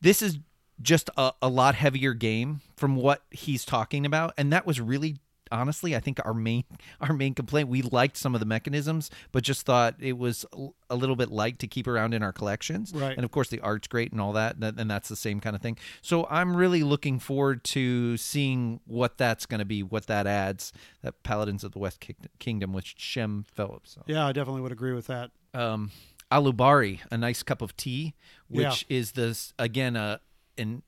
this 0.00 0.22
is 0.22 0.38
just 0.82 1.08
a, 1.16 1.32
a 1.40 1.48
lot 1.48 1.74
heavier 1.74 2.12
game 2.14 2.60
from 2.76 2.96
what 2.96 3.22
he's 3.30 3.64
talking 3.64 4.04
about, 4.06 4.34
and 4.36 4.52
that 4.52 4.66
was 4.66 4.80
really 4.80 5.16
honestly 5.52 5.94
i 5.96 6.00
think 6.00 6.18
our 6.24 6.34
main 6.34 6.64
our 7.00 7.12
main 7.12 7.34
complaint 7.34 7.68
we 7.68 7.82
liked 7.82 8.16
some 8.16 8.34
of 8.34 8.40
the 8.40 8.46
mechanisms 8.46 9.10
but 9.32 9.42
just 9.42 9.64
thought 9.66 9.94
it 10.00 10.16
was 10.18 10.44
a- 10.90 10.96
little 10.96 11.16
bit 11.16 11.30
light 11.30 11.58
to 11.58 11.66
keep 11.66 11.86
around 11.86 12.14
in 12.14 12.22
our 12.22 12.32
collections 12.32 12.92
Right. 12.94 13.16
and 13.16 13.24
of 13.24 13.30
course 13.30 13.48
the 13.48 13.60
art's 13.60 13.88
great 13.88 14.12
and 14.12 14.20
all 14.20 14.32
that 14.34 14.56
and 14.58 14.90
that's 14.90 15.08
the 15.08 15.16
same 15.16 15.40
kind 15.40 15.54
of 15.56 15.62
thing 15.62 15.76
so 16.02 16.26
i'm 16.30 16.56
really 16.56 16.82
looking 16.82 17.18
forward 17.18 17.64
to 17.64 18.16
seeing 18.16 18.80
what 18.86 19.18
that's 19.18 19.46
going 19.46 19.58
to 19.60 19.64
be 19.64 19.82
what 19.82 20.06
that 20.06 20.26
adds 20.26 20.72
that 21.02 21.22
paladins 21.22 21.64
of 21.64 21.72
the 21.72 21.78
west 21.78 22.04
kingdom 22.38 22.72
with 22.72 22.84
shem 22.96 23.44
phillips 23.52 23.92
so 23.92 24.02
Yeah, 24.06 24.26
I 24.26 24.32
definitely 24.32 24.62
would 24.62 24.72
agree 24.72 24.92
with 24.92 25.06
that. 25.08 25.30
um, 25.54 25.90
alubari, 26.32 27.00
a 27.10 27.16
nice 27.16 27.42
cup 27.42 27.62
of 27.62 27.76
tea, 27.76 28.14
which 28.48 28.84
is 28.88 29.12
this 29.12 29.52
again 29.58 29.96
a 29.96 30.20
an 30.58 30.82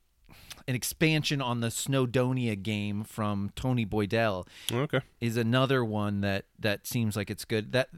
an 0.67 0.75
expansion 0.75 1.41
on 1.41 1.61
the 1.61 1.69
Snowdonia 1.69 2.61
game 2.63 3.05
from 3.05 3.51
Tony 3.57 3.87
Boydell 3.87 4.47
Okay. 4.73 5.01
is 5.21 5.37
another 5.37 5.85
one 5.85 6.21
that 6.21 6.45
that 6.59 6.87
seems 6.87 7.17
like 7.17 7.31
it's 7.31 7.45
good. 7.45 7.73
That 7.73 7.89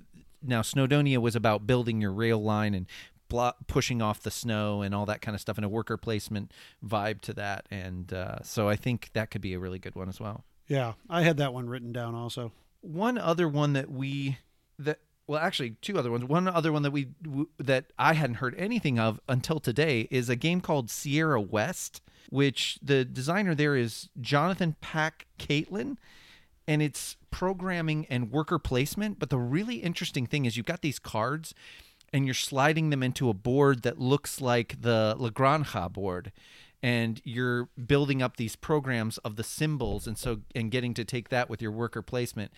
now 0.43 0.63
Snowdonia 0.63 1.19
was 1.19 1.35
about 1.37 1.67
building 1.67 2.01
your 2.01 2.13
rail 2.13 2.43
line 2.43 2.75
and 2.75 2.87
blo- 3.29 3.53
pushing 3.67 4.01
off 4.01 4.21
the 4.23 4.31
snow 4.31 4.83
and 4.83 4.95
all 4.95 5.07
that 5.07 5.21
kind 5.21 5.35
of 5.35 5.41
stuff, 5.41 5.57
and 5.59 5.65
a 5.65 5.69
worker 5.69 5.97
placement 5.97 6.53
vibe 6.85 7.21
to 7.23 7.33
that. 7.35 7.67
And 7.71 8.13
uh, 8.13 8.43
so 8.43 8.69
I 8.69 8.77
think 8.77 9.11
that 9.15 9.31
could 9.31 9.41
be 9.41 9.53
a 9.55 9.59
really 9.59 9.79
good 9.79 9.95
one 9.95 10.09
as 10.09 10.19
well 10.21 10.45
Yeah, 10.69 10.95
I 11.09 11.23
had 11.23 11.37
that 11.39 11.53
one 11.53 11.69
written 11.69 11.93
down 11.93 12.15
also. 12.15 12.53
one 12.81 13.19
other 13.19 13.49
one 13.49 13.73
that 13.75 13.91
we 13.91 14.39
that 14.79 14.99
well 15.31 15.39
actually 15.39 15.71
two 15.81 15.97
other 15.97 16.11
ones 16.11 16.25
one 16.25 16.49
other 16.49 16.73
one 16.73 16.83
that 16.83 16.91
we 16.91 17.07
that 17.59 17.87
i 17.99 18.15
hadn't 18.15 18.37
heard 18.37 18.55
anything 18.59 18.99
of 18.99 19.21
until 19.29 19.61
today 19.61 20.09
is 20.11 20.29
a 20.29 20.35
game 20.35 20.61
called 20.61 20.91
sierra 20.91 21.41
west 21.41 22.03
which 22.31 22.79
the 22.83 23.05
designer 23.05 23.55
there 23.55 23.77
is 23.77 24.09
jonathan 24.21 24.75
pack 24.81 25.27
caitlin 25.39 25.97
and 26.67 26.83
it's 26.83 27.17
programming 27.31 28.07
and 28.11 28.33
worker 28.33 28.59
placement 28.59 29.21
but 29.21 29.31
the 29.31 29.39
really 29.39 29.77
interesting 29.77 30.27
thing 30.27 30.47
is 30.47 30.57
you've 30.57 30.67
got 30.67 30.83
these 30.83 30.99
cards 30.99 31.55
and 32.13 32.25
you're 32.25 32.35
sliding 32.35 32.91
them 32.91 33.03
into 33.03 33.29
a 33.29 33.35
board 33.35 33.83
that 33.83 34.01
looks 34.01 34.41
like 34.41 34.83
the 34.83 35.15
Lagrange 35.17 35.93
board 35.93 36.33
and 36.83 37.21
you're 37.25 37.69
building 37.87 38.21
up 38.21 38.37
these 38.37 38.57
programs 38.57 39.19
of 39.19 39.37
the 39.37 39.45
symbols 39.45 40.09
and 40.09 40.19
so 40.19 40.41
and 40.55 40.73
getting 40.73 40.93
to 40.95 41.05
take 41.05 41.29
that 41.29 41.49
with 41.49 41.61
your 41.63 41.71
worker 41.71 42.03
placement. 42.03 42.51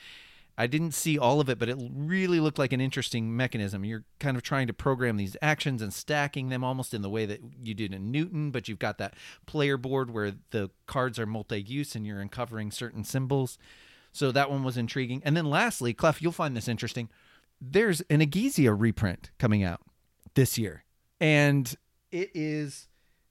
I 0.57 0.67
didn't 0.67 0.93
see 0.93 1.19
all 1.19 1.41
of 1.41 1.49
it, 1.49 1.59
but 1.59 1.69
it 1.69 1.79
really 1.79 2.39
looked 2.39 2.59
like 2.59 2.73
an 2.73 2.81
interesting 2.81 3.35
mechanism. 3.35 3.85
You're 3.85 4.05
kind 4.21 4.37
of 4.37 4.43
trying 4.43 4.67
to 4.67 4.73
program 4.73 5.17
these 5.17 5.37
actions 5.41 5.81
and 5.81 5.93
stacking 5.93 6.51
them 6.51 6.63
almost 6.63 6.93
in 6.93 7.03
the 7.03 7.09
way 7.09 7.25
that 7.27 7.41
you 7.63 7.75
did 7.75 7.95
in 7.95 8.11
Newton, 8.11 8.51
but 8.51 8.69
you've 8.69 8.79
got 8.79 8.99
that 8.99 9.15
player 9.47 9.77
board 9.77 10.11
where 10.11 10.35
the 10.51 10.71
cards 10.87 11.19
are 11.19 11.27
multi-use 11.27 11.95
and 11.95 12.07
you're 12.07 12.21
uncovering 12.21 12.71
certain 12.71 13.03
symbols. 13.03 13.57
So 14.13 14.31
that 14.31 14.51
one 14.51 14.63
was 14.63 14.77
intriguing. 14.77 15.23
And 15.25 15.37
then 15.37 15.47
lastly, 15.47 15.95
Clef, 15.95 16.21
you'll 16.21 16.33
find 16.33 16.55
this 16.55 16.69
interesting. 16.69 17.09
There's 17.61 18.03
an 18.03 18.21
Egizia 18.21 18.79
reprint 18.79 19.31
coming 19.39 19.63
out 19.63 19.81
this 20.35 20.59
year, 20.59 20.85
and 21.21 21.75
it 22.11 22.31
is 22.35 22.89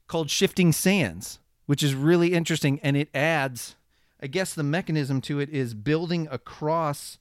called 0.07 0.29
Shifting 0.29 0.71
Sands, 0.71 1.39
which 1.67 1.83
is 1.83 1.93
really 1.93 2.33
interesting, 2.33 2.79
and 2.81 2.97
it 2.97 3.09
adds 3.13 3.75
I 4.21 4.27
guess 4.27 4.53
the 4.53 4.63
mechanism 4.63 5.21
to 5.21 5.39
it 5.39 5.49
is 5.49 5.73
building 5.73 6.27
across. 6.29 7.17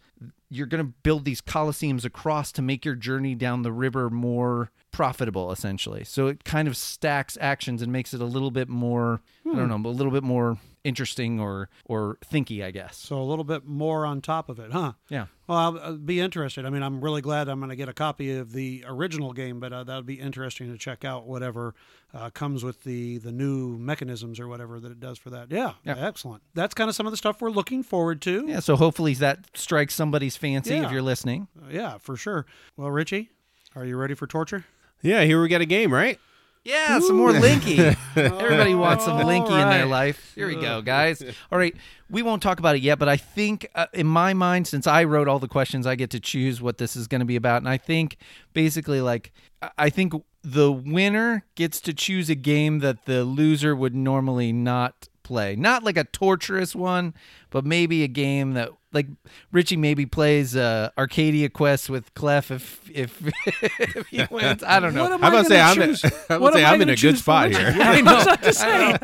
You're 0.50 0.66
going 0.66 0.84
to 0.84 0.92
build 1.02 1.24
these 1.24 1.40
coliseums 1.40 2.04
across 2.04 2.52
to 2.52 2.62
make 2.62 2.84
your 2.84 2.94
journey 2.94 3.34
down 3.34 3.62
the 3.62 3.72
river 3.72 4.10
more 4.10 4.70
profitable, 4.90 5.50
essentially. 5.50 6.04
So 6.04 6.26
it 6.26 6.44
kind 6.44 6.68
of 6.68 6.76
stacks 6.76 7.38
actions 7.40 7.80
and 7.80 7.90
makes 7.90 8.12
it 8.12 8.20
a 8.20 8.26
little 8.26 8.50
bit 8.50 8.68
more, 8.68 9.22
I 9.46 9.56
don't 9.56 9.70
hmm. 9.70 9.82
know, 9.82 9.88
a 9.88 9.92
little 9.92 10.12
bit 10.12 10.24
more 10.24 10.58
interesting 10.84 11.38
or 11.40 11.68
or 11.84 12.16
thinky, 12.24 12.64
I 12.64 12.70
guess. 12.70 12.96
So 12.96 13.20
a 13.20 13.22
little 13.24 13.44
bit 13.44 13.66
more 13.66 14.06
on 14.06 14.20
top 14.20 14.48
of 14.48 14.58
it, 14.58 14.72
huh? 14.72 14.92
Yeah. 15.08 15.26
Well, 15.46 15.58
I'll, 15.58 15.78
I'll 15.80 15.96
be 15.96 16.20
interested. 16.20 16.64
I 16.64 16.70
mean, 16.70 16.82
I'm 16.82 17.00
really 17.00 17.20
glad 17.22 17.48
I'm 17.48 17.58
going 17.58 17.70
to 17.70 17.76
get 17.76 17.88
a 17.88 17.92
copy 17.92 18.36
of 18.36 18.52
the 18.52 18.84
original 18.86 19.32
game, 19.32 19.58
but 19.60 19.72
uh, 19.72 19.82
that 19.84 19.96
would 19.96 20.06
be 20.06 20.20
interesting 20.20 20.70
to 20.72 20.78
check 20.78 21.04
out 21.04 21.26
whatever 21.26 21.74
uh, 22.14 22.30
comes 22.30 22.62
with 22.64 22.84
the 22.84 23.18
the 23.18 23.32
new 23.32 23.76
mechanisms 23.78 24.38
or 24.40 24.48
whatever 24.48 24.78
that 24.80 24.90
it 24.92 25.00
does 25.00 25.18
for 25.18 25.30
that. 25.30 25.50
Yeah, 25.50 25.72
Yeah. 25.84 25.96
excellent. 25.98 26.42
That's 26.54 26.74
kind 26.74 26.88
of 26.88 26.94
some 26.96 27.06
of 27.06 27.10
the 27.12 27.16
stuff 27.16 27.40
we're 27.40 27.50
looking 27.50 27.82
forward 27.82 28.20
to. 28.22 28.44
Yeah, 28.46 28.60
so 28.60 28.76
hopefully 28.76 29.14
that 29.14 29.40
strikes 29.54 29.94
somebody's 29.94 30.36
fancy 30.36 30.76
if 30.76 30.90
you're 30.92 31.02
listening. 31.02 31.48
Uh, 31.60 31.66
yeah, 31.70 31.98
for 31.98 32.16
sure. 32.16 32.46
Well, 32.76 32.90
Richie, 32.90 33.30
are 33.74 33.84
you 33.84 33.96
ready 33.96 34.14
for 34.14 34.26
torture? 34.26 34.64
Yeah, 35.02 35.24
here 35.24 35.40
we 35.42 35.48
got 35.48 35.60
a 35.62 35.66
game, 35.66 35.92
right? 35.92 36.18
Yeah, 36.64 36.98
some 37.00 37.16
more 37.16 37.30
Linky. 37.32 37.96
Everybody 38.16 38.74
wants 38.74 39.04
some 39.06 39.16
All 39.16 39.24
Linky 39.24 39.62
in 39.62 39.70
their 39.70 39.86
life. 39.86 40.32
Here 40.34 40.46
we 40.46 40.56
go, 40.56 40.82
guys. 40.82 41.22
All 41.50 41.58
right, 41.58 41.74
we 42.10 42.20
won't 42.22 42.42
talk 42.42 42.58
about 42.58 42.76
it 42.76 42.82
yet, 42.82 42.98
but 42.98 43.08
I 43.08 43.16
think 43.16 43.66
uh, 43.74 43.86
in 43.94 44.06
my 44.06 44.34
mind, 44.34 44.66
since 44.66 44.86
I 44.86 45.04
wrote 45.04 45.26
all 45.26 45.38
the 45.38 45.48
questions, 45.48 45.86
I 45.86 45.94
get 45.94 46.10
to 46.10 46.20
choose 46.20 46.60
what 46.60 46.76
this 46.76 46.96
is 46.96 47.06
going 47.06 47.20
to 47.20 47.24
be 47.24 47.36
about, 47.36 47.62
and 47.62 47.68
I 47.68 47.78
think 47.78 48.18
basically, 48.52 49.00
like, 49.00 49.32
I- 49.62 49.70
I 49.78 49.90
think 49.90 50.12
the 50.42 50.70
winner 50.70 51.44
gets 51.54 51.80
to 51.82 51.94
choose 51.94 52.28
a 52.28 52.34
game 52.34 52.80
that 52.80 53.04
the 53.06 53.24
loser 53.24 53.74
would 53.74 53.94
normally 53.94 54.52
not 54.52 55.08
play. 55.22 55.54
Not 55.56 55.82
like 55.84 55.96
a 55.96 56.04
torturous 56.04 56.74
one, 56.74 57.14
but 57.50 57.64
maybe 57.64 58.02
a 58.02 58.08
game 58.08 58.52
that 58.54 58.70
like 58.92 59.06
Richie 59.52 59.76
maybe 59.76 60.04
plays 60.06 60.56
uh, 60.56 60.90
Arcadia 60.98 61.48
Quest 61.48 61.88
with 61.90 62.12
Clef 62.14 62.50
if 62.50 62.80
if, 62.92 63.22
if 63.78 64.06
he 64.08 64.24
wins. 64.30 64.62
I 64.64 64.80
don't 64.80 64.94
know. 64.94 65.04
What 65.04 65.12
am 65.12 65.24
I 65.24 65.28
about 65.28 65.46
say 65.46 65.56
gonna 65.58 65.82
I'm, 65.82 65.88
choose? 65.88 66.04
I 66.28 66.38
What 66.38 66.40
would 66.40 66.52
say 66.54 66.64
am 66.64 66.70
I 66.70 66.74
I'm 66.74 66.82
in 66.82 66.88
a 66.88 66.96
good 66.96 67.18
spot 67.18 67.50
here. 67.50 67.72
Yeah, 67.76 67.90
I 67.90 68.02
was 68.02 68.22
about 68.24 68.42
to 68.42 68.52
say. 68.52 68.98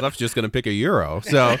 Left's 0.00 0.18
just 0.18 0.34
going 0.34 0.44
to 0.44 0.48
pick 0.48 0.66
a 0.66 0.72
euro. 0.72 1.20
So 1.20 1.56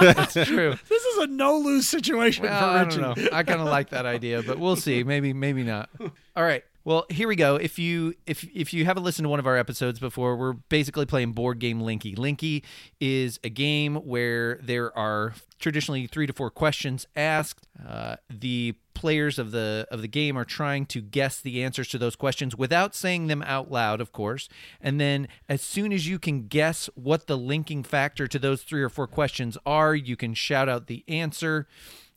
That's 0.00 0.34
true. 0.34 0.74
This 0.88 1.02
is 1.02 1.18
a 1.18 1.26
no 1.26 1.58
lose 1.58 1.88
situation 1.88 2.44
Well, 2.44 2.72
for 2.78 2.84
Richie. 2.84 3.00
don't. 3.00 3.32
I 3.32 3.42
kind 3.42 3.60
of 3.60 3.66
like 3.68 3.90
that 3.90 4.06
idea, 4.06 4.42
but 4.42 4.58
we'll 4.58 4.76
see. 4.76 5.04
Maybe, 5.04 5.32
maybe 5.32 5.62
not. 5.62 5.90
All 6.36 6.42
right. 6.44 6.64
Well, 6.88 7.04
here 7.10 7.28
we 7.28 7.36
go. 7.36 7.56
If 7.56 7.78
you 7.78 8.14
if 8.24 8.44
if 8.44 8.72
you 8.72 8.86
haven't 8.86 9.02
listened 9.02 9.26
to 9.26 9.28
one 9.28 9.38
of 9.38 9.46
our 9.46 9.58
episodes 9.58 9.98
before, 9.98 10.38
we're 10.38 10.54
basically 10.54 11.04
playing 11.04 11.32
board 11.32 11.58
game 11.58 11.82
Linky. 11.82 12.16
Linky 12.16 12.64
is 12.98 13.38
a 13.44 13.50
game 13.50 13.96
where 13.96 14.58
there 14.62 14.96
are 14.96 15.34
traditionally 15.58 16.06
three 16.06 16.26
to 16.26 16.32
four 16.32 16.50
questions 16.50 17.06
asked. 17.14 17.68
Uh, 17.86 18.16
the 18.30 18.74
players 18.94 19.38
of 19.38 19.50
the 19.50 19.86
of 19.90 20.00
the 20.00 20.08
game 20.08 20.38
are 20.38 20.46
trying 20.46 20.86
to 20.86 21.02
guess 21.02 21.42
the 21.42 21.62
answers 21.62 21.88
to 21.88 21.98
those 21.98 22.16
questions 22.16 22.56
without 22.56 22.94
saying 22.94 23.26
them 23.26 23.42
out 23.42 23.70
loud, 23.70 24.00
of 24.00 24.10
course. 24.10 24.48
And 24.80 24.98
then 24.98 25.28
as 25.46 25.60
soon 25.60 25.92
as 25.92 26.08
you 26.08 26.18
can 26.18 26.46
guess 26.46 26.88
what 26.94 27.26
the 27.26 27.36
linking 27.36 27.82
factor 27.82 28.26
to 28.26 28.38
those 28.38 28.62
three 28.62 28.82
or 28.82 28.88
four 28.88 29.06
questions 29.06 29.58
are, 29.66 29.94
you 29.94 30.16
can 30.16 30.32
shout 30.32 30.70
out 30.70 30.86
the 30.86 31.04
answer 31.06 31.66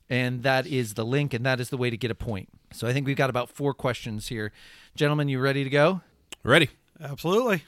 and 0.08 0.42
that 0.42 0.66
is 0.66 0.94
the 0.94 1.04
link 1.04 1.34
and 1.34 1.44
that 1.44 1.60
is 1.60 1.70
the 1.70 1.76
way 1.76 1.90
to 1.90 1.96
get 1.96 2.10
a 2.10 2.14
point 2.14 2.48
so 2.74 2.86
i 2.86 2.92
think 2.92 3.06
we've 3.06 3.16
got 3.16 3.30
about 3.30 3.48
four 3.50 3.72
questions 3.74 4.28
here 4.28 4.52
gentlemen 4.94 5.28
you 5.28 5.38
ready 5.40 5.64
to 5.64 5.70
go 5.70 6.00
ready. 6.42 6.68
Absolutely. 7.00 7.64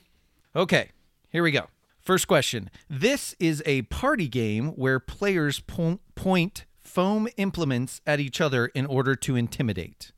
okay 0.54 0.90
here 1.30 1.42
we 1.42 1.50
go 1.50 1.66
first 2.00 2.26
question 2.28 2.70
this 2.88 3.34
is 3.40 3.62
a 3.66 3.82
party 3.82 4.28
game 4.28 4.68
where 4.68 4.98
players 5.00 5.60
po- 5.60 6.00
point 6.14 6.64
foam 6.80 7.28
implements 7.36 8.00
at 8.06 8.20
each 8.20 8.40
other 8.40 8.66
in 8.66 8.86
order 8.86 9.14
to 9.16 9.36
intimidate 9.36 10.12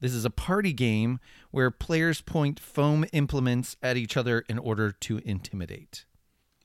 this 0.00 0.12
is 0.12 0.24
a 0.24 0.30
party 0.30 0.72
game 0.72 1.18
where 1.50 1.70
players 1.70 2.20
point 2.20 2.58
foam 2.60 3.04
implements 3.12 3.76
at 3.82 3.96
each 3.96 4.16
other 4.16 4.44
in 4.48 4.58
order 4.58 4.90
to 4.92 5.18
intimidate 5.24 6.04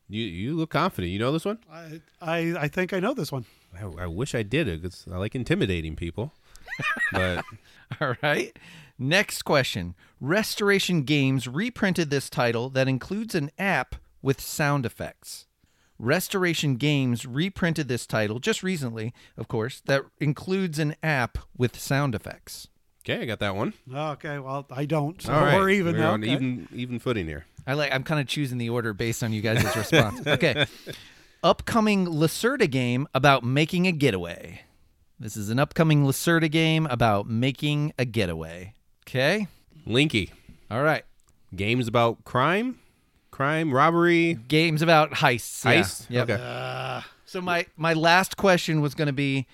You 0.10 0.24
you 0.24 0.56
look 0.58 0.72
confident. 0.72 1.12
You 1.14 1.20
know 1.20 1.32
this 1.32 1.46
one? 1.46 1.60
I, 1.72 2.02
I 2.20 2.38
I 2.66 2.68
think 2.68 2.94
I 2.94 3.00
know 3.00 3.14
this 3.14 3.32
one. 3.32 3.46
I, 3.80 3.84
I 4.04 4.08
wish 4.08 4.34
I 4.34 4.42
did 4.44 4.68
it 4.68 4.82
because 4.82 5.06
I 5.12 5.18
like 5.18 5.36
intimidating 5.36 5.96
people. 5.96 6.34
But 7.12 7.44
All 8.02 8.16
right. 8.22 8.58
Next 8.98 9.44
question. 9.44 9.96
Restoration 10.20 11.04
Games 11.04 11.48
reprinted 11.48 12.10
this 12.10 12.30
title 12.30 12.70
that 12.72 12.88
includes 12.88 13.34
an 13.36 13.50
app 13.58 13.96
with 14.22 14.42
sound 14.42 14.86
effects. 14.86 15.48
Restoration 15.98 16.76
Games 16.76 17.26
reprinted 17.26 17.88
this 17.88 18.06
title 18.06 18.40
just 18.40 18.64
recently, 18.64 19.14
of 19.38 19.48
course, 19.48 19.82
that 19.86 20.04
includes 20.20 20.80
an 20.80 20.96
app 21.04 21.38
with 21.58 21.78
sound 21.80 22.16
effects. 22.16 22.68
okay, 23.04 23.22
I 23.22 23.26
got 23.26 23.40
that 23.40 23.56
one. 23.56 23.74
Okay, 23.94 24.40
well 24.40 24.66
I 24.72 24.86
don't. 24.86 25.22
So 25.22 25.34
All 25.34 25.42
right, 25.42 25.58
we're 25.58 25.70
even 25.70 25.96
We're 25.96 26.02
now. 26.02 26.12
on 26.14 26.24
Okay. 26.24 26.34
even 26.34 26.68
even 26.74 27.00
footing 27.00 27.26
here. 27.28 27.46
I 27.68 27.74
like 27.74 27.94
I'm 27.94 28.04
kind 28.04 28.20
of 28.22 28.28
choosing 28.28 28.58
the 28.58 28.70
order 28.70 28.94
based 28.94 29.24
on 29.24 29.34
you 29.34 29.42
guys' 29.42 29.64
response. 29.76 30.22
Okay. 30.28 30.66
Upcoming 31.42 32.06
Lacerda 32.06 32.70
game 32.70 33.08
about 33.14 33.44
making 33.44 33.88
a 33.88 33.92
getaway. 33.94 34.62
This 35.20 35.36
is 35.36 35.50
an 35.50 35.60
upcoming 35.60 36.06
Lacerda 36.06 36.50
game 36.50 36.86
about 36.86 37.28
making 37.28 37.94
a 38.00 38.06
getaway. 38.06 38.74
Okay? 39.08 39.48
Linky 39.86 40.32
All 40.72 40.82
right. 40.84 41.04
games 41.56 41.88
about 41.88 42.24
crime, 42.24 42.80
crime, 43.32 43.74
robbery, 43.74 44.36
Games 44.48 44.82
about 44.82 45.12
heists. 45.12 45.66
yeah. 46.10 46.20
Yep. 46.20 46.30
Okay. 46.30 46.42
Uh, 46.44 47.02
So 47.26 47.42
my 47.42 47.66
my 47.76 47.94
last 47.94 48.38
question 48.38 48.82
was 48.82 48.96
going 48.96 49.08
to 49.08 49.14
be 49.14 49.46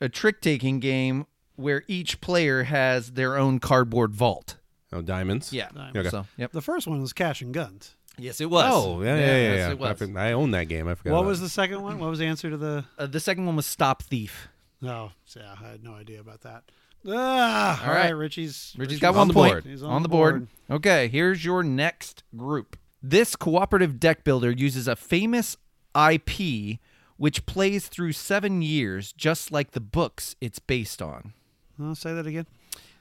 a 0.00 0.08
trick 0.08 0.40
taking 0.40 0.78
game 0.78 1.26
where 1.56 1.82
each 1.88 2.20
player 2.20 2.62
has 2.64 3.12
their 3.12 3.36
own 3.36 3.58
cardboard 3.58 4.14
vault. 4.14 4.56
Oh, 4.92 5.02
diamonds. 5.02 5.52
Yeah. 5.52 5.68
Okay. 5.94 6.08
So, 6.08 6.24
yep. 6.36 6.52
the 6.52 6.62
first 6.62 6.86
one 6.86 7.00
was 7.02 7.12
Cash 7.12 7.42
and 7.42 7.52
Guns. 7.52 7.96
Yes, 8.16 8.40
it 8.40 8.48
was. 8.48 8.64
Oh, 8.72 9.02
yeah, 9.02 9.16
yeah, 9.16 9.20
yeah. 9.20 9.26
yes, 9.26 9.58
yeah. 9.58 9.70
it 9.70 9.78
was. 9.78 10.02
I, 10.16 10.28
I 10.28 10.32
own 10.32 10.52
that 10.52 10.64
game. 10.64 10.88
I 10.88 10.94
forgot. 10.94 11.12
What 11.12 11.20
about 11.20 11.28
was 11.28 11.40
it. 11.40 11.42
the 11.42 11.48
second 11.50 11.82
one? 11.82 11.98
What 11.98 12.08
was 12.08 12.18
the 12.20 12.26
answer 12.26 12.48
to 12.50 12.56
the? 12.56 12.84
Uh, 12.96 13.06
the 13.06 13.20
second 13.20 13.44
one 13.46 13.56
was 13.56 13.66
Stop 13.66 14.02
Thief. 14.02 14.48
Oh, 14.82 15.10
yeah, 15.36 15.54
I 15.60 15.70
had 15.70 15.82
no 15.82 15.94
idea 15.94 16.20
about 16.20 16.42
that. 16.42 16.64
Ah, 17.06 17.82
All 17.84 17.92
right, 17.92 18.04
right. 18.04 18.10
Richie's 18.10 18.74
Richie's 18.76 18.98
got 18.98 19.14
one 19.14 19.22
on 19.22 19.28
the 19.28 19.34
board. 19.34 19.64
He's 19.64 19.82
on, 19.82 20.02
the 20.02 20.08
board. 20.08 20.48
Okay, 20.70 21.08
here's 21.08 21.44
your 21.44 21.62
next 21.62 22.22
group. 22.36 22.76
This 23.02 23.36
cooperative 23.36 24.00
deck 24.00 24.24
builder 24.24 24.50
uses 24.50 24.88
a 24.88 24.96
famous 24.96 25.56
IP 25.96 26.78
which 27.16 27.46
plays 27.46 27.88
through 27.88 28.12
seven 28.12 28.62
years, 28.62 29.12
just 29.12 29.50
like 29.50 29.72
the 29.72 29.80
books 29.80 30.36
it's 30.40 30.58
based 30.58 31.02
on. 31.02 31.32
I'll 31.80 31.94
say 31.94 32.14
that 32.14 32.26
again. 32.26 32.46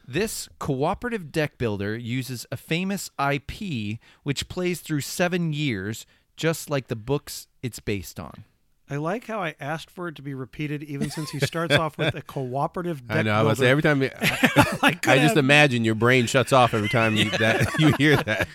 This 0.07 0.47
cooperative 0.59 1.31
deck 1.31 1.57
builder 1.57 1.97
uses 1.97 2.45
a 2.51 2.57
famous 2.57 3.11
IP 3.19 3.99
which 4.23 4.47
plays 4.47 4.79
through 4.79 5.01
seven 5.01 5.53
years, 5.53 6.05
just 6.35 6.69
like 6.69 6.87
the 6.87 6.95
books 6.95 7.47
it's 7.61 7.79
based 7.79 8.19
on. 8.19 8.43
I 8.89 8.95
like 8.95 9.25
how 9.27 9.41
I 9.41 9.55
asked 9.59 9.91
for 9.91 10.07
it 10.07 10.15
to 10.15 10.21
be 10.21 10.33
repeated, 10.33 10.81
even 10.83 11.09
since 11.09 11.29
he 11.29 11.39
starts 11.39 11.75
off 11.79 11.97
with 11.97 12.15
a 12.15 12.21
cooperative 12.21 13.05
deck 13.07 13.17
I 13.17 13.21
know. 13.23 13.33
I 13.33 13.43
was 13.43 13.59
say 13.59 13.69
every 13.69 13.83
time. 13.83 14.01
I, 14.21 14.77
I, 14.81 14.87
I 14.87 14.91
just 14.91 15.05
have- 15.07 15.37
imagine 15.37 15.83
your 15.83 15.95
brain 15.95 16.25
shuts 16.25 16.53
off 16.53 16.73
every 16.73 16.89
time 16.89 17.15
you 17.15 17.29
that 17.31 17.67
you 17.79 17.93
hear 17.97 18.15
that. 18.17 18.47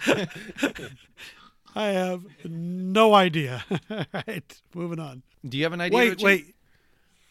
I 1.75 1.87
have 1.89 2.25
no 2.45 3.15
idea. 3.15 3.65
All 3.91 4.05
right, 4.13 4.63
moving 4.75 5.01
on. 5.01 5.23
Do 5.47 5.59
you 5.59 5.65
have 5.65 5.73
an 5.73 5.81
idea? 5.81 5.99
Wait, 5.99 6.09
Richie? 6.11 6.25
wait. 6.25 6.55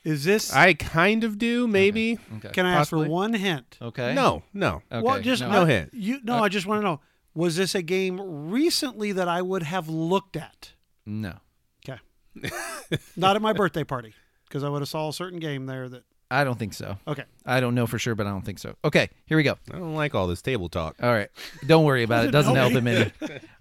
Is 0.04 0.24
this? 0.24 0.52
I 0.52 0.74
kind 0.74 1.24
of 1.24 1.38
do, 1.38 1.68
maybe. 1.68 2.18
Okay. 2.38 2.50
can 2.50 2.66
I 2.66 2.74
ask 2.74 2.90
for 2.90 3.08
one 3.08 3.34
hint? 3.34 3.78
Okay. 3.80 4.16
No, 4.16 4.42
no. 4.52 4.82
Okay. 4.92 5.02
well, 5.06 5.22
just 5.22 5.44
no. 5.44 5.52
no 5.52 5.62
uh, 5.62 5.66
hint. 5.66 5.94
You 5.94 6.20
no. 6.24 6.44
I 6.44 6.50
just 6.50 6.66
want 6.66 6.82
to 6.82 6.84
know: 6.84 7.02
was 7.36 7.56
this 7.56 7.76
a 7.76 7.84
game 7.84 8.20
recently 8.50 9.12
that 9.12 9.28
I 9.28 9.42
would 9.44 9.64
have 9.64 9.88
looked 9.88 10.36
at? 10.36 10.74
No. 11.06 11.36
Okay, 12.38 12.50
not 13.16 13.36
at 13.36 13.42
my 13.42 13.54
birthday 13.54 13.84
party 13.84 14.14
because 14.48 14.64
I 14.64 14.70
would 14.70 14.82
have 14.82 14.90
saw 14.90 15.10
a 15.10 15.14
certain 15.14 15.40
game 15.40 15.66
there 15.66 15.88
that. 15.90 16.04
I 16.30 16.46
don't 16.46 16.58
think 16.58 16.74
so. 16.74 16.98
Okay, 17.08 17.26
I 17.46 17.60
don't 17.60 17.76
know 17.76 17.86
for 17.86 18.00
sure, 18.00 18.16
but 18.16 18.26
I 18.26 18.30
don't 18.30 18.44
think 18.46 18.58
so. 18.60 18.76
Okay, 18.86 19.10
here 19.26 19.36
we 19.36 19.44
go. 19.44 19.58
I 19.70 19.78
don't 19.78 19.96
like 19.96 20.16
all 20.16 20.28
this 20.28 20.42
table 20.42 20.70
talk. 20.70 20.96
All 21.04 21.12
right. 21.12 21.28
Don't 21.68 21.84
worry 21.84 22.04
about 22.04 22.26
it. 22.26 22.32
Doesn't 22.32 22.54
Doesn't 22.56 22.72
help 22.74 22.86
him 22.86 22.88
any. 22.88 23.12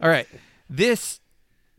All 0.00 0.08
right. 0.08 0.28
This 0.68 1.20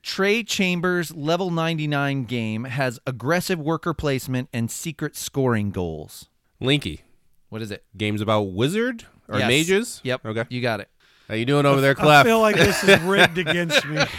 Trey 0.02 0.44
Chambers 0.44 1.16
level 1.16 1.50
99 1.50 2.26
game 2.26 2.66
has 2.66 3.00
aggressive 3.08 3.58
worker 3.60 3.94
placement 3.94 4.50
and 4.52 4.70
secret 4.70 5.16
scoring 5.16 5.72
goals. 5.72 6.28
Linky 6.62 7.02
What 7.50 7.62
is 7.62 7.72
it? 7.72 7.86
games 7.96 8.20
about 8.20 8.52
wizard 8.52 9.06
or 9.30 9.40
Yes. 9.40 9.48
mages. 9.48 10.02
Yep. 10.04 10.26
Okay. 10.26 10.44
You 10.50 10.62
got 10.62 10.82
it. 10.82 10.90
How 11.32 11.38
you 11.38 11.46
doing 11.46 11.66
over 11.66 11.80
there, 11.80 11.96
Clef? 11.96 12.26
I 12.26 12.28
feel 12.28 12.42
like 12.42 12.58
this 12.58 12.84
is 12.84 13.00
rigged 13.04 13.38
against 13.38 13.86
me. 13.86 14.04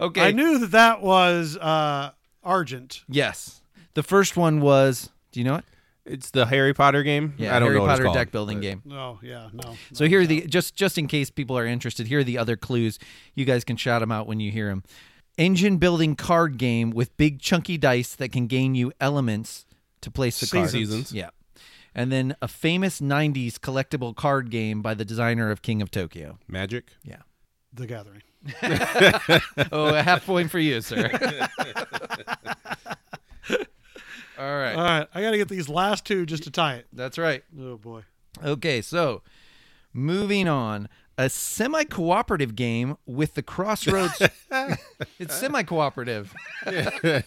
Okay. 0.00 0.20
I 0.22 0.32
knew 0.32 0.58
that 0.58 0.70
that 0.72 1.00
was 1.02 1.56
uh, 1.56 2.10
Argent. 2.42 3.04
Yes. 3.08 3.60
The 3.94 4.02
first 4.02 4.36
one 4.36 4.60
was, 4.60 5.10
do 5.32 5.38
you 5.40 5.44
know 5.44 5.56
it? 5.56 5.64
It's 6.04 6.30
the 6.30 6.46
Harry 6.46 6.72
Potter 6.74 7.02
game. 7.04 7.34
Yeah, 7.36 7.54
I 7.54 7.60
don't 7.60 7.68
Harry 7.68 7.74
know 7.76 7.82
what 7.82 7.90
it's 7.90 7.98
Potter 7.98 8.04
called, 8.04 8.16
deck 8.16 8.32
building 8.32 8.58
but- 8.58 8.62
game. 8.62 8.82
Oh 8.90 9.18
yeah, 9.22 9.48
no. 9.52 9.76
So 9.92 10.06
here 10.06 10.22
are 10.22 10.26
the 10.26 10.42
just 10.46 10.74
just 10.74 10.98
in 10.98 11.06
case 11.06 11.30
people 11.30 11.56
are 11.56 11.66
interested, 11.66 12.06
here 12.08 12.20
are 12.20 12.24
the 12.24 12.38
other 12.38 12.56
clues. 12.56 12.98
You 13.36 13.44
guys 13.44 13.62
can 13.62 13.76
shout 13.76 14.00
them 14.00 14.10
out 14.10 14.26
when 14.26 14.40
you 14.40 14.50
hear 14.50 14.68
them. 14.68 14.82
engine 15.38 15.76
building 15.76 16.16
card 16.16 16.56
game 16.58 16.90
with 16.90 17.16
big 17.16 17.38
chunky 17.40 17.78
dice 17.78 18.16
that 18.16 18.32
can 18.32 18.46
gain 18.48 18.74
you 18.74 18.92
elements 19.00 19.66
to 20.00 20.10
place 20.10 20.40
the 20.40 20.46
cards. 20.46 20.72
Seasons. 20.72 21.12
Yeah. 21.12 21.30
And 21.94 22.12
then 22.12 22.36
a 22.40 22.48
famous 22.48 23.00
90s 23.00 23.54
collectible 23.54 24.14
card 24.14 24.50
game 24.50 24.80
by 24.82 24.94
the 24.94 25.04
designer 25.04 25.50
of 25.50 25.62
King 25.62 25.82
of 25.82 25.90
Tokyo. 25.90 26.38
Magic. 26.46 26.92
Yeah. 27.02 27.22
The 27.72 27.86
Gathering. 27.86 28.22
Oh, 29.72 29.94
a 29.94 30.02
half 30.02 30.24
point 30.24 30.50
for 30.50 30.58
you, 30.58 30.80
sir. 30.80 31.10
All 34.38 34.56
right. 34.58 34.74
All 34.74 34.82
right, 34.82 35.06
I 35.14 35.20
got 35.20 35.32
to 35.32 35.36
get 35.36 35.48
these 35.48 35.68
last 35.68 36.06
two 36.06 36.24
just 36.24 36.44
to 36.44 36.50
tie 36.50 36.76
it. 36.76 36.86
That's 36.92 37.18
right. 37.18 37.44
Oh 37.60 37.76
boy. 37.76 38.04
Okay, 38.42 38.80
so 38.80 39.22
moving 39.92 40.48
on. 40.48 40.88
A 41.18 41.28
semi 41.28 41.84
cooperative 41.84 42.56
game 42.56 42.96
with 43.04 43.34
the 43.34 43.42
crossroads. 43.42 44.20
it's 45.18 45.34
semi 45.34 45.62
cooperative. 45.62 46.34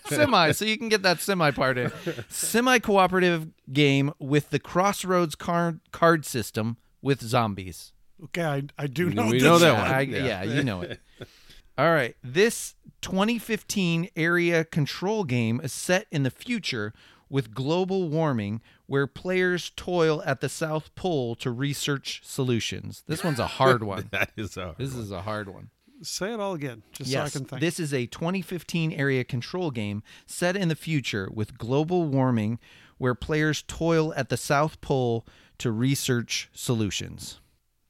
semi, 0.08 0.52
so 0.52 0.66
you 0.66 0.78
can 0.78 0.90
get 0.90 1.04
that 1.04 1.20
semi 1.20 1.52
part 1.52 1.78
in. 1.78 1.92
Semi 2.28 2.80
cooperative 2.80 3.50
game 3.72 4.12
with 4.20 4.50
the 4.50 4.60
crossroads 4.60 5.36
card, 5.36 5.80
card 5.92 6.26
system 6.26 6.78
with 7.02 7.22
zombies. 7.22 7.92
Okay, 8.26 8.44
I, 8.44 8.64
I 8.78 8.88
do 8.88 9.10
know. 9.10 9.28
We 9.28 9.34
this. 9.34 9.44
know 9.44 9.60
that 9.60 9.74
one. 9.74 9.92
I, 9.92 10.02
Yeah. 10.02 10.26
yeah. 10.26 10.44
you 10.44 10.64
know 10.64 10.82
it. 10.82 11.00
All 11.78 11.92
right. 11.92 12.16
This 12.24 12.76
2015 13.02 14.10
area 14.16 14.64
control 14.64 15.24
game 15.24 15.60
is 15.62 15.74
set 15.74 16.08
in 16.12 16.24
the 16.24 16.32
future 16.32 16.94
with 17.30 17.54
global 17.54 18.10
warming 18.10 18.62
where 18.86 19.08
players 19.08 19.72
toil 19.76 20.22
at 20.26 20.42
the 20.42 20.50
South 20.50 20.94
Pole 20.96 21.36
to 21.36 21.50
research 21.52 22.22
solutions. 22.24 23.04
This 23.08 23.24
one's 23.24 23.40
a 23.40 23.48
hard 23.48 23.84
one. 23.94 24.10
That 24.12 24.32
is 24.36 24.58
a. 24.58 24.76
This 24.78 24.94
is 24.96 25.12
a 25.12 25.22
hard 25.22 25.50
one. 25.50 25.70
Say 26.02 26.34
it 26.34 26.40
all 26.40 26.54
again, 26.54 26.84
just 26.92 27.10
yes, 27.10 27.32
so 27.32 27.38
I 27.38 27.40
can 27.40 27.48
think. 27.48 27.62
this 27.62 27.80
is 27.80 27.94
a 27.94 28.08
2015 28.08 28.92
area 28.92 29.24
control 29.24 29.72
game 29.72 30.04
set 30.26 30.58
in 30.58 30.68
the 30.68 30.76
future 30.76 31.30
with 31.34 31.58
global 31.58 32.04
warming 32.04 32.60
where 32.98 33.16
players 33.16 33.62
toil 33.66 34.14
at 34.16 34.28
the 34.28 34.36
South 34.36 34.82
Pole 34.82 35.26
to 35.60 35.72
research 35.72 36.50
solutions. 36.54 37.40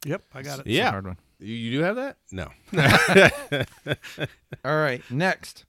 yep, 0.06 0.22
I 0.32 0.42
got 0.42 0.58
it. 0.60 0.66
It's 0.66 0.68
a 0.68 0.72
Yeah. 0.72 0.90
hard 0.90 1.06
one. 1.06 1.16
You, 1.40 1.54
you 1.54 1.78
do 1.78 1.84
have 1.84 1.96
that? 1.96 2.18
No. 2.30 2.50
All 4.64 4.76
right, 4.76 5.02
next. 5.10 5.64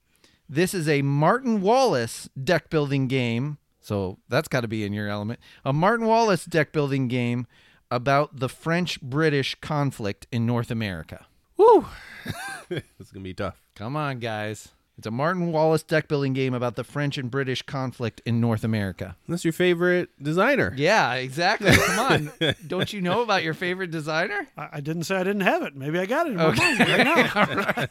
This 0.48 0.72
is 0.72 0.88
a 0.88 1.02
Martin 1.02 1.60
Wallace 1.60 2.28
deck 2.42 2.70
building 2.70 3.08
game. 3.08 3.58
So 3.86 4.18
that's 4.28 4.48
got 4.48 4.62
to 4.62 4.68
be 4.68 4.84
in 4.84 4.92
your 4.92 5.08
element. 5.08 5.38
A 5.64 5.72
Martin 5.72 6.06
Wallace 6.06 6.44
deck 6.44 6.72
building 6.72 7.06
game 7.06 7.46
about 7.88 8.40
the 8.40 8.48
French 8.48 9.00
British 9.00 9.54
conflict 9.60 10.26
in 10.32 10.44
North 10.44 10.72
America. 10.72 11.26
Woo. 11.56 11.86
it's 12.68 13.12
gonna 13.12 13.22
be 13.22 13.32
tough. 13.32 13.62
Come 13.76 13.94
on, 13.94 14.18
guys. 14.18 14.70
It's 14.98 15.06
a 15.06 15.10
Martin 15.10 15.52
Wallace 15.52 15.82
deck 15.82 16.08
building 16.08 16.32
game 16.32 16.54
about 16.54 16.74
the 16.76 16.82
French 16.82 17.18
and 17.18 17.30
British 17.30 17.60
conflict 17.60 18.22
in 18.24 18.40
North 18.40 18.64
America. 18.64 19.14
That's 19.28 19.44
your 19.44 19.52
favorite 19.52 20.08
designer. 20.22 20.72
Yeah, 20.74 21.12
exactly. 21.14 21.70
Come 21.76 21.98
on. 21.98 22.54
Don't 22.66 22.90
you 22.94 23.02
know 23.02 23.20
about 23.20 23.42
your 23.42 23.52
favorite 23.52 23.90
designer? 23.90 24.46
I, 24.56 24.68
I 24.72 24.80
didn't 24.80 25.02
say 25.04 25.16
I 25.16 25.22
didn't 25.22 25.42
have 25.42 25.62
it. 25.64 25.76
Maybe 25.76 25.98
I 25.98 26.06
got 26.06 26.26
it 26.26 26.30
in 26.30 26.36
my 26.36 26.54
mind 26.54 26.80
right 26.80 27.04
now. 27.04 27.86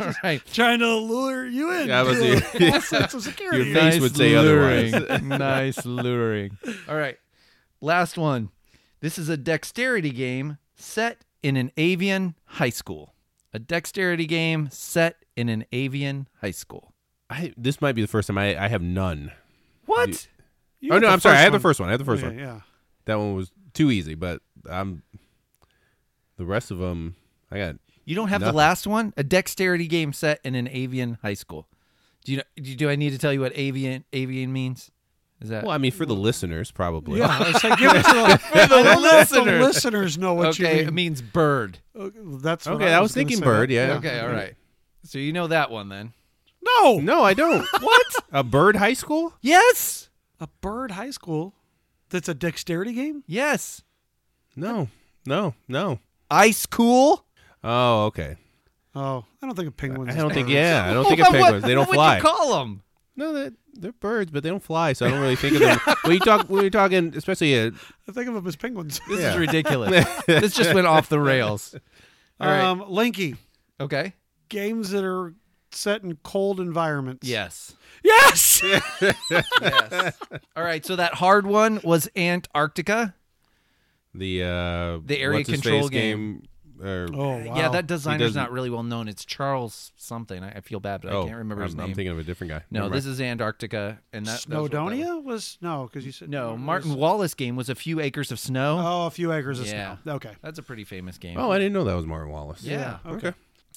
All 0.00 0.12
right. 0.24 0.40
Trying 0.54 0.78
to 0.78 0.96
lure 0.96 1.46
you 1.46 1.70
in. 1.72 1.88
Yeah, 1.88 2.00
I 2.00 2.02
was- 2.02 2.18
to 2.18 2.96
a 2.96 3.02
of 3.02 3.22
security. 3.22 3.70
Your 3.70 3.74
face 3.78 4.00
would 4.00 4.16
say 4.16 4.34
otherwise. 4.34 4.92
luring. 4.92 5.28
nice 5.28 5.84
luring. 5.84 6.56
All 6.88 6.96
right. 6.96 7.18
Last 7.82 8.16
one. 8.16 8.48
This 9.00 9.18
is 9.18 9.28
a 9.28 9.36
dexterity 9.36 10.10
game 10.10 10.56
set 10.76 11.26
in 11.42 11.58
an 11.58 11.72
avian 11.76 12.36
high 12.46 12.70
school. 12.70 13.11
A 13.54 13.58
dexterity 13.58 14.26
game 14.26 14.68
set 14.70 15.16
in 15.36 15.48
an 15.48 15.64
avian 15.72 16.28
high 16.40 16.50
school. 16.52 16.94
I, 17.28 17.52
this 17.56 17.80
might 17.80 17.92
be 17.92 18.02
the 18.02 18.08
first 18.08 18.28
time 18.28 18.38
I, 18.38 18.62
I 18.62 18.68
have 18.68 18.82
none. 18.82 19.32
What? 19.86 20.28
You 20.80 20.92
oh 20.92 20.98
no, 20.98 21.08
I'm 21.08 21.20
sorry. 21.20 21.36
I 21.36 21.40
have 21.42 21.52
the 21.52 21.60
first 21.60 21.80
one. 21.80 21.88
I 21.88 21.92
have 21.92 21.98
the 21.98 22.04
first 22.04 22.22
Okay, 22.22 22.34
one. 22.34 22.44
Yeah. 22.44 22.60
That 23.04 23.18
one 23.18 23.34
was 23.34 23.52
too 23.72 23.90
easy, 23.90 24.14
but 24.14 24.40
I'm 24.68 25.02
the 26.36 26.44
rest 26.44 26.70
of 26.70 26.78
them. 26.78 27.16
I 27.50 27.58
got 27.58 27.76
You 28.04 28.14
don't 28.16 28.28
have 28.28 28.40
the 28.40 28.52
last 28.52 28.86
one? 28.86 29.12
A 29.16 29.22
dexterity 29.22 29.86
game 29.86 30.12
set 30.12 30.40
in 30.44 30.54
an 30.54 30.68
avian 30.68 31.18
high 31.22 31.34
school. 31.34 31.68
Do 32.24 32.32
you 32.32 32.42
do, 32.56 32.74
do 32.74 32.90
I 32.90 32.96
need 32.96 33.10
to 33.10 33.18
tell 33.18 33.32
you 33.32 33.40
what 33.40 33.52
avian 33.54 34.04
avian 34.12 34.52
means? 34.52 34.90
Is 35.42 35.48
that 35.50 35.64
well. 35.64 35.72
I 35.72 35.78
mean, 35.78 35.92
for 35.92 36.06
the 36.06 36.14
listeners, 36.14 36.70
probably. 36.70 37.18
Yeah, 37.20 37.26
I 37.28 37.52
was 37.52 37.64
like, 37.64 37.78
give 37.78 37.90
it 37.90 37.96
to 37.96 38.02
the, 38.02 38.40
I 38.54 38.66
don't 38.66 38.84
know 38.84 38.94
the 38.94 39.00
listeners. 39.00 39.60
listeners 39.62 40.18
know 40.18 40.34
what 40.34 40.48
okay? 40.48 40.76
you 40.76 40.80
It 40.82 40.86
mean. 40.86 40.94
means 40.94 41.22
bird. 41.22 41.78
Okay, 41.96 42.18
That's 42.22 42.66
what 42.66 42.76
Okay, 42.76 42.92
I 42.92 43.00
was 43.00 43.12
gonna 43.14 43.26
thinking 43.26 43.44
bird, 43.44 43.70
that. 43.70 43.74
yeah. 43.74 43.92
Okay, 43.94 44.20
all 44.20 44.28
right. 44.28 44.54
So 45.04 45.18
you 45.18 45.32
know 45.32 45.48
that 45.48 45.70
one 45.70 45.88
then. 45.88 46.12
No, 46.64 47.00
No, 47.00 47.22
I 47.24 47.34
don't. 47.34 47.66
what? 47.80 48.06
A 48.32 48.44
bird 48.44 48.76
high 48.76 48.92
school? 48.94 49.34
Yes. 49.40 50.08
a 50.40 50.46
bird 50.60 50.92
high 50.92 51.10
school. 51.10 51.54
That's 52.10 52.28
a 52.28 52.34
dexterity 52.34 52.92
game. 52.92 53.24
Yes. 53.26 53.82
No, 54.54 54.88
no, 55.26 55.54
no. 55.66 55.98
Ice 56.30 56.66
cool. 56.66 57.24
Oh, 57.64 58.04
okay. 58.06 58.36
Oh, 58.94 59.24
I 59.42 59.46
don't 59.46 59.54
think 59.56 59.68
of 59.68 59.76
penguins. 59.76 60.10
I 60.14 60.18
don't 60.18 60.32
think. 60.32 60.48
Yeah, 60.50 60.86
I 60.88 60.92
don't 60.92 61.04
think 61.08 61.20
What- 61.20 61.28
of 61.28 61.34
penguins. 61.34 61.64
They 61.64 61.74
don't 61.74 61.88
what 61.88 61.94
fly. 61.94 62.14
would 62.16 62.22
you 62.22 62.28
call 62.28 62.58
them? 62.60 62.82
No, 63.16 63.32
they're, 63.32 63.52
they're 63.74 63.92
birds, 63.92 64.30
but 64.30 64.42
they 64.42 64.48
don't 64.48 64.62
fly. 64.62 64.92
So 64.94 65.06
I 65.06 65.10
don't 65.10 65.20
really 65.20 65.36
think 65.36 65.54
of 65.54 65.60
them. 65.60 65.78
when 66.04 66.14
you 66.14 66.20
talk, 66.20 66.48
when 66.48 66.62
you're 66.62 66.70
talking, 66.70 67.14
especially 67.16 67.58
uh, 67.58 67.70
I 68.08 68.12
think 68.12 68.28
of 68.28 68.34
them 68.34 68.46
as 68.46 68.56
penguins. 68.56 69.00
This 69.08 69.20
Yeah. 69.20 69.32
is 69.32 69.38
ridiculous. 69.38 70.06
this 70.26 70.54
just 70.54 70.72
went 70.74 70.86
off 70.86 71.08
the 71.08 71.20
rails. 71.20 71.74
All 72.40 72.48
right. 72.48 72.60
Um, 72.62 72.80
Linky 72.82 73.36
okay. 73.80 74.14
games 74.48 74.90
that 74.90 75.04
are 75.04 75.34
set 75.70 76.02
in 76.02 76.16
cold 76.22 76.60
environments. 76.60 77.26
Yes. 77.28 77.74
Yes. 78.04 78.62
Yes. 79.60 80.18
All 80.56 80.62
right. 80.64 80.84
So 80.84 80.96
that 80.96 81.14
hard 81.14 81.46
one 81.46 81.80
was 81.84 82.08
Antarctica. 82.16 83.14
the 84.14 84.42
uh, 84.42 84.98
The 85.04 85.18
area 85.18 85.38
what's 85.38 85.48
his 85.50 85.60
control 85.60 85.82
face 85.82 85.90
game. 85.90 86.42
Or, 86.82 87.06
oh 87.14 87.38
wow. 87.44 87.56
Yeah, 87.56 87.68
that 87.70 87.86
designer's 87.86 88.34
doesn't- 88.34 88.50
really 88.52 88.70
well 88.70 88.82
known. 88.82 89.08
It's 89.08 89.24
Charles 89.24 89.92
something. 89.96 90.42
I, 90.42 90.52
I 90.56 90.60
feel 90.60 90.80
bad, 90.80 91.02
but 91.02 91.12
oh, 91.12 91.22
I 91.22 91.24
can't 91.26 91.36
remember 91.38 91.62
I'm, 91.62 91.68
his 91.68 91.76
name. 91.76 91.86
I'm 91.88 91.94
thinking 91.94 92.12
of 92.12 92.18
a 92.18 92.24
different 92.24 92.50
guy. 92.52 92.62
no, 92.70 92.82
Never 92.82 92.94
this 92.94 93.04
mind. 93.04 93.12
is 93.14 93.20
Antarctica, 93.20 93.98
and 94.12 94.26
that. 94.26 94.44
that 94.48 94.60
was 94.60 94.70
that 94.70 94.82
was. 94.82 94.92
Snowdonia 94.92 95.22
was 95.22 95.58
no 95.60 95.84
because 95.90 96.04
you 96.04 96.12
said 96.12 96.28
No, 96.28 96.50
it 96.50 96.52
was- 96.52 96.60
Martin 96.60 96.94
Wallace 96.94 97.34
game 97.34 97.56
was 97.56 97.68
a 97.68 97.74
few 97.74 98.00
acres 98.00 98.32
of 98.32 98.38
snow. 98.38 98.78
Oh, 98.84 99.06
a 99.06 99.10
few 99.10 99.32
acres 99.32 99.60
of 99.60 99.66
Yeah. 99.66 99.96
snow. 100.02 100.14
Okay. 100.14 100.32
That's 100.42 100.58
a 100.58 100.62
pretty 100.62 100.84
famous 100.84 101.18
game. 101.18 101.38
Oh, 101.38 101.50
I 101.50 101.58
didn't 101.58 101.72
know 101.72 101.84
that 101.84 101.94
was 101.94 102.06
Martin 102.06 102.30
Wallace. 102.30 102.62
yeah. 102.62 102.98
Okay. 103.06 103.32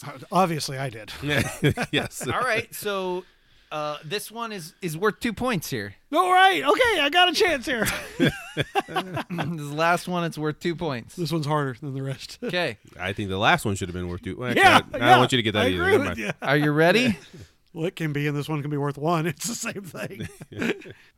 Uh, 0.06 0.12
obviously, 0.32 0.78
I 0.78 0.90
did. 0.90 1.12
yes. 1.92 2.28
All 2.28 2.40
right, 2.42 2.74
so 2.76 3.24
uh, 3.72 3.98
this 4.04 4.32
one 4.32 4.52
is 4.52 4.74
is 4.82 4.98
worth 4.98 5.20
two 5.20 5.34
points 5.34 5.70
here. 5.70 5.96
All 6.14 6.32
right. 6.32 6.64
Okay, 6.64 7.00
I 7.02 7.10
got 7.12 7.30
a 7.30 7.34
chance 7.34 7.66
here. 7.66 7.86
this 8.18 9.72
last 9.72 10.08
one, 10.08 10.24
it's 10.24 10.38
worth 10.38 10.60
two 10.60 10.76
points. 10.76 11.16
this 11.16 11.32
one's 11.32 11.46
harder 11.46 11.76
than 11.82 11.94
the 11.94 12.04
rest. 12.04 12.40
Okay, 12.44 12.78
I 13.00 13.12
think 13.14 13.30
the 13.30 13.38
last 13.38 13.66
one 13.66 13.76
should 13.76 13.90
have 13.90 13.96
been 13.96 14.08
worth 14.08 14.22
two. 14.22 14.38
Well, 14.38 14.50
actually, 14.50 14.64
yeah, 14.64 14.80
I, 14.94 14.98
I 14.98 15.00
yeah, 15.00 15.10
don't 15.10 15.20
want 15.20 15.32
you 15.32 15.38
to 15.38 15.44
get 15.44 15.52
that 15.54 15.64
I 15.66 15.70
either. 15.70 15.82
agree 15.82 15.92
Never 15.94 16.00
with 16.00 16.08
mind. 16.08 16.20
you. 16.20 16.32
are 16.42 16.58
you 16.58 16.72
ready? 16.72 17.18
Well, 17.74 17.88
it 17.88 17.98
can 17.98 18.14
be, 18.14 18.26
and 18.26 18.38
this 18.38 18.48
one 18.48 18.62
can 18.62 18.72
be 18.72 18.78
worth 18.78 18.98
one. 18.98 19.26
It's 19.28 19.48
the 19.50 19.54
same 19.54 19.82
thing. 19.82 20.30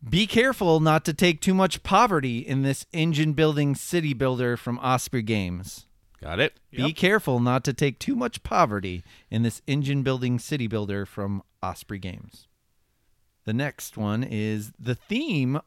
Be 0.09 0.25
careful 0.25 0.79
not 0.79 1.05
to 1.05 1.13
take 1.13 1.39
too 1.39 1.53
much 1.53 1.83
poverty 1.83 2.39
in 2.39 2.63
this 2.63 2.87
engine 2.91 3.33
building 3.33 3.75
city 3.75 4.15
builder 4.15 4.57
from 4.57 4.79
Osprey 4.79 5.21
Games. 5.21 5.85
Got 6.21 6.39
it. 6.39 6.59
Be 6.71 6.93
careful 6.93 7.39
not 7.39 7.63
to 7.65 7.73
take 7.73 7.99
too 7.99 8.15
much 8.15 8.43
poverty 8.43 9.03
in 9.29 9.43
this 9.43 9.61
engine 9.67 10.03
building 10.03 10.39
city 10.39 10.67
builder 10.67 11.05
from 11.05 11.43
Osprey 11.61 11.99
Games. 11.99 12.47
The 13.45 13.53
next 13.53 13.97
one 13.97 14.23
is 14.23 14.73
the 14.79 14.95
theme 14.95 15.59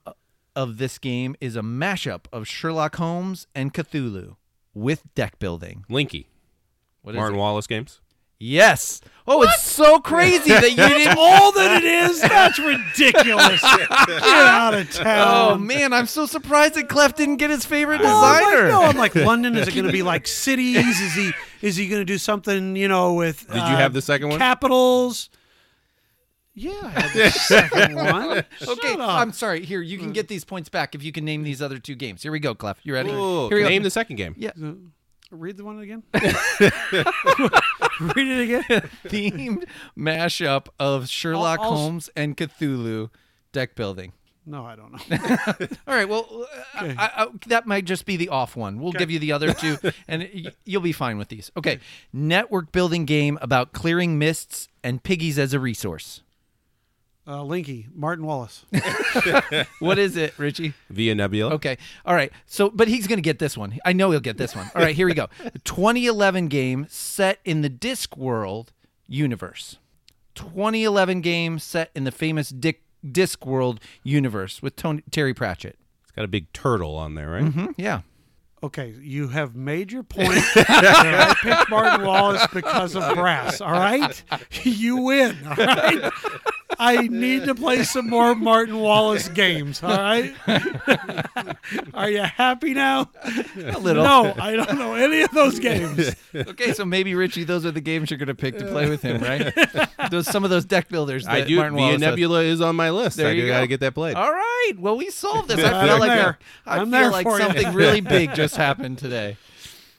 of 0.57 0.79
this 0.79 0.99
game 0.99 1.37
is 1.41 1.57
a 1.57 1.63
mashup 1.63 2.25
of 2.33 2.49
Sherlock 2.49 2.97
Holmes 2.97 3.47
and 3.55 3.73
Cthulhu 3.73 4.37
with 4.75 5.15
deck 5.15 5.39
building. 5.39 5.85
Linky. 5.89 6.27
What 7.03 7.15
is 7.15 7.17
Martin 7.17 7.37
it? 7.37 7.41
Wallace 7.41 7.67
games. 7.67 8.01
Yes. 8.43 9.03
Oh, 9.27 9.43
it's 9.43 9.63
so 9.63 10.01
crazy 10.01 10.49
that 10.51 10.71
you 10.71 10.77
didn't. 10.77 11.17
All 11.19 11.53
that 11.53 11.83
it 11.83 11.85
is, 11.85 12.21
that's 12.23 12.59
ridiculous. 12.59 13.61
Get 13.77 13.91
out 13.91 14.75
of 14.75 14.91
town. 14.91 15.53
Oh 15.53 15.59
man, 15.59 15.93
I'm 15.93 16.07
so 16.07 16.25
surprised 16.27 16.75
that 16.75 16.89
Clef 16.89 17.15
didn't 17.15 17.37
get 17.37 17.51
his 17.51 17.65
favorite 17.67 18.01
Well, 18.01 18.17
I'm 18.25 18.43
designer. 18.43 18.63
Like, 18.63 18.73
no, 18.73 18.83
I'm 18.83 18.97
like 18.97 19.15
London. 19.15 19.57
Is 19.57 19.69
it 19.69 19.75
going 19.75 19.87
to 19.87 19.93
be 19.93 20.03
like 20.03 20.27
cities? 20.27 21.01
Is 21.01 21.13
he 21.15 21.33
is 21.61 21.77
he 21.77 21.87
going 21.87 22.01
to 22.01 22.05
do 22.07 22.19
something? 22.19 22.75
You 22.75 22.89
know, 22.89 23.13
with 23.15 23.47
Did 23.47 23.57
you 23.57 23.61
uh, 23.63 23.77
have 23.77 23.93
the 23.93 24.03
second 24.03 24.31
one? 24.31 24.39
capitals? 24.39 25.29
Yeah, 26.55 26.73
I 26.83 26.89
had 26.89 27.13
the 27.13 27.31
second 27.39 27.95
one. 27.95 28.31
Okay, 28.39 28.45
Shut 28.59 29.01
up. 29.01 29.11
I'm 29.11 29.33
sorry. 29.33 29.65
Here, 29.65 29.81
you 29.83 29.99
can 29.99 30.13
get 30.13 30.29
these 30.29 30.45
points 30.45 30.69
back 30.69 30.95
if 30.95 31.05
you 31.05 31.13
can 31.13 31.25
name 31.25 31.43
these 31.45 31.63
other 31.63 31.79
two 31.79 31.95
games. 31.95 32.23
Here 32.23 32.33
we 32.33 32.41
go, 32.41 32.55
Clef. 32.55 32.81
You 32.83 32.95
ready? 32.95 33.11
Ooh, 33.11 33.49
Here 33.49 33.59
we 33.59 33.63
go. 33.63 33.69
name 33.69 33.83
the 33.83 33.91
second 33.91 34.17
game. 34.17 34.35
Yeah. 34.37 34.51
Read 35.31 35.57
the 35.57 35.65
one 35.65 35.79
again. 35.79 36.03
Read 36.15 36.25
it 38.27 38.41
again. 38.43 38.63
Themed 39.07 39.65
mashup 39.97 40.67
of 40.79 41.09
Sherlock 41.09 41.61
I'll- 41.61 41.67
I'll- 41.73 41.77
Holmes 41.77 42.11
and 42.17 42.37
Cthulhu 42.37 43.11
deck 43.53 43.75
building. 43.75 44.13
No, 44.47 44.65
I 44.65 44.75
don't 44.75 44.93
know. 44.93 44.99
All 45.87 45.95
right. 45.95 46.09
Well, 46.09 46.47
uh, 46.75 46.95
I, 46.99 47.11
I, 47.25 47.27
that 47.49 47.67
might 47.67 47.85
just 47.85 48.07
be 48.07 48.17
the 48.17 48.31
off 48.31 48.57
one. 48.57 48.81
We'll 48.81 48.93
give 48.93 49.11
you 49.11 49.19
the 49.19 49.33
other 49.33 49.53
two, 49.53 49.77
and 50.09 50.29
y- 50.35 50.47
you'll 50.65 50.81
be 50.81 50.93
fine 50.93 51.19
with 51.19 51.29
these. 51.29 51.53
Okay. 51.57 51.79
Network 52.13 52.73
building 52.73 53.05
game 53.05 53.39
about 53.43 53.73
clearing 53.73 54.19
mists 54.19 54.69
and 54.83 55.03
piggies 55.03 55.39
as 55.39 55.53
a 55.53 55.61
resource. 55.61 56.23
Uh, 57.27 57.41
Linky, 57.41 57.87
Martin 57.95 58.25
Wallace. 58.27 58.65
What 59.81 59.99
is 59.99 60.17
it, 60.17 60.39
Richie? 60.39 60.75
Via 60.91 61.15
Nebula. 61.15 61.55
Okay. 61.55 61.77
All 62.05 62.15
right. 62.15 62.33
So, 62.47 62.71
but 62.71 62.87
he's 62.89 63.07
going 63.07 63.19
to 63.19 63.23
get 63.23 63.39
this 63.39 63.57
one. 63.57 63.79
I 63.85 63.93
know 63.93 64.11
he'll 64.11 64.21
get 64.21 64.37
this 64.37 64.55
one. 64.55 64.71
All 64.75 64.83
right. 64.83 64.95
Here 64.95 65.07
we 65.07 65.15
go. 65.15 65.29
The 65.53 65.59
2011 65.61 66.49
game 66.49 66.87
set 66.89 67.41
in 67.45 67.63
the 67.63 67.71
Discworld 67.71 68.69
universe. 69.09 69.79
2011 70.35 71.21
game 71.21 71.59
set 71.59 71.91
in 71.95 72.05
the 72.05 72.13
famous 72.13 72.51
Dick 72.51 72.83
Discworld 73.05 73.79
universe 74.03 74.63
with 74.63 74.77
Tony, 74.77 75.03
Terry 75.11 75.35
Pratchett. 75.35 75.77
It's 76.05 76.13
got 76.13 76.25
a 76.25 76.29
big 76.29 76.53
turtle 76.53 76.97
on 76.97 77.15
there, 77.15 77.31
right? 77.31 77.45
Hmm? 77.45 77.67
Yeah. 77.77 78.03
Okay, 78.63 78.95
you 79.01 79.29
have 79.29 79.57
made 79.57 79.91
your 79.91 80.03
point. 80.03 80.29
I 80.57 81.35
picked 81.43 81.71
Martin 81.71 82.07
Wallace 82.07 82.47
because 82.53 82.95
of 82.95 83.15
brass. 83.15 83.61
All 83.63 83.73
right, 83.73 84.23
you 84.63 84.99
win. 84.99 85.37
All 85.47 85.55
right. 85.57 86.13
I 86.81 87.07
need 87.09 87.45
to 87.45 87.55
play 87.55 87.83
some 87.85 88.09
more 88.09 88.35
Martin 88.35 88.79
Wallace 88.81 89.29
games. 89.29 89.83
All 89.83 89.91
right. 89.91 90.35
Are 91.95 92.09
you 92.11 92.23
happy 92.23 92.75
now? 92.75 93.11
A 93.57 93.79
little. 93.79 94.03
No, 94.03 94.35
I 94.39 94.57
don't 94.57 94.79
know 94.79 94.95
any 94.95 95.21
of 95.21 95.31
those 95.33 95.59
games. 95.59 96.15
Okay, 96.35 96.73
so 96.73 96.85
maybe 96.85 97.15
Richie, 97.15 97.45
those 97.45 97.67
are 97.67 97.71
the 97.71 97.81
games 97.81 98.11
you're 98.11 98.19
going 98.19 98.29
to 98.29 98.35
pick 98.35 98.59
to 98.59 98.65
play 98.67 98.89
with 98.89 99.03
him, 99.03 99.21
right? 99.23 99.53
those 100.11 100.27
some 100.27 100.43
of 100.45 100.51
those 100.51 100.65
deck 100.65 100.89
builders. 100.89 101.25
That 101.25 101.33
I 101.35 101.41
do. 101.43 101.57
Martin 101.57 101.75
Via 101.77 101.83
Wallace 101.85 102.03
has. 102.03 102.11
Nebula 102.11 102.43
is 102.43 102.61
on 102.61 102.77
my 102.77 102.91
list. 102.91 103.17
There 103.17 103.29
I 103.29 103.33
you 103.33 103.43
do 103.43 103.47
go. 103.49 103.53
got 103.55 103.61
to 103.61 103.67
get 103.67 103.81
that 103.81 103.95
played. 103.95 104.17
All 104.17 104.33
right. 104.33 104.73
Well, 104.79 104.97
we 104.97 105.11
solved 105.11 105.49
this. 105.49 105.59
I 105.65 105.73
I'm 105.81 105.87
feel 105.89 105.99
like 105.99 106.11
there. 106.11 106.39
I 106.67 106.79
I'm 106.79 106.91
feel 106.91 107.01
there 107.01 107.11
like 107.11 107.25
for 107.25 107.39
you. 107.39 107.45
something 107.45 107.73
really 107.75 108.01
big 108.01 108.35
just 108.35 108.57
happened 108.57 108.99
today. 108.99 109.37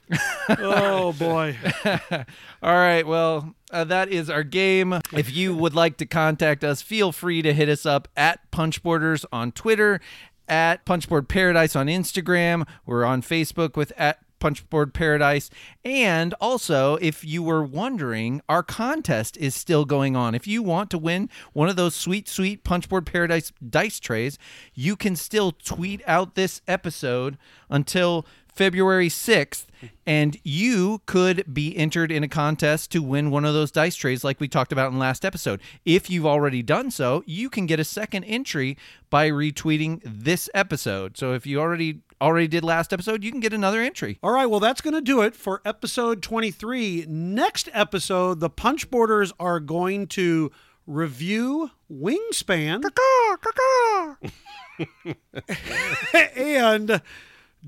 Oh 0.49 1.13
boy. 1.13 1.55
All 1.85 2.73
right. 2.75 3.07
Well, 3.07 3.55
uh, 3.72 3.84
that 3.85 4.10
is 4.10 4.30
our 4.30 4.43
game. 4.43 4.99
If 5.14 5.34
you 5.35 5.56
would 5.56 5.73
like 5.73 5.98
to 5.98 6.06
contact 6.06 6.64
us, 6.64 6.81
feel 6.81 7.11
free 7.11 7.41
to 7.41 7.53
hit 7.53 7.69
us 7.69 7.85
up 7.85 8.07
at 8.15 8.52
Punchboarders 8.52 9.26
on 9.31 9.52
Twitter, 9.52 9.99
at 10.48 10.85
Punchboard 10.85 11.30
Paradise 11.30 11.76
on 11.76 11.88
Instagram. 11.88 12.68
We're 12.85 13.06
on 13.06 13.22
Facebook 13.22 13.76
with 13.76 13.93
at 13.98 14.19
Punchboard 14.41 14.93
Paradise. 14.93 15.49
And 15.85 16.34
also, 16.41 16.95
if 16.95 17.23
you 17.23 17.41
were 17.41 17.64
wondering, 17.64 18.41
our 18.49 18.64
contest 18.64 19.38
is 19.38 19.56
still 19.56 19.85
going 19.85 20.18
on. 20.18 20.35
If 20.35 20.48
you 20.48 20.61
want 20.61 20.89
to 20.89 20.98
win 20.98 21.30
one 21.53 21.69
of 21.69 21.77
those 21.77 21.95
sweet, 21.95 22.27
sweet 22.27 22.65
Punchboard 22.65 23.06
Paradise 23.06 23.53
dice 23.69 23.99
trays, 23.99 24.38
you 24.73 24.98
can 24.98 25.15
still 25.15 25.53
tweet 25.53 26.02
out 26.06 26.35
this 26.35 26.61
episode 26.68 27.38
until 27.69 28.26
February 28.61 29.09
6th, 29.09 29.65
and 30.05 30.38
you 30.43 31.01
could 31.07 31.51
be 31.51 31.75
entered 31.75 32.11
in 32.11 32.23
a 32.23 32.27
contest 32.27 32.91
to 32.91 33.01
win 33.01 33.31
one 33.31 33.43
of 33.43 33.55
those 33.55 33.71
dice 33.71 33.95
trays 33.95 34.23
like 34.23 34.39
we 34.39 34.47
talked 34.47 34.71
about 34.71 34.91
in 34.91 34.99
last 34.99 35.25
episode. 35.25 35.59
If 35.83 36.11
you've 36.11 36.27
already 36.27 36.61
done 36.61 36.91
so, 36.91 37.23
you 37.25 37.49
can 37.49 37.65
get 37.65 37.79
a 37.79 37.83
second 37.83 38.23
entry 38.25 38.77
by 39.09 39.31
retweeting 39.31 39.99
this 40.05 40.47
episode. 40.53 41.17
So 41.17 41.33
if 41.33 41.47
you 41.47 41.59
already 41.59 42.01
already 42.21 42.47
did 42.47 42.63
last 42.63 42.93
episode, 42.93 43.23
you 43.23 43.31
can 43.31 43.39
get 43.39 43.51
another 43.51 43.81
entry. 43.81 44.19
All 44.21 44.31
right, 44.31 44.45
well, 44.45 44.59
that's 44.59 44.81
going 44.81 44.93
to 44.93 45.01
do 45.01 45.23
it 45.23 45.35
for 45.35 45.59
episode 45.65 46.21
23. 46.21 47.07
Next 47.09 47.67
episode, 47.73 48.41
the 48.41 48.49
Punchboarders 48.51 49.31
are 49.39 49.59
going 49.59 50.05
to 50.09 50.51
review 50.85 51.71
Wingspan 51.91 52.83
and 56.35 57.01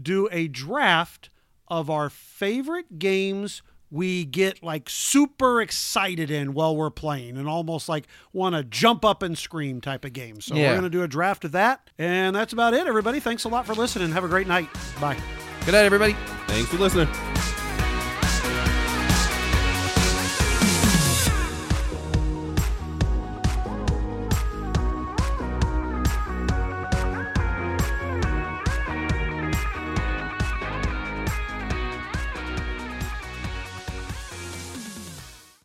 do 0.02 0.28
a 0.32 0.48
draft 0.48 1.30
of 1.68 1.90
our 1.90 2.10
favorite 2.10 3.00
games 3.00 3.62
we 3.90 4.26
get 4.26 4.64
like 4.64 4.90
super 4.90 5.62
excited 5.62 6.32
in 6.32 6.56
while 6.56 6.76
we're 6.76 6.90
playing 6.90 7.38
and 7.38 7.48
almost 7.48 7.88
like 7.88 8.08
want 8.32 8.56
to 8.56 8.64
jump 8.64 9.06
up 9.06 9.22
and 9.22 9.38
scream 9.38 9.80
type 9.82 10.04
of 10.04 10.14
games. 10.14 10.46
So 10.46 10.56
Yeah. 10.56 10.70
we're 10.70 10.80
going 10.80 10.84
to 10.84 10.90
do 10.90 11.04
a 11.04 11.08
draft 11.08 11.46
of 11.46 11.52
that. 11.52 11.92
And 12.00 12.36
that's 12.36 12.54
about 12.54 12.74
it, 12.74 12.88
everybody. 12.88 13.20
Thanks 13.20 13.44
a 13.44 13.50
lot 13.50 13.68
for 13.68 13.76
listening. 13.76 14.12
Have 14.12 14.24
a 14.24 14.28
great 14.28 14.48
night. 14.48 14.68
Bye. 15.00 15.18
Good 15.66 15.74
night, 15.74 15.86
everybody. 15.86 16.16
Thanks 16.48 16.70
for 16.70 16.78
listening. 16.78 17.53